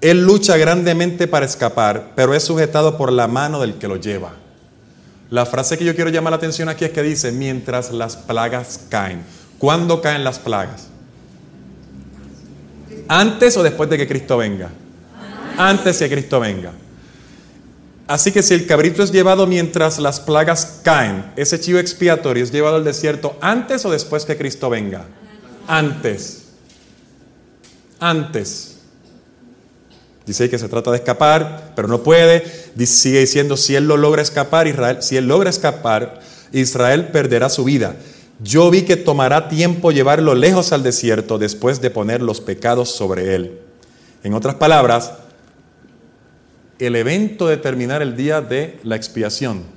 él 0.00 0.24
lucha 0.24 0.56
grandemente 0.56 1.26
para 1.26 1.46
escapar, 1.46 2.12
pero 2.14 2.34
es 2.34 2.42
sujetado 2.42 2.96
por 2.98 3.12
la 3.12 3.28
mano 3.28 3.60
del 3.60 3.74
que 3.74 3.88
lo 3.88 3.96
lleva. 3.96 4.32
La 5.30 5.46
frase 5.46 5.78
que 5.78 5.84
yo 5.84 5.94
quiero 5.94 6.10
llamar 6.10 6.32
la 6.32 6.36
atención 6.36 6.68
aquí 6.68 6.84
es 6.84 6.90
que 6.90 7.02
dice, 7.02 7.32
mientras 7.32 7.90
las 7.90 8.16
plagas 8.16 8.80
caen. 8.88 9.24
¿Cuándo 9.58 10.02
caen 10.02 10.22
las 10.22 10.38
plagas? 10.38 10.88
¿Antes 13.08 13.56
o 13.56 13.62
después 13.62 13.88
de 13.88 13.96
que 13.96 14.06
Cristo 14.06 14.36
venga? 14.36 14.70
Antes 15.56 15.98
que 15.98 16.10
Cristo 16.10 16.40
venga. 16.40 16.72
Así 18.06 18.30
que 18.30 18.42
si 18.42 18.54
el 18.54 18.66
cabrito 18.66 19.02
es 19.02 19.10
llevado 19.10 19.46
mientras 19.46 19.98
las 19.98 20.20
plagas 20.20 20.80
caen, 20.82 21.32
ese 21.36 21.58
chivo 21.58 21.80
expiatorio 21.80 22.44
es 22.44 22.52
llevado 22.52 22.76
al 22.76 22.84
desierto 22.84 23.36
antes 23.40 23.84
o 23.84 23.90
después 23.90 24.24
que 24.24 24.36
Cristo 24.36 24.70
venga? 24.70 25.06
Antes. 25.66 26.44
Antes. 27.98 28.76
Dice 30.24 30.48
que 30.48 30.58
se 30.58 30.68
trata 30.68 30.92
de 30.92 30.98
escapar, 30.98 31.72
pero 31.74 31.88
no 31.88 32.02
puede. 32.02 32.44
sigue 32.86 33.20
diciendo, 33.20 33.56
si 33.56 33.74
él 33.74 33.88
lo 33.88 33.96
logra 33.96 34.22
escapar, 34.22 34.68
Israel, 34.68 34.98
si 35.00 35.16
él 35.16 35.26
logra 35.26 35.50
escapar, 35.50 36.20
Israel 36.52 37.08
perderá 37.08 37.48
su 37.48 37.64
vida. 37.64 37.96
Yo 38.40 38.70
vi 38.70 38.82
que 38.82 38.96
tomará 38.96 39.48
tiempo 39.48 39.92
llevarlo 39.92 40.34
lejos 40.34 40.72
al 40.72 40.82
desierto 40.82 41.38
después 41.38 41.80
de 41.80 41.90
poner 41.90 42.22
los 42.22 42.40
pecados 42.40 42.90
sobre 42.90 43.34
él. 43.34 43.58
En 44.22 44.34
otras 44.34 44.56
palabras, 44.56 45.12
el 46.78 46.96
evento 46.96 47.48
de 47.48 47.56
terminar 47.56 48.02
el 48.02 48.16
día 48.16 48.40
de 48.40 48.78
la 48.82 48.96
expiación 48.96 49.76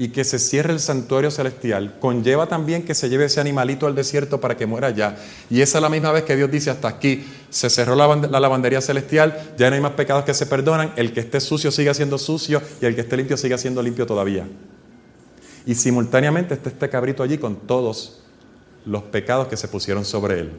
y 0.00 0.08
que 0.08 0.22
se 0.22 0.38
cierre 0.38 0.72
el 0.72 0.78
santuario 0.78 1.30
celestial, 1.30 1.98
conlleva 1.98 2.46
también 2.46 2.84
que 2.84 2.94
se 2.94 3.08
lleve 3.08 3.24
ese 3.24 3.40
animalito 3.40 3.86
al 3.88 3.96
desierto 3.96 4.40
para 4.40 4.56
que 4.56 4.64
muera 4.64 4.88
allá. 4.88 5.16
Y 5.50 5.60
esa 5.60 5.78
es 5.78 5.82
la 5.82 5.88
misma 5.88 6.12
vez 6.12 6.22
que 6.22 6.36
Dios 6.36 6.48
dice 6.50 6.70
hasta 6.70 6.86
aquí, 6.86 7.24
se 7.50 7.68
cerró 7.68 7.96
la, 7.96 8.06
lavandería 8.40 8.80
celestial, 8.80 9.54
ya 9.58 9.68
no 9.68 9.74
hay 9.74 9.82
más 9.82 9.92
pecados 9.92 10.24
que 10.24 10.34
se 10.34 10.46
perdonan, 10.46 10.92
el 10.94 11.12
que 11.12 11.20
esté 11.20 11.40
sucio 11.40 11.72
sigue 11.72 11.92
siendo 11.94 12.16
sucio 12.16 12.62
y 12.80 12.86
el 12.86 12.94
que 12.94 13.00
esté 13.00 13.16
limpio 13.16 13.36
sigue 13.36 13.58
siendo 13.58 13.82
limpio 13.82 14.06
todavía. 14.06 14.46
Y 15.66 15.74
simultáneamente 15.74 16.54
está 16.54 16.68
este 16.68 16.88
cabrito 16.88 17.24
allí 17.24 17.36
con 17.36 17.56
todos 17.56 18.20
los 18.86 19.02
pecados 19.02 19.48
que 19.48 19.56
se 19.56 19.66
pusieron 19.66 20.04
sobre 20.04 20.38
él. 20.38 20.52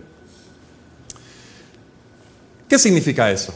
¿Qué 2.67 2.77
significa 2.77 3.31
eso? 3.31 3.53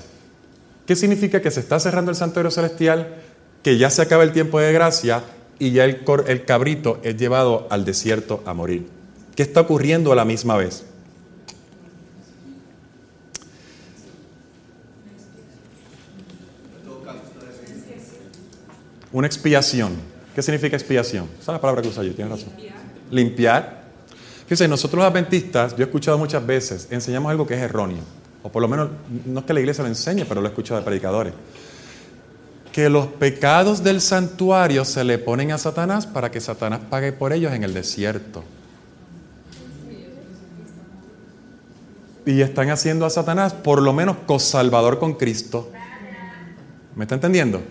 ¿Qué 0.85 0.95
significa 0.95 1.41
que 1.41 1.51
se 1.51 1.59
está 1.59 1.79
cerrando 1.79 2.11
el 2.11 2.17
santuario 2.17 2.51
celestial, 2.51 3.15
que 3.63 3.77
ya 3.77 3.89
se 3.89 4.01
acaba 4.01 4.23
el 4.23 4.33
tiempo 4.33 4.59
de 4.59 4.73
gracia 4.73 5.23
y 5.57 5.71
ya 5.71 5.85
el, 5.85 6.03
el 6.27 6.45
cabrito 6.45 6.99
es 7.03 7.15
llevado 7.15 7.67
al 7.69 7.85
desierto 7.85 8.43
a 8.45 8.53
morir. 8.53 8.87
¿Qué 9.35 9.43
está 9.43 9.61
ocurriendo 9.61 10.11
a 10.11 10.15
la 10.15 10.25
misma 10.25 10.57
vez? 10.57 10.83
Una 19.13 19.27
expiación. 19.27 19.93
¿Qué 20.35 20.41
significa 20.41 20.75
expiación? 20.75 21.29
Esa 21.39 21.51
es 21.51 21.55
la 21.55 21.61
palabra 21.61 21.81
que 21.83 21.87
usa 21.87 22.03
yo, 22.03 22.13
tienes 22.13 22.31
razón. 22.31 22.53
Limpiar. 23.11 23.83
Fíjense, 24.43 24.67
nosotros 24.67 25.03
los 25.03 25.09
adventistas, 25.09 25.75
yo 25.75 25.83
he 25.83 25.85
escuchado 25.85 26.17
muchas 26.17 26.45
veces, 26.45 26.87
enseñamos 26.89 27.29
algo 27.29 27.45
que 27.47 27.53
es 27.53 27.61
erróneo. 27.61 28.01
O 28.43 28.49
por 28.49 28.61
lo 28.61 28.67
menos, 28.67 28.89
no 29.25 29.39
es 29.39 29.45
que 29.45 29.53
la 29.53 29.59
iglesia 29.61 29.83
lo 29.83 29.87
enseñe, 29.87 30.25
pero 30.25 30.41
lo 30.41 30.47
he 30.47 30.49
escuchado 30.49 30.79
de 30.79 30.85
predicadores 30.85 31.33
que 32.71 32.89
los 32.89 33.05
pecados 33.05 33.83
del 33.83 34.01
santuario 34.01 34.83
se 34.83 35.03
le 35.03 35.19
ponen 35.19 35.51
a 35.51 35.59
Satanás 35.59 36.07
para 36.07 36.31
que 36.31 36.41
Satanás 36.41 36.79
pague 36.89 37.13
por 37.13 37.31
ellos 37.31 37.53
en 37.53 37.63
el 37.63 37.71
desierto. 37.71 38.43
y 42.25 42.41
están 42.41 42.69
haciendo 42.69 43.05
a 43.05 43.09
Satanás 43.09 43.53
por 43.53 43.81
lo 43.81 43.93
menos 43.93 44.17
cosalvador 44.25 44.99
con 44.99 45.13
Cristo. 45.13 45.69
¿Me 46.95 47.05
está 47.05 47.15
entendiendo? 47.15 47.61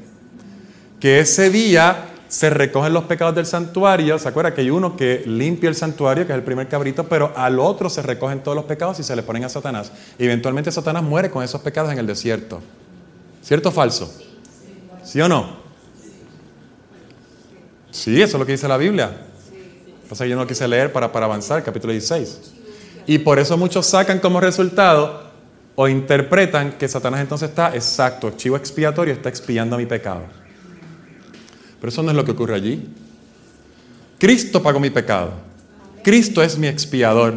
Que 1.00 1.20
ese 1.20 1.50
día 1.50 2.11
se 2.33 2.49
recogen 2.49 2.95
los 2.95 3.05
pecados 3.05 3.35
del 3.35 3.45
santuario. 3.45 4.18
¿Se 4.18 4.26
acuerda 4.26 4.55
que 4.55 4.62
hay 4.62 4.70
uno 4.70 4.97
que 4.97 5.22
limpia 5.26 5.68
el 5.68 5.74
santuario, 5.74 6.26
que 6.26 6.33
es 6.33 6.39
el 6.39 6.43
primer 6.43 6.66
cabrito, 6.66 7.05
pero 7.05 7.30
al 7.37 7.59
otro 7.59 7.91
se 7.91 8.01
recogen 8.01 8.43
todos 8.43 8.57
los 8.57 8.64
pecados 8.64 8.99
y 9.01 9.03
se 9.03 9.14
le 9.14 9.22
ponen 9.22 9.45
a 9.45 9.51
Satanás? 9.51 9.93
Y 10.18 10.24
eventualmente 10.24 10.72
Satanás 10.72 11.03
muere 11.03 11.30
con 11.30 11.45
esos 11.45 11.61
pecados 11.61 11.93
en 11.93 11.99
el 11.99 12.07
desierto. 12.07 12.62
¿Cierto 13.43 13.68
o 13.68 13.72
falso? 13.72 14.11
¿Sí 15.05 15.20
o 15.20 15.28
no? 15.28 15.59
Sí, 17.91 18.22
eso 18.22 18.39
es 18.39 18.41
lo 18.41 18.47
que 18.47 18.53
dice 18.53 18.66
la 18.66 18.78
Biblia. 18.78 19.11
Pasa 20.09 20.24
que 20.24 20.30
yo 20.30 20.37
no 20.37 20.47
quise 20.47 20.66
leer 20.66 20.91
para, 20.91 21.12
para 21.12 21.26
avanzar, 21.26 21.62
capítulo 21.62 21.93
16. 21.93 22.55
Y 23.09 23.18
por 23.18 23.41
eso 23.41 23.59
muchos 23.59 23.85
sacan 23.85 24.20
como 24.20 24.41
resultado 24.41 25.24
o 25.74 25.87
interpretan 25.87 26.78
que 26.78 26.89
Satanás 26.89 27.20
entonces 27.20 27.51
está 27.51 27.74
exacto, 27.74 28.30
chivo 28.30 28.57
expiatorio, 28.57 29.12
está 29.12 29.28
expiando 29.28 29.76
mi 29.76 29.85
pecado. 29.85 30.22
Pero 31.83 31.91
eso 31.91 32.05
no 32.05 32.12
es 32.12 32.16
lo 32.16 32.24
que 32.24 32.30
ocurre 32.30 32.55
allí. 32.55 32.80
Cristo 34.20 34.62
pagó 34.62 34.78
mi 34.78 34.91
pecado. 34.91 35.33
Cristo 36.05 36.41
es 36.41 36.57
mi 36.57 36.68
expiador. 36.68 37.35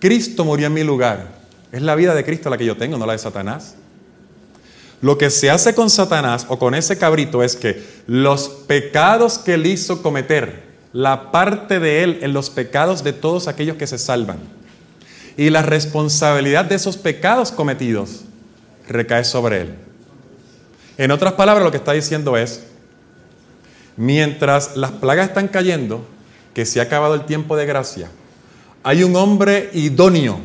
Cristo 0.00 0.44
murió 0.44 0.66
en 0.66 0.74
mi 0.74 0.82
lugar. 0.82 1.28
Es 1.70 1.80
la 1.80 1.94
vida 1.94 2.16
de 2.16 2.24
Cristo 2.24 2.50
la 2.50 2.58
que 2.58 2.64
yo 2.64 2.76
tengo, 2.76 2.98
no 2.98 3.06
la 3.06 3.12
de 3.12 3.20
Satanás. 3.20 3.76
Lo 5.00 5.18
que 5.18 5.30
se 5.30 5.50
hace 5.50 5.72
con 5.72 5.88
Satanás 5.88 6.46
o 6.48 6.58
con 6.58 6.74
ese 6.74 6.98
cabrito 6.98 7.44
es 7.44 7.54
que 7.54 7.80
los 8.08 8.48
pecados 8.48 9.38
que 9.38 9.54
él 9.54 9.66
hizo 9.66 10.02
cometer, 10.02 10.64
la 10.92 11.30
parte 11.30 11.78
de 11.78 12.02
él 12.02 12.18
en 12.22 12.32
los 12.32 12.50
pecados 12.50 13.04
de 13.04 13.12
todos 13.12 13.46
aquellos 13.46 13.76
que 13.76 13.86
se 13.86 13.98
salvan, 13.98 14.38
y 15.36 15.50
la 15.50 15.62
responsabilidad 15.62 16.64
de 16.64 16.74
esos 16.74 16.96
pecados 16.96 17.52
cometidos 17.52 18.22
recae 18.88 19.22
sobre 19.22 19.60
él. 19.60 19.74
En 20.96 21.12
otras 21.12 21.34
palabras, 21.34 21.64
lo 21.64 21.70
que 21.70 21.76
está 21.76 21.92
diciendo 21.92 22.36
es, 22.36 22.64
mientras 23.98 24.76
las 24.76 24.92
plagas 24.92 25.28
están 25.28 25.48
cayendo, 25.48 26.06
que 26.54 26.64
se 26.64 26.80
ha 26.80 26.84
acabado 26.84 27.14
el 27.14 27.26
tiempo 27.26 27.54
de 27.56 27.66
gracia, 27.66 28.10
hay 28.82 29.04
un 29.04 29.14
hombre 29.16 29.68
idóneo. 29.74 30.40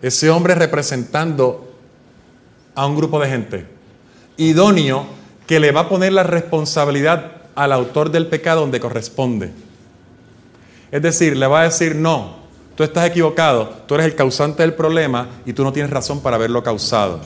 Ese 0.00 0.30
hombre 0.30 0.54
representando 0.54 1.74
a 2.76 2.86
un 2.86 2.96
grupo 2.96 3.18
de 3.18 3.28
gente. 3.28 3.66
Idóneo 4.36 5.06
que 5.48 5.58
le 5.58 5.72
va 5.72 5.80
a 5.80 5.88
poner 5.88 6.12
la 6.12 6.22
responsabilidad 6.22 7.32
al 7.56 7.72
autor 7.72 8.10
del 8.10 8.28
pecado 8.28 8.60
donde 8.60 8.78
corresponde. 8.78 9.50
Es 10.92 11.02
decir, 11.02 11.36
le 11.36 11.46
va 11.48 11.62
a 11.62 11.64
decir, 11.64 11.96
no, 11.96 12.46
Tú 12.76 12.84
estás 12.84 13.06
equivocado, 13.06 13.70
tú 13.86 13.94
eres 13.94 14.06
el 14.06 14.14
causante 14.14 14.62
del 14.62 14.74
problema 14.74 15.28
y 15.46 15.54
tú 15.54 15.64
no 15.64 15.72
tienes 15.72 15.90
razón 15.90 16.20
para 16.20 16.36
haberlo 16.36 16.62
causado. 16.62 17.20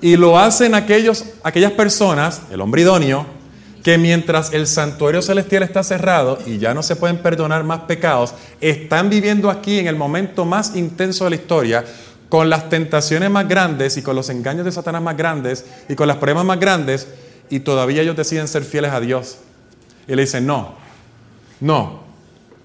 Y 0.00 0.16
lo 0.16 0.38
hacen 0.38 0.74
aquellos, 0.74 1.24
aquellas 1.42 1.72
personas, 1.72 2.42
el 2.50 2.60
hombre 2.60 2.82
idóneo, 2.82 3.26
que 3.82 3.98
mientras 3.98 4.52
el 4.52 4.66
santuario 4.66 5.22
celestial 5.22 5.62
está 5.62 5.82
cerrado 5.82 6.38
y 6.46 6.58
ya 6.58 6.74
no 6.74 6.82
se 6.82 6.96
pueden 6.96 7.18
perdonar 7.18 7.64
más 7.64 7.80
pecados, 7.80 8.34
están 8.60 9.08
viviendo 9.08 9.50
aquí 9.50 9.78
en 9.78 9.86
el 9.86 9.96
momento 9.96 10.44
más 10.44 10.76
intenso 10.76 11.24
de 11.24 11.30
la 11.30 11.36
historia, 11.36 11.84
con 12.28 12.50
las 12.50 12.68
tentaciones 12.68 13.30
más 13.30 13.48
grandes 13.48 13.96
y 13.96 14.02
con 14.02 14.14
los 14.14 14.28
engaños 14.28 14.64
de 14.64 14.72
Satanás 14.72 15.02
más 15.02 15.16
grandes 15.16 15.64
y 15.88 15.94
con 15.94 16.06
las 16.06 16.18
pruebas 16.18 16.44
más 16.44 16.60
grandes, 16.60 17.08
y 17.50 17.60
todavía 17.60 18.02
ellos 18.02 18.16
deciden 18.16 18.46
ser 18.46 18.64
fieles 18.64 18.92
a 18.92 19.00
Dios. 19.00 19.38
Y 20.06 20.14
le 20.14 20.22
dicen, 20.22 20.46
no, 20.46 20.74
no, 21.60 22.00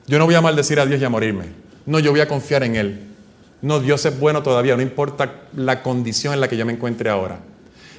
yo 0.08 0.20
no 0.20 0.26
voy 0.26 0.36
a 0.36 0.42
maldecir 0.42 0.80
a 0.80 0.86
Dios 0.86 1.00
y 1.00 1.06
a 1.06 1.10
morirme. 1.10 1.46
No, 1.86 2.00
yo 2.00 2.12
voy 2.12 2.20
a 2.20 2.28
confiar 2.28 2.64
en 2.64 2.76
Él. 2.76 3.13
No, 3.64 3.80
Dios 3.80 4.06
es 4.06 4.20
bueno 4.20 4.44
todavía, 4.44 4.76
no 4.76 4.82
importa 4.82 5.44
la 5.56 5.82
condición 5.82 6.34
en 6.34 6.42
la 6.42 6.50
que 6.50 6.58
yo 6.58 6.66
me 6.66 6.74
encuentre 6.74 7.10
ahora. 7.10 7.40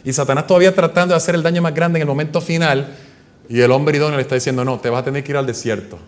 Y 0.04 0.12
Satanás 0.12 0.46
todavía 0.46 0.74
tratando 0.74 1.14
de 1.14 1.16
hacer 1.16 1.34
el 1.34 1.42
daño 1.42 1.62
más 1.62 1.74
grande 1.74 1.98
en 1.98 2.02
el 2.02 2.06
momento 2.06 2.42
final, 2.42 2.94
y 3.48 3.60
el 3.60 3.70
hombre 3.70 3.96
idóneo 3.96 4.16
le 4.16 4.22
está 4.22 4.34
diciendo, 4.34 4.62
no, 4.62 4.78
te 4.78 4.90
vas 4.90 5.00
a 5.00 5.04
tener 5.06 5.24
que 5.24 5.32
ir 5.32 5.38
al 5.38 5.46
desierto. 5.46 5.98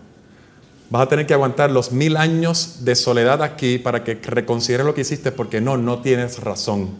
Vas 0.91 1.01
a 1.01 1.09
tener 1.09 1.25
que 1.25 1.33
aguantar 1.33 1.71
los 1.71 1.91
mil 1.91 2.17
años 2.17 2.85
de 2.85 2.95
soledad 2.95 3.41
aquí 3.41 3.79
para 3.79 4.03
que 4.03 4.13
reconsideres 4.13 4.85
lo 4.85 4.93
que 4.93 5.01
hiciste, 5.01 5.31
porque 5.31 5.59
no, 5.59 5.75
no 5.75 6.01
tienes 6.03 6.39
razón. 6.39 6.91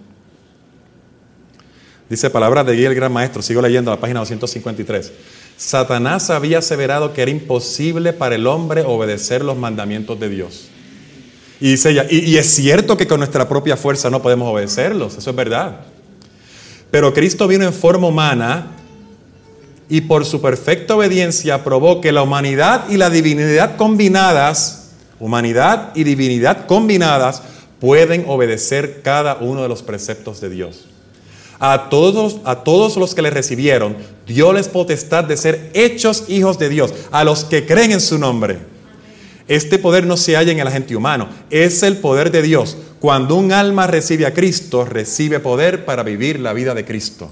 Dice 2.10 2.32
palabras 2.32 2.66
de 2.66 2.74
Guía 2.74 2.90
el 2.90 2.96
Gran 2.96 3.14
Maestro, 3.14 3.44
sigo 3.44 3.62
leyendo 3.62 3.92
la 3.92 4.00
página 4.00 4.22
253. 4.22 5.14
Satanás 5.58 6.32
había 6.32 6.58
aseverado 6.58 7.14
que 7.14 7.22
era 7.22 7.30
imposible 7.30 8.14
para 8.14 8.34
el 8.34 8.48
hombre 8.48 8.82
obedecer 8.82 9.44
los 9.44 9.58
mandamientos 9.58 10.20
de 10.20 10.30
Dios. 10.30 10.70
Y 11.60 11.76
y, 11.76 12.38
es 12.38 12.48
cierto 12.54 12.98
que 12.98 13.08
con 13.08 13.20
nuestra 13.20 13.50
propia 13.50 13.78
fuerza 13.78 14.10
no 14.10 14.22
podemos 14.22 14.52
obedecerlos, 14.52 15.18
eso 15.18 15.30
es 15.30 15.36
verdad. 15.36 15.82
Pero 16.92 17.14
Cristo 17.14 17.48
vino 17.48 17.66
en 17.66 17.74
forma 17.74 18.08
humana 18.08 18.68
y 19.90 20.02
por 20.02 20.26
su 20.26 20.42
perfecta 20.42 20.96
obediencia 20.96 21.64
probó 21.64 22.00
que 22.02 22.12
la 22.12 22.22
humanidad 22.22 22.90
y 22.90 22.98
la 22.98 23.10
divinidad 23.10 23.76
combinadas, 23.76 24.92
humanidad 25.20 25.92
y 25.96 26.04
divinidad 26.04 26.68
combinadas, 26.68 27.42
pueden 27.80 28.26
obedecer 28.28 29.02
cada 29.02 29.36
uno 29.36 29.64
de 29.64 29.70
los 29.70 29.84
preceptos 29.84 30.42
de 30.42 30.50
Dios. 30.50 30.86
A 31.60 31.90
todos, 31.90 32.38
a 32.44 32.64
todos 32.64 32.98
los 32.98 33.16
que 33.16 33.24
le 33.24 33.32
recibieron, 33.32 33.98
dio 34.28 34.54
les 34.54 34.68
potestad 34.68 35.24
de 35.24 35.38
ser 35.38 35.72
hechos 35.74 36.26
hijos 36.28 36.60
de 36.60 36.70
Dios, 36.70 36.94
a 37.12 37.24
los 37.24 37.46
que 37.46 37.66
creen 37.66 37.92
en 37.92 38.02
su 38.02 38.20
nombre. 38.20 38.77
Este 39.48 39.80
poder 39.80 40.06
no 40.06 40.18
se 40.18 40.36
halla 40.36 40.52
en 40.52 40.60
el 40.60 40.68
agente 40.68 40.96
humano, 40.96 41.30
es 41.50 41.84
el 41.84 41.98
poder 41.98 42.32
de 42.32 42.42
Dios. 42.42 42.78
Cuando 43.00 43.36
un 43.36 43.52
alma 43.52 43.88
recibe 43.88 44.26
a 44.26 44.34
Cristo, 44.34 44.84
recibe 44.84 45.40
poder 45.40 45.86
para 45.86 46.04
vivir 46.04 46.40
la 46.40 46.54
vida 46.54 46.74
de 46.74 46.84
Cristo. 46.84 47.32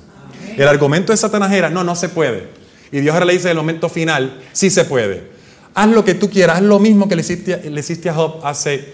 El 0.57 0.67
argumento 0.67 1.11
de 1.11 1.17
Satanás 1.17 1.51
era, 1.51 1.69
no, 1.69 1.83
no 1.83 1.95
se 1.95 2.09
puede. 2.09 2.47
Y 2.91 2.99
Dios 2.99 3.13
ahora 3.13 3.25
le 3.25 3.33
dice 3.33 3.47
en 3.47 3.51
el 3.51 3.57
momento 3.57 3.89
final, 3.89 4.41
sí 4.53 4.69
se 4.69 4.85
puede. 4.85 5.35
Haz 5.73 5.89
lo 5.89 6.05
que 6.05 6.13
tú 6.13 6.29
quieras, 6.29 6.57
haz 6.57 6.63
lo 6.63 6.79
mismo 6.79 7.09
que 7.09 7.15
le 7.15 7.21
hiciste, 7.21 7.69
le 7.69 7.79
hiciste 7.79 8.09
a 8.09 8.13
Job 8.13 8.39
hace 8.43 8.93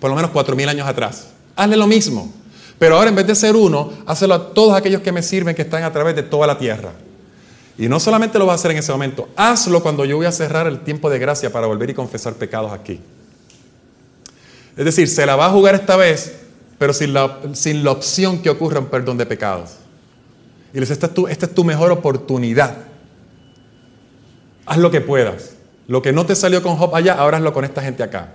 por 0.00 0.10
lo 0.10 0.16
menos 0.16 0.30
cuatro 0.30 0.56
mil 0.56 0.68
años 0.68 0.86
atrás. 0.86 1.28
Hazle 1.56 1.76
lo 1.76 1.86
mismo. 1.86 2.32
Pero 2.78 2.96
ahora 2.96 3.10
en 3.10 3.16
vez 3.16 3.26
de 3.26 3.34
ser 3.34 3.56
uno, 3.56 3.92
hazlo 4.06 4.32
a 4.34 4.54
todos 4.54 4.74
aquellos 4.74 5.02
que 5.02 5.10
me 5.10 5.22
sirven 5.22 5.54
que 5.54 5.62
están 5.62 5.82
a 5.82 5.92
través 5.92 6.14
de 6.14 6.22
toda 6.22 6.46
la 6.46 6.56
tierra. 6.56 6.92
Y 7.78 7.88
no 7.88 8.00
solamente 8.00 8.40
lo 8.40 8.46
vas 8.46 8.54
a 8.54 8.56
hacer 8.56 8.72
en 8.72 8.78
ese 8.78 8.90
momento, 8.90 9.28
hazlo 9.36 9.80
cuando 9.80 10.04
yo 10.04 10.16
voy 10.16 10.26
a 10.26 10.32
cerrar 10.32 10.66
el 10.66 10.80
tiempo 10.80 11.08
de 11.08 11.20
gracia 11.20 11.52
para 11.52 11.68
volver 11.68 11.88
y 11.90 11.94
confesar 11.94 12.34
pecados 12.34 12.72
aquí. 12.72 13.00
Es 14.76 14.84
decir, 14.84 15.08
se 15.08 15.24
la 15.24 15.36
va 15.36 15.46
a 15.46 15.50
jugar 15.50 15.76
esta 15.76 15.96
vez, 15.96 16.40
pero 16.76 16.92
sin 16.92 17.12
la, 17.14 17.92
opción 17.92 18.42
que 18.42 18.50
ocurra 18.50 18.80
un 18.80 18.86
perdón 18.86 19.16
de 19.16 19.26
pecados. 19.26 19.76
Y 20.74 20.80
les 20.80 20.90
esta 20.90 21.06
es, 21.06 21.12
esta 21.30 21.46
es 21.46 21.54
tu 21.54 21.62
mejor 21.62 21.92
oportunidad. 21.92 22.78
Haz 24.66 24.78
lo 24.78 24.90
que 24.90 25.00
puedas. 25.00 25.54
Lo 25.86 26.02
que 26.02 26.12
no 26.12 26.26
te 26.26 26.34
salió 26.34 26.62
con 26.62 26.76
Job 26.76 26.94
allá, 26.94 27.14
ahora 27.14 27.38
hazlo 27.38 27.52
con 27.52 27.64
esta 27.64 27.80
gente 27.80 28.02
acá. 28.02 28.34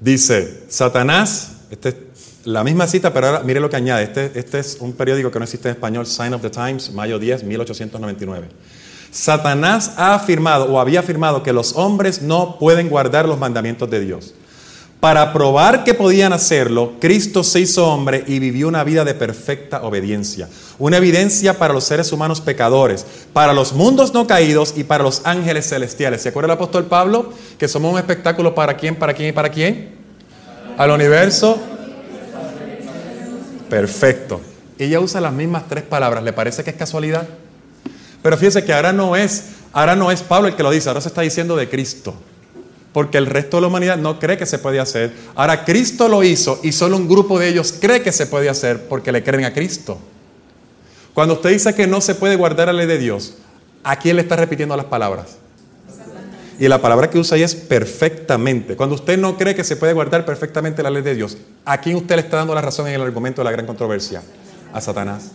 Dice, 0.00 0.64
Satanás, 0.68 1.58
este 1.70 1.90
es 1.90 1.94
la 2.48 2.64
misma 2.64 2.86
cita, 2.86 3.12
pero 3.12 3.26
ahora 3.26 3.42
mire 3.44 3.60
lo 3.60 3.68
que 3.68 3.76
añade. 3.76 4.04
Este, 4.04 4.32
este 4.34 4.58
es 4.58 4.78
un 4.80 4.94
periódico 4.94 5.30
que 5.30 5.38
no 5.38 5.44
existe 5.44 5.68
en 5.68 5.74
español, 5.74 6.06
Sign 6.06 6.32
of 6.32 6.40
the 6.40 6.48
Times, 6.48 6.90
mayo 6.92 7.18
10, 7.18 7.44
1899. 7.44 8.48
Satanás 9.10 9.92
ha 9.98 10.14
afirmado 10.14 10.64
o 10.64 10.80
había 10.80 11.00
afirmado 11.00 11.42
que 11.42 11.52
los 11.52 11.74
hombres 11.76 12.22
no 12.22 12.58
pueden 12.58 12.88
guardar 12.88 13.28
los 13.28 13.38
mandamientos 13.38 13.90
de 13.90 14.00
Dios. 14.00 14.34
Para 14.98 15.34
probar 15.34 15.84
que 15.84 15.92
podían 15.92 16.32
hacerlo, 16.32 16.94
Cristo 16.98 17.44
se 17.44 17.60
hizo 17.60 17.86
hombre 17.86 18.24
y 18.26 18.38
vivió 18.38 18.66
una 18.66 18.82
vida 18.82 19.04
de 19.04 19.12
perfecta 19.12 19.82
obediencia. 19.82 20.48
Una 20.78 20.96
evidencia 20.96 21.58
para 21.58 21.74
los 21.74 21.84
seres 21.84 22.12
humanos 22.12 22.40
pecadores, 22.40 23.04
para 23.34 23.52
los 23.52 23.74
mundos 23.74 24.14
no 24.14 24.26
caídos 24.26 24.72
y 24.74 24.84
para 24.84 25.04
los 25.04 25.20
ángeles 25.24 25.68
celestiales. 25.68 26.22
¿Se 26.22 26.30
acuerda 26.30 26.46
el 26.46 26.52
apóstol 26.52 26.86
Pablo? 26.86 27.30
Que 27.58 27.68
somos 27.68 27.92
un 27.92 27.98
espectáculo 27.98 28.54
para 28.54 28.74
quién, 28.78 28.96
para 28.96 29.12
quién 29.12 29.28
y 29.28 29.32
para 29.32 29.50
quién. 29.50 29.90
Al 30.78 30.90
universo. 30.90 31.76
Perfecto. 33.68 34.40
Ella 34.78 35.00
usa 35.00 35.20
las 35.20 35.32
mismas 35.32 35.64
tres 35.68 35.84
palabras. 35.84 36.22
¿Le 36.22 36.32
parece 36.32 36.64
que 36.64 36.70
es 36.70 36.76
casualidad? 36.76 37.28
Pero 38.22 38.36
fíjese 38.36 38.64
que 38.64 38.72
ahora 38.72 38.92
no 38.92 39.16
es, 39.16 39.50
ahora 39.72 39.96
no 39.96 40.10
es 40.10 40.22
Pablo 40.22 40.48
el 40.48 40.56
que 40.56 40.62
lo 40.62 40.70
dice, 40.70 40.88
ahora 40.88 41.00
se 41.00 41.08
está 41.08 41.22
diciendo 41.22 41.56
de 41.56 41.68
Cristo 41.68 42.14
porque 42.92 43.18
el 43.18 43.26
resto 43.26 43.58
de 43.58 43.60
la 43.60 43.66
humanidad 43.68 43.96
no 43.96 44.18
cree 44.18 44.36
que 44.36 44.46
se 44.46 44.58
puede 44.58 44.80
hacer. 44.80 45.12
Ahora 45.34 45.64
Cristo 45.64 46.08
lo 46.08 46.24
hizo 46.24 46.58
y 46.62 46.72
solo 46.72 46.96
un 46.96 47.08
grupo 47.08 47.38
de 47.38 47.48
ellos 47.48 47.74
cree 47.80 48.02
que 48.02 48.12
se 48.12 48.26
puede 48.26 48.48
hacer 48.48 48.88
porque 48.88 49.12
le 49.12 49.22
creen 49.22 49.44
a 49.44 49.52
Cristo. 49.52 49.98
Cuando 51.14 51.34
usted 51.34 51.50
dice 51.50 51.74
que 51.74 51.86
no 51.86 52.00
se 52.00 52.14
puede 52.14 52.36
guardar 52.36 52.66
la 52.66 52.72
ley 52.72 52.86
de 52.86 52.98
Dios, 52.98 53.34
¿a 53.84 53.96
quién 53.96 54.16
le 54.16 54.22
está 54.22 54.36
repitiendo 54.36 54.76
las 54.76 54.86
palabras? 54.86 55.36
Y 56.58 56.66
la 56.66 56.82
palabra 56.82 57.08
que 57.08 57.18
usa 57.18 57.36
ahí 57.36 57.42
es 57.42 57.54
perfectamente. 57.54 58.74
Cuando 58.74 58.96
usted 58.96 59.16
no 59.16 59.36
cree 59.36 59.54
que 59.54 59.62
se 59.62 59.76
puede 59.76 59.92
guardar 59.92 60.24
perfectamente 60.24 60.82
la 60.82 60.90
ley 60.90 61.02
de 61.02 61.14
Dios, 61.14 61.36
¿a 61.64 61.80
quién 61.80 61.96
usted 61.96 62.16
le 62.16 62.22
está 62.22 62.38
dando 62.38 62.54
la 62.54 62.60
razón 62.60 62.88
en 62.88 62.94
el 62.94 63.02
argumento 63.02 63.40
de 63.40 63.44
la 63.44 63.52
gran 63.52 63.66
controversia? 63.66 64.22
A 64.72 64.80
Satanás. 64.80 65.30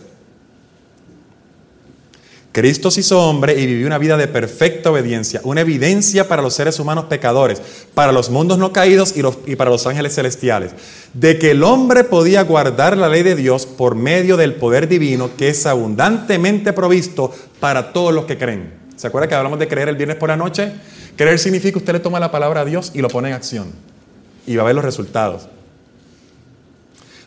Cristo 2.52 2.92
se 2.92 3.00
hizo 3.00 3.20
hombre 3.20 3.58
y 3.58 3.66
vivió 3.66 3.86
una 3.86 3.98
vida 3.98 4.16
de 4.16 4.28
perfecta 4.28 4.92
obediencia, 4.92 5.40
una 5.42 5.62
evidencia 5.62 6.28
para 6.28 6.40
los 6.40 6.54
seres 6.54 6.78
humanos 6.78 7.06
pecadores, 7.06 7.60
para 7.94 8.12
los 8.12 8.30
mundos 8.30 8.58
no 8.58 8.72
caídos 8.72 9.16
y, 9.16 9.22
y 9.50 9.56
para 9.56 9.70
los 9.70 9.88
ángeles 9.88 10.14
celestiales, 10.14 10.70
de 11.14 11.36
que 11.36 11.50
el 11.50 11.64
hombre 11.64 12.04
podía 12.04 12.44
guardar 12.44 12.96
la 12.96 13.08
ley 13.08 13.24
de 13.24 13.34
Dios 13.34 13.66
por 13.66 13.96
medio 13.96 14.36
del 14.36 14.54
poder 14.54 14.86
divino 14.86 15.30
que 15.36 15.48
es 15.48 15.66
abundantemente 15.66 16.72
provisto 16.72 17.32
para 17.58 17.92
todos 17.92 18.14
los 18.14 18.26
que 18.26 18.38
creen. 18.38 18.83
¿Se 18.96 19.06
acuerda 19.06 19.28
que 19.28 19.34
hablamos 19.34 19.58
de 19.58 19.68
creer 19.68 19.88
el 19.88 19.96
viernes 19.96 20.16
por 20.16 20.28
la 20.28 20.36
noche? 20.36 20.72
Creer 21.16 21.38
significa 21.38 21.72
que 21.72 21.78
usted 21.78 21.92
le 21.94 22.00
toma 22.00 22.20
la 22.20 22.30
palabra 22.30 22.62
a 22.62 22.64
Dios 22.64 22.92
y 22.94 23.00
lo 23.00 23.08
pone 23.08 23.28
en 23.28 23.34
acción 23.34 23.72
y 24.46 24.56
va 24.56 24.62
a 24.62 24.66
ver 24.66 24.74
los 24.74 24.84
resultados 24.84 25.48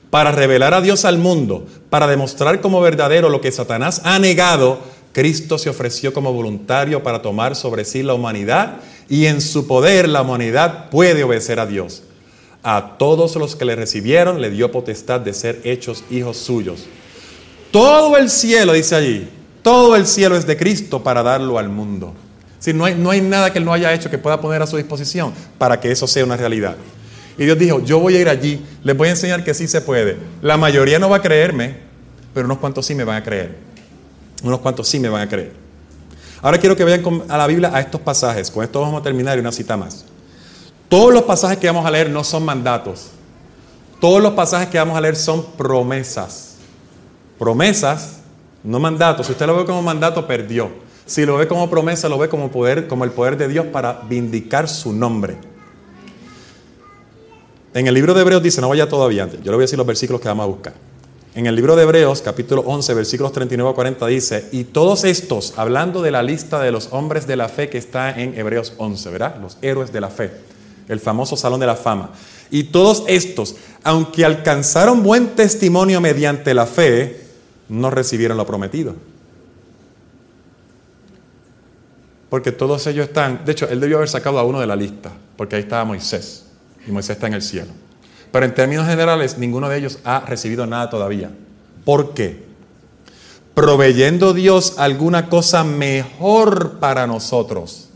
para 0.10 0.32
revelar 0.32 0.74
a 0.74 0.82
Dios 0.82 1.06
al 1.06 1.18
mundo, 1.18 1.66
para 1.90 2.08
demostrar 2.08 2.62
como 2.62 2.82
verdadero 2.82 3.30
lo 3.30 3.42
que 3.42 3.52
Satanás 3.52 4.02
ha 4.04 4.20
negado, 4.20 4.80
Cristo 5.12 5.58
se 5.58 5.70
ofreció 5.70 6.14
como 6.14 6.34
voluntario 6.34 7.04
para 7.04 7.22
tomar 7.22 7.56
sobre 7.56 7.86
sí 7.86 8.04
la 8.04 8.14
humanidad 8.14 8.78
y 9.10 9.26
en 9.26 9.42
su 9.42 9.68
poder 9.68 10.08
la 10.08 10.22
humanidad 10.22 10.90
puede 10.90 11.24
obedecer 11.24 11.60
a 11.60 11.66
Dios. 11.66 12.04
A 12.64 12.98
todos 12.98 13.36
los 13.36 13.56
que 13.56 13.66
le 13.66 13.76
recibieron 13.76 14.42
le 14.42 14.50
dio 14.50 14.72
potestad 14.72 15.20
de 15.20 15.34
ser 15.34 15.62
hechos 15.64 16.04
hijos 16.10 16.38
suyos. 16.38 16.86
Todo 17.72 18.18
el 18.18 18.30
cielo, 18.30 18.74
dice 18.74 18.96
allí, 18.96 19.30
todo 19.62 19.96
el 19.96 20.08
cielo 20.08 20.36
es 20.36 20.48
de 20.48 20.58
Cristo 20.58 21.04
para 21.04 21.24
darlo 21.24 21.58
al 21.60 21.70
mundo. 21.70 22.14
Si 22.60 22.74
no, 22.74 22.86
hay, 22.86 22.96
no 22.96 23.12
hay 23.12 23.22
nada 23.22 23.52
que 23.52 23.60
Él 23.60 23.66
no 23.66 23.74
haya 23.74 23.94
hecho 23.94 24.10
que 24.10 24.18
pueda 24.18 24.42
poner 24.42 24.62
a 24.62 24.68
su 24.68 24.78
disposición 24.78 25.34
para 25.58 25.80
que 25.80 25.92
eso 25.92 26.08
sea 26.08 26.24
una 26.24 26.38
realidad. 26.38 26.76
Y 27.38 27.46
Dios 27.46 27.60
dijo, 27.60 27.80
yo 27.82 28.00
voy 28.00 28.16
a 28.16 28.22
ir 28.22 28.30
allí, 28.30 28.66
les 28.84 28.98
voy 28.98 29.10
a 29.10 29.12
enseñar 29.12 29.44
que 29.44 29.54
sí 29.54 29.68
se 29.68 29.82
puede. 29.82 30.18
La 30.42 30.58
mayoría 30.58 30.98
no 30.98 31.10
va 31.10 31.18
a 31.18 31.22
creerme, 31.22 31.76
pero 32.34 32.46
unos 32.46 32.58
cuantos 32.58 32.86
sí 32.86 32.96
me 32.96 33.04
van 33.04 33.18
a 33.18 33.24
creer. 33.24 33.56
Unos 34.44 34.60
cuantos 34.60 34.88
sí 34.88 35.00
me 35.00 35.10
van 35.10 35.22
a 35.22 35.30
creer. 35.30 35.54
Ahora 36.42 36.58
quiero 36.60 36.76
que 36.76 36.84
vayan 36.84 37.24
a 37.30 37.38
la 37.38 37.48
Biblia 37.48 37.72
a 37.74 37.80
estos 37.80 38.02
pasajes. 38.02 38.50
Con 38.50 38.64
esto 38.64 38.82
vamos 38.82 39.02
a 39.02 39.04
terminar 39.04 39.38
y 39.38 39.42
una 39.42 39.52
cita 39.52 39.78
más. 39.78 40.06
Todos 40.90 41.14
los 41.14 41.24
pasajes 41.24 41.58
que 41.58 41.68
vamos 41.68 41.86
a 41.86 41.92
leer 41.92 42.10
no 42.10 42.24
son 42.24 42.44
mandatos. 42.46 43.08
Todos 44.00 44.22
los 44.22 44.34
pasajes 44.34 44.70
que 44.70 44.78
vamos 44.78 44.98
a 44.98 45.02
leer 45.02 45.16
son 45.16 45.46
promesas. 45.58 46.56
Promesas, 47.40 48.20
no 48.64 48.80
mandatos. 48.80 49.26
Si 49.26 49.32
usted 49.32 49.46
lo 49.46 49.58
ve 49.58 49.66
como 49.66 49.82
mandato, 49.82 50.28
perdió. 50.28 50.70
Si 51.06 51.26
lo 51.26 51.38
ve 51.38 51.48
como 51.48 51.70
promesa, 51.70 52.10
lo 52.10 52.18
ve 52.18 52.28
como 52.28 52.52
poder, 52.52 52.88
como 52.88 53.06
el 53.06 53.12
poder 53.12 53.38
de 53.38 53.48
Dios 53.48 53.66
para 53.68 54.02
vindicar 54.10 54.68
su 54.68 54.92
nombre. 54.92 55.38
En 57.74 57.88
el 57.88 57.94
libro 57.94 58.14
de 58.14 58.22
Hebreos 58.22 58.44
dice, 58.44 58.60
no 58.60 58.70
vaya 58.70 58.90
todavía 58.90 59.24
antes, 59.24 59.40
yo 59.40 59.52
le 59.52 59.56
voy 59.56 59.62
a 59.62 59.66
decir 59.66 59.78
los 59.78 59.88
versículos 59.88 60.20
que 60.20 60.28
vamos 60.28 60.44
a 60.44 60.48
buscar. 60.48 60.74
En 61.36 61.46
el 61.46 61.56
libro 61.56 61.76
de 61.76 61.84
Hebreos, 61.84 62.24
capítulo 62.24 62.64
11, 62.66 62.94
versículos 62.96 63.32
39 63.32 63.70
a 63.70 63.76
40, 63.76 64.08
dice, 64.08 64.50
y 64.52 64.64
todos 64.64 65.04
estos, 65.04 65.54
hablando 65.58 66.02
de 66.02 66.10
la 66.10 66.24
lista 66.24 66.60
de 66.60 66.72
los 66.72 66.90
hombres 66.92 67.28
de 67.28 67.36
la 67.36 67.48
fe 67.48 67.70
que 67.70 67.78
está 67.78 68.20
en 68.20 68.38
Hebreos 68.38 68.74
11, 68.78 69.10
¿verdad? 69.12 69.36
Los 69.40 69.58
héroes 69.62 69.94
de 69.94 70.02
la 70.02 70.10
fe, 70.10 70.32
el 70.90 71.00
famoso 71.00 71.38
Salón 71.38 71.60
de 71.60 71.68
la 71.68 71.76
Fama. 71.76 72.10
Y 72.50 72.64
todos 72.64 73.04
estos, 73.08 73.56
aunque 73.84 74.26
alcanzaron 74.26 75.04
buen 75.04 75.36
testimonio 75.36 76.02
mediante 76.02 76.56
la 76.56 76.66
fe, 76.66 77.27
no 77.70 77.90
recibieron 77.90 78.38
lo 78.38 78.46
prometido. 78.46 78.96
Porque 82.30 82.52
todos 82.52 82.86
ellos 82.88 83.08
están, 83.08 83.46
de 83.46 83.52
hecho, 83.54 83.70
él 83.70 83.80
debió 83.80 83.98
haber 83.98 84.10
sacado 84.10 84.38
a 84.40 84.44
uno 84.44 84.60
de 84.60 84.68
la 84.68 84.76
lista, 84.76 85.12
porque 85.38 85.56
ahí 85.56 85.62
estaba 85.62 85.86
Moisés, 85.86 86.46
y 86.86 86.92
Moisés 86.92 87.12
está 87.12 87.28
en 87.28 87.34
el 87.36 87.42
cielo. 87.42 87.72
Pero 88.32 88.46
en 88.46 88.54
términos 88.54 88.86
generales, 88.86 89.38
ninguno 89.38 89.70
de 89.70 89.78
ellos 89.78 90.00
ha 90.04 90.20
recibido 90.22 90.66
nada 90.66 90.90
todavía. 90.90 91.32
¿Por 91.86 92.14
qué? 92.14 92.46
Proveyendo 93.54 94.34
Dios 94.34 94.76
alguna 94.78 95.30
cosa 95.30 95.64
mejor 95.64 96.80
para 96.80 97.08
nosotros, 97.08 97.90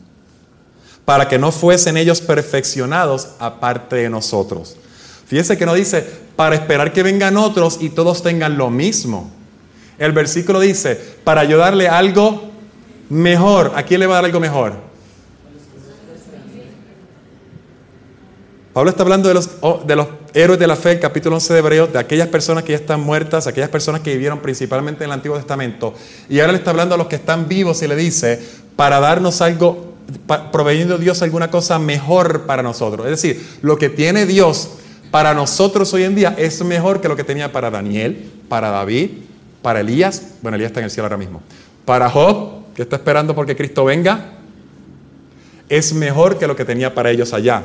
para 1.03 1.27
que 1.27 1.37
no 1.37 1.51
fuesen 1.51 1.97
ellos 1.97 2.21
perfeccionados 2.21 3.31
aparte 3.37 3.97
de 3.97 4.09
nosotros. 4.09 4.77
Fíjese 5.27 5.57
que 5.57 5.65
no 5.65 5.73
dice, 5.73 6.07
para 6.35 6.55
esperar 6.55 6.93
que 6.93 7.03
vengan 7.03 7.37
otros 7.37 7.77
y 7.81 7.89
todos 7.89 8.23
tengan 8.23 8.57
lo 8.57 8.69
mismo. 8.69 9.29
El 10.01 10.13
versículo 10.13 10.59
dice, 10.59 10.99
para 11.23 11.41
ayudarle 11.41 11.87
algo 11.87 12.49
mejor. 13.09 13.73
¿A 13.75 13.83
quién 13.83 13.99
le 13.99 14.07
va 14.07 14.13
a 14.13 14.15
dar 14.15 14.25
algo 14.25 14.39
mejor? 14.39 14.73
Pablo 18.73 18.89
está 18.89 19.03
hablando 19.03 19.27
de 19.27 19.35
los, 19.35 19.51
oh, 19.59 19.83
héroes 20.33 20.59
de 20.59 20.65
la 20.65 20.75
fe, 20.75 20.93
el 20.93 20.99
capítulo 20.99 21.35
11 21.35 21.53
de 21.53 21.59
Hebreos, 21.59 21.93
de 21.93 21.99
aquellas 21.99 22.29
personas 22.29 22.63
que 22.63 22.71
ya 22.71 22.79
están 22.79 22.99
muertas, 22.99 23.45
aquellas 23.45 23.69
personas 23.69 24.01
que 24.01 24.13
vivieron 24.13 24.39
principalmente 24.39 25.03
en 25.03 25.11
el 25.11 25.13
Antiguo 25.13 25.37
Testamento. 25.37 25.93
Y 26.27 26.39
ahora 26.39 26.53
le 26.53 26.57
está 26.57 26.71
hablando 26.71 26.95
a 26.95 26.97
los 26.97 27.05
que 27.05 27.17
están 27.17 27.47
vivos 27.47 27.83
y 27.83 27.87
le 27.87 27.95
dice, 27.95 28.41
para 28.75 28.99
darnos 28.99 29.39
algo, 29.41 29.93
proveyendo 30.51 30.97
Dios 30.97 31.21
alguna 31.21 31.51
cosa 31.51 31.77
mejor 31.77 32.47
para 32.47 32.63
nosotros. 32.63 33.05
Es 33.05 33.21
decir, 33.21 33.45
lo 33.61 33.77
que 33.77 33.89
tiene 33.89 34.25
Dios 34.25 34.69
para 35.11 35.35
nosotros 35.35 35.93
hoy 35.93 36.05
en 36.05 36.15
día 36.15 36.33
es 36.39 36.63
mejor 36.63 37.01
que 37.01 37.07
lo 37.07 37.15
que 37.15 37.23
tenía 37.23 37.51
para 37.51 37.69
Daniel, 37.69 38.31
para 38.49 38.71
David, 38.71 39.11
para 39.61 39.81
Elías. 39.81 40.21
Bueno, 40.41 40.55
Elías 40.55 40.69
está 40.69 40.79
en 40.79 40.85
el 40.85 40.91
cielo 40.91 41.05
ahora 41.05 41.17
mismo. 41.17 41.41
Para 41.85 42.09
Job, 42.09 42.73
que 42.75 42.81
está 42.81 42.95
esperando 42.95 43.35
porque 43.35 43.55
Cristo 43.55 43.85
venga. 43.85 44.33
Es 45.69 45.93
mejor 45.93 46.37
que 46.37 46.47
lo 46.47 46.55
que 46.55 46.65
tenía 46.65 46.93
para 46.93 47.11
ellos 47.11 47.33
allá. 47.33 47.63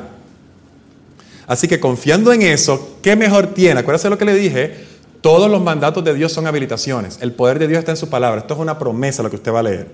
Así 1.47 1.67
que 1.67 1.79
confiando 1.79 2.33
en 2.33 2.41
eso, 2.41 2.97
¿qué 3.01 3.15
mejor 3.15 3.47
tiene? 3.47 3.79
Acuérdense 3.79 4.09
lo 4.09 4.17
que 4.17 4.25
le 4.25 4.33
dije, 4.33 4.85
todos 5.21 5.49
los 5.49 5.61
mandatos 5.61 6.03
de 6.03 6.13
Dios 6.13 6.31
son 6.31 6.45
habilitaciones. 6.45 7.19
El 7.21 7.31
poder 7.33 7.59
de 7.59 7.67
Dios 7.67 7.79
está 7.79 7.91
en 7.91 7.97
su 7.97 8.09
palabra. 8.09 8.41
Esto 8.41 8.53
es 8.53 8.59
una 8.59 8.77
promesa 8.77 9.23
lo 9.23 9.29
que 9.29 9.37
usted 9.37 9.53
va 9.53 9.59
a 9.59 9.63
leer. 9.63 9.87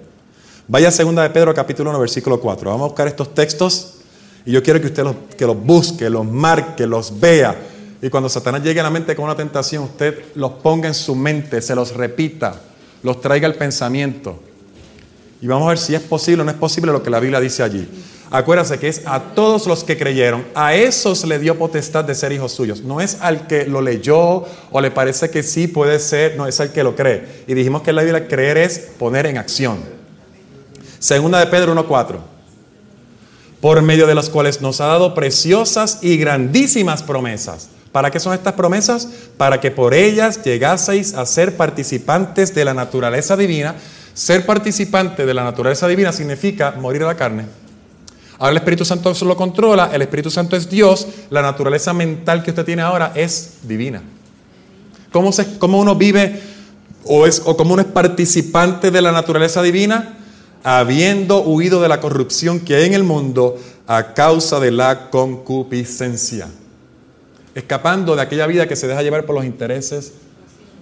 Vaya 0.68 0.88
a 0.88 0.92
segunda 0.92 1.24
de 1.24 1.30
Pedro 1.30 1.54
capítulo 1.54 1.90
1 1.90 2.00
versículo 2.00 2.40
4. 2.40 2.70
Vamos 2.70 2.86
a 2.86 2.88
buscar 2.88 3.08
estos 3.08 3.34
textos 3.34 3.96
y 4.46 4.52
yo 4.52 4.64
quiero 4.64 4.82
que 4.82 4.88
usted 4.88 5.04
los, 5.04 5.16
que 5.38 5.46
los 5.46 5.62
busque, 5.62 6.10
los 6.10 6.26
marque, 6.26 6.88
los 6.88 7.20
vea. 7.20 7.56
Y 8.04 8.10
cuando 8.10 8.28
Satanás 8.28 8.62
llegue 8.62 8.82
a 8.82 8.84
la 8.84 8.90
mente 8.90 9.16
con 9.16 9.24
una 9.24 9.36
tentación, 9.38 9.86
usted 9.86 10.26
los 10.36 10.52
ponga 10.62 10.90
en 10.90 10.94
su 10.94 11.16
mente, 11.16 11.62
se 11.62 11.74
los 11.74 11.96
repita, 11.96 12.60
los 13.02 13.22
traiga 13.22 13.48
al 13.48 13.56
pensamiento. 13.56 14.38
Y 15.42 15.48
vamos 15.48 15.68
a 15.68 15.70
ver 15.70 15.78
si 15.78 15.96
es 15.96 16.02
posible 16.02 16.42
o 16.42 16.44
no 16.44 16.52
es 16.52 16.58
posible 16.58 16.92
lo 16.92 17.02
que 17.02 17.10
la 17.10 17.22
Biblia 17.22 17.40
dice 17.40 17.64
allí. 17.64 17.88
Acuérdense 18.30 18.78
que 18.78 18.90
es 18.90 19.04
a 19.06 19.22
todos 19.34 19.68
los 19.68 19.86
que 19.86 19.98
creyeron, 19.98 20.44
a 20.54 20.76
esos 20.76 21.24
le 21.24 21.40
dio 21.40 21.58
potestad 21.58 22.04
de 22.04 22.14
ser 22.14 22.34
hijos 22.34 22.52
suyos. 22.52 22.82
No 22.82 23.00
es 23.00 23.20
al 23.22 23.48
que 23.48 23.66
lo 23.68 23.82
leyó 23.82 24.44
o 24.70 24.82
le 24.82 24.92
parece 24.92 25.30
que 25.30 25.42
sí 25.42 25.70
puede 25.70 25.98
ser, 26.00 26.36
no, 26.36 26.46
es 26.46 26.60
al 26.60 26.74
que 26.74 26.84
lo 26.84 26.98
cree. 26.98 27.44
Y 27.48 27.54
dijimos 27.54 27.84
que 27.84 27.92
en 27.92 27.96
la 27.96 28.04
Biblia 28.04 28.28
creer 28.28 28.58
es 28.58 28.80
poner 29.00 29.28
en 29.28 29.38
acción. 29.38 29.78
Segunda 31.00 31.40
de 31.40 31.48
Pedro 31.48 31.74
1.4. 31.74 32.18
Por 33.62 33.82
medio 33.82 34.08
de 34.08 34.16
las 34.16 34.30
cuales 34.30 34.60
nos 34.60 34.82
ha 34.82 34.88
dado 34.88 35.16
preciosas 35.16 36.00
y 36.02 36.18
grandísimas 36.18 37.02
promesas. 37.02 37.70
¿Para 37.94 38.10
qué 38.10 38.20
son 38.20 38.34
estas 38.34 38.54
promesas? 38.54 39.08
Para 39.38 39.62
que 39.62 39.70
por 39.70 39.94
ellas 39.94 40.44
llegaseis 40.44 41.14
a 41.14 41.28
ser 41.28 41.56
participantes 41.56 42.54
de 42.56 42.66
la 42.66 42.74
naturaleza 42.74 43.38
divina. 43.38 43.76
Ser 44.16 44.48
participante 44.48 45.28
de 45.28 45.34
la 45.34 45.44
naturaleza 45.44 45.88
divina 45.88 46.12
significa 46.12 46.72
morir 46.72 47.04
a 47.04 47.08
la 47.08 47.16
carne. 47.16 47.46
Ahora 48.40 48.50
el 48.50 48.58
Espíritu 48.58 48.84
Santo 48.84 49.14
lo 49.24 49.38
controla, 49.38 49.92
el 49.94 50.02
Espíritu 50.02 50.32
Santo 50.32 50.56
es 50.56 50.68
Dios, 50.68 51.08
la 51.30 51.44
naturaleza 51.44 51.94
mental 51.94 52.42
que 52.42 52.50
usted 52.50 52.66
tiene 52.66 52.82
ahora 52.82 53.12
es 53.14 53.60
divina. 53.62 54.02
¿Cómo, 55.12 55.32
se, 55.32 55.60
cómo 55.60 55.80
uno 55.80 55.96
vive 55.96 56.42
o, 57.06 57.28
es, 57.28 57.44
o 57.46 57.56
cómo 57.56 57.74
uno 57.74 57.84
es 57.84 57.88
participante 57.88 58.90
de 58.90 59.04
la 59.04 59.12
naturaleza 59.12 59.62
divina? 59.62 60.18
Habiendo 60.64 61.44
huido 61.44 61.80
de 61.80 61.90
la 61.90 62.02
corrupción 62.02 62.60
que 62.60 62.76
hay 62.76 62.86
en 62.86 62.96
el 62.96 63.04
mundo 63.04 63.56
a 63.86 64.16
causa 64.16 64.60
de 64.60 64.72
la 64.72 65.12
concupiscencia. 65.12 66.48
Escapando 67.56 68.16
de 68.16 68.22
aquella 68.22 68.48
vida 68.48 68.68
que 68.68 68.76
se 68.76 68.88
deja 68.88 69.04
llevar 69.04 69.26
por 69.26 69.36
los 69.36 69.46
intereses, 69.46 70.14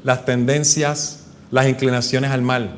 las 0.03 0.25
tendencias, 0.25 1.25
las 1.51 1.67
inclinaciones 1.67 2.31
al 2.31 2.41
mal. 2.41 2.75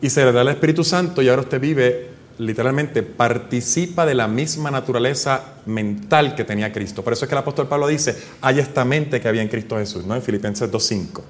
Y 0.00 0.10
se 0.10 0.24
le 0.24 0.32
da 0.32 0.42
el 0.42 0.48
Espíritu 0.48 0.84
Santo 0.84 1.22
y 1.22 1.28
ahora 1.28 1.42
usted 1.42 1.60
vive 1.60 2.12
literalmente 2.38 3.02
participa 3.02 4.06
de 4.06 4.14
la 4.14 4.26
misma 4.26 4.70
naturaleza 4.70 5.42
mental 5.66 6.34
que 6.34 6.44
tenía 6.44 6.72
Cristo. 6.72 7.02
Por 7.02 7.12
eso 7.12 7.24
es 7.24 7.28
que 7.28 7.34
el 7.34 7.40
apóstol 7.40 7.68
Pablo 7.68 7.86
dice, 7.86 8.16
hay 8.40 8.58
esta 8.58 8.84
mente 8.84 9.20
que 9.20 9.28
había 9.28 9.42
en 9.42 9.48
Cristo 9.48 9.76
Jesús, 9.76 10.04
¿no? 10.04 10.14
En 10.14 10.22
Filipenses 10.22 10.70
2.5. 10.70 11.22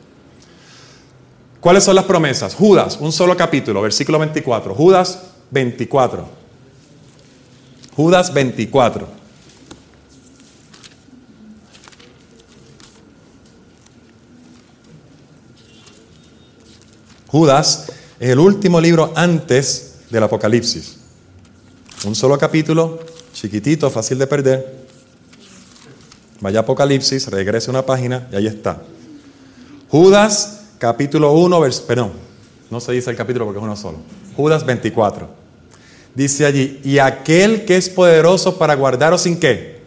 ¿Cuáles 1.60 1.84
son 1.84 1.94
las 1.94 2.04
promesas? 2.04 2.54
Judas, 2.54 2.98
un 3.00 3.12
solo 3.12 3.36
capítulo, 3.36 3.82
versículo 3.82 4.18
24. 4.18 4.74
Judas 4.74 5.22
24. 5.50 6.26
Judas 7.94 8.32
24. 8.32 9.21
Judas 17.32 17.86
es 18.20 18.28
el 18.28 18.38
último 18.38 18.78
libro 18.78 19.10
antes 19.16 19.94
del 20.10 20.22
Apocalipsis. 20.22 20.98
Un 22.04 22.14
solo 22.14 22.36
capítulo, 22.36 23.00
chiquitito, 23.32 23.88
fácil 23.90 24.18
de 24.18 24.26
perder. 24.26 24.84
Vaya 26.42 26.60
Apocalipsis, 26.60 27.28
regrese 27.28 27.70
una 27.70 27.86
página 27.86 28.28
y 28.30 28.36
ahí 28.36 28.46
está. 28.46 28.82
Judas, 29.88 30.64
capítulo 30.76 31.32
1, 31.32 31.58
vers 31.58 31.80
perdón, 31.80 32.12
No 32.70 32.80
se 32.80 32.92
dice 32.92 33.08
el 33.08 33.16
capítulo 33.16 33.46
porque 33.46 33.60
es 33.60 33.64
uno 33.64 33.76
solo. 33.76 33.96
Judas 34.36 34.66
24. 34.66 35.26
Dice 36.14 36.44
allí, 36.44 36.82
y 36.84 36.98
aquel 36.98 37.64
que 37.64 37.78
es 37.78 37.88
poderoso 37.88 38.58
para 38.58 38.74
guardaros 38.74 39.22
sin 39.22 39.40
qué? 39.40 39.80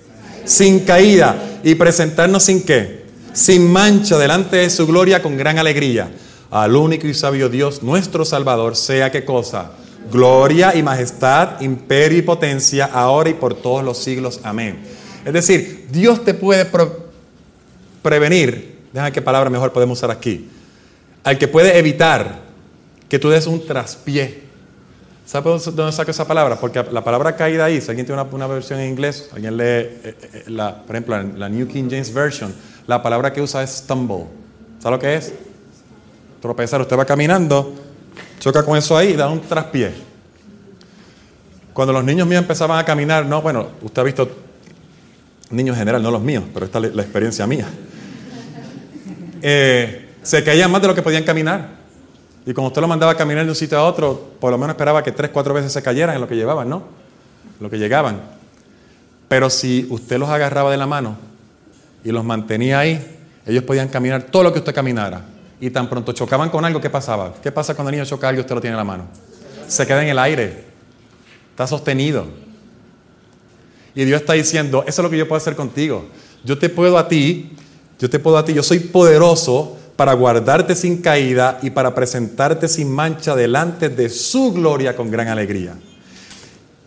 Sin 0.45 0.79
caída 0.79 1.59
y 1.63 1.75
presentarnos 1.75 2.41
sin 2.41 2.63
qué? 2.63 3.05
Sin 3.33 3.71
mancha 3.71 4.17
delante 4.17 4.57
de 4.57 4.71
su 4.71 4.87
gloria 4.87 5.21
con 5.21 5.37
gran 5.37 5.59
alegría. 5.59 6.09
Al 6.51 6.75
único 6.75 7.07
y 7.07 7.13
sabio 7.13 7.49
Dios, 7.49 7.83
nuestro 7.83 8.25
Salvador, 8.25 8.75
sea 8.75 9.11
qué 9.11 9.25
cosa? 9.25 9.71
Gloria 10.11 10.75
y 10.75 10.83
majestad, 10.83 11.61
imperio 11.61 12.19
y 12.19 12.21
potencia, 12.21 12.85
ahora 12.85 13.29
y 13.29 13.33
por 13.33 13.55
todos 13.55 13.83
los 13.83 13.97
siglos. 13.97 14.39
Amén. 14.43 14.79
Es 15.25 15.33
decir, 15.33 15.87
Dios 15.91 16.23
te 16.23 16.33
puede 16.33 16.67
prevenir, 18.01 18.79
déjame 18.93 19.11
qué 19.11 19.21
palabra 19.21 19.49
mejor 19.49 19.73
podemos 19.73 19.97
usar 19.97 20.11
aquí, 20.11 20.47
al 21.23 21.37
que 21.39 21.47
puede 21.47 21.77
evitar 21.79 22.41
que 23.09 23.17
tú 23.17 23.29
des 23.29 23.47
un 23.47 23.65
traspié. 23.65 24.45
¿Sabes 25.25 25.65
dónde 25.75 25.91
saco 25.91 26.11
esa 26.11 26.27
palabra? 26.27 26.59
Porque 26.59 26.83
la 26.91 27.03
palabra 27.03 27.35
caída 27.35 27.65
ahí, 27.65 27.81
si 27.81 27.89
alguien 27.89 28.05
tiene 28.05 28.21
una, 28.21 28.45
versión 28.45 28.79
en 28.79 28.89
inglés, 28.89 29.29
alguien 29.33 29.57
lee, 29.57 29.63
eh, 29.63 29.99
eh, 30.03 30.43
la, 30.47 30.83
por 30.83 30.95
ejemplo, 30.95 31.19
la 31.35 31.49
New 31.49 31.67
King 31.67 31.85
James 31.89 32.13
Version, 32.13 32.53
la 32.85 33.01
palabra 33.01 33.33
que 33.33 33.41
usa 33.41 33.63
es 33.63 33.71
stumble. 33.71 34.25
¿Sabe 34.77 34.97
lo 34.97 34.99
que 34.99 35.15
es? 35.15 35.33
Tropezar. 36.45 36.79
Usted 36.79 36.95
va 36.95 37.05
caminando, 37.05 37.73
choca 38.39 38.63
con 38.63 38.77
eso 38.77 38.95
ahí 38.95 39.09
y 39.09 39.15
da 39.15 39.27
un 39.27 39.41
traspié. 39.41 39.91
Cuando 41.73 41.91
los 41.91 42.03
niños 42.03 42.27
míos 42.27 42.43
empezaban 42.43 42.77
a 42.77 42.85
caminar, 42.85 43.25
no, 43.25 43.41
bueno, 43.41 43.69
usted 43.81 43.99
ha 43.99 44.05
visto 44.05 44.29
niños 45.49 45.75
en 45.75 45.79
general, 45.79 46.03
no 46.03 46.11
los 46.11 46.21
míos, 46.21 46.43
pero 46.53 46.67
esta 46.67 46.77
es 46.77 46.93
la 46.93 47.01
experiencia 47.01 47.47
mía. 47.47 47.67
Eh, 49.41 50.13
se 50.21 50.43
caían 50.43 50.69
más 50.69 50.83
de 50.83 50.87
lo 50.87 50.93
que 50.93 51.01
podían 51.01 51.23
caminar. 51.23 51.67
Y 52.45 52.53
como 52.53 52.67
usted 52.67 52.79
lo 52.79 52.87
mandaba 52.87 53.13
a 53.13 53.17
caminar 53.17 53.43
de 53.43 53.49
un 53.49 53.55
sitio 53.55 53.79
a 53.79 53.83
otro, 53.83 54.33
por 54.39 54.51
lo 54.51 54.59
menos 54.59 54.75
esperaba 54.75 55.03
que 55.03 55.11
tres, 55.11 55.31
cuatro 55.31 55.51
veces 55.51 55.73
se 55.73 55.81
cayeran 55.81 56.13
en 56.13 56.21
lo 56.21 56.27
que 56.27 56.35
llevaban, 56.35 56.69
¿no? 56.69 56.83
Lo 57.59 57.71
que 57.71 57.79
llegaban. 57.79 58.21
Pero 59.27 59.49
si 59.49 59.87
usted 59.89 60.19
los 60.19 60.29
agarraba 60.29 60.69
de 60.69 60.77
la 60.77 60.85
mano 60.85 61.17
y 62.03 62.11
los 62.11 62.23
mantenía 62.23 62.77
ahí, 62.77 63.03
ellos 63.47 63.63
podían 63.63 63.87
caminar 63.87 64.21
todo 64.21 64.43
lo 64.43 64.53
que 64.53 64.59
usted 64.59 64.75
caminara. 64.75 65.33
Y 65.59 65.69
tan 65.69 65.89
pronto 65.89 66.11
chocaban 66.11 66.49
con 66.49 66.65
algo, 66.65 66.81
¿qué 66.81 66.89
pasaba? 66.89 67.33
¿Qué 67.41 67.51
pasa 67.51 67.75
cuando 67.75 67.89
el 67.89 67.95
niño 67.95 68.05
choca 68.05 68.27
algo 68.27 68.39
y 68.39 68.41
usted 68.41 68.55
lo 68.55 68.61
tiene 68.61 68.73
en 68.73 68.77
la 68.77 68.83
mano? 68.83 69.07
Se 69.67 69.87
queda 69.87 70.03
en 70.03 70.09
el 70.09 70.19
aire. 70.19 70.65
Está 71.51 71.65
sostenido. 71.67 72.25
Y 73.95 74.03
Dios 74.03 74.21
está 74.21 74.33
diciendo, 74.33 74.83
eso 74.85 75.01
es 75.01 75.03
lo 75.03 75.09
que 75.09 75.17
yo 75.17 75.27
puedo 75.27 75.37
hacer 75.37 75.55
contigo. 75.55 76.05
Yo 76.43 76.57
te 76.57 76.69
puedo 76.69 76.97
a 76.97 77.07
ti, 77.07 77.55
yo 77.97 78.09
te 78.09 78.19
puedo 78.19 78.37
a 78.37 78.43
ti, 78.43 78.53
yo 78.53 78.61
soy 78.61 78.79
poderoso 78.79 79.77
para 79.95 80.13
guardarte 80.13 80.75
sin 80.75 81.01
caída 81.01 81.59
y 81.61 81.69
para 81.69 81.95
presentarte 81.95 82.67
sin 82.67 82.91
mancha 82.91 83.35
delante 83.35 83.87
de 83.87 84.09
su 84.09 84.51
gloria 84.51 84.95
con 84.95 85.09
gran 85.09 85.29
alegría. 85.29 85.75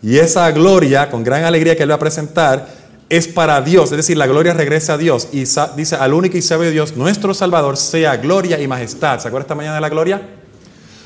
Y 0.01 0.17
esa 0.17 0.49
gloria 0.51 1.09
con 1.09 1.23
gran 1.23 1.43
alegría 1.43 1.75
que 1.75 1.83
Él 1.83 1.91
va 1.91 1.95
a 1.95 1.99
presentar 1.99 2.78
es 3.09 3.27
para 3.27 3.59
Dios, 3.61 3.91
es 3.91 3.97
decir, 3.97 4.17
la 4.17 4.27
gloria 4.27 4.53
regresa 4.53 4.93
a 4.93 4.97
Dios 4.97 5.29
y 5.31 5.39
dice 5.39 5.95
al 5.99 6.13
único 6.13 6.37
y 6.37 6.43
sabio 6.43 6.69
Dios, 6.69 6.95
nuestro 6.95 7.33
Salvador, 7.33 7.75
sea 7.75 8.17
gloria 8.17 8.59
y 8.61 8.67
majestad. 8.67 9.19
¿Se 9.19 9.27
acuerda 9.27 9.45
esta 9.45 9.55
mañana 9.55 9.75
de 9.75 9.81
la 9.81 9.89
gloria? 9.89 10.21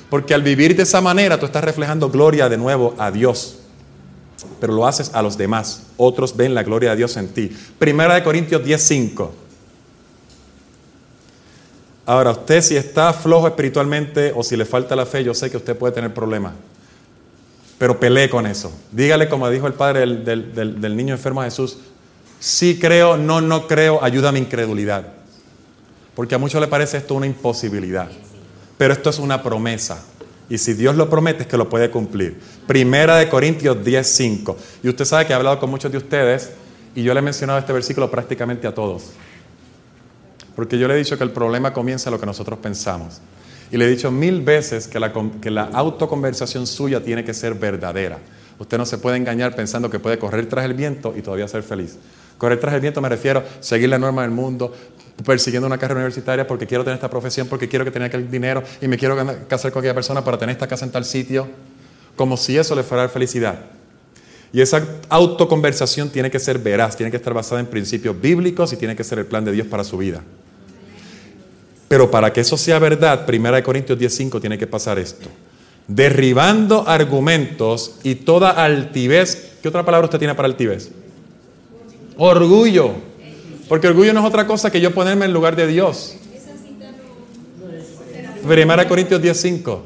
Porque 0.09 0.33
al 0.33 0.43
vivir 0.43 0.75
de 0.75 0.83
esa 0.83 0.99
manera 0.99 1.39
tú 1.39 1.45
estás 1.45 1.63
reflejando 1.63 2.09
gloria 2.09 2.49
de 2.49 2.57
nuevo 2.57 2.93
a 2.97 3.09
Dios, 3.09 3.59
pero 4.59 4.73
lo 4.73 4.85
haces 4.85 5.11
a 5.13 5.21
los 5.21 5.37
demás. 5.37 5.83
Otros 5.95 6.35
ven 6.35 6.53
la 6.53 6.63
gloria 6.63 6.91
de 6.91 6.97
Dios 6.97 7.15
en 7.15 7.29
ti. 7.29 7.49
Primera 7.79 8.15
de 8.15 8.23
Corintios 8.23 8.63
10:5. 8.63 9.31
Ahora, 12.05 12.31
usted 12.31 12.61
si 12.61 12.75
está 12.75 13.13
flojo 13.13 13.47
espiritualmente 13.47 14.33
o 14.35 14.43
si 14.43 14.57
le 14.57 14.65
falta 14.65 14.93
la 14.93 15.05
fe, 15.05 15.23
yo 15.23 15.33
sé 15.33 15.49
que 15.49 15.55
usted 15.55 15.77
puede 15.77 15.93
tener 15.93 16.13
problemas. 16.13 16.53
Pero 17.77 17.99
pelee 17.99 18.29
con 18.29 18.45
eso. 18.45 18.71
Dígale, 18.91 19.29
como 19.29 19.49
dijo 19.49 19.67
el 19.67 19.73
padre 19.73 20.05
del, 20.05 20.95
niño 20.95 21.13
enfermo 21.13 21.41
a 21.41 21.45
Jesús, 21.45 21.77
sí 22.43 22.77
creo, 22.77 23.15
no, 23.15 23.39
no 23.39 23.67
creo, 23.67 24.03
ayuda 24.03 24.27
a 24.27 24.31
mi 24.33 24.39
incredulidad. 24.39 25.05
Porque 26.13 26.35
a 26.35 26.37
muchos 26.37 26.59
le 26.59 26.67
parece 26.67 26.97
esto 26.97 27.15
una 27.15 27.25
imposibilidad. 27.25 28.09
Pero 28.77 28.91
esto 28.91 29.09
es 29.09 29.19
una 29.19 29.41
promesa. 29.41 30.03
Y 30.49 30.57
si 30.57 30.73
Dios 30.73 30.97
lo 30.97 31.09
promete 31.09 31.43
es 31.43 31.47
que 31.47 31.55
lo 31.55 31.69
puede 31.69 31.89
cumplir. 31.89 32.37
Primera 32.67 33.15
de 33.15 33.29
Corintios 33.29 33.77
10:5. 33.77 34.57
Y 34.83 34.89
usted 34.89 35.05
sabe 35.05 35.25
que 35.25 35.31
he 35.31 35.35
hablado 35.37 35.57
con 35.57 35.69
muchos 35.69 35.89
de 35.89 35.97
ustedes 35.97 36.51
y 36.93 37.01
yo 37.01 37.13
le 37.13 37.21
he 37.21 37.23
mencionado 37.23 37.59
este 37.59 37.71
versículo 37.71 38.11
prácticamente 38.11 38.67
a 38.67 38.73
todos. 38.73 39.11
Porque 40.53 40.77
yo 40.77 40.89
le 40.89 40.95
he 40.95 40.97
dicho 40.97 41.17
que 41.17 41.23
el 41.23 41.31
problema 41.31 41.71
comienza 41.71 42.09
en 42.09 42.15
lo 42.15 42.19
que 42.19 42.25
nosotros 42.25 42.59
pensamos. 42.59 43.21
Y 43.71 43.77
le 43.77 43.85
he 43.85 43.89
dicho 43.89 44.11
mil 44.11 44.41
veces 44.41 44.89
que 44.89 44.99
la, 44.99 45.13
que 45.41 45.49
la 45.49 45.69
autoconversación 45.73 46.67
suya 46.67 47.01
tiene 47.01 47.23
que 47.23 47.33
ser 47.33 47.53
verdadera. 47.53 48.19
Usted 48.59 48.77
no 48.77 48.85
se 48.85 48.97
puede 48.97 49.15
engañar 49.15 49.55
pensando 49.55 49.89
que 49.89 49.99
puede 49.99 50.19
correr 50.19 50.47
tras 50.47 50.65
el 50.65 50.73
viento 50.73 51.13
y 51.17 51.21
todavía 51.21 51.47
ser 51.47 51.63
feliz. 51.63 51.97
Correr 52.37 52.59
tras 52.59 52.73
el 52.73 52.81
viento 52.81 53.01
me 53.01 53.09
refiero 53.09 53.39
a 53.39 53.63
seguir 53.63 53.89
la 53.89 53.97
norma 53.99 54.23
del 54.23 54.31
mundo, 54.31 54.73
persiguiendo 55.25 55.67
una 55.67 55.77
carrera 55.77 55.99
universitaria 55.99 56.47
porque 56.47 56.65
quiero 56.65 56.83
tener 56.83 56.95
esta 56.95 57.09
profesión, 57.09 57.47
porque 57.47 57.67
quiero 57.69 57.85
que 57.85 57.91
tenga 57.91 58.07
aquel 58.07 58.29
dinero 58.29 58.63
y 58.81 58.87
me 58.87 58.97
quiero 58.97 59.15
casar 59.47 59.71
con 59.71 59.81
aquella 59.81 59.93
persona 59.93 60.23
para 60.23 60.37
tener 60.37 60.53
esta 60.53 60.67
casa 60.67 60.85
en 60.85 60.91
tal 60.91 61.05
sitio, 61.05 61.47
como 62.15 62.37
si 62.37 62.57
eso 62.57 62.75
le 62.75 62.83
fuera 62.83 63.07
felicidad. 63.09 63.59
Y 64.51 64.61
esa 64.61 64.85
autoconversación 65.09 66.09
tiene 66.09 66.29
que 66.29 66.39
ser 66.39 66.59
veraz, 66.59 66.95
tiene 66.95 67.09
que 67.09 67.17
estar 67.17 67.33
basada 67.33 67.59
en 67.59 67.67
principios 67.67 68.19
bíblicos 68.19 68.71
y 68.73 68.77
tiene 68.77 68.95
que 68.95 69.03
ser 69.03 69.19
el 69.19 69.25
plan 69.25 69.43
de 69.43 69.51
Dios 69.51 69.65
para 69.65 69.83
su 69.83 69.97
vida. 69.97 70.21
Pero 71.87 72.09
para 72.09 72.31
que 72.31 72.41
eso 72.41 72.55
sea 72.57 72.79
verdad, 72.79 73.25
1 73.27 73.63
Corintios 73.63 73.97
10:5 73.97 74.39
tiene 74.39 74.57
que 74.57 74.67
pasar 74.67 74.99
esto. 74.99 75.27
Derribando 75.87 76.87
argumentos 76.87 77.95
y 78.03 78.15
toda 78.15 78.51
altivez. 78.51 79.53
¿Qué 79.61 79.67
otra 79.67 79.83
palabra 79.83 80.05
usted 80.05 80.19
tiene 80.19 80.35
para 80.35 80.47
altivez? 80.47 80.91
Orgullo. 82.17 82.91
Porque 83.67 83.87
orgullo 83.87 84.13
no 84.13 84.19
es 84.19 84.25
otra 84.25 84.45
cosa 84.45 84.71
que 84.71 84.81
yo 84.81 84.93
ponerme 84.93 85.25
en 85.25 85.33
lugar 85.33 85.55
de 85.55 85.67
Dios. 85.67 86.15
1 88.43 88.87
Corintios 88.87 89.21
10:5. 89.21 89.81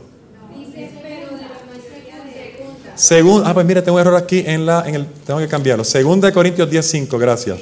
Según, 2.95 3.43
ah, 3.45 3.53
pues 3.53 3.65
mira, 3.65 3.83
tengo 3.83 3.97
un 3.97 4.01
error 4.01 4.15
aquí 4.15 4.43
en 4.45 4.65
la, 4.65 4.83
en 4.87 4.95
el, 4.95 5.05
tengo 5.25 5.39
que 5.39 5.47
cambiarlo. 5.47 5.83
2 5.83 6.31
Corintios 6.31 6.69
10:5, 6.69 7.19
gracias 7.19 7.59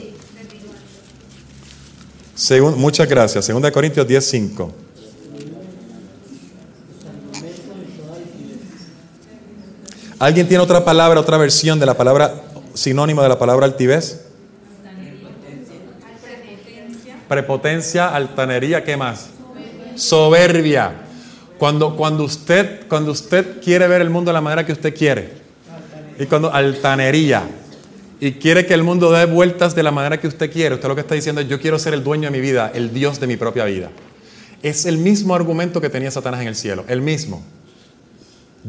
muchas 2.76 3.08
gracias. 3.08 3.46
Segunda 3.46 3.72
Corintios 3.72 4.08
10:5. 4.08 4.72
¿Alguien 10.18 10.48
tiene 10.48 10.64
otra 10.64 10.84
palabra, 10.84 11.20
otra 11.20 11.38
versión 11.38 11.80
de 11.80 11.86
la 11.86 11.96
palabra, 11.96 12.44
sinónimo 12.74 13.22
de 13.22 13.30
la 13.30 13.38
palabra 13.38 13.66
altivez? 13.66 14.25
Prepotencia, 17.36 18.16
altanería, 18.16 18.86
¿qué 18.86 18.96
más? 18.96 19.28
Soberbia. 19.96 20.94
Cuando, 21.58 21.98
cuando, 21.98 22.24
usted, 22.24 22.88
cuando 22.88 23.12
usted 23.12 23.62
quiere 23.62 23.90
ver 23.90 24.00
el 24.00 24.10
mundo 24.10 24.30
de 24.30 24.36
la 24.36 24.40
manera 24.40 24.66
que 24.66 24.72
usted 24.72 24.96
quiere. 24.96 25.34
Y 26.18 26.28
cuando 26.28 26.54
altanería, 26.54 27.44
y 28.22 28.32
quiere 28.36 28.66
que 28.66 28.74
el 28.74 28.84
mundo 28.84 29.12
dé 29.12 29.26
vueltas 29.26 29.76
de 29.76 29.84
la 29.84 29.92
manera 29.92 30.18
que 30.18 30.30
usted 30.30 30.50
quiere, 30.50 30.76
usted 30.76 30.88
lo 30.88 30.96
que 30.96 31.02
está 31.02 31.14
diciendo 31.14 31.42
es 31.42 31.50
yo 31.50 31.60
quiero 31.60 31.78
ser 31.78 31.94
el 31.94 32.06
dueño 32.06 32.32
de 32.32 32.32
mi 32.32 32.40
vida, 32.40 32.72
el 32.74 32.94
Dios 32.94 33.20
de 33.20 33.28
mi 33.28 33.36
propia 33.36 33.66
vida. 33.66 33.92
Es 34.64 34.86
el 34.86 34.98
mismo 34.98 35.36
argumento 35.36 35.82
que 35.82 35.90
tenía 35.90 36.12
Satanás 36.12 36.40
en 36.40 36.48
el 36.48 36.56
cielo, 36.56 36.86
el 36.88 37.02
mismo. 37.02 37.44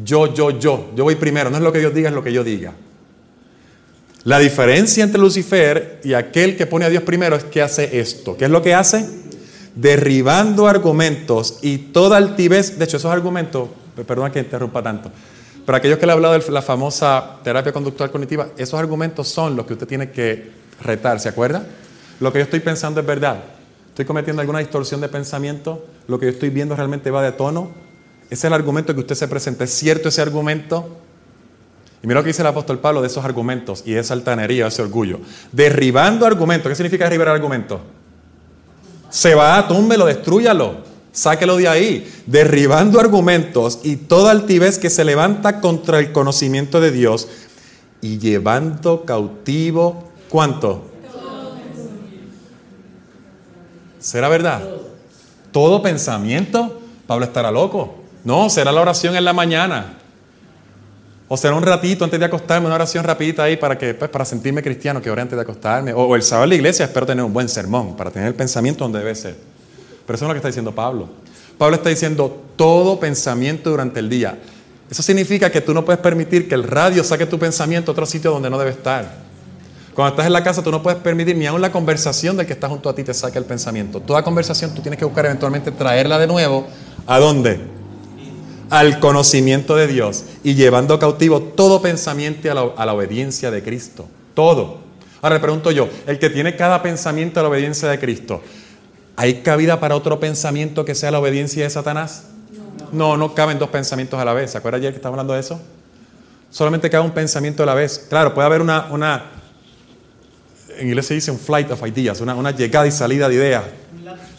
Yo, 0.03 0.33
yo, 0.33 0.59
yo, 0.59 0.91
yo 0.93 1.05
voy 1.05 1.15
primero, 1.15 1.49
no 1.49 1.55
es 1.55 1.63
lo 1.63 1.71
que 1.71 1.79
Dios 1.79 1.93
diga, 1.93 2.09
es 2.09 2.15
lo 2.15 2.21
que 2.21 2.33
yo 2.33 2.43
diga. 2.43 2.73
La 4.23 4.39
diferencia 4.39 5.03
entre 5.03 5.21
Lucifer 5.21 6.01
y 6.03 6.13
aquel 6.13 6.57
que 6.57 6.65
pone 6.65 6.85
a 6.85 6.89
Dios 6.89 7.03
primero 7.03 7.35
es 7.35 7.43
que 7.45 7.61
hace 7.61 7.99
esto. 7.99 8.35
¿Qué 8.35 8.45
es 8.45 8.51
lo 8.51 8.61
que 8.61 8.73
hace? 8.73 9.07
Derribando 9.75 10.67
argumentos 10.67 11.59
y 11.61 11.77
toda 11.77 12.17
altivez, 12.17 12.77
de 12.77 12.85
hecho 12.85 12.97
esos 12.97 13.11
argumentos, 13.11 13.69
perdón 14.07 14.31
que 14.31 14.39
interrumpa 14.39 14.81
tanto, 14.83 15.11
para 15.65 15.79
aquellos 15.79 15.99
que 15.99 16.05
le 16.05 16.11
he 16.11 16.15
hablado 16.15 16.37
de 16.37 16.51
la 16.51 16.61
famosa 16.61 17.39
terapia 17.43 17.71
conductual 17.71 18.09
cognitiva, 18.09 18.49
esos 18.57 18.79
argumentos 18.79 19.27
son 19.27 19.55
los 19.55 19.65
que 19.65 19.73
usted 19.73 19.87
tiene 19.87 20.11
que 20.11 20.51
retar, 20.81 21.19
¿se 21.19 21.29
acuerda? 21.29 21.65
Lo 22.19 22.31
que 22.31 22.39
yo 22.39 22.43
estoy 22.43 22.61
pensando 22.61 22.99
es 22.99 23.05
verdad. 23.05 23.43
¿Estoy 23.89 24.05
cometiendo 24.05 24.41
alguna 24.41 24.59
distorsión 24.59 25.01
de 25.01 25.09
pensamiento? 25.09 25.85
¿Lo 26.07 26.19
que 26.19 26.27
yo 26.27 26.31
estoy 26.31 26.49
viendo 26.49 26.75
realmente 26.75 27.11
va 27.11 27.23
de 27.23 27.31
tono? 27.31 27.71
Es 28.29 28.43
el 28.43 28.53
argumento 28.53 28.93
que 28.93 29.01
usted 29.01 29.15
se 29.15 29.27
presenta. 29.27 29.63
¿Es 29.63 29.71
cierto 29.71 30.09
ese 30.09 30.21
argumento? 30.21 30.87
Y 32.03 32.07
mira 32.07 32.19
lo 32.19 32.23
que 32.23 32.29
dice 32.29 32.41
el 32.41 32.47
apóstol 32.47 32.79
Pablo 32.79 33.01
de 33.01 33.07
esos 33.07 33.25
argumentos 33.25 33.83
y 33.85 33.95
esa 33.95 34.13
altanería, 34.13 34.67
ese 34.67 34.81
orgullo. 34.81 35.19
Derribando 35.51 36.25
argumentos. 36.25 36.69
¿Qué 36.69 36.75
significa 36.75 37.05
derribar 37.05 37.29
argumentos? 37.29 37.81
Se 39.09 39.33
va, 39.33 39.67
túmbelo, 39.67 40.05
destruyalo. 40.05 40.85
Sáquelo 41.11 41.57
de 41.57 41.67
ahí, 41.67 42.13
derribando 42.27 42.99
argumentos 42.99 43.79
y 43.83 43.95
toda 43.95 44.29
altivez 44.29 44.77
que 44.77 44.91
se 44.91 45.03
levanta 45.03 45.61
contra 45.61 45.97
el 45.97 46.11
conocimiento 46.11 46.79
de 46.79 46.91
Dios 46.91 47.27
y 48.01 48.19
llevando 48.19 49.03
cautivo, 49.03 50.11
¿cuánto? 50.29 50.91
¿Será 53.97 54.29
verdad? 54.29 54.61
Todo 55.51 55.81
pensamiento, 55.81 56.79
Pablo 57.07 57.25
estará 57.25 57.49
loco. 57.49 57.95
No, 58.23 58.49
será 58.51 58.71
la 58.71 58.81
oración 58.81 59.15
en 59.15 59.25
la 59.25 59.33
mañana. 59.33 59.97
O 61.29 61.35
será 61.35 61.55
un 61.55 61.63
ratito 61.63 62.05
antes 62.05 62.19
de 62.19 62.25
acostarme, 62.25 62.67
una 62.67 62.75
oración 62.75 63.03
rapidita 63.03 63.43
ahí 63.43 63.57
para, 63.57 63.77
que, 63.77 63.93
pues, 63.93 64.09
para 64.09 64.23
sentirme 64.23 64.63
cristiano, 64.63 65.01
que 65.01 65.11
ore 65.11 65.21
antes 65.21 65.35
de 65.35 65.41
acostarme. 65.41 65.93
O, 65.93 66.03
o 66.03 66.15
el 66.15 66.23
sábado 66.23 66.45
en 66.45 66.49
la 66.49 66.55
iglesia 66.55 66.85
espero 66.85 67.05
tener 67.05 67.23
un 67.23 67.33
buen 67.33 67.49
sermón, 67.49 67.97
para 67.97 68.11
tener 68.11 68.29
el 68.29 68.35
pensamiento 68.35 68.85
donde 68.85 68.99
debe 68.99 69.13
ser. 69.13 69.35
Pero 70.05 70.15
eso 70.15 70.25
es 70.25 70.27
lo 70.27 70.33
que 70.33 70.37
está 70.37 70.47
diciendo 70.47 70.73
Pablo. 70.73 71.09
Pablo 71.57 71.75
está 71.75 71.89
diciendo 71.89 72.43
todo 72.55 72.99
pensamiento 72.99 73.69
durante 73.69 73.99
el 73.99 74.09
día. 74.09 74.37
Eso 74.89 75.03
significa 75.03 75.51
que 75.51 75.59
tú 75.59 75.73
no 75.73 75.83
puedes 75.83 75.99
permitir 75.99 76.47
que 76.47 76.55
el 76.55 76.63
radio 76.63 77.03
saque 77.03 77.25
tu 77.25 77.37
pensamiento 77.37 77.91
a 77.91 77.93
otro 77.93 78.05
sitio 78.05 78.31
donde 78.31 78.49
no 78.49 78.57
debe 78.57 78.71
estar. 78.71 79.27
Cuando 79.93 80.11
estás 80.11 80.27
en 80.27 80.33
la 80.33 80.43
casa, 80.43 80.63
tú 80.63 80.71
no 80.71 80.81
puedes 80.81 80.99
permitir 80.99 81.35
ni 81.35 81.47
aun 81.47 81.59
la 81.59 81.71
conversación 81.71 82.37
del 82.37 82.45
que 82.45 82.53
está 82.53 82.69
junto 82.69 82.87
a 82.87 82.95
ti 82.95 83.03
te 83.03 83.13
saque 83.13 83.39
el 83.39 83.45
pensamiento. 83.45 83.99
Toda 83.99 84.23
conversación 84.23 84.73
tú 84.73 84.81
tienes 84.81 84.97
que 84.99 85.05
buscar 85.05 85.25
eventualmente 85.25 85.71
traerla 85.71 86.19
de 86.19 86.27
nuevo. 86.27 86.67
¿A 87.05 87.19
dónde? 87.19 87.76
Al 88.69 88.99
conocimiento 88.99 89.75
de 89.75 89.87
Dios 89.87 90.25
y 90.43 90.55
llevando 90.55 90.99
cautivo 90.99 91.41
todo 91.41 91.81
pensamiento 91.81 92.51
a 92.51 92.53
la, 92.53 92.61
a 92.75 92.85
la 92.85 92.93
obediencia 92.93 93.51
de 93.51 93.63
Cristo. 93.63 94.07
Todo. 94.33 94.79
Ahora 95.21 95.35
le 95.35 95.41
pregunto 95.41 95.71
yo, 95.71 95.89
el 96.05 96.19
que 96.19 96.29
tiene 96.29 96.55
cada 96.55 96.83
pensamiento 96.83 97.39
a 97.39 97.43
la 97.43 97.49
obediencia 97.49 97.89
de 97.89 97.99
Cristo, 97.99 98.41
¿hay 99.15 99.41
cabida 99.41 99.79
para 99.79 99.95
otro 99.95 100.19
pensamiento 100.19 100.85
que 100.85 100.95
sea 100.95 101.11
la 101.11 101.19
obediencia 101.19 101.63
de 101.63 101.69
Satanás? 101.69 102.25
No, 102.91 103.17
no 103.17 103.33
caben 103.33 103.59
dos 103.59 103.69
pensamientos 103.69 104.19
a 104.19 104.25
la 104.25 104.33
vez. 104.33 104.51
¿Se 104.51 104.57
acuerda 104.57 104.77
ayer 104.77 104.91
que 104.91 104.97
estábamos 104.97 105.19
hablando 105.19 105.33
de 105.33 105.39
eso? 105.39 105.59
Solamente 106.49 106.89
cabe 106.89 107.05
un 107.05 107.11
pensamiento 107.11 107.63
a 107.63 107.65
la 107.65 107.73
vez. 107.73 108.05
Claro, 108.09 108.33
puede 108.33 108.45
haber 108.45 108.61
una, 108.61 108.87
una 108.91 109.25
en 110.77 110.87
inglés 110.87 111.07
se 111.07 111.13
dice 111.13 111.31
un 111.31 111.39
flight 111.39 111.71
of 111.71 111.85
ideas, 111.87 112.21
una, 112.21 112.35
una 112.35 112.51
llegada 112.51 112.87
y 112.87 112.91
salida 112.91 113.27
de 113.27 113.35
ideas. 113.35 113.63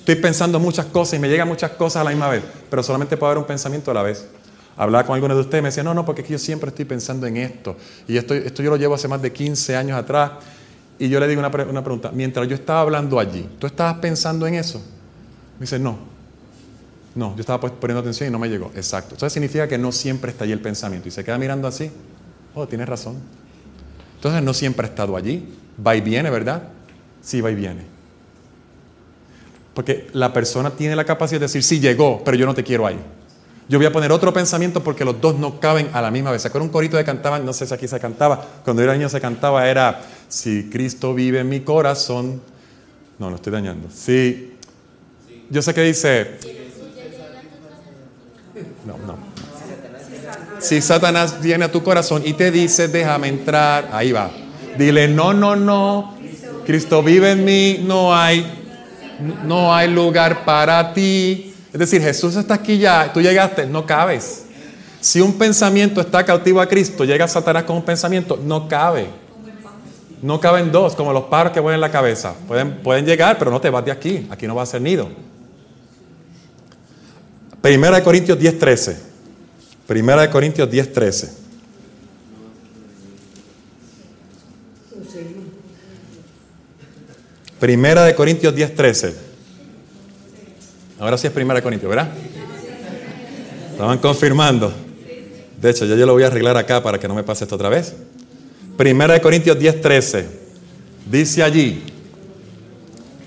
Estoy 0.09 0.22
pensando 0.22 0.59
muchas 0.59 0.86
cosas 0.86 1.18
y 1.18 1.18
me 1.18 1.28
llegan 1.28 1.47
muchas 1.47 1.72
cosas 1.72 2.01
a 2.01 2.05
la 2.05 2.09
misma 2.09 2.30
vez, 2.30 2.43
pero 2.70 2.82
solamente 2.82 3.18
puede 3.18 3.32
haber 3.32 3.43
un 3.43 3.47
pensamiento 3.47 3.90
a 3.90 3.94
la 3.94 4.02
vez. 4.02 4.26
Hablaba 4.74 5.05
con 5.05 5.14
algunos 5.14 5.36
de 5.36 5.43
ustedes 5.43 5.60
y 5.60 5.62
me 5.64 5.68
decían, 5.68 5.85
no, 5.85 5.93
no, 5.93 6.06
porque 6.06 6.22
es 6.22 6.26
que 6.26 6.32
yo 6.32 6.39
siempre 6.39 6.70
estoy 6.70 6.86
pensando 6.86 7.26
en 7.26 7.36
esto. 7.36 7.76
Y 8.06 8.16
esto, 8.16 8.32
esto 8.32 8.62
yo 8.62 8.70
lo 8.70 8.76
llevo 8.78 8.94
hace 8.94 9.06
más 9.06 9.20
de 9.20 9.30
15 9.30 9.76
años 9.76 9.98
atrás. 9.98 10.30
Y 10.98 11.10
yo 11.10 11.20
le 11.20 11.28
digo 11.28 11.40
una, 11.40 11.51
una 11.51 11.85
pregunta, 11.85 12.10
mientras 12.10 12.48
yo 12.48 12.55
estaba 12.55 12.80
hablando 12.80 13.20
allí, 13.20 13.47
¿tú 13.59 13.66
estabas 13.66 13.98
pensando 13.98 14.47
en 14.47 14.55
eso? 14.55 14.78
Me 15.59 15.64
dice, 15.64 15.78
no. 15.78 15.98
No, 17.14 17.35
yo 17.35 17.40
estaba 17.40 17.60
poniendo 17.60 18.01
atención 18.01 18.30
y 18.30 18.32
no 18.32 18.39
me 18.39 18.48
llegó. 18.48 18.72
Exacto. 18.76 19.14
Eso 19.14 19.28
significa 19.28 19.68
que 19.68 19.76
no 19.76 19.93
siempre 19.93 20.30
está 20.30 20.44
allí 20.44 20.55
el 20.55 20.62
pensamiento. 20.62 21.06
Y 21.09 21.10
se 21.10 21.22
queda 21.22 21.36
mirando 21.36 21.68
así. 21.68 21.90
Oh, 22.55 22.66
tienes 22.66 22.89
razón. 22.89 23.16
Entonces 24.14 24.43
no 24.43 24.55
siempre 24.55 24.86
ha 24.86 24.89
estado 24.89 25.18
allí. 25.18 25.55
Va 25.86 25.94
y 25.97 26.01
viene, 26.01 26.30
¿verdad? 26.30 26.62
Sí, 27.20 27.43
va 27.43 27.51
y 27.51 27.56
viene. 27.56 27.98
Porque 29.78 30.09
la 30.12 30.32
persona 30.32 30.70
tiene 30.70 30.96
la 30.96 31.05
capacidad 31.05 31.38
de 31.38 31.44
decir, 31.44 31.62
sí, 31.62 31.78
llegó, 31.78 32.20
pero 32.24 32.36
yo 32.36 32.46
no 32.46 32.52
te 32.52 32.64
quiero 32.64 32.84
ahí. 32.84 32.98
Yo 33.68 33.78
voy 33.78 33.86
a 33.86 33.92
poner 33.92 34.10
otro 34.10 34.32
pensamiento 34.32 34.82
porque 34.82 35.05
los 35.05 35.20
dos 35.20 35.38
no 35.38 35.60
caben 35.60 35.88
a 35.92 36.02
la 36.02 36.10
misma 36.10 36.32
vez. 36.32 36.42
¿Se 36.42 36.59
un 36.59 36.68
corito 36.68 36.96
de 36.96 37.05
cantaban? 37.05 37.46
No 37.46 37.52
sé 37.52 37.64
si 37.64 37.72
aquí 37.72 37.86
se 37.86 38.00
cantaba. 38.00 38.44
Cuando 38.64 38.82
era 38.82 38.92
niño 38.94 39.09
se 39.09 39.20
cantaba, 39.20 39.68
era, 39.68 40.00
si 40.26 40.68
Cristo 40.68 41.14
vive 41.14 41.38
en 41.38 41.48
mi 41.48 41.60
corazón. 41.60 42.42
No, 43.20 43.30
lo 43.30 43.36
estoy 43.36 43.52
dañando. 43.52 43.86
Sí. 43.88 44.55
Yo 45.48 45.62
sé 45.62 45.72
que 45.72 45.82
dice... 45.82 46.40
No, 48.84 48.98
no. 49.06 49.16
Si 50.59 50.80
Satanás 50.80 51.40
viene 51.40 51.66
a 51.66 51.70
tu 51.70 51.84
corazón 51.84 52.22
y 52.24 52.32
te 52.32 52.50
dice, 52.50 52.88
déjame 52.88 53.28
entrar, 53.28 53.90
ahí 53.92 54.10
va. 54.10 54.28
Dile, 54.76 55.06
no, 55.06 55.32
no, 55.32 55.55
no. 55.55 56.18
Cristo 56.66 57.00
vive 57.00 57.30
en 57.30 57.44
mí, 57.44 57.84
no 57.86 58.12
hay, 58.12 58.59
no 59.45 59.74
hay 59.74 59.89
lugar 59.89 60.45
para 60.45 60.93
ti. 60.93 61.55
Es 61.73 61.78
decir, 61.78 62.03
Jesús 62.03 62.36
está 62.36 62.55
aquí 62.55 62.78
ya, 62.78 63.12
tú 63.12 63.20
llegaste, 63.20 63.66
no 63.66 63.85
cabes. 63.85 64.45
Si 65.01 65.20
un 65.20 65.35
pensamiento 65.35 66.01
está 66.01 66.24
cautivo 66.24 66.61
a 66.61 66.66
Cristo, 66.66 67.05
llega 67.05 67.28
Satanás 67.28 67.65
con 67.65 67.77
un 67.77 67.82
pensamiento, 67.82 68.39
no 68.43 68.69
cabe. 68.69 69.07
No 70.20 70.40
caben 70.40 70.73
dos, 70.73 70.97
como 70.97 71.12
los 71.12 71.24
paros 71.24 71.53
que 71.53 71.61
vuelan 71.61 71.77
en 71.77 71.82
la 71.82 71.93
cabeza. 71.93 72.35
Pueden, 72.49 72.78
pueden 72.82 73.07
llegar, 73.07 73.39
pero 73.39 73.51
no 73.51 73.61
te 73.61 73.70
vas 73.70 73.85
de 73.85 73.93
aquí. 73.93 74.27
Aquí 74.31 74.49
no 74.49 74.55
va 74.57 74.62
a 74.62 74.66
ser 74.66 74.81
nido. 74.81 75.09
Primera 77.61 77.97
de 77.97 78.03
Corintios 78.03 78.39
10, 78.39 78.59
13. 78.59 78.97
Primera 79.86 80.23
de 80.23 80.31
Corintios 80.31 80.69
10, 80.69 80.93
Primera 87.60 88.05
de 88.05 88.14
Corintios 88.14 88.55
10, 88.55 88.74
13. 88.74 89.14
Ahora 91.01 91.18
sí 91.18 91.26
es 91.26 91.32
Primera 91.32 91.56
de 91.56 91.62
Corintios, 91.62 91.89
¿verdad? 91.90 92.10
Estaban 93.72 93.98
confirmando. 93.98 94.72
De 95.60 95.70
hecho, 95.70 95.85
yo, 95.85 95.97
yo 95.97 96.06
lo 96.06 96.12
voy 96.12 96.22
a 96.22 96.28
arreglar 96.28 96.56
acá 96.56 96.82
para 96.82 96.98
que 96.98 97.09
no 97.09 97.14
me 97.14 97.24
pase 97.24 97.44
esto 97.44 97.56
otra 97.56 97.68
vez. 97.68 97.94
Primera 98.76 99.14
de 99.14 99.20
Corintios 99.20 99.59
10, 99.59 99.80
13. 99.80 100.28
Dice 101.10 101.43
allí, 101.43 101.82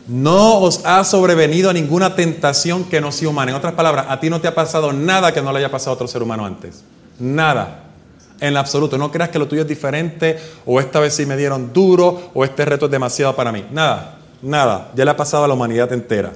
no 0.07 0.59
os 0.59 0.85
ha 0.85 1.03
sobrevenido 1.03 1.71
ninguna 1.73 2.15
tentación 2.15 2.85
que 2.85 3.01
no 3.01 3.11
sea 3.11 3.29
humana. 3.29 3.51
En 3.51 3.57
otras 3.57 3.73
palabras, 3.73 4.05
a 4.09 4.19
ti 4.19 4.29
no 4.29 4.39
te 4.41 4.47
ha 4.47 4.55
pasado 4.55 4.93
nada 4.93 5.33
que 5.33 5.41
no 5.41 5.51
le 5.51 5.59
haya 5.59 5.71
pasado 5.71 5.91
a 5.91 5.93
otro 5.95 6.07
ser 6.07 6.23
humano 6.23 6.45
antes. 6.45 6.83
Nada. 7.19 7.83
En 8.39 8.57
absoluto. 8.57 8.97
No 8.97 9.11
creas 9.11 9.29
que 9.29 9.39
lo 9.39 9.47
tuyo 9.47 9.61
es 9.61 9.67
diferente 9.67 10.37
o 10.65 10.79
esta 10.79 10.99
vez 10.99 11.13
sí 11.13 11.25
me 11.25 11.37
dieron 11.37 11.71
duro 11.71 12.31
o 12.33 12.43
este 12.43 12.65
reto 12.65 12.85
es 12.85 12.91
demasiado 12.91 13.35
para 13.35 13.51
mí. 13.51 13.65
Nada. 13.71 14.20
Nada, 14.41 14.91
ya 14.95 15.05
le 15.05 15.11
ha 15.11 15.17
pasado 15.17 15.43
a 15.43 15.47
la 15.47 15.53
humanidad 15.53 15.91
entera. 15.93 16.33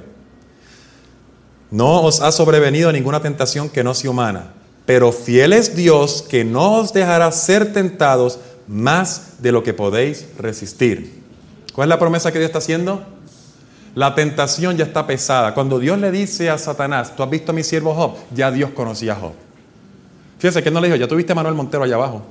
No 1.72 2.04
os 2.04 2.22
ha 2.22 2.32
sobrevenido 2.32 2.92
ninguna 2.92 3.20
tentación 3.20 3.70
que 3.70 3.84
no 3.84 3.94
sea 3.94 4.12
humana, 4.12 4.54
pero 4.86 5.12
fiel 5.12 5.54
es 5.54 5.76
Dios 5.76 6.24
que 6.30 6.46
no 6.46 6.76
os 6.76 6.94
dejará 6.94 7.32
ser 7.32 7.74
tentados 7.74 8.40
más 8.68 9.42
de 9.42 9.52
lo 9.52 9.64
que 9.64 9.74
podéis 9.74 10.28
resistir. 10.38 11.24
¿Cuál 11.74 11.88
es 11.88 11.90
la 11.90 12.00
promesa 12.00 12.32
que 12.32 12.40
Dios 12.40 12.50
está 12.50 12.60
haciendo? 12.60 13.04
La 13.96 14.14
tentación 14.14 14.78
ya 14.78 14.86
está 14.86 15.08
pesada. 15.08 15.54
Cuando 15.54 15.80
Dios 15.80 15.98
le 15.98 16.12
dice 16.12 16.50
a 16.50 16.58
Satanás, 16.58 17.16
tú 17.16 17.24
has 17.24 17.30
visto 17.30 17.52
a 17.52 17.56
mi 17.56 17.64
siervo 17.64 17.94
Job, 17.96 18.16
ya 18.32 18.52
Dios 18.52 18.70
conocía 18.72 19.14
a 19.14 19.16
Job. 19.16 19.34
Fíjese 20.38 20.62
que 20.62 20.70
no 20.70 20.80
le 20.80 20.88
dijo, 20.88 20.98
ya 20.98 21.08
tuviste 21.08 21.32
a 21.32 21.36
Manuel 21.36 21.56
Montero 21.56 21.84
allá 21.84 21.96
abajo. 21.96 22.22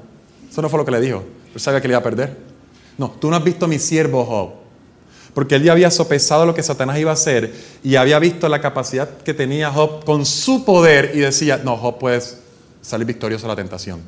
Eso 0.49 0.63
no 0.63 0.69
fue 0.69 0.79
lo 0.79 0.85
que 0.85 0.93
le 0.93 1.01
dijo. 1.01 1.25
Él 1.53 1.61
sabía 1.61 1.81
que 1.81 1.89
le 1.89 1.93
iba 1.93 2.01
a 2.01 2.03
perder. 2.03 2.37
No, 2.97 3.11
tú 3.11 3.29
no 3.29 3.37
has 3.37 3.43
visto 3.43 3.65
a 3.65 3.69
mi 3.69 3.79
siervo 3.79 4.25
Job 4.25 4.64
porque 5.35 5.57
él 5.57 5.65
ya 5.65 5.73
había 5.73 5.91
sopesado 5.91 6.47
lo 6.47 6.55
que 6.55 6.63
Satanás 6.63 6.99
iba 6.99 7.11
a 7.11 7.15
hacer 7.15 7.53
y 7.83 7.97
había 7.97 8.19
visto 8.19 8.49
la 8.49 8.61
capacidad 8.61 9.09
que 9.19 9.35
tenía 9.35 9.71
Job 9.71 10.05
con 10.05 10.25
su 10.25 10.65
poder 10.65 11.11
y 11.15 11.19
decía, 11.19 11.61
no, 11.63 11.77
Job 11.77 11.99
puede 11.99 12.23
salir 12.81 13.07
victorioso 13.07 13.47
de 13.47 13.49
la 13.49 13.57
tentación. 13.57 14.01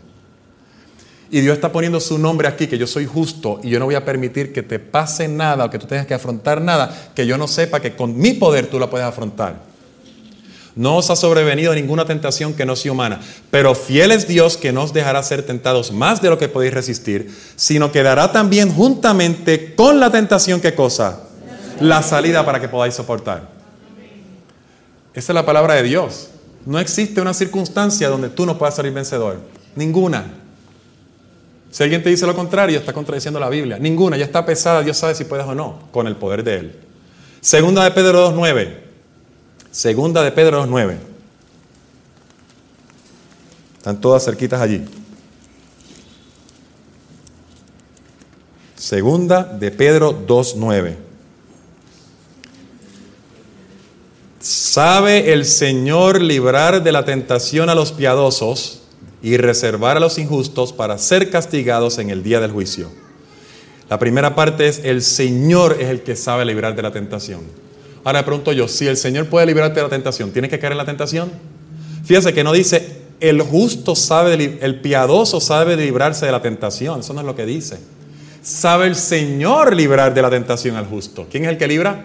Y 1.28 1.40
Dios 1.40 1.56
está 1.56 1.72
poniendo 1.72 1.98
su 1.98 2.18
nombre 2.18 2.46
aquí, 2.46 2.68
que 2.68 2.78
yo 2.78 2.86
soy 2.86 3.04
justo 3.04 3.58
y 3.62 3.70
yo 3.70 3.80
no 3.80 3.86
voy 3.86 3.96
a 3.96 4.04
permitir 4.04 4.52
que 4.52 4.62
te 4.62 4.78
pase 4.78 5.26
nada 5.26 5.64
o 5.64 5.70
que 5.70 5.78
tú 5.78 5.86
tengas 5.86 6.06
que 6.06 6.14
afrontar 6.14 6.60
nada, 6.60 7.10
que 7.14 7.26
yo 7.26 7.36
no 7.36 7.48
sepa 7.48 7.80
que 7.80 7.96
con 7.96 8.16
mi 8.16 8.34
poder 8.34 8.68
tú 8.68 8.78
la 8.78 8.88
puedes 8.88 9.06
afrontar. 9.06 9.75
No 10.76 10.98
os 10.98 11.08
ha 11.08 11.16
sobrevenido 11.16 11.74
ninguna 11.74 12.04
tentación 12.04 12.52
que 12.52 12.66
no 12.66 12.76
sea 12.76 12.92
humana, 12.92 13.18
pero 13.50 13.74
fiel 13.74 14.12
es 14.12 14.28
Dios 14.28 14.58
que 14.58 14.72
no 14.72 14.82
os 14.82 14.92
dejará 14.92 15.22
ser 15.22 15.42
tentados 15.42 15.90
más 15.90 16.20
de 16.20 16.28
lo 16.28 16.36
que 16.36 16.50
podéis 16.50 16.74
resistir, 16.74 17.34
sino 17.56 17.90
que 17.90 18.02
dará 18.02 18.30
también 18.30 18.70
juntamente 18.70 19.74
con 19.74 19.98
la 19.98 20.10
tentación, 20.10 20.60
¿qué 20.60 20.74
cosa? 20.74 21.20
La 21.80 22.02
salida 22.02 22.44
para 22.44 22.60
que 22.60 22.68
podáis 22.68 22.94
soportar. 22.94 23.48
Esa 25.14 25.32
es 25.32 25.34
la 25.34 25.46
palabra 25.46 25.74
de 25.74 25.82
Dios. 25.82 26.28
No 26.66 26.78
existe 26.78 27.22
una 27.22 27.32
circunstancia 27.32 28.10
donde 28.10 28.28
tú 28.28 28.44
no 28.44 28.58
puedas 28.58 28.76
salir 28.76 28.92
vencedor. 28.92 29.38
Ninguna. 29.76 30.26
Si 31.70 31.82
alguien 31.82 32.02
te 32.02 32.10
dice 32.10 32.26
lo 32.26 32.34
contrario, 32.34 32.78
está 32.78 32.92
contradiciendo 32.92 33.40
la 33.40 33.48
Biblia. 33.48 33.78
Ninguna. 33.78 34.18
Ya 34.18 34.26
está 34.26 34.44
pesada. 34.44 34.82
Dios 34.82 34.98
sabe 34.98 35.14
si 35.14 35.24
puedes 35.24 35.46
o 35.46 35.54
no, 35.54 35.88
con 35.90 36.06
el 36.06 36.16
poder 36.16 36.44
de 36.44 36.56
Él. 36.56 36.78
Segunda 37.40 37.82
de 37.84 37.92
Pedro 37.92 38.30
2.9. 38.30 38.85
Segunda 39.76 40.22
de 40.22 40.32
Pedro 40.32 40.64
2.9. 40.66 40.96
Están 43.76 44.00
todas 44.00 44.24
cerquitas 44.24 44.62
allí. 44.62 44.82
Segunda 48.74 49.44
de 49.44 49.70
Pedro 49.70 50.26
2.9. 50.26 50.96
Sabe 54.40 55.34
el 55.34 55.44
Señor 55.44 56.22
librar 56.22 56.82
de 56.82 56.92
la 56.92 57.04
tentación 57.04 57.68
a 57.68 57.74
los 57.74 57.92
piadosos 57.92 58.80
y 59.22 59.36
reservar 59.36 59.98
a 59.98 60.00
los 60.00 60.16
injustos 60.16 60.72
para 60.72 60.96
ser 60.96 61.28
castigados 61.28 61.98
en 61.98 62.08
el 62.08 62.22
día 62.22 62.40
del 62.40 62.52
juicio. 62.52 62.90
La 63.90 63.98
primera 63.98 64.34
parte 64.34 64.68
es 64.68 64.78
el 64.82 65.02
Señor 65.02 65.76
es 65.78 65.90
el 65.90 66.00
que 66.00 66.16
sabe 66.16 66.46
librar 66.46 66.74
de 66.74 66.80
la 66.82 66.92
tentación. 66.92 67.65
Ahora 68.06 68.24
pregunto 68.24 68.52
yo, 68.52 68.68
si 68.68 68.86
el 68.86 68.96
Señor 68.96 69.26
puede 69.26 69.46
librarte 69.46 69.80
de 69.80 69.82
la 69.82 69.88
tentación, 69.88 70.30
¿tienes 70.30 70.48
que 70.48 70.60
caer 70.60 70.70
en 70.70 70.78
la 70.78 70.84
tentación? 70.84 71.28
Fíjese 72.04 72.32
que 72.32 72.44
no 72.44 72.52
dice, 72.52 72.98
el 73.18 73.42
justo 73.42 73.96
sabe, 73.96 74.60
el 74.62 74.80
piadoso 74.80 75.40
sabe 75.40 75.76
librarse 75.76 76.24
de 76.24 76.30
la 76.30 76.40
tentación. 76.40 77.00
Eso 77.00 77.12
no 77.14 77.20
es 77.22 77.26
lo 77.26 77.34
que 77.34 77.44
dice. 77.44 77.80
Sabe 78.44 78.86
el 78.86 78.94
Señor 78.94 79.74
librar 79.74 80.14
de 80.14 80.22
la 80.22 80.30
tentación 80.30 80.76
al 80.76 80.86
justo. 80.86 81.26
¿Quién 81.28 81.46
es 81.46 81.50
el 81.50 81.58
que 81.58 81.66
libra? 81.66 82.04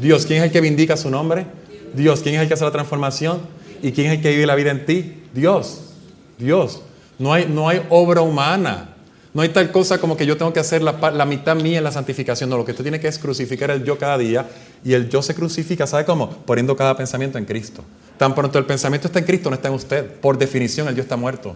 Dios. 0.00 0.26
¿Quién 0.26 0.40
es 0.40 0.46
el 0.46 0.50
que 0.50 0.60
vindica 0.60 0.96
su 0.96 1.10
nombre? 1.10 1.46
Dios. 1.94 2.22
¿Quién 2.22 2.34
es 2.34 2.40
el 2.40 2.48
que 2.48 2.54
hace 2.54 2.64
la 2.64 2.72
transformación? 2.72 3.38
¿Y 3.84 3.92
quién 3.92 4.08
es 4.08 4.16
el 4.16 4.22
que 4.22 4.30
vive 4.30 4.46
la 4.46 4.56
vida 4.56 4.72
en 4.72 4.84
ti? 4.84 5.22
Dios. 5.32 5.92
Dios. 6.38 6.82
No 7.20 7.32
hay, 7.32 7.46
no 7.48 7.68
hay 7.68 7.86
obra 7.88 8.20
humana. 8.20 8.95
No 9.36 9.42
hay 9.42 9.50
tal 9.50 9.70
cosa 9.70 9.98
como 9.98 10.16
que 10.16 10.24
yo 10.24 10.38
tengo 10.38 10.50
que 10.50 10.60
hacer 10.60 10.80
la, 10.80 11.26
mitad 11.26 11.56
mía 11.56 11.76
en 11.76 11.84
la 11.84 11.92
santificación. 11.92 12.48
No, 12.48 12.56
lo 12.56 12.64
que 12.64 12.72
tú 12.72 12.82
tienes 12.82 13.02
que 13.02 13.08
es 13.08 13.18
crucificar 13.18 13.70
el 13.70 13.84
yo 13.84 13.98
cada 13.98 14.16
día. 14.16 14.48
Y 14.82 14.94
el 14.94 15.10
yo 15.10 15.20
se 15.20 15.34
crucifica, 15.34 15.86
¿sabe 15.86 16.06
cómo? 16.06 16.30
Poniendo 16.30 16.74
cada 16.74 16.96
pensamiento 16.96 17.36
en 17.36 17.44
Cristo. 17.44 17.84
Tan 18.16 18.34
pronto 18.34 18.58
el 18.58 18.64
pensamiento 18.64 19.08
está 19.08 19.18
en 19.18 19.26
Cristo, 19.26 19.50
no 19.50 19.56
está 19.56 19.68
en 19.68 19.74
usted. 19.74 20.10
Por 20.10 20.38
definición, 20.38 20.88
el 20.88 20.94
yo 20.94 21.02
está 21.02 21.18
muerto. 21.18 21.54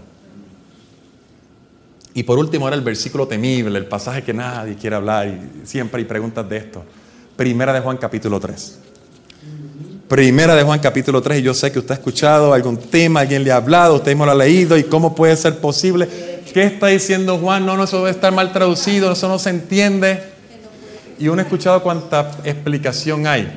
Y 2.12 2.22
por 2.22 2.38
último, 2.38 2.68
era 2.68 2.76
el 2.76 2.82
versículo 2.82 3.26
temible, 3.26 3.78
el 3.78 3.86
pasaje 3.86 4.22
que 4.22 4.34
nadie 4.34 4.74
quiere 4.74 4.96
hablar 4.96 5.28
y 5.28 5.66
siempre 5.66 6.00
hay 6.00 6.04
preguntas 6.04 6.46
de 6.46 6.58
esto. 6.58 6.84
Primera 7.34 7.72
de 7.72 7.80
Juan 7.80 7.96
capítulo 7.96 8.38
3. 8.38 8.78
Primera 10.06 10.54
de 10.54 10.64
Juan 10.64 10.80
capítulo 10.80 11.22
3, 11.22 11.38
y 11.38 11.42
yo 11.42 11.54
sé 11.54 11.72
que 11.72 11.78
usted 11.78 11.92
ha 11.92 11.94
escuchado 11.94 12.52
algún 12.52 12.76
tema, 12.76 13.20
alguien 13.20 13.42
le 13.44 13.52
ha 13.52 13.56
hablado, 13.56 13.94
usted 13.94 14.10
mismo 14.10 14.26
lo 14.26 14.32
ha 14.32 14.34
leído, 14.34 14.76
y 14.76 14.82
cómo 14.82 15.14
puede 15.14 15.34
ser 15.36 15.58
posible. 15.58 16.08
¿Qué 16.52 16.64
está 16.64 16.88
diciendo 16.88 17.38
Juan? 17.38 17.64
No, 17.64 17.76
no, 17.76 17.84
eso 17.84 17.98
debe 17.98 18.10
estar 18.10 18.32
mal 18.32 18.52
traducido, 18.52 19.12
eso 19.12 19.28
no 19.28 19.38
se 19.38 19.50
entiende. 19.50 20.22
Y 21.18 21.28
uno 21.28 21.40
ha 21.40 21.44
escuchado 21.44 21.82
cuánta 21.82 22.30
explicación 22.44 23.26
hay. 23.26 23.48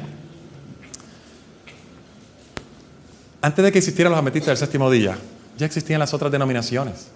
Antes 3.41 3.65
de 3.65 3.71
que 3.71 3.79
existieran 3.79 4.11
los 4.11 4.19
ametistas 4.19 4.47
del 4.47 4.57
séptimo 4.57 4.91
día, 4.91 5.17
ya 5.57 5.65
existían 5.65 5.99
las 5.99 6.13
otras 6.13 6.31
denominaciones, 6.31 7.07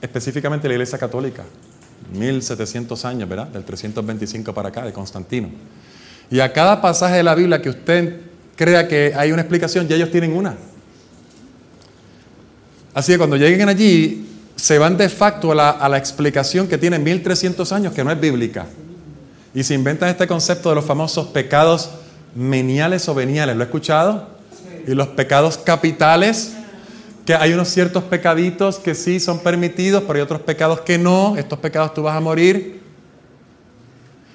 específicamente 0.00 0.68
la 0.68 0.74
Iglesia 0.74 0.98
Católica, 0.98 1.44
1700 2.12 3.04
años, 3.04 3.28
¿verdad? 3.28 3.48
Del 3.48 3.64
325 3.64 4.54
para 4.54 4.68
acá, 4.68 4.84
de 4.84 4.92
Constantino. 4.92 5.50
Y 6.30 6.40
a 6.40 6.52
cada 6.52 6.80
pasaje 6.80 7.16
de 7.16 7.22
la 7.22 7.34
Biblia 7.34 7.60
que 7.60 7.70
usted 7.70 8.20
crea 8.54 8.88
que 8.88 9.12
hay 9.14 9.32
una 9.32 9.42
explicación, 9.42 9.86
ya 9.86 9.96
ellos 9.96 10.10
tienen 10.10 10.34
una. 10.34 10.56
Así 12.94 13.12
que 13.12 13.18
cuando 13.18 13.36
lleguen 13.36 13.68
allí, 13.68 14.35
se 14.56 14.78
van 14.78 14.96
de 14.96 15.10
facto 15.10 15.52
a 15.52 15.88
la, 15.88 15.98
explicación 15.98 16.66
que 16.66 16.78
tiene 16.78 16.98
1300 16.98 17.70
años, 17.72 17.92
que 17.92 18.02
no 18.02 18.10
es 18.10 18.18
bíblica. 18.18 18.66
Y 19.54 19.62
se 19.62 19.74
inventan 19.74 20.08
este 20.08 20.26
concepto 20.26 20.70
de 20.70 20.74
los 20.74 20.84
famosos 20.84 21.28
pecados 21.28 21.90
meniales 22.34 23.08
o 23.08 23.14
veniales. 23.14 23.54
¿Lo 23.54 23.62
he 23.62 23.66
escuchado? 23.66 24.28
Y 24.86 24.94
los 24.94 25.08
pecados 25.08 25.58
capitales, 25.58 26.54
que 27.26 27.34
hay 27.34 27.52
unos 27.52 27.68
ciertos 27.68 28.04
pecaditos 28.04 28.78
que 28.78 28.94
sí 28.94 29.20
son 29.20 29.40
permitidos, 29.40 30.04
pero 30.06 30.18
hay 30.18 30.22
otros 30.22 30.40
pecados 30.40 30.80
que 30.80 30.96
no. 30.96 31.36
Estos 31.36 31.58
pecados 31.58 31.92
tú 31.92 32.02
vas 32.02 32.16
a 32.16 32.20
morir. 32.20 32.80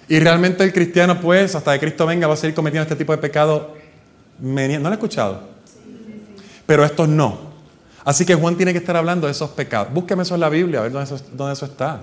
Y 0.07 0.19
realmente 0.19 0.63
el 0.63 0.73
cristiano, 0.73 1.19
pues, 1.19 1.55
hasta 1.55 1.73
que 1.73 1.79
Cristo 1.79 2.05
venga, 2.05 2.27
va 2.27 2.35
a 2.35 2.37
seguir 2.37 2.53
cometiendo 2.53 2.83
este 2.83 2.95
tipo 2.95 3.11
de 3.11 3.17
pecado. 3.17 3.75
¿No 4.39 4.67
lo 4.67 4.89
he 4.89 4.93
escuchado? 4.93 5.41
Pero 6.65 6.85
estos 6.85 7.07
no. 7.07 7.50
Así 8.03 8.25
que 8.25 8.35
Juan 8.35 8.55
tiene 8.55 8.71
que 8.71 8.79
estar 8.79 8.97
hablando 8.97 9.27
de 9.27 9.31
esos 9.31 9.49
pecados. 9.51 9.93
Búsqueme 9.93 10.23
eso 10.23 10.33
en 10.33 10.41
la 10.41 10.49
Biblia, 10.49 10.79
a 10.79 10.83
ver 10.83 10.91
dónde 10.91 11.13
eso, 11.13 11.23
dónde 11.33 11.53
eso 11.53 11.65
está. 11.65 12.01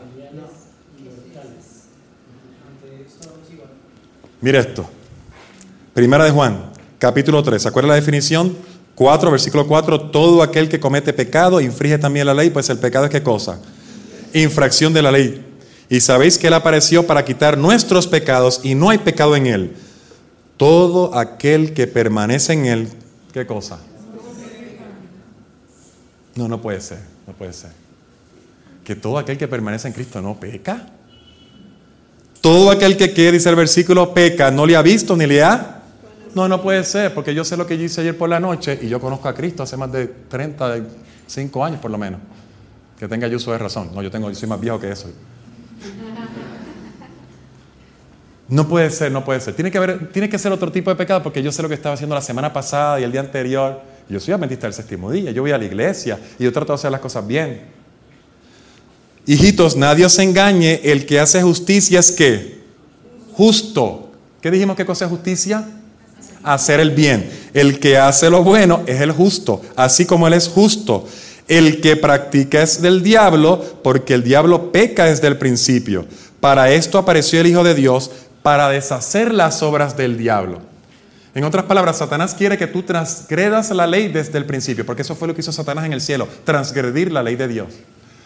Mire 4.41 4.59
esto. 4.59 4.89
Primera 5.93 6.25
de 6.25 6.31
Juan, 6.31 6.71
capítulo 6.99 7.43
3. 7.43 7.61
¿Se 7.61 7.69
acuerda 7.69 7.89
la 7.89 7.95
definición? 7.97 8.57
4, 8.95 9.31
versículo 9.33 9.67
4. 9.67 10.11
Todo 10.11 10.43
aquel 10.43 10.69
que 10.69 10.79
comete 10.79 11.13
pecado 11.13 11.61
infringe 11.61 11.99
también 11.99 12.27
la 12.27 12.35
ley, 12.35 12.51
pues 12.51 12.71
el 12.71 12.79
pecado 12.79 13.07
es 13.07 13.11
qué 13.11 13.23
cosa? 13.23 13.59
Infracción 14.33 14.93
de 14.93 15.03
la 15.03 15.11
ley. 15.11 15.45
Y 15.89 16.01
sabéis 16.01 16.39
que 16.39 16.47
Él 16.47 16.55
apareció 16.55 17.07
para 17.07 17.25
quitar 17.25 17.59
nuestros 17.59 18.07
pecados 18.07 18.61
y 18.63 18.77
no 18.77 18.91
hay 18.91 18.99
pecado 18.99 19.35
en 19.35 19.47
Él. 19.49 19.77
Todo 20.57 21.17
aquel 21.17 21.73
que 21.73 21.89
permanece 21.89 22.53
en 22.53 22.67
Él, 22.67 22.89
¿qué 23.33 23.47
cosa? 23.47 23.79
No, 26.39 26.47
no 26.47 26.61
puede 26.61 26.81
ser, 26.81 27.01
no 27.27 27.33
puede 27.33 27.53
ser. 27.53 27.71
Que 28.85 28.95
todo 28.95 29.19
aquel 29.19 29.37
que 29.37 29.49
permanece 29.49 29.89
en 29.89 29.93
Cristo 29.93 30.23
no 30.23 30.39
peca. 30.39 30.87
Todo 32.41 32.71
aquel 32.71 32.97
que 32.97 33.13
quiere, 33.13 33.33
dice 33.33 33.49
el 33.51 33.57
versículo, 33.57 34.15
peca, 34.15 34.49
no 34.53 34.65
le 34.65 34.77
ha 34.77 34.83
visto 34.83 35.17
ni 35.17 35.27
le 35.27 35.43
ha. 35.43 35.83
No, 36.37 36.47
no 36.47 36.63
puede 36.63 36.85
ser, 36.85 37.13
porque 37.13 37.35
yo 37.35 37.45
sé 37.45 37.57
lo 37.57 37.67
que 37.67 37.77
yo 37.77 37.83
hice 37.83 38.03
ayer 38.03 38.17
por 38.17 38.29
la 38.29 38.39
noche 38.39 38.79
y 38.81 38.89
yo 38.89 39.01
conozco 39.01 39.29
a 39.29 39.35
Cristo 39.35 39.65
hace 39.65 39.77
más 39.77 39.91
de 39.91 40.07
35 40.07 41.65
años 41.65 41.81
por 41.81 41.91
lo 41.91 41.99
menos. 41.99 42.21
Que 43.01 43.09
tenga 43.09 43.27
yo 43.27 43.39
uso 43.39 43.51
de 43.51 43.59
razón. 43.59 43.91
No, 43.93 44.01
yo, 44.01 44.09
tengo, 44.09 44.31
yo 44.31 44.37
soy 44.37 44.49
más 44.49 44.61
viejo 44.61 44.79
que 44.79 44.93
eso. 44.93 45.11
No 48.49 48.69
puede 48.69 48.91
ser, 48.91 49.11
no 49.11 49.25
puede 49.25 49.41
ser. 49.41 49.55
Tiene 49.55 49.73
que, 49.73 49.79
haber, 49.79 50.13
tiene 50.13 50.29
que 50.29 50.39
ser 50.39 50.53
otro 50.53 50.71
tipo 50.71 50.89
de 50.89 50.95
pecado 50.95 51.21
porque 51.21 51.43
yo 51.43 51.51
sé 51.51 51.63
lo 51.63 51.69
que 51.69 51.75
estaba 51.75 51.97
haciendo 51.97 52.15
la 52.15 52.23
semana 52.23 52.53
pasada 52.53 53.01
y 53.01 53.03
el 53.03 53.11
día 53.11 53.23
anterior. 53.23 53.98
Yo 54.09 54.19
soy 54.21 54.33
adventista 54.33 54.67
del 54.67 54.75
séptimo 54.75 55.11
día, 55.13 55.31
yo 55.31 55.43
voy 55.43 55.51
a 55.51 55.59
la 55.59 55.65
iglesia 55.65 56.19
y 56.39 56.45
yo 56.45 56.53
trato 56.53 56.73
de 56.73 56.77
hacer 56.77 56.91
las 56.91 57.01
cosas 57.01 57.27
bien. 57.27 57.61
Hijitos, 59.27 59.77
nadie 59.77 60.07
os 60.07 60.19
engañe, 60.19 60.81
el 60.83 61.05
que 61.05 61.21
hace 61.21 61.43
justicia 61.43 62.01
es 62.01 62.11
que 62.11 62.63
justo. 63.35 64.11
¿Qué 64.41 64.51
dijimos 64.51 64.77
que 64.77 64.87
cosa 64.87 65.05
es 65.05 65.11
justicia? 65.11 65.69
Hacer 66.43 66.81
el 66.81 66.93
bien. 66.93 67.29
El 67.53 67.79
que 67.79 67.99
hace 67.99 68.31
lo 68.31 68.43
bueno 68.43 68.83
es 68.87 69.01
el 69.03 69.13
justo, 69.13 69.61
así 69.77 70.07
como 70.07 70.27
él 70.27 70.33
es 70.33 70.49
justo. 70.49 71.07
El 71.47 71.83
que 71.83 71.97
practica 71.97 72.63
es 72.63 72.81
del 72.81 73.03
diablo, 73.03 73.63
porque 73.83 74.15
el 74.15 74.23
diablo 74.23 74.73
peca 74.73 75.05
desde 75.05 75.27
el 75.27 75.37
principio. 75.37 76.07
Para 76.41 76.71
esto 76.73 76.97
apareció 76.97 77.41
el 77.41 77.49
Hijo 77.49 77.65
de 77.65 77.75
Dios, 77.75 78.11
para 78.43 78.71
deshacer 78.71 79.35
las 79.35 79.63
obras 79.63 79.97
del 79.97 80.17
diablo. 80.17 80.68
En 81.39 81.45
otras 81.45 81.67
palabras, 81.67 81.99
Satanás 81.99 82.35
quiere 82.35 82.59
que 82.59 82.67
tú 82.67 82.83
transgredas 82.83 83.71
la 83.71 83.87
ley 83.87 84.09
desde 84.09 84.39
el 84.39 84.45
principio, 84.45 84.85
porque 84.85 85.03
eso 85.03 85.15
fue 85.15 85.29
lo 85.29 85.37
que 85.37 85.41
hizo 85.41 85.53
Satanás 85.53 85.85
en 85.85 85.93
el 85.93 86.01
cielo, 86.01 86.27
transgredir 86.43 87.13
la 87.13 87.23
ley 87.23 87.37
de 87.37 87.47
Dios. 87.47 87.75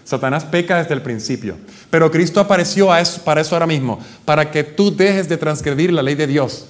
Satanás 0.02 0.46
peca 0.46 0.78
desde 0.78 0.94
el 0.94 1.02
principio, 1.02 1.56
pero 1.90 2.10
Cristo 2.10 2.40
apareció 2.40 2.88
para 3.22 3.42
eso 3.42 3.54
ahora 3.54 3.66
mismo, 3.66 4.00
para 4.24 4.50
que 4.50 4.64
tú 4.64 4.96
dejes 4.96 5.28
de 5.28 5.36
transgredir 5.36 5.92
la 5.92 6.02
ley 6.02 6.14
de 6.14 6.26
Dios. 6.26 6.68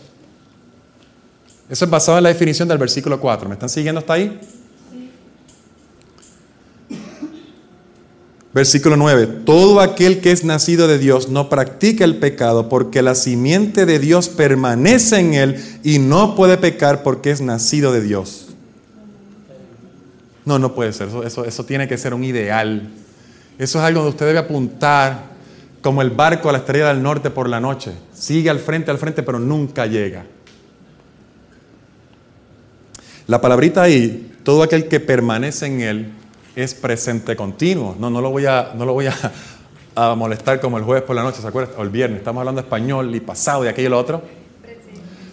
Eso 1.70 1.84
es 1.84 1.90
basado 1.92 2.18
en 2.18 2.24
la 2.24 2.30
definición 2.30 2.66
del 2.66 2.78
versículo 2.78 3.20
4. 3.20 3.48
¿Me 3.48 3.54
están 3.54 3.68
siguiendo 3.68 4.00
hasta 4.00 4.14
ahí? 4.14 4.40
Versículo 8.54 8.96
9, 8.96 9.26
todo 9.46 9.80
aquel 9.80 10.20
que 10.20 10.30
es 10.30 10.44
nacido 10.44 10.86
de 10.86 10.98
Dios 10.98 11.30
no 11.30 11.48
practica 11.48 12.04
el 12.04 12.16
pecado 12.16 12.68
porque 12.68 13.00
la 13.00 13.14
simiente 13.14 13.86
de 13.86 13.98
Dios 13.98 14.28
permanece 14.28 15.20
en 15.20 15.32
él 15.32 15.64
y 15.82 15.98
no 15.98 16.34
puede 16.34 16.58
pecar 16.58 17.02
porque 17.02 17.30
es 17.30 17.40
nacido 17.40 17.92
de 17.92 18.02
Dios. 18.02 18.48
No, 20.44 20.58
no 20.58 20.74
puede 20.74 20.92
ser, 20.92 21.08
eso, 21.24 21.46
eso, 21.46 21.64
tiene 21.64 21.88
que 21.88 21.96
ser 21.96 22.12
un 22.12 22.24
ideal. 22.24 22.90
Eso 23.58 23.78
es 23.78 23.84
algo 23.84 24.00
donde 24.00 24.10
usted 24.10 24.26
debe 24.26 24.40
apuntar 24.40 25.32
como 25.80 26.02
el 26.02 26.10
barco 26.10 26.50
a 26.50 26.52
la 26.52 26.58
estrella 26.58 26.88
del 26.88 27.02
norte 27.02 27.30
por 27.30 27.48
la 27.48 27.58
noche. 27.58 27.92
Sigue 28.12 28.50
al 28.50 28.58
frente, 28.58 28.90
al 28.90 28.98
frente, 28.98 29.22
pero 29.22 29.38
nunca 29.38 29.86
llega. 29.86 30.26
La 33.26 33.40
palabrita 33.40 33.82
ahí, 33.82 34.32
todo 34.42 34.62
aquel 34.62 34.88
que 34.88 35.00
permanece 35.00 35.66
en 35.66 35.80
él, 35.80 36.12
es 36.56 36.74
presente 36.74 37.36
continuo. 37.36 37.96
No, 37.98 38.10
no 38.10 38.20
lo 38.20 38.30
voy 38.30 38.46
a, 38.46 38.72
no 38.74 38.84
lo 38.84 38.92
voy 38.92 39.06
a, 39.06 40.14
molestar 40.16 40.60
como 40.60 40.78
el 40.78 40.84
jueves 40.84 41.04
por 41.04 41.14
la 41.14 41.22
noche, 41.22 41.42
¿se 41.42 41.46
acuerdan? 41.46 41.74
O 41.78 41.82
el 41.82 41.90
viernes. 41.90 42.18
Estamos 42.18 42.40
hablando 42.40 42.60
español 42.60 43.14
y 43.14 43.20
pasado 43.20 43.64
y 43.64 43.68
aquello 43.68 43.88
y 43.88 43.90
lo 43.90 43.98
otro. 43.98 44.22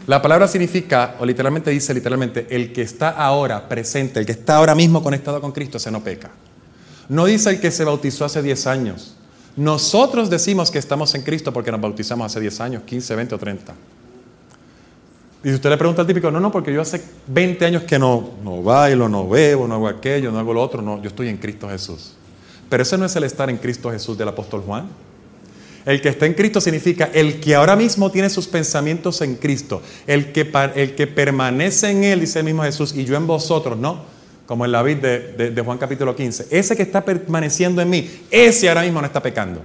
La 0.08 0.22
palabra 0.22 0.48
significa, 0.48 1.16
o 1.20 1.26
literalmente 1.26 1.70
dice 1.70 1.94
literalmente, 1.94 2.48
el 2.50 2.74
que 2.74 2.82
está 2.82 3.12
ahora 3.12 3.70
presente, 3.70 4.20
el 4.20 4.26
que 4.26 4.32
está 4.32 4.58
ahora 4.58 4.74
mismo 4.76 5.04
conectado 5.04 5.40
con 5.40 5.52
Cristo, 5.52 5.78
se 5.78 5.92
no 5.92 6.04
peca. 6.04 6.32
No 7.10 7.26
dice 7.26 7.52
el 7.52 7.60
que 7.60 7.72
se 7.72 7.84
bautizó 7.84 8.26
hace 8.26 8.42
10 8.42 8.68
años. 8.68 9.16
Nosotros 9.56 10.30
decimos 10.30 10.72
que 10.72 10.80
estamos 10.80 11.14
en 11.16 11.22
Cristo 11.22 11.54
porque 11.54 11.72
nos 11.72 11.82
bautizamos 11.82 12.26
hace 12.26 12.40
10 12.40 12.62
años, 12.62 12.84
15, 12.84 13.16
20 13.16 13.36
o 13.36 13.38
30. 13.38 13.74
Y 15.44 15.48
si 15.50 15.56
usted 15.56 15.70
le 15.70 15.78
pregunta 15.78 16.02
al 16.02 16.08
típico, 16.08 16.30
no, 16.30 16.40
no, 16.40 16.52
porque 16.52 16.74
yo 16.74 16.82
hace 16.82 17.02
20 17.28 17.66
años 17.66 17.84
que 17.84 17.98
no, 17.98 18.32
no 18.44 18.62
bailo, 18.62 19.08
no 19.08 19.28
bebo, 19.28 19.68
no 19.68 19.76
hago 19.76 19.88
aquello, 19.88 20.32
no 20.32 20.40
hago 20.40 20.54
lo 20.54 20.62
otro, 20.62 20.82
no, 20.82 21.02
yo 21.02 21.08
estoy 21.08 21.30
en 21.30 21.38
Cristo 21.38 21.70
Jesús. 21.70 22.14
Pero 22.70 22.84
ese 22.84 22.98
no 22.98 23.06
es 23.06 23.16
el 23.16 23.24
estar 23.24 23.50
en 23.50 23.58
Cristo 23.58 23.90
Jesús 23.90 24.18
del 24.18 24.28
apóstol 24.28 24.62
Juan. 24.66 24.88
El 25.86 26.02
que 26.02 26.10
está 26.10 26.26
en 26.26 26.34
Cristo 26.34 26.60
significa 26.60 27.10
el 27.14 27.40
que 27.40 27.56
ahora 27.56 27.78
mismo 27.78 28.12
tiene 28.12 28.30
sus 28.30 28.48
pensamientos 28.48 29.22
en 29.22 29.36
Cristo, 29.36 29.82
el 30.06 30.34
que, 30.34 30.52
el 30.76 30.94
que 30.94 31.08
permanece 31.08 31.90
en 31.90 32.04
Él, 32.04 32.20
dice 32.20 32.40
el 32.40 32.46
mismo 32.46 32.64
Jesús, 32.64 32.94
y 32.94 33.06
yo 33.06 33.16
en 33.16 33.26
vosotros, 33.26 33.78
¿no? 33.78 34.04
Como 34.46 34.66
en 34.66 34.74
la 34.74 34.84
vid 34.84 34.98
de, 34.98 35.52
de 35.52 35.62
Juan 35.62 35.78
capítulo 35.78 36.16
15. 36.16 36.48
Ese 36.52 36.76
que 36.76 36.84
está 36.84 37.06
permaneciendo 37.06 37.82
en 37.82 37.90
mí, 37.90 38.10
ese 38.30 38.68
ahora 38.68 38.82
mismo 38.82 39.00
no 39.00 39.08
está 39.08 39.24
pecando. 39.24 39.62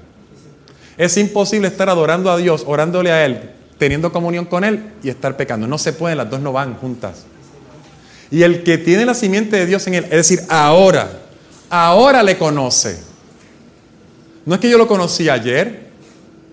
Es 0.96 1.16
imposible 1.16 1.66
estar 1.66 1.88
adorando 1.88 2.30
a 2.30 2.36
Dios, 2.36 2.62
orándole 2.64 3.10
a 3.10 3.26
Él, 3.26 3.51
teniendo 3.78 4.12
comunión 4.12 4.44
con 4.44 4.64
Él 4.64 4.92
y 5.02 5.09
estar 5.09 5.36
pecando. 5.36 5.66
No 5.66 5.78
se 5.78 5.92
pueden, 5.92 6.18
las 6.18 6.30
dos 6.30 6.40
no 6.40 6.52
van 6.52 6.74
juntas. 6.74 7.24
Y 8.30 8.42
el 8.42 8.62
que 8.62 8.78
tiene 8.78 9.05
la 9.06 9.14
simiente 9.14 9.56
de 9.56 9.66
Dios 9.66 9.86
en 9.86 9.94
Él, 9.94 10.05
es 10.05 10.10
decir, 10.10 10.40
ahora, 10.48 11.20
ahora 11.70 12.22
le 12.22 12.36
conoce. 12.38 12.98
No 14.46 14.55
es 14.55 14.60
que 14.60 14.68
yo 14.68 14.78
lo 14.78 14.86
conocí 14.86 15.28
ayer, 15.28 15.84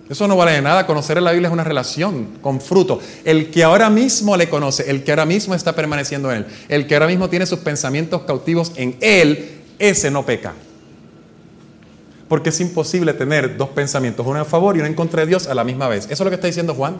Eso 0.10 0.28
no 0.28 0.36
vale 0.36 0.52
de 0.52 0.62
nada. 0.62 0.86
Conocer 0.86 1.18
en 1.18 1.24
la 1.24 1.32
Biblia 1.32 1.48
es 1.48 1.54
una 1.54 1.64
relación 1.64 2.38
con 2.42 2.60
fruto. 2.60 3.00
El 3.24 3.50
que 3.50 3.64
ahora 3.64 3.90
mismo 3.90 4.36
le 4.36 4.50
conoce, 4.50 4.92
el 4.92 5.06
que 5.06 5.12
ahora 5.12 5.26
mismo 5.26 5.56
está 5.56 5.74
permaneciendo 5.74 6.30
en 6.32 6.40
él, 6.40 6.46
el 6.68 6.86
que 6.86 6.96
ahora 6.96 7.08
mismo 7.08 7.30
tiene 7.30 7.46
sus 7.46 7.60
pensamientos 7.60 8.24
cautivos 8.24 8.74
en 8.76 8.98
él, 9.00 9.62
ese 9.80 10.12
no 10.12 10.26
peca. 10.26 10.54
Porque 12.32 12.48
es 12.48 12.62
imposible 12.62 13.14
tener 13.14 13.58
dos 13.58 13.68
pensamientos, 13.72 14.26
uno 14.26 14.40
a 14.40 14.46
favor 14.46 14.78
y 14.78 14.80
uno 14.80 14.88
en 14.88 14.94
contra 14.94 15.20
de 15.20 15.28
Dios 15.28 15.48
a 15.48 15.54
la 15.54 15.66
misma 15.66 15.90
vez. 15.90 16.06
Eso 16.06 16.14
es 16.14 16.20
lo 16.22 16.30
que 16.30 16.36
está 16.36 16.48
diciendo 16.48 16.74
Juan. 16.74 16.96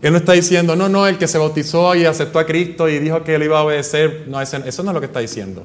Él 0.00 0.12
no 0.12 0.18
está 0.18 0.34
diciendo, 0.34 0.76
no, 0.76 0.88
no, 0.88 1.08
el 1.08 1.18
que 1.18 1.26
se 1.26 1.38
bautizó 1.38 1.96
y 1.96 2.04
aceptó 2.04 2.38
a 2.38 2.46
Cristo 2.46 2.88
y 2.88 3.00
dijo 3.00 3.24
que 3.24 3.34
él 3.34 3.42
iba 3.42 3.58
a 3.58 3.64
obedecer. 3.64 4.26
No, 4.28 4.40
eso 4.40 4.60
no 4.60 4.90
es 4.90 4.94
lo 4.94 5.00
que 5.00 5.06
está 5.06 5.18
diciendo. 5.18 5.64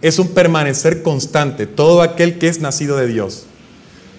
Es 0.00 0.20
un 0.20 0.28
permanecer 0.28 1.02
constante, 1.02 1.66
todo 1.66 2.02
aquel 2.02 2.38
que 2.38 2.46
es 2.46 2.60
nacido 2.60 2.96
de 2.96 3.08
Dios. 3.08 3.46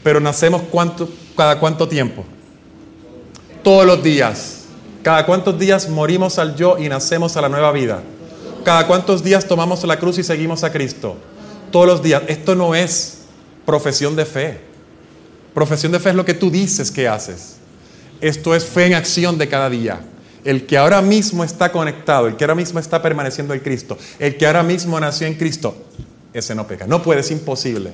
Pero 0.03 0.19
nacemos 0.19 0.63
cuánto, 0.69 1.09
cada 1.37 1.61
cuánto 1.61 1.87
tiempo? 1.87 2.25
Todos 3.63 3.85
los 3.85 4.03
días. 4.03 4.65
Cada 5.03 5.25
cuántos 5.25 5.57
días 5.57 5.87
morimos 5.87 6.37
al 6.37 6.57
yo 6.57 6.77
y 6.77 6.89
nacemos 6.89 7.37
a 7.37 7.41
la 7.41 7.47
nueva 7.47 7.71
vida. 7.71 8.03
Cada 8.65 8.87
cuántos 8.87 9.23
días 9.23 9.47
tomamos 9.47 9.85
la 9.85 9.97
cruz 9.97 10.17
y 10.17 10.23
seguimos 10.23 10.65
a 10.65 10.73
Cristo. 10.73 11.15
Todos 11.73 11.87
los 11.87 12.03
días. 12.03 12.21
Esto 12.27 12.53
no 12.53 12.75
es 12.75 13.21
profesión 13.65 14.15
de 14.15 14.25
fe. 14.25 14.59
Profesión 15.55 15.91
de 15.91 15.99
fe 15.99 16.11
es 16.11 16.15
lo 16.15 16.23
que 16.23 16.35
tú 16.35 16.51
dices 16.51 16.91
que 16.91 17.07
haces. 17.07 17.55
Esto 18.21 18.53
es 18.53 18.63
fe 18.63 18.85
en 18.85 18.93
acción 18.93 19.39
de 19.39 19.49
cada 19.49 19.71
día. 19.71 19.99
El 20.45 20.67
que 20.67 20.77
ahora 20.77 21.01
mismo 21.01 21.43
está 21.43 21.71
conectado, 21.71 22.27
el 22.27 22.35
que 22.35 22.43
ahora 22.43 22.53
mismo 22.53 22.77
está 22.77 23.01
permaneciendo 23.01 23.55
en 23.55 23.61
Cristo, 23.61 23.97
el 24.19 24.37
que 24.37 24.45
ahora 24.45 24.61
mismo 24.61 24.99
nació 24.99 25.25
en 25.25 25.33
Cristo, 25.33 25.75
ese 26.31 26.53
no 26.53 26.67
peca. 26.67 26.85
No 26.85 27.01
puede, 27.01 27.21
es 27.21 27.31
imposible. 27.31 27.93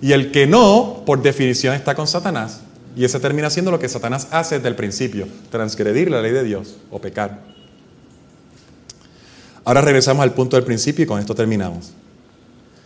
Y 0.00 0.12
el 0.12 0.30
que 0.30 0.46
no, 0.46 1.02
por 1.04 1.20
definición, 1.20 1.74
está 1.74 1.96
con 1.96 2.06
Satanás. 2.06 2.60
Y 2.94 3.04
ese 3.04 3.18
termina 3.18 3.50
siendo 3.50 3.72
lo 3.72 3.80
que 3.80 3.88
Satanás 3.88 4.28
hace 4.30 4.58
desde 4.58 4.68
el 4.68 4.76
principio, 4.76 5.26
transgredir 5.50 6.12
la 6.12 6.22
ley 6.22 6.30
de 6.30 6.44
Dios 6.44 6.76
o 6.92 7.00
pecar. 7.00 7.40
Ahora 9.64 9.80
regresamos 9.80 10.22
al 10.22 10.32
punto 10.32 10.54
del 10.54 10.64
principio 10.64 11.02
y 11.02 11.06
con 11.06 11.18
esto 11.18 11.34
terminamos. 11.34 11.94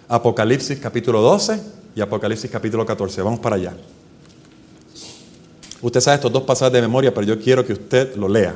Apocalipsis 0.08 0.78
capítulo 0.78 1.20
12 1.20 1.60
y 1.94 2.00
Apocalipsis 2.00 2.50
capítulo 2.50 2.86
14. 2.86 3.22
Vamos 3.22 3.40
para 3.40 3.56
allá. 3.56 3.74
Usted 5.80 6.00
sabe 6.00 6.16
estos 6.16 6.32
dos 6.32 6.44
pasajes 6.44 6.72
de 6.72 6.80
memoria, 6.80 7.12
pero 7.12 7.26
yo 7.26 7.40
quiero 7.40 7.64
que 7.66 7.72
usted 7.72 8.14
lo 8.16 8.28
lea. 8.28 8.54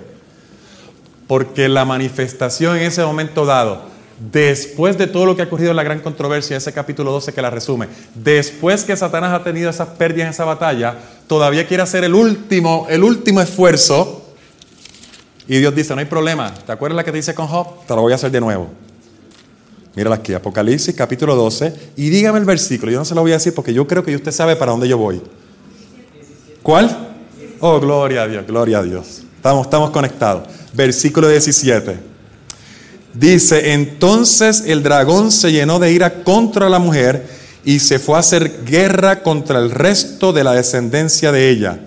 Porque 1.26 1.68
la 1.68 1.84
manifestación 1.84 2.76
en 2.76 2.84
ese 2.84 3.04
momento 3.04 3.44
dado 3.44 3.90
después 4.32 4.98
de 4.98 5.06
todo 5.06 5.24
lo 5.24 5.34
que 5.34 5.42
ha 5.42 5.46
ocurrido 5.46 5.70
en 5.70 5.76
la 5.76 5.82
gran 5.82 6.00
controversia, 6.00 6.56
ese 6.56 6.72
capítulo 6.72 7.10
12 7.10 7.32
que 7.32 7.40
la 7.40 7.48
resume, 7.48 7.88
después 8.14 8.84
que 8.84 8.94
Satanás 8.96 9.32
ha 9.32 9.42
tenido 9.42 9.70
esas 9.70 9.88
pérdidas 9.88 10.26
en 10.26 10.30
esa 10.30 10.44
batalla, 10.44 10.96
todavía 11.26 11.66
quiere 11.66 11.82
hacer 11.82 12.04
el 12.04 12.14
último, 12.14 12.86
el 12.90 13.02
último 13.02 13.40
esfuerzo. 13.40 14.34
Y 15.48 15.58
Dios 15.58 15.74
dice, 15.74 15.94
no 15.94 16.00
hay 16.00 16.06
problema. 16.06 16.52
¿Te 16.54 16.70
acuerdas 16.70 16.96
la 16.96 17.04
que 17.04 17.10
te 17.10 17.16
dice 17.16 17.34
con 17.34 17.46
Job? 17.46 17.86
Te 17.86 17.94
lo 17.96 18.02
voy 18.02 18.12
a 18.12 18.16
hacer 18.16 18.30
de 18.30 18.40
nuevo. 18.40 18.70
Mírala 19.94 20.16
aquí, 20.16 20.32
Apocalipsis 20.32 20.94
capítulo 20.94 21.34
12. 21.34 21.72
Y 21.96 22.10
dígame 22.10 22.38
el 22.38 22.44
versículo. 22.44 22.92
Yo 22.92 22.98
no 22.98 23.04
se 23.04 23.14
lo 23.14 23.22
voy 23.22 23.32
a 23.32 23.34
decir 23.34 23.54
porque 23.54 23.74
yo 23.74 23.86
creo 23.86 24.04
que 24.04 24.14
usted 24.14 24.32
sabe 24.32 24.56
para 24.56 24.72
dónde 24.72 24.88
yo 24.88 24.98
voy. 24.98 25.20
¿Cuál? 26.62 27.14
Oh, 27.60 27.80
gloria 27.80 28.22
a 28.22 28.28
Dios, 28.28 28.46
gloria 28.46 28.78
a 28.78 28.82
Dios. 28.82 29.22
Estamos, 29.36 29.66
estamos 29.66 29.90
conectados. 29.90 30.48
Versículo 30.72 31.28
17. 31.28 32.10
Dice, 33.12 33.72
entonces 33.72 34.62
el 34.66 34.82
dragón 34.82 35.32
se 35.32 35.50
llenó 35.50 35.80
de 35.80 35.92
ira 35.92 36.22
contra 36.22 36.68
la 36.68 36.78
mujer 36.78 37.26
y 37.64 37.80
se 37.80 37.98
fue 37.98 38.16
a 38.16 38.20
hacer 38.20 38.64
guerra 38.64 39.22
contra 39.22 39.58
el 39.58 39.70
resto 39.70 40.32
de 40.32 40.44
la 40.44 40.52
descendencia 40.52 41.32
de 41.32 41.50
ella, 41.50 41.80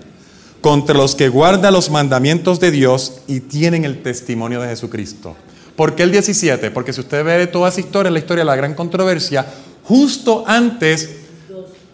contra 0.61 0.95
los 0.95 1.15
que 1.15 1.29
guardan 1.29 1.73
los 1.73 1.89
mandamientos 1.89 2.59
de 2.59 2.71
Dios 2.71 3.21
y 3.27 3.39
tienen 3.39 3.85
el 3.85 4.03
testimonio 4.03 4.61
de 4.61 4.67
Jesucristo. 4.67 5.35
¿Por 5.75 5.95
qué 5.95 6.03
el 6.03 6.11
17? 6.11 6.71
Porque 6.71 6.93
si 6.93 7.01
usted 7.01 7.25
ve 7.25 7.47
toda 7.47 7.69
esa 7.69 7.79
historia, 7.79 8.11
la 8.11 8.19
historia 8.19 8.41
de 8.43 8.45
la 8.45 8.55
gran 8.55 8.75
controversia, 8.75 9.45
justo 9.83 10.43
antes 10.45 11.17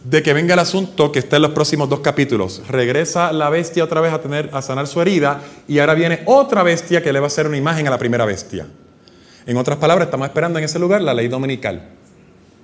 de 0.04 0.24
que 0.24 0.34
venga 0.34 0.54
el 0.54 0.60
asunto 0.60 1.12
que 1.12 1.20
está 1.20 1.38
en 1.38 1.44
los 1.44 1.52
próximos 1.52 1.90
dos 1.90 2.00
capítulos, 2.02 2.62
regresa 2.68 3.32
la 3.32 3.50
bestia 3.50 3.84
otra 3.84 4.02
vez 4.02 4.14
a, 4.14 4.22
tener, 4.22 4.50
a 4.54 4.62
sanar 4.62 4.88
su 4.88 5.02
herida 5.02 5.42
y 5.68 5.80
ahora 5.80 5.94
viene 5.94 6.22
otra 6.26 6.64
bestia 6.64 7.02
que 7.02 7.14
le 7.14 7.20
va 7.20 7.26
a 7.26 7.28
hacer 7.28 7.48
una 7.48 7.58
imagen 7.58 7.88
a 7.88 7.92
la 7.92 7.98
primera 7.98 8.26
bestia. 8.26 8.68
En 9.46 9.58
otras 9.58 9.78
palabras, 9.78 10.08
estamos 10.08 10.28
esperando 10.28 10.60
en 10.60 10.66
ese 10.66 10.78
lugar 10.78 11.02
la 11.02 11.14
ley 11.14 11.28
dominical. 11.28 11.90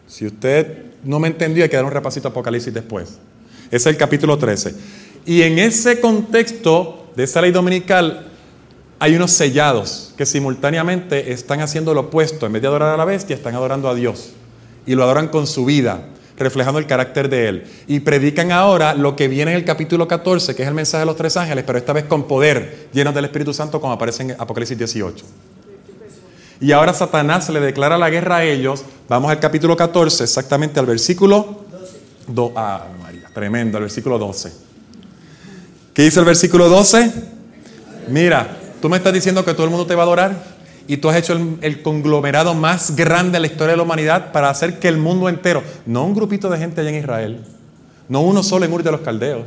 Si 0.08 0.26
usted 0.26 0.86
no 1.04 1.20
me 1.20 1.28
entendió, 1.28 1.64
hay 1.64 1.70
que 1.70 1.78
dar 1.78 1.86
un 1.86 1.92
repasito 1.92 2.28
a 2.28 2.32
Apocalipsis 2.32 2.74
después. 2.74 3.18
Es 3.72 3.86
el 3.86 3.98
capítulo 3.98 4.38
13. 4.38 4.76
Y 5.26 5.42
en 5.42 5.60
ese 5.60 6.00
contexto 6.00 7.08
de 7.16 7.24
esa 7.24 7.42
ley 7.42 7.52
dominical 7.52 8.32
hay 9.06 9.16
unos 9.16 9.30
sellados 9.34 10.14
que 10.18 10.26
simultáneamente 10.26 11.32
están 11.32 11.62
haciendo 11.62 11.94
lo 11.94 12.02
opuesto. 12.02 12.48
En 12.48 12.54
vez 12.54 12.64
de 12.64 12.68
adorar 12.68 12.92
a 12.92 12.98
la 12.98 13.06
bestia, 13.06 13.36
están 13.36 13.54
adorando 13.54 13.88
a 13.88 13.94
Dios. 13.94 14.32
Y 14.88 14.96
lo 14.96 15.04
adoran 15.04 15.28
con 15.28 15.46
su 15.46 15.64
vida, 15.64 16.08
reflejando 16.40 16.80
el 16.80 16.88
carácter 16.88 17.30
de 17.30 17.48
Él. 17.48 17.64
Y 17.86 18.00
predican 18.00 18.52
ahora 18.52 18.96
lo 18.96 19.16
que 19.16 19.28
viene 19.28 19.52
en 19.52 19.58
el 19.58 19.64
capítulo 19.64 20.08
14, 20.08 20.56
que 20.56 20.64
es 20.64 20.68
el 20.68 20.74
mensaje 20.74 21.02
de 21.02 21.06
los 21.06 21.16
tres 21.18 21.38
ángeles, 21.38 21.64
pero 21.68 21.78
esta 21.78 21.94
vez 21.94 22.06
con 22.06 22.24
poder, 22.24 22.90
llenos 22.94 23.14
del 23.14 23.26
Espíritu 23.26 23.54
Santo, 23.54 23.80
como 23.80 23.94
aparece 23.94 24.24
en 24.24 24.32
Apocalipsis 24.32 24.76
18. 24.76 25.24
Y 26.62 26.72
ahora 26.72 26.92
Satanás 26.92 27.48
le 27.50 27.60
declara 27.60 28.00
la 28.00 28.10
guerra 28.10 28.38
a 28.38 28.44
ellos. 28.44 28.84
Vamos 29.08 29.30
al 29.30 29.40
capítulo 29.40 29.78
14, 29.78 30.24
exactamente 30.24 30.80
al 30.80 30.88
versículo 30.88 31.64
12. 32.28 32.52
ah, 32.56 32.88
María, 33.00 33.30
tremendo, 33.32 33.78
al 33.78 33.84
versículo 33.84 34.18
12. 34.18 34.52
¿Qué 35.94 36.02
dice 36.02 36.20
el 36.20 36.26
versículo 36.26 36.70
12? 36.70 37.12
Mira, 38.08 38.62
tú 38.82 38.90
me 38.90 38.98
estás 38.98 39.14
diciendo 39.14 39.44
que 39.44 39.54
todo 39.54 39.66
el 39.66 39.70
mundo 39.70 39.86
te 39.86 39.96
va 39.96 40.04
a 40.04 40.06
adorar 40.06 40.44
y 40.88 40.98
tú 40.98 41.10
has 41.10 41.18
hecho 41.18 41.38
el, 41.62 41.82
conglomerado 41.82 42.54
más 42.54 42.96
grande 42.96 43.34
de 43.34 43.40
la 43.40 43.48
historia 43.48 43.72
de 43.72 43.78
la 43.78 43.84
humanidad 43.84 44.32
para 44.32 44.50
hacer 44.50 44.80
que 44.80 44.88
el 44.88 44.98
mundo 44.98 45.30
entero, 45.30 45.64
no 45.86 46.06
un 46.06 46.14
grupito 46.14 46.50
de 46.50 46.58
gente 46.58 46.82
allá 46.82 46.90
en 46.90 46.96
Israel, 46.96 47.44
no 48.08 48.22
uno 48.22 48.44
solo 48.44 48.66
en 48.66 48.74
Ur 48.74 48.84
de 48.84 48.92
los 48.92 49.02
Caldeos, 49.02 49.46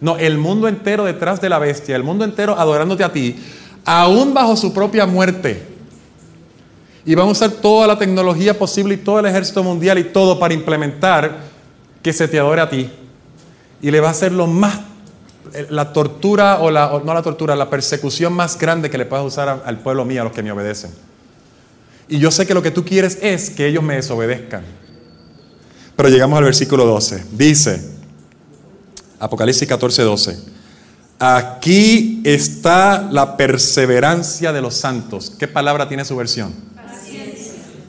no, 0.00 0.16
el 0.16 0.38
mundo 0.38 0.68
entero 0.68 1.04
detrás 1.04 1.40
de 1.40 1.48
la 1.48 1.58
bestia, 1.58 1.96
el 1.96 2.04
mundo 2.04 2.24
entero 2.24 2.58
adorándote 2.58 3.02
a 3.02 3.12
ti, 3.12 3.36
aún 3.84 4.34
bajo 4.34 4.56
su 4.56 4.72
propia 4.72 5.06
muerte 5.06 5.78
y 7.08 7.14
vamos 7.14 7.40
a 7.40 7.46
usar 7.46 7.58
toda 7.62 7.86
la 7.86 7.98
tecnología 7.98 8.58
posible 8.58 8.92
y 8.92 8.98
todo 8.98 9.20
el 9.20 9.24
ejército 9.24 9.62
mundial 9.64 9.98
y 9.98 10.04
todo 10.04 10.38
para 10.38 10.52
implementar 10.52 11.38
que 12.02 12.12
se 12.12 12.28
te 12.28 12.38
adore 12.38 12.60
a 12.60 12.68
ti. 12.68 12.90
Y 13.80 13.90
le 13.90 14.00
va 14.00 14.08
a 14.08 14.10
hacer 14.10 14.30
lo 14.30 14.46
más, 14.46 14.80
la 15.70 15.92
tortura 15.92 16.58
o 16.60 16.70
la, 16.70 17.00
no 17.04 17.14
la 17.14 17.22
tortura, 17.22 17.56
la 17.56 17.70
persecución 17.70 18.32
más 18.32 18.58
grande 18.58 18.90
que 18.90 18.98
le 18.98 19.06
puedas 19.06 19.24
usar 19.24 19.62
al 19.64 19.78
pueblo 19.80 20.04
mío, 20.04 20.22
a 20.22 20.24
los 20.24 20.32
que 20.32 20.42
me 20.42 20.52
obedecen. 20.52 20.90
Y 22.08 22.18
yo 22.18 22.30
sé 22.30 22.46
que 22.46 22.54
lo 22.54 22.62
que 22.62 22.70
tú 22.70 22.84
quieres 22.84 23.18
es 23.20 23.50
que 23.50 23.66
ellos 23.66 23.82
me 23.82 23.96
desobedezcan. 23.96 24.62
Pero 25.94 26.08
llegamos 26.08 26.38
al 26.38 26.44
versículo 26.44 26.86
12. 26.86 27.24
Dice, 27.32 27.82
Apocalipsis 29.18 29.68
14, 29.68 30.02
12. 30.02 30.38
Aquí 31.18 32.22
está 32.24 33.08
la 33.10 33.36
perseverancia 33.36 34.52
de 34.52 34.62
los 34.62 34.74
santos. 34.74 35.32
¿Qué 35.38 35.48
palabra 35.48 35.88
tiene 35.88 36.04
su 36.04 36.16
versión? 36.16 36.54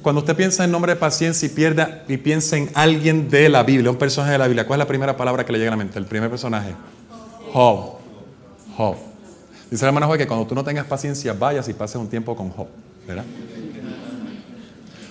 Cuando 0.02 0.22
usted 0.22 0.36
piensa 0.36 0.64
en 0.64 0.72
nombre 0.72 0.94
de 0.94 1.00
paciencia 1.00 1.46
y, 1.46 1.50
pierda, 1.50 2.04
y 2.08 2.18
piensa 2.18 2.58
en 2.58 2.72
alguien 2.74 3.30
de 3.30 3.50
la 3.50 3.64
Biblia, 3.64 3.92
un 3.92 3.98
personaje 3.98 4.32
de 4.32 4.38
la 4.38 4.48
Biblia, 4.48 4.66
¿cuál 4.66 4.80
es 4.80 4.86
la 4.86 4.88
primera 4.88 5.16
palabra 5.16 5.46
que 5.46 5.52
le 5.52 5.60
llega 5.60 5.70
a 5.70 5.76
la 5.76 5.78
mente? 5.78 6.00
El 6.00 6.06
primer 6.06 6.30
personaje. 6.30 6.74
Job. 7.52 7.98
Job. 8.76 8.96
Dice 9.70 9.84
la 9.84 9.90
hermana 9.90 10.08
Job 10.08 10.18
que 10.18 10.28
cuando 10.28 10.46
tú 10.48 10.56
no 10.56 10.64
tengas 10.64 10.86
paciencia, 10.86 11.34
vayas 11.34 11.68
y 11.70 11.74
pases 11.74 11.98
un 11.98 12.08
tiempo 12.08 12.36
con 12.36 12.50
Job. 12.50 12.68
¿Verdad? 13.08 13.26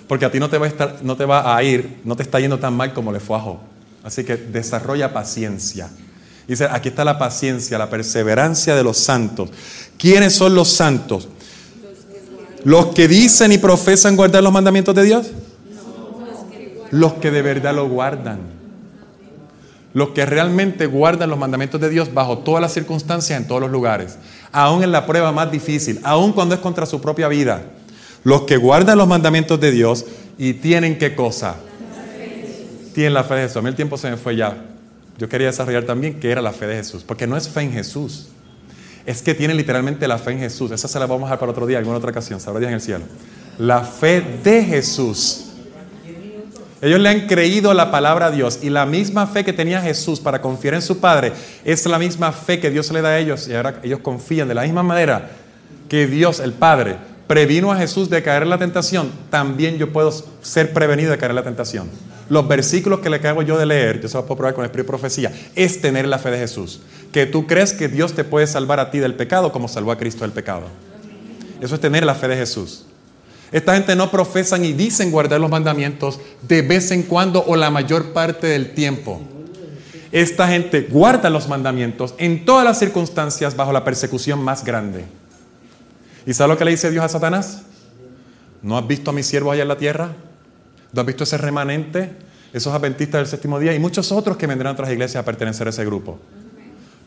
Porque 0.06 0.24
a 0.24 0.30
ti 0.30 0.40
no 0.40 0.48
te 0.48 0.56
va 0.56 0.66
a, 0.66 0.68
estar, 0.68 0.96
no 1.02 1.16
te 1.16 1.24
va 1.24 1.54
a 1.54 1.62
ir, 1.62 2.00
no 2.04 2.16
te 2.16 2.22
está 2.22 2.40
yendo 2.40 2.58
tan 2.58 2.74
mal 2.74 2.92
como 2.94 3.12
le 3.12 3.20
fue 3.20 3.36
a 3.36 3.40
Job. 3.40 3.58
Así 4.02 4.24
que 4.24 4.36
desarrolla 4.36 5.12
paciencia. 5.12 5.90
Dice, 6.46 6.66
aquí 6.70 6.88
está 6.88 7.04
la 7.04 7.18
paciencia, 7.18 7.76
la 7.76 7.90
perseverancia 7.90 8.74
de 8.74 8.82
los 8.82 8.96
santos. 8.96 9.50
¿Quiénes 9.98 10.34
son 10.34 10.54
los 10.54 10.68
santos? 10.68 11.28
¿Los 12.64 12.86
que 12.86 13.06
dicen 13.06 13.52
y 13.52 13.58
profesan 13.58 14.16
guardar 14.16 14.42
los 14.42 14.52
mandamientos 14.52 14.94
de 14.94 15.02
Dios? 15.02 15.26
Los 16.90 17.14
que 17.14 17.30
de 17.30 17.42
verdad 17.42 17.74
lo 17.74 17.86
guardan. 17.86 18.57
Los 19.98 20.10
que 20.10 20.24
realmente 20.24 20.86
guardan 20.86 21.28
los 21.28 21.40
mandamientos 21.40 21.80
de 21.80 21.90
Dios 21.90 22.14
bajo 22.14 22.38
todas 22.38 22.62
las 22.62 22.72
circunstancias, 22.72 23.36
en 23.36 23.48
todos 23.48 23.60
los 23.60 23.72
lugares. 23.72 24.16
Aún 24.52 24.84
en 24.84 24.92
la 24.92 25.06
prueba 25.06 25.32
más 25.32 25.50
difícil, 25.50 25.98
aún 26.04 26.32
cuando 26.32 26.54
es 26.54 26.60
contra 26.60 26.86
su 26.86 27.00
propia 27.00 27.26
vida. 27.26 27.64
Los 28.22 28.42
que 28.42 28.58
guardan 28.58 28.96
los 28.96 29.08
mandamientos 29.08 29.58
de 29.58 29.72
Dios 29.72 30.04
y 30.38 30.52
tienen 30.54 30.98
qué 30.98 31.16
cosa? 31.16 31.56
Tienen 32.94 33.12
la 33.12 33.24
fe 33.24 33.34
de 33.34 33.42
Jesús. 33.42 33.56
A 33.56 33.62
mí 33.62 33.70
el 33.70 33.74
tiempo 33.74 33.98
se 33.98 34.08
me 34.08 34.16
fue 34.16 34.36
ya. 34.36 34.56
Yo 35.18 35.28
quería 35.28 35.48
desarrollar 35.48 35.82
también 35.82 36.20
qué 36.20 36.30
era 36.30 36.42
la 36.42 36.52
fe 36.52 36.68
de 36.68 36.76
Jesús. 36.76 37.02
Porque 37.02 37.26
no 37.26 37.36
es 37.36 37.48
fe 37.48 37.62
en 37.62 37.72
Jesús 37.72 38.28
es 39.04 39.22
que 39.22 39.34
tienen 39.34 39.56
literalmente 39.56 40.06
la 40.06 40.18
fe 40.18 40.30
en 40.32 40.38
Jesús. 40.38 40.70
Esa 40.70 40.86
se 40.86 40.98
la 40.98 41.06
vamos 41.06 41.22
a 41.22 41.24
dejar 41.24 41.38
para 41.40 41.50
otro 41.50 41.66
día, 41.66 41.78
alguna 41.78 41.96
otra 41.96 42.10
ocasión, 42.10 42.40
sabrá 42.40 42.60
Dios 42.60 42.68
en 42.68 42.74
el 42.74 42.80
cielo. 42.82 43.04
La 43.58 43.82
fe 43.82 44.20
de 44.44 44.62
Jesús. 44.62 45.47
Ellos 46.80 47.00
le 47.00 47.08
han 47.08 47.26
creído 47.26 47.74
la 47.74 47.90
palabra 47.90 48.26
a 48.26 48.30
Dios 48.30 48.60
y 48.62 48.70
la 48.70 48.86
misma 48.86 49.26
fe 49.26 49.44
que 49.44 49.52
tenía 49.52 49.80
Jesús 49.80 50.20
para 50.20 50.40
confiar 50.40 50.74
en 50.74 50.82
su 50.82 50.98
Padre 50.98 51.32
es 51.64 51.84
la 51.86 51.98
misma 51.98 52.30
fe 52.30 52.60
que 52.60 52.70
Dios 52.70 52.90
le 52.92 53.02
da 53.02 53.10
a 53.10 53.18
ellos 53.18 53.48
y 53.48 53.54
ahora 53.54 53.80
ellos 53.82 53.98
confían 54.00 54.46
de 54.46 54.54
la 54.54 54.62
misma 54.62 54.84
manera 54.84 55.30
que 55.88 56.06
Dios, 56.06 56.38
el 56.38 56.52
Padre, 56.52 56.96
previno 57.26 57.72
a 57.72 57.76
Jesús 57.76 58.08
de 58.08 58.22
caer 58.22 58.44
en 58.44 58.50
la 58.50 58.58
tentación, 58.58 59.10
también 59.30 59.78
yo 59.78 59.92
puedo 59.92 60.12
ser 60.40 60.72
prevenido 60.72 61.10
de 61.10 61.18
caer 61.18 61.30
en 61.30 61.36
la 61.36 61.42
tentación. 61.42 61.88
Los 62.28 62.46
versículos 62.46 63.00
que 63.00 63.10
le 63.10 63.16
acabo 63.16 63.42
yo 63.42 63.58
de 63.58 63.66
leer, 63.66 64.00
yo 64.00 64.08
se 64.08 64.16
los 64.16 64.26
puedo 64.26 64.38
probar 64.38 64.54
con 64.54 64.64
el 64.64 64.70
espíritu 64.70 64.86
de 64.86 64.98
profecía, 64.98 65.32
es 65.54 65.80
tener 65.80 66.06
la 66.06 66.18
fe 66.18 66.30
de 66.30 66.38
Jesús. 66.38 66.80
Que 67.10 67.26
tú 67.26 67.46
crees 67.46 67.72
que 67.72 67.88
Dios 67.88 68.12
te 68.12 68.24
puede 68.24 68.46
salvar 68.46 68.80
a 68.80 68.90
ti 68.90 68.98
del 68.98 69.14
pecado 69.14 69.50
como 69.50 69.66
salvó 69.66 69.92
a 69.92 69.98
Cristo 69.98 70.24
del 70.24 70.32
pecado. 70.32 70.66
Eso 71.60 71.74
es 71.74 71.80
tener 71.80 72.04
la 72.04 72.14
fe 72.14 72.28
de 72.28 72.36
Jesús. 72.36 72.84
Esta 73.50 73.74
gente 73.74 73.96
no 73.96 74.10
profesan 74.10 74.64
y 74.64 74.72
dicen 74.72 75.10
guardar 75.10 75.40
los 75.40 75.50
mandamientos 75.50 76.20
de 76.42 76.62
vez 76.62 76.90
en 76.90 77.02
cuando 77.02 77.42
o 77.44 77.56
la 77.56 77.70
mayor 77.70 78.12
parte 78.12 78.46
del 78.46 78.74
tiempo. 78.74 79.22
Esta 80.12 80.48
gente 80.48 80.82
guarda 80.82 81.30
los 81.30 81.48
mandamientos 81.48 82.14
en 82.18 82.44
todas 82.44 82.64
las 82.64 82.78
circunstancias 82.78 83.56
bajo 83.56 83.72
la 83.72 83.84
persecución 83.84 84.42
más 84.42 84.64
grande. 84.64 85.04
¿Y 86.26 86.34
sabe 86.34 86.52
lo 86.52 86.58
que 86.58 86.64
le 86.64 86.72
dice 86.72 86.90
Dios 86.90 87.04
a 87.04 87.08
Satanás? 87.08 87.62
¿No 88.62 88.76
has 88.76 88.86
visto 88.86 89.10
a 89.10 89.14
mis 89.14 89.26
siervos 89.26 89.52
allá 89.52 89.62
en 89.62 89.68
la 89.68 89.78
tierra? 89.78 90.12
¿No 90.92 91.00
has 91.00 91.06
visto 91.06 91.24
ese 91.24 91.38
remanente? 91.38 92.12
Esos 92.52 92.72
adventistas 92.72 93.20
del 93.20 93.26
séptimo 93.26 93.58
día 93.58 93.74
y 93.74 93.78
muchos 93.78 94.10
otros 94.12 94.36
que 94.36 94.46
vendrán 94.46 94.70
a 94.70 94.72
otras 94.72 94.90
iglesias 94.90 95.22
a 95.22 95.24
pertenecer 95.24 95.66
a 95.66 95.70
ese 95.70 95.84
grupo. 95.84 96.18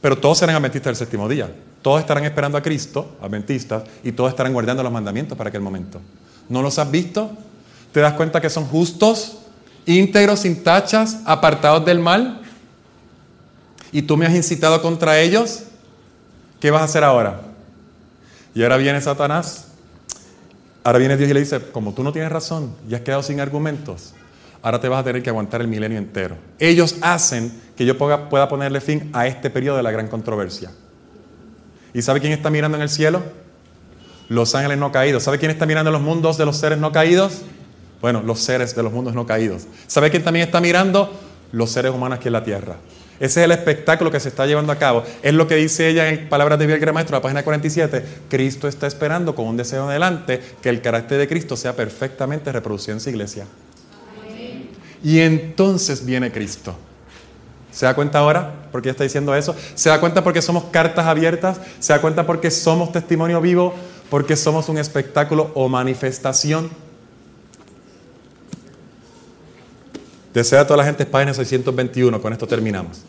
Pero 0.01 0.18
todos 0.18 0.38
serán 0.38 0.55
adventistas 0.55 0.91
del 0.91 0.95
séptimo 0.95 1.27
día. 1.27 1.51
Todos 1.81 1.99
estarán 1.99 2.23
esperando 2.26 2.57
a 2.57 2.61
Cristo, 2.61 3.18
adventistas, 3.22 3.84
y 4.03 4.11
todos 4.11 4.30
estarán 4.30 4.53
guardando 4.53 4.84
los 4.84 4.91
mandamientos 4.91 5.38
para 5.38 5.49
aquel 5.49 5.61
momento. 5.61 5.99
¿No 6.51 6.61
los 6.61 6.77
has 6.79 6.91
visto? 6.91 7.31
¿Te 7.93 8.01
das 8.01 8.13
cuenta 8.15 8.41
que 8.41 8.49
son 8.49 8.65
justos, 8.65 9.37
íntegros, 9.85 10.41
sin 10.41 10.63
tachas, 10.63 11.19
apartados 11.23 11.85
del 11.85 11.99
mal? 11.99 12.41
¿Y 13.93 14.01
tú 14.01 14.17
me 14.17 14.25
has 14.25 14.35
incitado 14.35 14.81
contra 14.81 15.17
ellos? 15.17 15.63
¿Qué 16.59 16.69
vas 16.69 16.81
a 16.81 16.85
hacer 16.85 17.05
ahora? 17.05 17.39
Y 18.53 18.63
ahora 18.63 18.75
viene 18.75 18.99
Satanás, 18.99 19.67
ahora 20.83 20.99
viene 20.99 21.15
Dios 21.15 21.29
y 21.29 21.33
le 21.33 21.39
dice, 21.39 21.61
como 21.71 21.93
tú 21.93 22.03
no 22.03 22.11
tienes 22.11 22.29
razón 22.29 22.75
y 22.89 22.95
has 22.95 23.01
quedado 23.01 23.23
sin 23.23 23.39
argumentos, 23.39 24.13
ahora 24.61 24.81
te 24.81 24.89
vas 24.89 24.99
a 24.99 25.03
tener 25.05 25.23
que 25.23 25.29
aguantar 25.29 25.61
el 25.61 25.69
milenio 25.69 25.99
entero. 25.99 26.35
Ellos 26.59 26.97
hacen 26.99 27.61
que 27.77 27.85
yo 27.85 27.97
pueda 27.97 28.49
ponerle 28.49 28.81
fin 28.81 29.09
a 29.13 29.25
este 29.25 29.49
periodo 29.49 29.77
de 29.77 29.83
la 29.83 29.91
gran 29.91 30.09
controversia. 30.09 30.69
¿Y 31.93 32.01
sabe 32.01 32.19
quién 32.19 32.33
está 32.33 32.49
mirando 32.49 32.75
en 32.75 32.83
el 32.83 32.89
cielo? 32.89 33.23
Los 34.31 34.55
ángeles 34.55 34.77
no 34.77 34.93
caídos. 34.93 35.23
¿Sabe 35.23 35.39
quién 35.39 35.51
está 35.51 35.65
mirando 35.65 35.91
los 35.91 35.99
mundos 35.99 36.37
de 36.37 36.45
los 36.45 36.55
seres 36.55 36.79
no 36.79 36.93
caídos? 36.93 37.41
Bueno, 37.99 38.23
los 38.25 38.39
seres 38.39 38.73
de 38.73 38.81
los 38.81 38.93
mundos 38.93 39.13
no 39.13 39.25
caídos. 39.25 39.63
¿Sabe 39.87 40.09
quién 40.09 40.23
también 40.23 40.45
está 40.45 40.61
mirando? 40.61 41.11
Los 41.51 41.71
seres 41.71 41.91
humanos 41.91 42.17
aquí 42.17 42.29
en 42.29 42.31
la 42.31 42.43
tierra. 42.45 42.77
Ese 43.19 43.41
es 43.41 43.43
el 43.43 43.51
espectáculo 43.51 44.09
que 44.09 44.21
se 44.21 44.29
está 44.29 44.45
llevando 44.45 44.71
a 44.71 44.77
cabo. 44.77 45.03
Es 45.21 45.33
lo 45.33 45.49
que 45.49 45.55
dice 45.55 45.89
ella 45.89 46.07
en 46.07 46.29
palabras 46.29 46.57
de 46.59 46.65
Miguel 46.65 46.93
Maestro, 46.93 47.17
la 47.17 47.21
página 47.21 47.43
47. 47.43 48.05
Cristo 48.29 48.69
está 48.69 48.87
esperando 48.87 49.35
con 49.35 49.47
un 49.47 49.57
deseo 49.57 49.89
adelante 49.89 50.41
que 50.61 50.69
el 50.69 50.81
carácter 50.81 51.17
de 51.17 51.27
Cristo 51.27 51.57
sea 51.57 51.75
perfectamente 51.75 52.53
reproducido 52.53 52.93
en 52.93 53.01
su 53.01 53.09
iglesia. 53.09 53.45
Y 55.03 55.19
entonces 55.19 56.05
viene 56.05 56.31
Cristo. 56.31 56.73
¿Se 57.69 57.85
da 57.85 57.93
cuenta 57.95 58.19
ahora 58.19 58.53
por 58.71 58.81
qué 58.81 58.91
está 58.91 59.03
diciendo 59.03 59.35
eso? 59.35 59.57
¿Se 59.75 59.89
da 59.89 59.99
cuenta 59.99 60.23
porque 60.23 60.41
somos 60.41 60.65
cartas 60.71 61.05
abiertas? 61.05 61.59
¿Se 61.81 61.91
da 61.91 61.99
cuenta 61.99 62.25
porque 62.25 62.49
somos 62.49 62.93
testimonio 62.93 63.41
vivo? 63.41 63.73
¿Porque 64.11 64.35
somos 64.35 64.67
un 64.67 64.77
espectáculo 64.77 65.51
o 65.55 65.69
manifestación? 65.69 66.69
Desea 70.33 70.59
a 70.59 70.67
toda 70.67 70.75
la 70.75 70.83
gente 70.83 71.05
página 71.05 71.33
621, 71.33 72.21
con 72.21 72.33
esto 72.33 72.45
terminamos. 72.45 73.03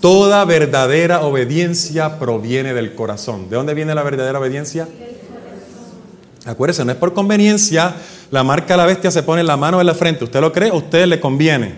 Toda 0.00 0.44
verdadera 0.44 1.20
obediencia 1.20 2.18
proviene 2.18 2.74
del 2.74 2.96
corazón. 2.96 3.48
¿De 3.48 3.54
dónde 3.54 3.74
viene 3.74 3.94
la 3.94 4.02
verdadera 4.02 4.40
obediencia? 4.40 4.88
Acuérdese, 6.44 6.84
no 6.84 6.90
es 6.90 6.98
por 6.98 7.14
conveniencia. 7.14 7.94
La 8.32 8.42
marca 8.42 8.74
de 8.74 8.78
la 8.78 8.86
bestia 8.86 9.12
se 9.12 9.22
pone 9.22 9.42
en 9.42 9.46
la 9.46 9.56
mano 9.56 9.80
en 9.80 9.86
la 9.86 9.94
frente. 9.94 10.24
¿Usted 10.24 10.40
lo 10.40 10.52
cree? 10.52 10.70
¿A 10.70 10.74
usted 10.74 11.06
le 11.06 11.20
conviene? 11.20 11.76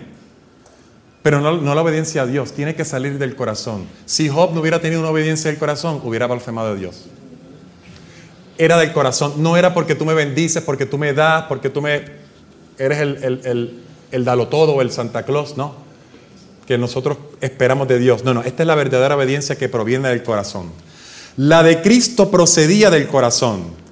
Pero 1.21 1.41
no, 1.41 1.57
no, 1.57 1.75
la 1.75 1.81
obediencia 1.83 2.23
a 2.23 2.25
Dios, 2.25 2.53
tiene 2.53 2.73
que 2.73 2.85
salir 2.85 3.19
del 3.19 3.35
corazón. 3.35 3.85
Si 4.07 4.29
Job 4.29 4.51
no 4.51 4.61
hubiera 4.61 4.81
tenido 4.81 5.01
una 5.01 5.11
obediencia 5.11 5.51
del 5.51 5.59
corazón, 5.59 6.01
hubiera 6.03 6.25
blasfemado 6.25 6.69
a 6.71 6.75
Dios. 6.75 7.05
Era 8.57 8.77
del 8.77 8.93
corazón, 8.93 9.33
no 9.37 9.57
era 9.57 9.73
porque 9.73 9.95
tú 9.95 10.05
me 10.05 10.13
bendices, 10.13 10.61
porque 10.63 10.85
tú 10.85 10.97
me 10.97 11.13
das, 11.13 11.45
porque 11.47 11.69
tú 11.69 11.81
me 11.81 12.03
eres 12.77 12.99
el, 12.99 13.23
el, 13.23 13.41
el, 13.45 13.83
el 14.11 14.25
dalo 14.25 14.47
todo 14.47 14.81
el 14.81 14.91
Santa 14.91 15.23
Claus, 15.23 15.57
no 15.57 15.83
que 16.65 16.77
nosotros 16.77 17.17
esperamos 17.41 17.87
de 17.87 17.99
Dios. 17.99 18.23
No, 18.23 18.33
no, 18.33 18.41
esta 18.41 18.63
es 18.63 18.67
la 18.67 18.75
verdadera 18.75 19.15
obediencia 19.15 19.57
que 19.57 19.69
proviene 19.69 20.09
del 20.09 20.23
corazón. 20.23 20.71
La 21.35 21.63
de 21.63 21.81
Cristo 21.81 22.29
procedía 22.29 22.89
del 22.89 23.07
corazón. 23.07 23.83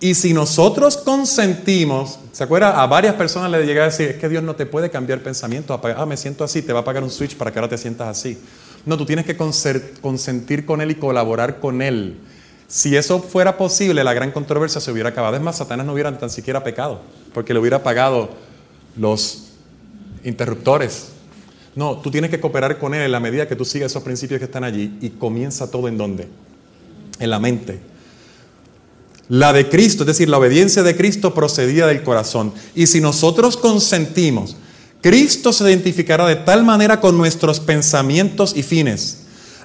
Y 0.00 0.14
si 0.14 0.32
nosotros 0.32 0.96
consentimos, 0.96 2.18
¿se 2.32 2.44
acuerda? 2.44 2.82
A 2.82 2.86
varias 2.86 3.14
personas 3.14 3.50
le 3.50 3.66
llega 3.66 3.82
a 3.82 3.86
decir, 3.86 4.08
es 4.08 4.16
que 4.16 4.28
Dios 4.28 4.42
no 4.42 4.56
te 4.56 4.64
puede 4.64 4.90
cambiar 4.90 5.20
pensamiento. 5.20 5.78
Ah, 5.96 6.06
me 6.06 6.16
siento 6.16 6.44
así, 6.44 6.62
te 6.62 6.72
va 6.72 6.80
a 6.80 6.84
pagar 6.84 7.02
un 7.02 7.10
switch 7.10 7.36
para 7.36 7.52
que 7.52 7.58
ahora 7.58 7.68
te 7.68 7.76
sientas 7.76 8.08
así. 8.08 8.38
No, 8.86 8.96
tú 8.96 9.04
tienes 9.04 9.26
que 9.26 9.36
consentir 9.36 10.64
con 10.64 10.80
Él 10.80 10.92
y 10.92 10.94
colaborar 10.94 11.60
con 11.60 11.82
Él. 11.82 12.16
Si 12.70 12.96
eso 12.96 13.20
fuera 13.20 13.58
posible, 13.58 14.02
la 14.02 14.14
gran 14.14 14.32
controversia 14.32 14.80
se 14.80 14.90
hubiera 14.90 15.10
acabado. 15.10 15.36
Es 15.36 15.42
más, 15.42 15.58
Satanás 15.58 15.84
no 15.84 15.92
hubiera 15.92 16.16
tan 16.16 16.30
siquiera 16.30 16.64
pecado, 16.64 17.02
porque 17.34 17.52
le 17.52 17.60
hubiera 17.60 17.82
pagado 17.82 18.30
los 18.96 19.48
interruptores 20.24 21.10
no, 21.74 21.98
tú 21.98 22.10
tienes 22.10 22.30
que 22.30 22.40
cooperar 22.40 22.78
con 22.78 22.94
Él 22.94 23.02
en 23.02 23.12
la 23.12 23.20
medida 23.20 23.46
que 23.46 23.56
tú 23.56 23.64
sigas 23.64 23.92
esos 23.92 24.02
principios 24.02 24.38
que 24.38 24.46
están 24.46 24.64
allí 24.64 24.98
y 25.00 25.10
comienza 25.10 25.70
todo 25.70 25.88
en 25.88 25.96
dónde? 25.96 26.28
En 27.18 27.30
la 27.30 27.38
mente. 27.38 27.80
La 29.28 29.52
de 29.52 29.68
Cristo, 29.68 30.02
es 30.02 30.08
decir, 30.08 30.28
la 30.28 30.38
obediencia 30.38 30.82
de 30.82 30.96
Cristo 30.96 31.32
procedía 31.32 31.86
del 31.86 32.02
corazón. 32.02 32.52
Y 32.74 32.88
si 32.88 33.00
nosotros 33.00 33.56
consentimos, 33.56 34.56
Cristo 35.00 35.52
se 35.52 35.64
identificará 35.64 36.26
de 36.26 36.36
tal 36.36 36.64
manera 36.64 37.00
con 37.00 37.16
nuestros 37.16 37.60
pensamientos 37.60 38.56
y 38.56 38.64
fines, 38.64 39.19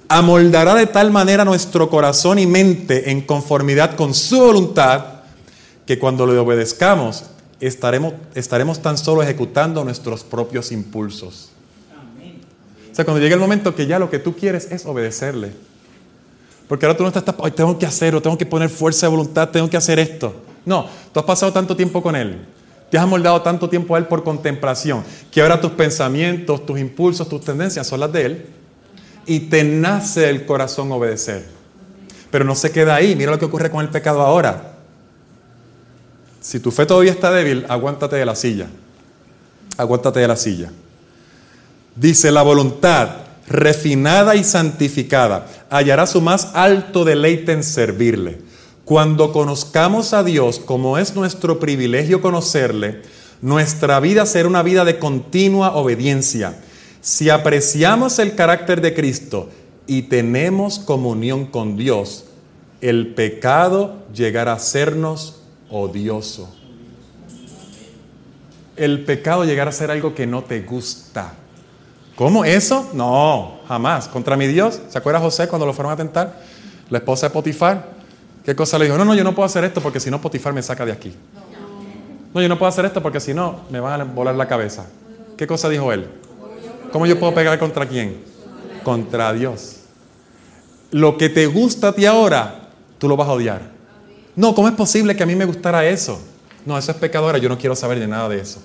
amoldará 0.07 0.76
de 0.76 0.88
tal 0.88 1.11
manera 1.11 1.45
nuestro 1.45 1.90
corazón 1.90 2.40
y 2.40 2.45
mente 2.45 3.11
en 3.11 3.22
conformidad 3.22 3.95
con 3.95 4.14
su 4.14 4.40
voluntad, 4.40 5.06
que 5.86 5.99
cuando 5.99 6.26
le 6.26 6.38
obedezcamos 6.38 7.26
estaremos, 7.60 8.14
estaremos 8.34 8.82
tan 8.82 8.98
solo 8.98 9.23
ejecutando 9.23 9.84
nuestros 9.84 10.23
propios 10.23 10.72
impulsos. 10.72 11.49
O 12.91 12.95
sea, 12.95 13.03
cuando 13.03 13.22
llega 13.22 13.36
el 13.36 13.41
momento 13.41 13.76
que 13.76 13.88
ya 13.88 13.99
lo 13.99 14.10
que 14.10 14.19
tú 14.19 14.36
quieres 14.36 14.72
es 14.72 14.86
obedecerle. 14.86 15.52
Porque 16.68 16.86
ahora 16.86 16.98
tú 16.98 17.03
no 17.03 17.10
estás, 17.10 17.23
Ay, 17.44 17.52
tengo 17.52 17.77
que 17.77 17.86
hacerlo, 17.86 18.22
tengo 18.22 18.38
que 18.38 18.45
poner 18.45 18.69
fuerza 18.69 19.06
de 19.06 19.11
voluntad, 19.11 19.49
tengo 19.49 19.69
que 19.69 19.77
hacer 19.77 19.99
esto. 19.99 20.34
No, 20.65 20.88
tú 21.14 21.19
has 21.19 21.26
pasado 21.26 21.52
tanto 21.53 21.76
tiempo 21.76 22.02
con 22.02 22.15
Él, 22.15 22.44
te 22.90 22.98
has 22.98 23.03
amoldado 23.03 23.41
tanto 23.41 23.69
tiempo 23.69 23.95
a 23.95 23.99
Él 23.99 24.06
por 24.06 24.23
contemplación, 24.23 25.03
que 25.30 25.41
ahora 25.41 25.61
tus 25.61 25.72
pensamientos, 25.72 26.65
tus 26.65 26.80
impulsos, 26.80 27.30
tus 27.30 27.41
tendencias 27.41 27.86
son 27.86 27.99
las 27.99 28.11
de 28.11 28.26
Él, 28.26 28.45
y 29.26 29.41
te 29.41 29.64
nace 29.64 30.30
el 30.30 30.45
corazón 30.45 30.91
obedecer. 30.91 31.45
Pero 32.31 32.45
no 32.45 32.56
se 32.56 32.72
queda 32.72 32.95
ahí, 32.95 33.15
mira 33.15 33.31
lo 33.31 33.39
que 33.39 33.45
ocurre 33.45 33.72
con 33.72 33.81
el 33.81 33.89
pecado 33.89 34.22
ahora. 34.22 34.73
Si 36.41 36.60
tu 36.60 36.72
fe 36.72 36.85
todavía 36.85 37.11
está 37.11 37.31
débil, 37.31 37.65
aguántate 37.69 38.18
de 38.18 38.26
la 38.26 38.35
silla. 38.35 38.68
Aguántate 39.77 40.19
de 40.19 40.27
la 40.27 40.35
silla. 40.35 40.72
Dice, 41.95 42.31
la 42.31 42.41
voluntad 42.41 43.10
refinada 43.47 44.35
y 44.35 44.43
santificada 44.43 45.47
hallará 45.69 46.07
su 46.07 46.22
más 46.22 46.49
alto 46.53 47.06
deleite 47.06 47.52
en 47.52 47.64
servirle. 47.64 48.39
Cuando 48.84 49.31
conozcamos 49.31 50.14
a 50.14 50.23
Dios, 50.23 50.60
como 50.60 50.97
es 50.97 51.15
nuestro 51.15 51.60
privilegio 51.60 52.22
conocerle, 52.22 53.02
nuestra 53.41 53.99
vida 53.99 54.26
será 54.26 54.47
una 54.47 54.61
vida 54.61 54.85
de 54.85 54.99
continua 54.99 55.76
obediencia. 55.76 56.60
Si 57.06 57.30
apreciamos 57.30 58.18
el 58.18 58.34
carácter 58.34 58.82
de 58.82 58.95
Cristo 58.95 59.48
y 59.86 60.02
tenemos 60.02 60.80
comunión 60.80 61.45
con 61.45 61.77
Dios, 61.77 62.26
el 62.82 63.14
pecado 63.14 63.98
llegará 64.11 64.53
a 64.53 64.60
sernos 64.60 65.44
odioso. 65.69 66.49
El 68.76 69.06
pecado 69.06 69.45
llegará 69.45 69.69
a 69.69 69.72
ser 69.72 69.91
algo 69.91 70.15
que 70.15 70.26
no 70.26 70.45
te 70.45 70.61
gusta. 70.61 71.36
¿Cómo 72.15 72.44
eso? 72.44 72.90
No, 72.94 73.60
jamás. 73.68 74.07
Contra 74.07 74.36
mi 74.36 74.48
Dios. 74.48 74.82
¿Se 74.90 74.98
acuerda 74.98 75.19
José 75.19 75.48
cuando 75.48 75.68
lo 75.68 75.73
fueron 75.73 75.94
a 75.94 75.98
tentar? 75.98 76.41
La 76.90 76.98
esposa 76.98 77.27
de 77.27 77.34
Potifar. 77.34 77.88
¿Qué 78.44 78.56
cosa 78.56 78.80
le 78.80 78.86
dijo? 78.86 78.98
No, 78.98 79.06
no, 79.06 79.14
yo 79.14 79.23
no 79.23 79.36
puedo 79.36 79.45
hacer 79.45 79.64
esto 79.64 79.80
porque 79.80 79.99
si 79.99 80.10
no 80.10 80.19
Potifar 80.19 80.53
me 80.53 80.64
saca 80.64 80.84
de 80.84 80.94
aquí. 80.94 81.14
No, 82.34 82.41
yo 82.41 82.49
no 82.49 82.57
puedo 82.57 82.69
hacer 82.69 82.84
esto 82.86 83.03
porque 83.03 83.19
si 83.19 83.32
no 83.32 83.60
me 83.69 83.80
van 83.80 84.02
a 84.02 84.03
volar 84.06 84.34
la 84.34 84.48
cabeza. 84.48 84.88
¿Qué 85.38 85.45
cosa 85.45 85.69
dijo 85.69 85.94
él? 85.94 86.24
¿Cómo 86.95 87.05
yo 87.05 87.19
puedo 87.19 87.34
pegar 87.34 87.59
contra 87.59 87.85
quién? 87.85 88.23
Contra 88.81 89.34
Dios. 89.34 89.80
Lo 90.91 91.17
que 91.17 91.27
te 91.27 91.45
gusta 91.45 91.89
a 91.89 91.91
ti 91.91 92.05
ahora, 92.05 92.69
tú 92.97 93.09
lo 93.09 93.17
vas 93.17 93.27
a 93.27 93.34
odiar. 93.34 93.69
No, 94.34 94.55
¿cómo 94.55 94.69
es 94.69 94.76
posible 94.76 95.13
que 95.13 95.23
a 95.23 95.26
mí 95.26 95.35
me 95.35 95.43
gustara 95.43 95.85
eso? 95.85 96.22
No, 96.65 96.77
eso 96.77 96.91
es 96.93 96.97
pecadora, 96.97 97.38
yo 97.38 97.49
no 97.49 97.57
quiero 97.57 97.76
saber 97.76 97.99
de 97.99 98.07
nada 98.07 98.30
de 98.30 98.39
eso. 98.39 98.61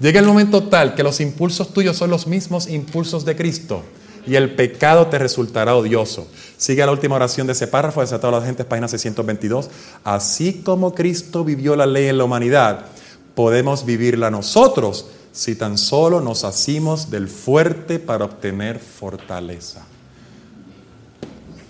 Llega 0.00 0.18
el 0.18 0.24
momento 0.24 0.62
tal 0.62 0.94
que 0.94 1.02
los 1.02 1.20
impulsos 1.20 1.74
tuyos 1.74 1.94
son 1.94 2.08
los 2.08 2.26
mismos 2.26 2.68
impulsos 2.68 3.26
de 3.26 3.36
Cristo 3.36 3.82
y 4.26 4.36
el 4.36 4.54
pecado 4.54 5.08
te 5.08 5.18
resultará 5.18 5.76
odioso. 5.76 6.28
Sigue 6.56 6.86
la 6.86 6.92
última 6.92 7.16
oración 7.16 7.46
de 7.46 7.52
ese 7.52 7.66
párrafo, 7.66 8.00
desatado 8.00 8.34
a 8.34 8.40
la 8.40 8.46
gente, 8.46 8.64
página 8.64 8.88
622. 8.88 9.68
Así 10.04 10.62
como 10.64 10.94
Cristo 10.94 11.44
vivió 11.44 11.76
la 11.76 11.84
ley 11.84 12.06
en 12.06 12.16
la 12.16 12.24
humanidad, 12.24 12.86
podemos 13.34 13.84
vivirla 13.84 14.30
nosotros 14.30 15.04
si 15.32 15.54
tan 15.54 15.78
solo 15.78 16.20
nos 16.20 16.44
asimos 16.44 17.10
del 17.10 17.28
fuerte 17.28 17.98
para 17.98 18.26
obtener 18.26 18.78
fortaleza. 18.78 19.82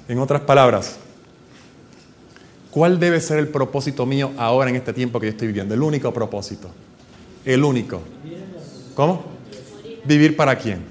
En 0.09 0.18
otras 0.18 0.43
palabras, 0.43 0.97
¿cuál 2.72 2.98
debe 2.98 3.20
ser 3.20 3.39
el 3.39 3.48
propósito 3.48 4.05
mío 4.05 4.32
ahora 4.36 4.68
en 4.68 4.76
este 4.76 4.93
tiempo 4.93 5.20
que 5.20 5.26
yo 5.26 5.30
estoy 5.30 5.47
viviendo? 5.47 5.74
El 5.74 5.82
único 5.82 6.12
propósito. 6.12 6.68
El 7.44 7.62
único. 7.62 8.01
¿Cómo? 8.94 9.24
¿Vivir 10.05 10.36
para 10.36 10.59
quién? 10.59 10.82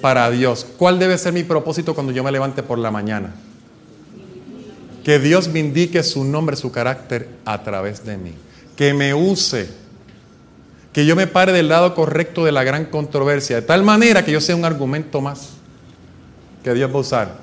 Para 0.00 0.30
Dios. 0.30 0.66
¿Cuál 0.76 0.98
debe 0.98 1.16
ser 1.16 1.32
mi 1.32 1.44
propósito 1.44 1.94
cuando 1.94 2.12
yo 2.12 2.24
me 2.24 2.32
levante 2.32 2.62
por 2.62 2.78
la 2.78 2.90
mañana? 2.90 3.34
Que 5.04 5.18
Dios 5.20 5.48
me 5.48 5.60
indique 5.60 6.02
su 6.02 6.24
nombre, 6.24 6.56
su 6.56 6.72
carácter 6.72 7.28
a 7.44 7.62
través 7.62 8.04
de 8.04 8.18
mí. 8.18 8.34
Que 8.76 8.92
me 8.92 9.14
use. 9.14 9.68
Que 10.98 11.06
yo 11.06 11.14
me 11.14 11.28
pare 11.28 11.52
del 11.52 11.68
lado 11.68 11.94
correcto 11.94 12.44
de 12.44 12.50
la 12.50 12.64
gran 12.64 12.86
controversia. 12.86 13.54
De 13.54 13.62
tal 13.62 13.84
manera 13.84 14.24
que 14.24 14.32
yo 14.32 14.40
sea 14.40 14.56
un 14.56 14.64
argumento 14.64 15.20
más 15.20 15.50
que 16.64 16.74
Dios 16.74 16.90
va 16.90 16.96
a 16.96 16.98
usar. 16.98 17.36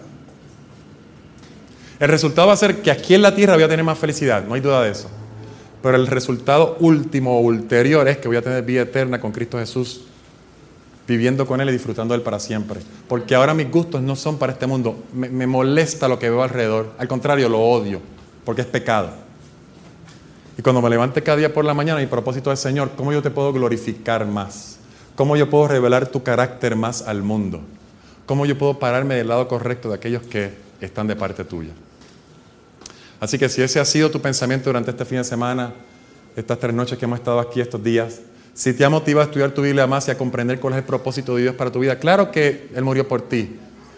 El 1.98 2.10
resultado 2.10 2.50
va 2.50 2.54
a 2.54 2.58
ser 2.58 2.82
que 2.82 2.92
aquí 2.92 3.14
en 3.14 3.22
la 3.22 3.34
tierra 3.34 3.54
voy 3.54 3.64
a 3.64 3.70
tener 3.70 3.86
más 3.86 3.98
felicidad. 3.98 4.44
No 4.44 4.56
hay 4.56 4.60
duda 4.60 4.84
de 4.84 4.92
eso. 4.92 5.10
Pero 5.82 5.96
el 5.96 6.08
resultado 6.08 6.76
último 6.82 7.38
o 7.38 7.40
ulterior 7.44 8.06
es 8.10 8.18
que 8.18 8.28
voy 8.28 8.36
a 8.36 8.42
tener 8.42 8.62
vida 8.62 8.82
eterna 8.82 9.22
con 9.22 9.32
Cristo 9.32 9.58
Jesús, 9.58 10.02
viviendo 11.08 11.48
con 11.48 11.62
Él 11.62 11.70
y 11.70 11.72
disfrutando 11.72 12.14
Él 12.14 12.24
para 12.24 12.42
siempre. 12.42 12.82
Porque 13.08 13.36
ahora 13.36 13.54
mis 13.54 13.72
gustos 13.72 14.02
no 14.02 14.18
son 14.18 14.38
para 14.38 14.52
este 14.52 14.68
mundo. 14.68 15.02
Me 15.14 15.48
molesta 15.48 16.10
lo 16.10 16.20
que 16.20 16.30
veo 16.30 16.44
alrededor. 16.44 16.92
Al 16.98 17.08
contrario, 17.08 17.48
lo 17.48 17.62
odio, 17.62 18.02
porque 18.44 18.64
es 18.64 18.68
pecado. 18.68 19.25
Y 20.58 20.62
cuando 20.62 20.82
me 20.82 20.90
levante 20.90 21.22
cada 21.22 21.38
día 21.38 21.54
por 21.54 21.66
la 21.66 21.74
mañana, 21.74 22.00
mi 22.00 22.08
propósito 22.08 22.52
es, 22.52 22.60
Señor, 22.60 22.92
¿cómo 22.96 23.12
yo 23.12 23.22
te 23.22 23.30
puedo 23.30 23.52
glorificar 23.52 24.26
más? 24.26 24.78
¿Cómo 25.16 25.36
yo 25.36 25.50
puedo 25.50 25.68
revelar 25.68 26.08
tu 26.08 26.24
carácter 26.24 26.76
más 26.76 27.02
al 27.02 27.24
mundo? 27.24 27.62
¿Cómo 28.26 28.46
yo 28.46 28.58
puedo 28.58 28.80
pararme 28.80 29.16
del 29.16 29.28
lado 29.28 29.48
correcto 29.48 29.90
de 29.90 29.96
aquellos 29.96 30.24
que 30.24 30.54
están 30.82 31.08
de 31.08 31.16
parte 31.16 31.44
tuya? 31.44 31.72
Así 33.20 33.38
que 33.38 33.50
si 33.50 33.62
ese 33.62 33.80
ha 33.80 33.86
sido 33.86 34.12
tu 34.12 34.22
pensamiento 34.22 34.70
durante 34.70 34.92
este 34.92 35.06
fin 35.06 35.20
de 35.20 35.24
semana, 35.24 35.74
estas 36.36 36.60
tres 36.60 36.74
noches 36.74 36.98
que 36.98 37.06
hemos 37.06 37.20
estado 37.20 37.40
aquí 37.40 37.62
estos 37.62 37.82
días, 37.84 38.22
si 38.54 38.74
te 38.74 38.86
ha 38.86 38.90
motivado 38.90 39.22
a 39.22 39.26
estudiar 39.26 39.52
tu 39.52 39.62
Biblia 39.62 39.88
más 39.88 40.08
y 40.08 40.12
a 40.12 40.18
comprender 40.18 40.60
cuál 40.60 40.74
es 40.74 40.80
el 40.80 40.86
propósito 40.86 41.36
de 41.36 41.44
Dios 41.44 41.56
para 41.56 41.72
tu 41.72 41.80
vida, 41.80 42.00
claro 42.00 42.32
que 42.32 42.70
Él 42.74 42.84
murió 42.84 43.08
por 43.08 43.22
ti 43.22 43.58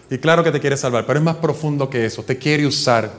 y 0.09 0.17
claro 0.17 0.43
que 0.43 0.51
te 0.51 0.59
quiere 0.59 0.77
salvar, 0.77 1.05
pero 1.05 1.19
es 1.19 1.25
más 1.25 1.35
profundo 1.38 1.89
que 1.89 2.05
eso, 2.05 2.23
te 2.23 2.38
quiere 2.38 2.65
usar, 2.65 3.11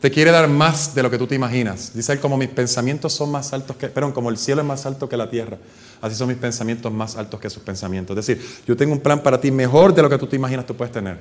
te 0.00 0.10
quiere 0.10 0.30
dar 0.30 0.48
más 0.48 0.94
de 0.94 1.02
lo 1.02 1.10
que 1.10 1.18
tú 1.18 1.26
te 1.26 1.34
imaginas. 1.34 1.92
Dice 1.94 2.12
Él, 2.12 2.20
como 2.20 2.36
mis 2.36 2.48
pensamientos 2.48 3.12
son 3.12 3.30
más 3.30 3.52
altos 3.52 3.76
que, 3.76 3.88
perdón, 3.88 4.12
como 4.12 4.30
el 4.30 4.36
cielo 4.36 4.60
es 4.60 4.66
más 4.66 4.84
alto 4.86 5.08
que 5.08 5.16
la 5.16 5.30
tierra, 5.30 5.56
así 6.00 6.14
son 6.14 6.28
mis 6.28 6.36
pensamientos 6.36 6.92
más 6.92 7.16
altos 7.16 7.40
que 7.40 7.48
sus 7.48 7.62
pensamientos. 7.62 8.16
Es 8.16 8.26
decir, 8.26 8.46
yo 8.66 8.76
tengo 8.76 8.92
un 8.92 9.00
plan 9.00 9.22
para 9.22 9.40
ti 9.40 9.50
mejor 9.50 9.94
de 9.94 10.02
lo 10.02 10.10
que 10.10 10.18
tú 10.18 10.26
te 10.26 10.36
imaginas 10.36 10.66
tú 10.66 10.76
puedes 10.76 10.92
tener. 10.92 11.18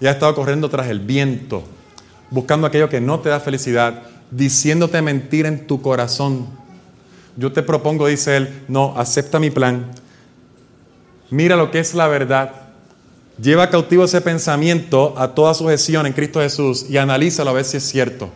Y 0.00 0.06
has 0.06 0.14
estado 0.14 0.34
corriendo 0.34 0.68
tras 0.68 0.88
el 0.88 1.00
viento, 1.00 1.64
buscando 2.30 2.66
aquello 2.66 2.88
que 2.88 3.00
no 3.00 3.20
te 3.20 3.28
da 3.28 3.40
felicidad, 3.40 4.02
diciéndote 4.30 5.00
mentira 5.02 5.48
en 5.48 5.66
tu 5.66 5.80
corazón. 5.80 6.46
Yo 7.36 7.52
te 7.52 7.62
propongo, 7.62 8.06
dice 8.06 8.36
él, 8.36 8.64
no, 8.68 8.94
acepta 8.96 9.38
mi 9.38 9.50
plan. 9.50 9.90
Mira 11.30 11.56
lo 11.56 11.70
que 11.70 11.78
es 11.78 11.94
la 11.94 12.08
verdad. 12.08 12.67
Lleva 13.40 13.70
cautivo 13.70 14.04
ese 14.04 14.20
pensamiento 14.20 15.14
a 15.16 15.34
toda 15.34 15.54
sujeción 15.54 16.06
en 16.06 16.12
Cristo 16.12 16.40
Jesús 16.40 16.86
y 16.88 16.96
analízalo 16.96 17.50
a 17.50 17.52
ver 17.52 17.64
si 17.64 17.76
es 17.76 17.84
cierto. 17.84 18.30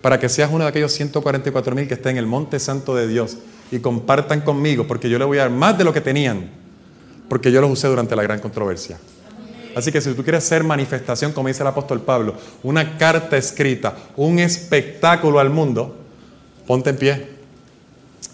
Para 0.00 0.20
que 0.20 0.28
seas 0.28 0.50
uno 0.52 0.64
de 0.64 0.70
aquellos 0.70 0.92
144 0.92 1.74
mil 1.74 1.88
que 1.88 1.94
está 1.94 2.10
en 2.10 2.18
el 2.18 2.26
monte 2.26 2.60
santo 2.60 2.94
de 2.94 3.08
Dios 3.08 3.38
y 3.72 3.80
compartan 3.80 4.42
conmigo, 4.42 4.86
porque 4.86 5.08
yo 5.08 5.18
le 5.18 5.24
voy 5.24 5.38
a 5.38 5.42
dar 5.42 5.50
más 5.50 5.76
de 5.76 5.82
lo 5.82 5.92
que 5.92 6.00
tenían, 6.00 6.48
porque 7.28 7.50
yo 7.50 7.60
los 7.60 7.70
usé 7.70 7.88
durante 7.88 8.14
la 8.14 8.22
gran 8.22 8.38
controversia. 8.38 8.98
Así 9.74 9.90
que 9.90 10.00
si 10.00 10.12
tú 10.14 10.22
quieres 10.22 10.44
ser 10.44 10.62
manifestación, 10.62 11.32
como 11.32 11.48
dice 11.48 11.64
el 11.64 11.66
apóstol 11.66 12.00
Pablo, 12.00 12.34
una 12.62 12.96
carta 12.96 13.36
escrita, 13.36 13.96
un 14.16 14.38
espectáculo 14.38 15.40
al 15.40 15.50
mundo, 15.50 15.96
ponte 16.68 16.90
en 16.90 16.96
pie. 16.96 17.28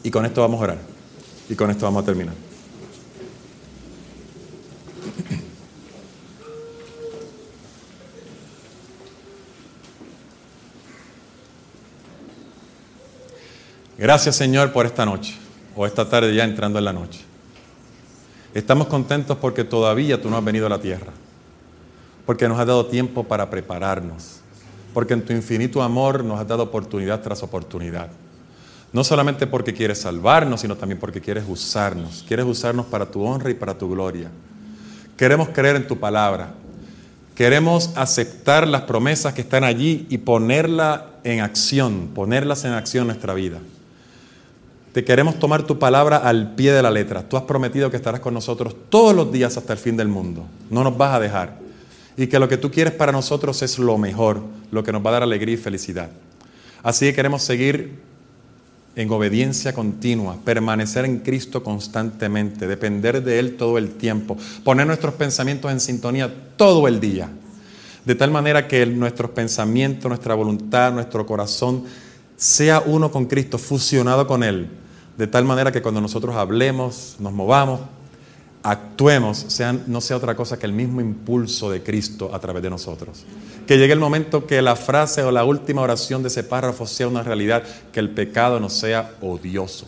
Y 0.02 0.10
con 0.10 0.26
esto 0.26 0.42
vamos 0.42 0.60
a 0.60 0.64
orar. 0.64 0.78
Y 1.48 1.54
con 1.54 1.70
esto 1.70 1.86
vamos 1.86 2.02
a 2.02 2.06
terminar. 2.06 2.49
Gracias 14.00 14.34
Señor 14.34 14.72
por 14.72 14.86
esta 14.86 15.04
noche, 15.04 15.36
o 15.76 15.86
esta 15.86 16.08
tarde 16.08 16.34
ya 16.34 16.44
entrando 16.44 16.78
en 16.78 16.86
la 16.86 16.92
noche. 16.92 17.20
Estamos 18.54 18.88
contentos 18.88 19.36
porque 19.36 19.62
todavía 19.62 20.20
tú 20.20 20.30
no 20.30 20.38
has 20.38 20.44
venido 20.44 20.66
a 20.66 20.70
la 20.70 20.80
tierra 20.80 21.12
porque 22.30 22.48
nos 22.48 22.60
has 22.60 22.66
dado 22.68 22.86
tiempo 22.86 23.24
para 23.24 23.50
prepararnos, 23.50 24.40
porque 24.94 25.14
en 25.14 25.24
tu 25.24 25.32
infinito 25.32 25.82
amor 25.82 26.22
nos 26.24 26.38
has 26.38 26.46
dado 26.46 26.62
oportunidad 26.62 27.20
tras 27.22 27.42
oportunidad. 27.42 28.08
No 28.92 29.02
solamente 29.02 29.48
porque 29.48 29.74
quieres 29.74 29.98
salvarnos, 29.98 30.60
sino 30.60 30.76
también 30.76 31.00
porque 31.00 31.20
quieres 31.20 31.42
usarnos. 31.48 32.24
Quieres 32.28 32.46
usarnos 32.46 32.86
para 32.86 33.10
tu 33.10 33.24
honra 33.24 33.50
y 33.50 33.54
para 33.54 33.76
tu 33.76 33.90
gloria. 33.90 34.30
Queremos 35.16 35.48
creer 35.48 35.74
en 35.74 35.88
tu 35.88 35.98
palabra. 35.98 36.54
Queremos 37.34 37.90
aceptar 37.96 38.68
las 38.68 38.82
promesas 38.82 39.34
que 39.34 39.40
están 39.40 39.64
allí 39.64 40.06
y 40.08 40.18
ponerlas 40.18 41.02
en 41.24 41.40
acción, 41.40 42.10
ponerlas 42.14 42.64
en 42.64 42.74
acción 42.74 43.02
en 43.02 43.08
nuestra 43.08 43.34
vida. 43.34 43.58
Te 44.92 45.04
queremos 45.04 45.38
tomar 45.38 45.64
tu 45.64 45.78
palabra 45.78 46.16
al 46.16 46.54
pie 46.54 46.72
de 46.72 46.82
la 46.82 46.90
letra. 46.90 47.22
Tú 47.22 47.36
has 47.36 47.44
prometido 47.44 47.90
que 47.90 47.96
estarás 47.96 48.20
con 48.20 48.34
nosotros 48.34 48.74
todos 48.88 49.14
los 49.14 49.30
días 49.30 49.56
hasta 49.56 49.72
el 49.72 49.78
fin 49.78 49.96
del 49.96 50.08
mundo. 50.08 50.44
No 50.68 50.82
nos 50.82 50.96
vas 50.96 51.14
a 51.14 51.20
dejar 51.20 51.58
y 52.16 52.26
que 52.26 52.38
lo 52.38 52.48
que 52.48 52.56
tú 52.56 52.70
quieres 52.70 52.92
para 52.92 53.12
nosotros 53.12 53.62
es 53.62 53.78
lo 53.78 53.96
mejor, 53.96 54.42
lo 54.70 54.82
que 54.82 54.92
nos 54.92 55.04
va 55.04 55.10
a 55.10 55.12
dar 55.14 55.22
alegría 55.22 55.54
y 55.54 55.58
felicidad. 55.58 56.10
Así 56.82 57.06
que 57.06 57.14
queremos 57.14 57.42
seguir 57.42 58.00
en 58.96 59.10
obediencia 59.10 59.72
continua, 59.72 60.36
permanecer 60.44 61.04
en 61.04 61.20
Cristo 61.20 61.62
constantemente, 61.62 62.66
depender 62.66 63.22
de 63.22 63.38
Él 63.38 63.56
todo 63.56 63.78
el 63.78 63.90
tiempo, 63.92 64.36
poner 64.64 64.86
nuestros 64.86 65.14
pensamientos 65.14 65.70
en 65.70 65.80
sintonía 65.80 66.30
todo 66.56 66.88
el 66.88 67.00
día, 67.00 67.30
de 68.04 68.14
tal 68.14 68.30
manera 68.30 68.66
que 68.66 68.84
nuestros 68.86 69.30
pensamientos, 69.30 70.08
nuestra 70.08 70.34
voluntad, 70.34 70.92
nuestro 70.92 71.24
corazón 71.24 71.84
sea 72.40 72.80
uno 72.80 73.12
con 73.12 73.26
Cristo, 73.26 73.58
fusionado 73.58 74.26
con 74.26 74.42
Él, 74.42 74.66
de 75.18 75.26
tal 75.26 75.44
manera 75.44 75.70
que 75.70 75.82
cuando 75.82 76.00
nosotros 76.00 76.34
hablemos, 76.36 77.16
nos 77.18 77.34
movamos, 77.34 77.80
actuemos, 78.62 79.60
no 79.86 80.00
sea 80.00 80.16
otra 80.16 80.34
cosa 80.34 80.58
que 80.58 80.64
el 80.64 80.72
mismo 80.72 81.02
impulso 81.02 81.70
de 81.70 81.82
Cristo 81.82 82.30
a 82.32 82.38
través 82.38 82.62
de 82.62 82.70
nosotros. 82.70 83.24
Que 83.66 83.76
llegue 83.76 83.92
el 83.92 83.98
momento 83.98 84.46
que 84.46 84.62
la 84.62 84.74
frase 84.74 85.22
o 85.22 85.30
la 85.30 85.44
última 85.44 85.82
oración 85.82 86.22
de 86.22 86.28
ese 86.28 86.42
párrafo 86.42 86.86
sea 86.86 87.08
una 87.08 87.22
realidad, 87.22 87.62
que 87.92 88.00
el 88.00 88.08
pecado 88.08 88.58
no 88.58 88.70
sea 88.70 89.16
odioso. 89.20 89.86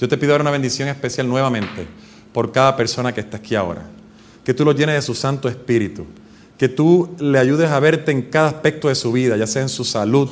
Yo 0.00 0.08
te 0.08 0.16
pido 0.16 0.32
ahora 0.32 0.44
una 0.44 0.50
bendición 0.50 0.88
especial 0.88 1.28
nuevamente 1.28 1.86
por 2.32 2.50
cada 2.50 2.76
persona 2.76 3.12
que 3.12 3.20
está 3.20 3.36
aquí 3.36 3.54
ahora. 3.54 3.82
Que 4.42 4.54
tú 4.54 4.64
lo 4.64 4.72
llenes 4.72 4.94
de 4.94 5.02
su 5.02 5.14
Santo 5.14 5.50
Espíritu. 5.50 6.06
Que 6.56 6.70
tú 6.70 7.14
le 7.18 7.38
ayudes 7.38 7.70
a 7.70 7.78
verte 7.78 8.10
en 8.10 8.22
cada 8.22 8.48
aspecto 8.48 8.88
de 8.88 8.94
su 8.94 9.12
vida, 9.12 9.36
ya 9.36 9.46
sea 9.46 9.60
en 9.60 9.68
su 9.68 9.84
salud, 9.84 10.30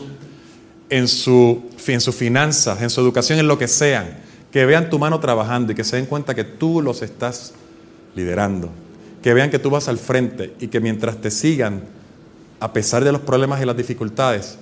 en, 0.90 1.02
en 1.04 2.00
sus 2.00 2.14
finanzas, 2.14 2.82
en 2.82 2.90
su 2.90 3.00
educación, 3.00 3.38
en 3.38 3.48
lo 3.48 3.58
que 3.58 3.68
sean 3.68 4.26
que 4.56 4.64
vean 4.64 4.88
tu 4.88 4.98
mano 4.98 5.20
trabajando 5.20 5.72
y 5.72 5.74
que 5.74 5.84
se 5.84 5.96
den 5.96 6.06
cuenta 6.06 6.34
que 6.34 6.42
tú 6.42 6.80
los 6.80 7.02
estás 7.02 7.52
liderando, 8.14 8.70
que 9.22 9.34
vean 9.34 9.50
que 9.50 9.58
tú 9.58 9.68
vas 9.68 9.86
al 9.86 9.98
frente 9.98 10.54
y 10.58 10.68
que 10.68 10.80
mientras 10.80 11.20
te 11.20 11.30
sigan, 11.30 11.82
a 12.58 12.72
pesar 12.72 13.04
de 13.04 13.12
los 13.12 13.20
problemas 13.20 13.60
y 13.60 13.66
las 13.66 13.76
dificultades, 13.76 14.56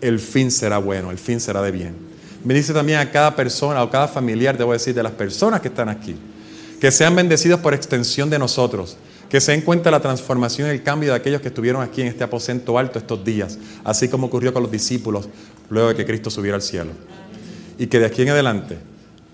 el 0.00 0.20
fin 0.20 0.52
será 0.52 0.78
bueno, 0.78 1.10
el 1.10 1.18
fin 1.18 1.40
será 1.40 1.62
de 1.62 1.72
bien. 1.72 1.96
Me 2.44 2.54
dice 2.54 2.72
también 2.72 3.00
a 3.00 3.10
cada 3.10 3.34
persona 3.34 3.82
o 3.82 3.90
cada 3.90 4.06
familiar, 4.06 4.56
debo 4.56 4.72
decir, 4.72 4.94
de 4.94 5.02
las 5.02 5.12
personas 5.12 5.60
que 5.60 5.66
están 5.66 5.88
aquí, 5.88 6.14
que 6.80 6.92
sean 6.92 7.16
bendecidos 7.16 7.58
por 7.58 7.74
extensión 7.74 8.30
de 8.30 8.38
nosotros, 8.38 8.98
que 9.28 9.40
se 9.40 9.50
den 9.50 9.62
cuenta 9.62 9.90
la 9.90 10.00
transformación 10.00 10.68
y 10.68 10.70
el 10.70 10.82
cambio 10.82 11.10
de 11.10 11.16
aquellos 11.16 11.40
que 11.40 11.48
estuvieron 11.48 11.82
aquí 11.82 12.02
en 12.02 12.06
este 12.06 12.22
aposento 12.22 12.78
alto 12.78 12.98
estos 12.98 13.24
días, 13.24 13.58
así 13.84 14.08
como 14.08 14.28
ocurrió 14.28 14.52
con 14.52 14.62
los 14.62 14.70
discípulos 14.70 15.28
luego 15.70 15.88
de 15.88 15.94
que 15.94 16.04
Cristo 16.04 16.28
subiera 16.28 16.56
al 16.56 16.62
cielo. 16.62 16.90
Y 17.78 17.86
que 17.86 17.98
de 17.98 18.06
aquí 18.06 18.22
en 18.22 18.30
adelante 18.30 18.78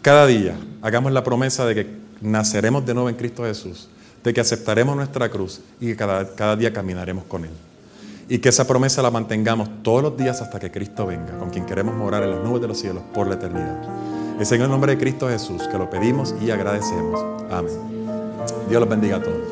cada 0.03 0.27
día 0.27 0.55
hagamos 0.83 1.11
la 1.11 1.25
promesa 1.25 1.67
de 1.67 1.75
que 1.75 1.87
naceremos 2.21 2.87
de 2.87 2.95
nuevo 2.95 3.09
en 3.09 3.17
Cristo 3.17 3.43
Jesús, 3.43 3.89
de 4.23 4.33
que 4.33 4.41
aceptaremos 4.41 4.95
nuestra 4.95 5.29
cruz 5.29 5.61
y 5.81 5.87
que 5.87 5.97
cada, 5.97 6.35
cada 6.35 6.55
día 6.55 6.73
caminaremos 6.73 7.25
con 7.25 7.45
Él. 7.45 7.51
Y 8.29 8.39
que 8.39 8.51
esa 8.51 8.67
promesa 8.67 9.03
la 9.03 9.11
mantengamos 9.11 9.69
todos 9.83 10.03
los 10.03 10.17
días 10.17 10.41
hasta 10.41 10.61
que 10.61 10.71
Cristo 10.71 11.07
venga, 11.07 11.39
con 11.39 11.51
quien 11.51 11.67
queremos 11.67 11.95
morar 11.95 12.23
en 12.23 12.31
las 12.31 12.45
nubes 12.45 12.61
de 12.61 12.69
los 12.69 12.79
cielos 12.79 13.03
por 13.15 13.27
la 13.27 13.35
eternidad. 13.35 13.83
Es 14.41 14.53
en 14.53 14.63
el 14.63 14.69
nombre 14.69 14.93
de 14.93 14.99
Cristo 14.99 15.29
Jesús 15.29 15.63
que 15.69 15.79
lo 15.79 15.89
pedimos 15.89 16.35
y 16.41 16.51
agradecemos. 16.51 17.25
Amén. 17.51 17.73
Dios 18.69 18.81
los 18.81 18.89
bendiga 18.89 19.17
a 19.17 19.23
todos. 19.23 19.49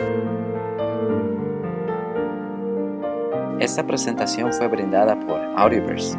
Esta 3.61 3.87
presentación 3.87 4.53
fue 4.53 4.69
brindada 4.69 5.19
por 5.19 5.41
Audioverse, 5.57 6.19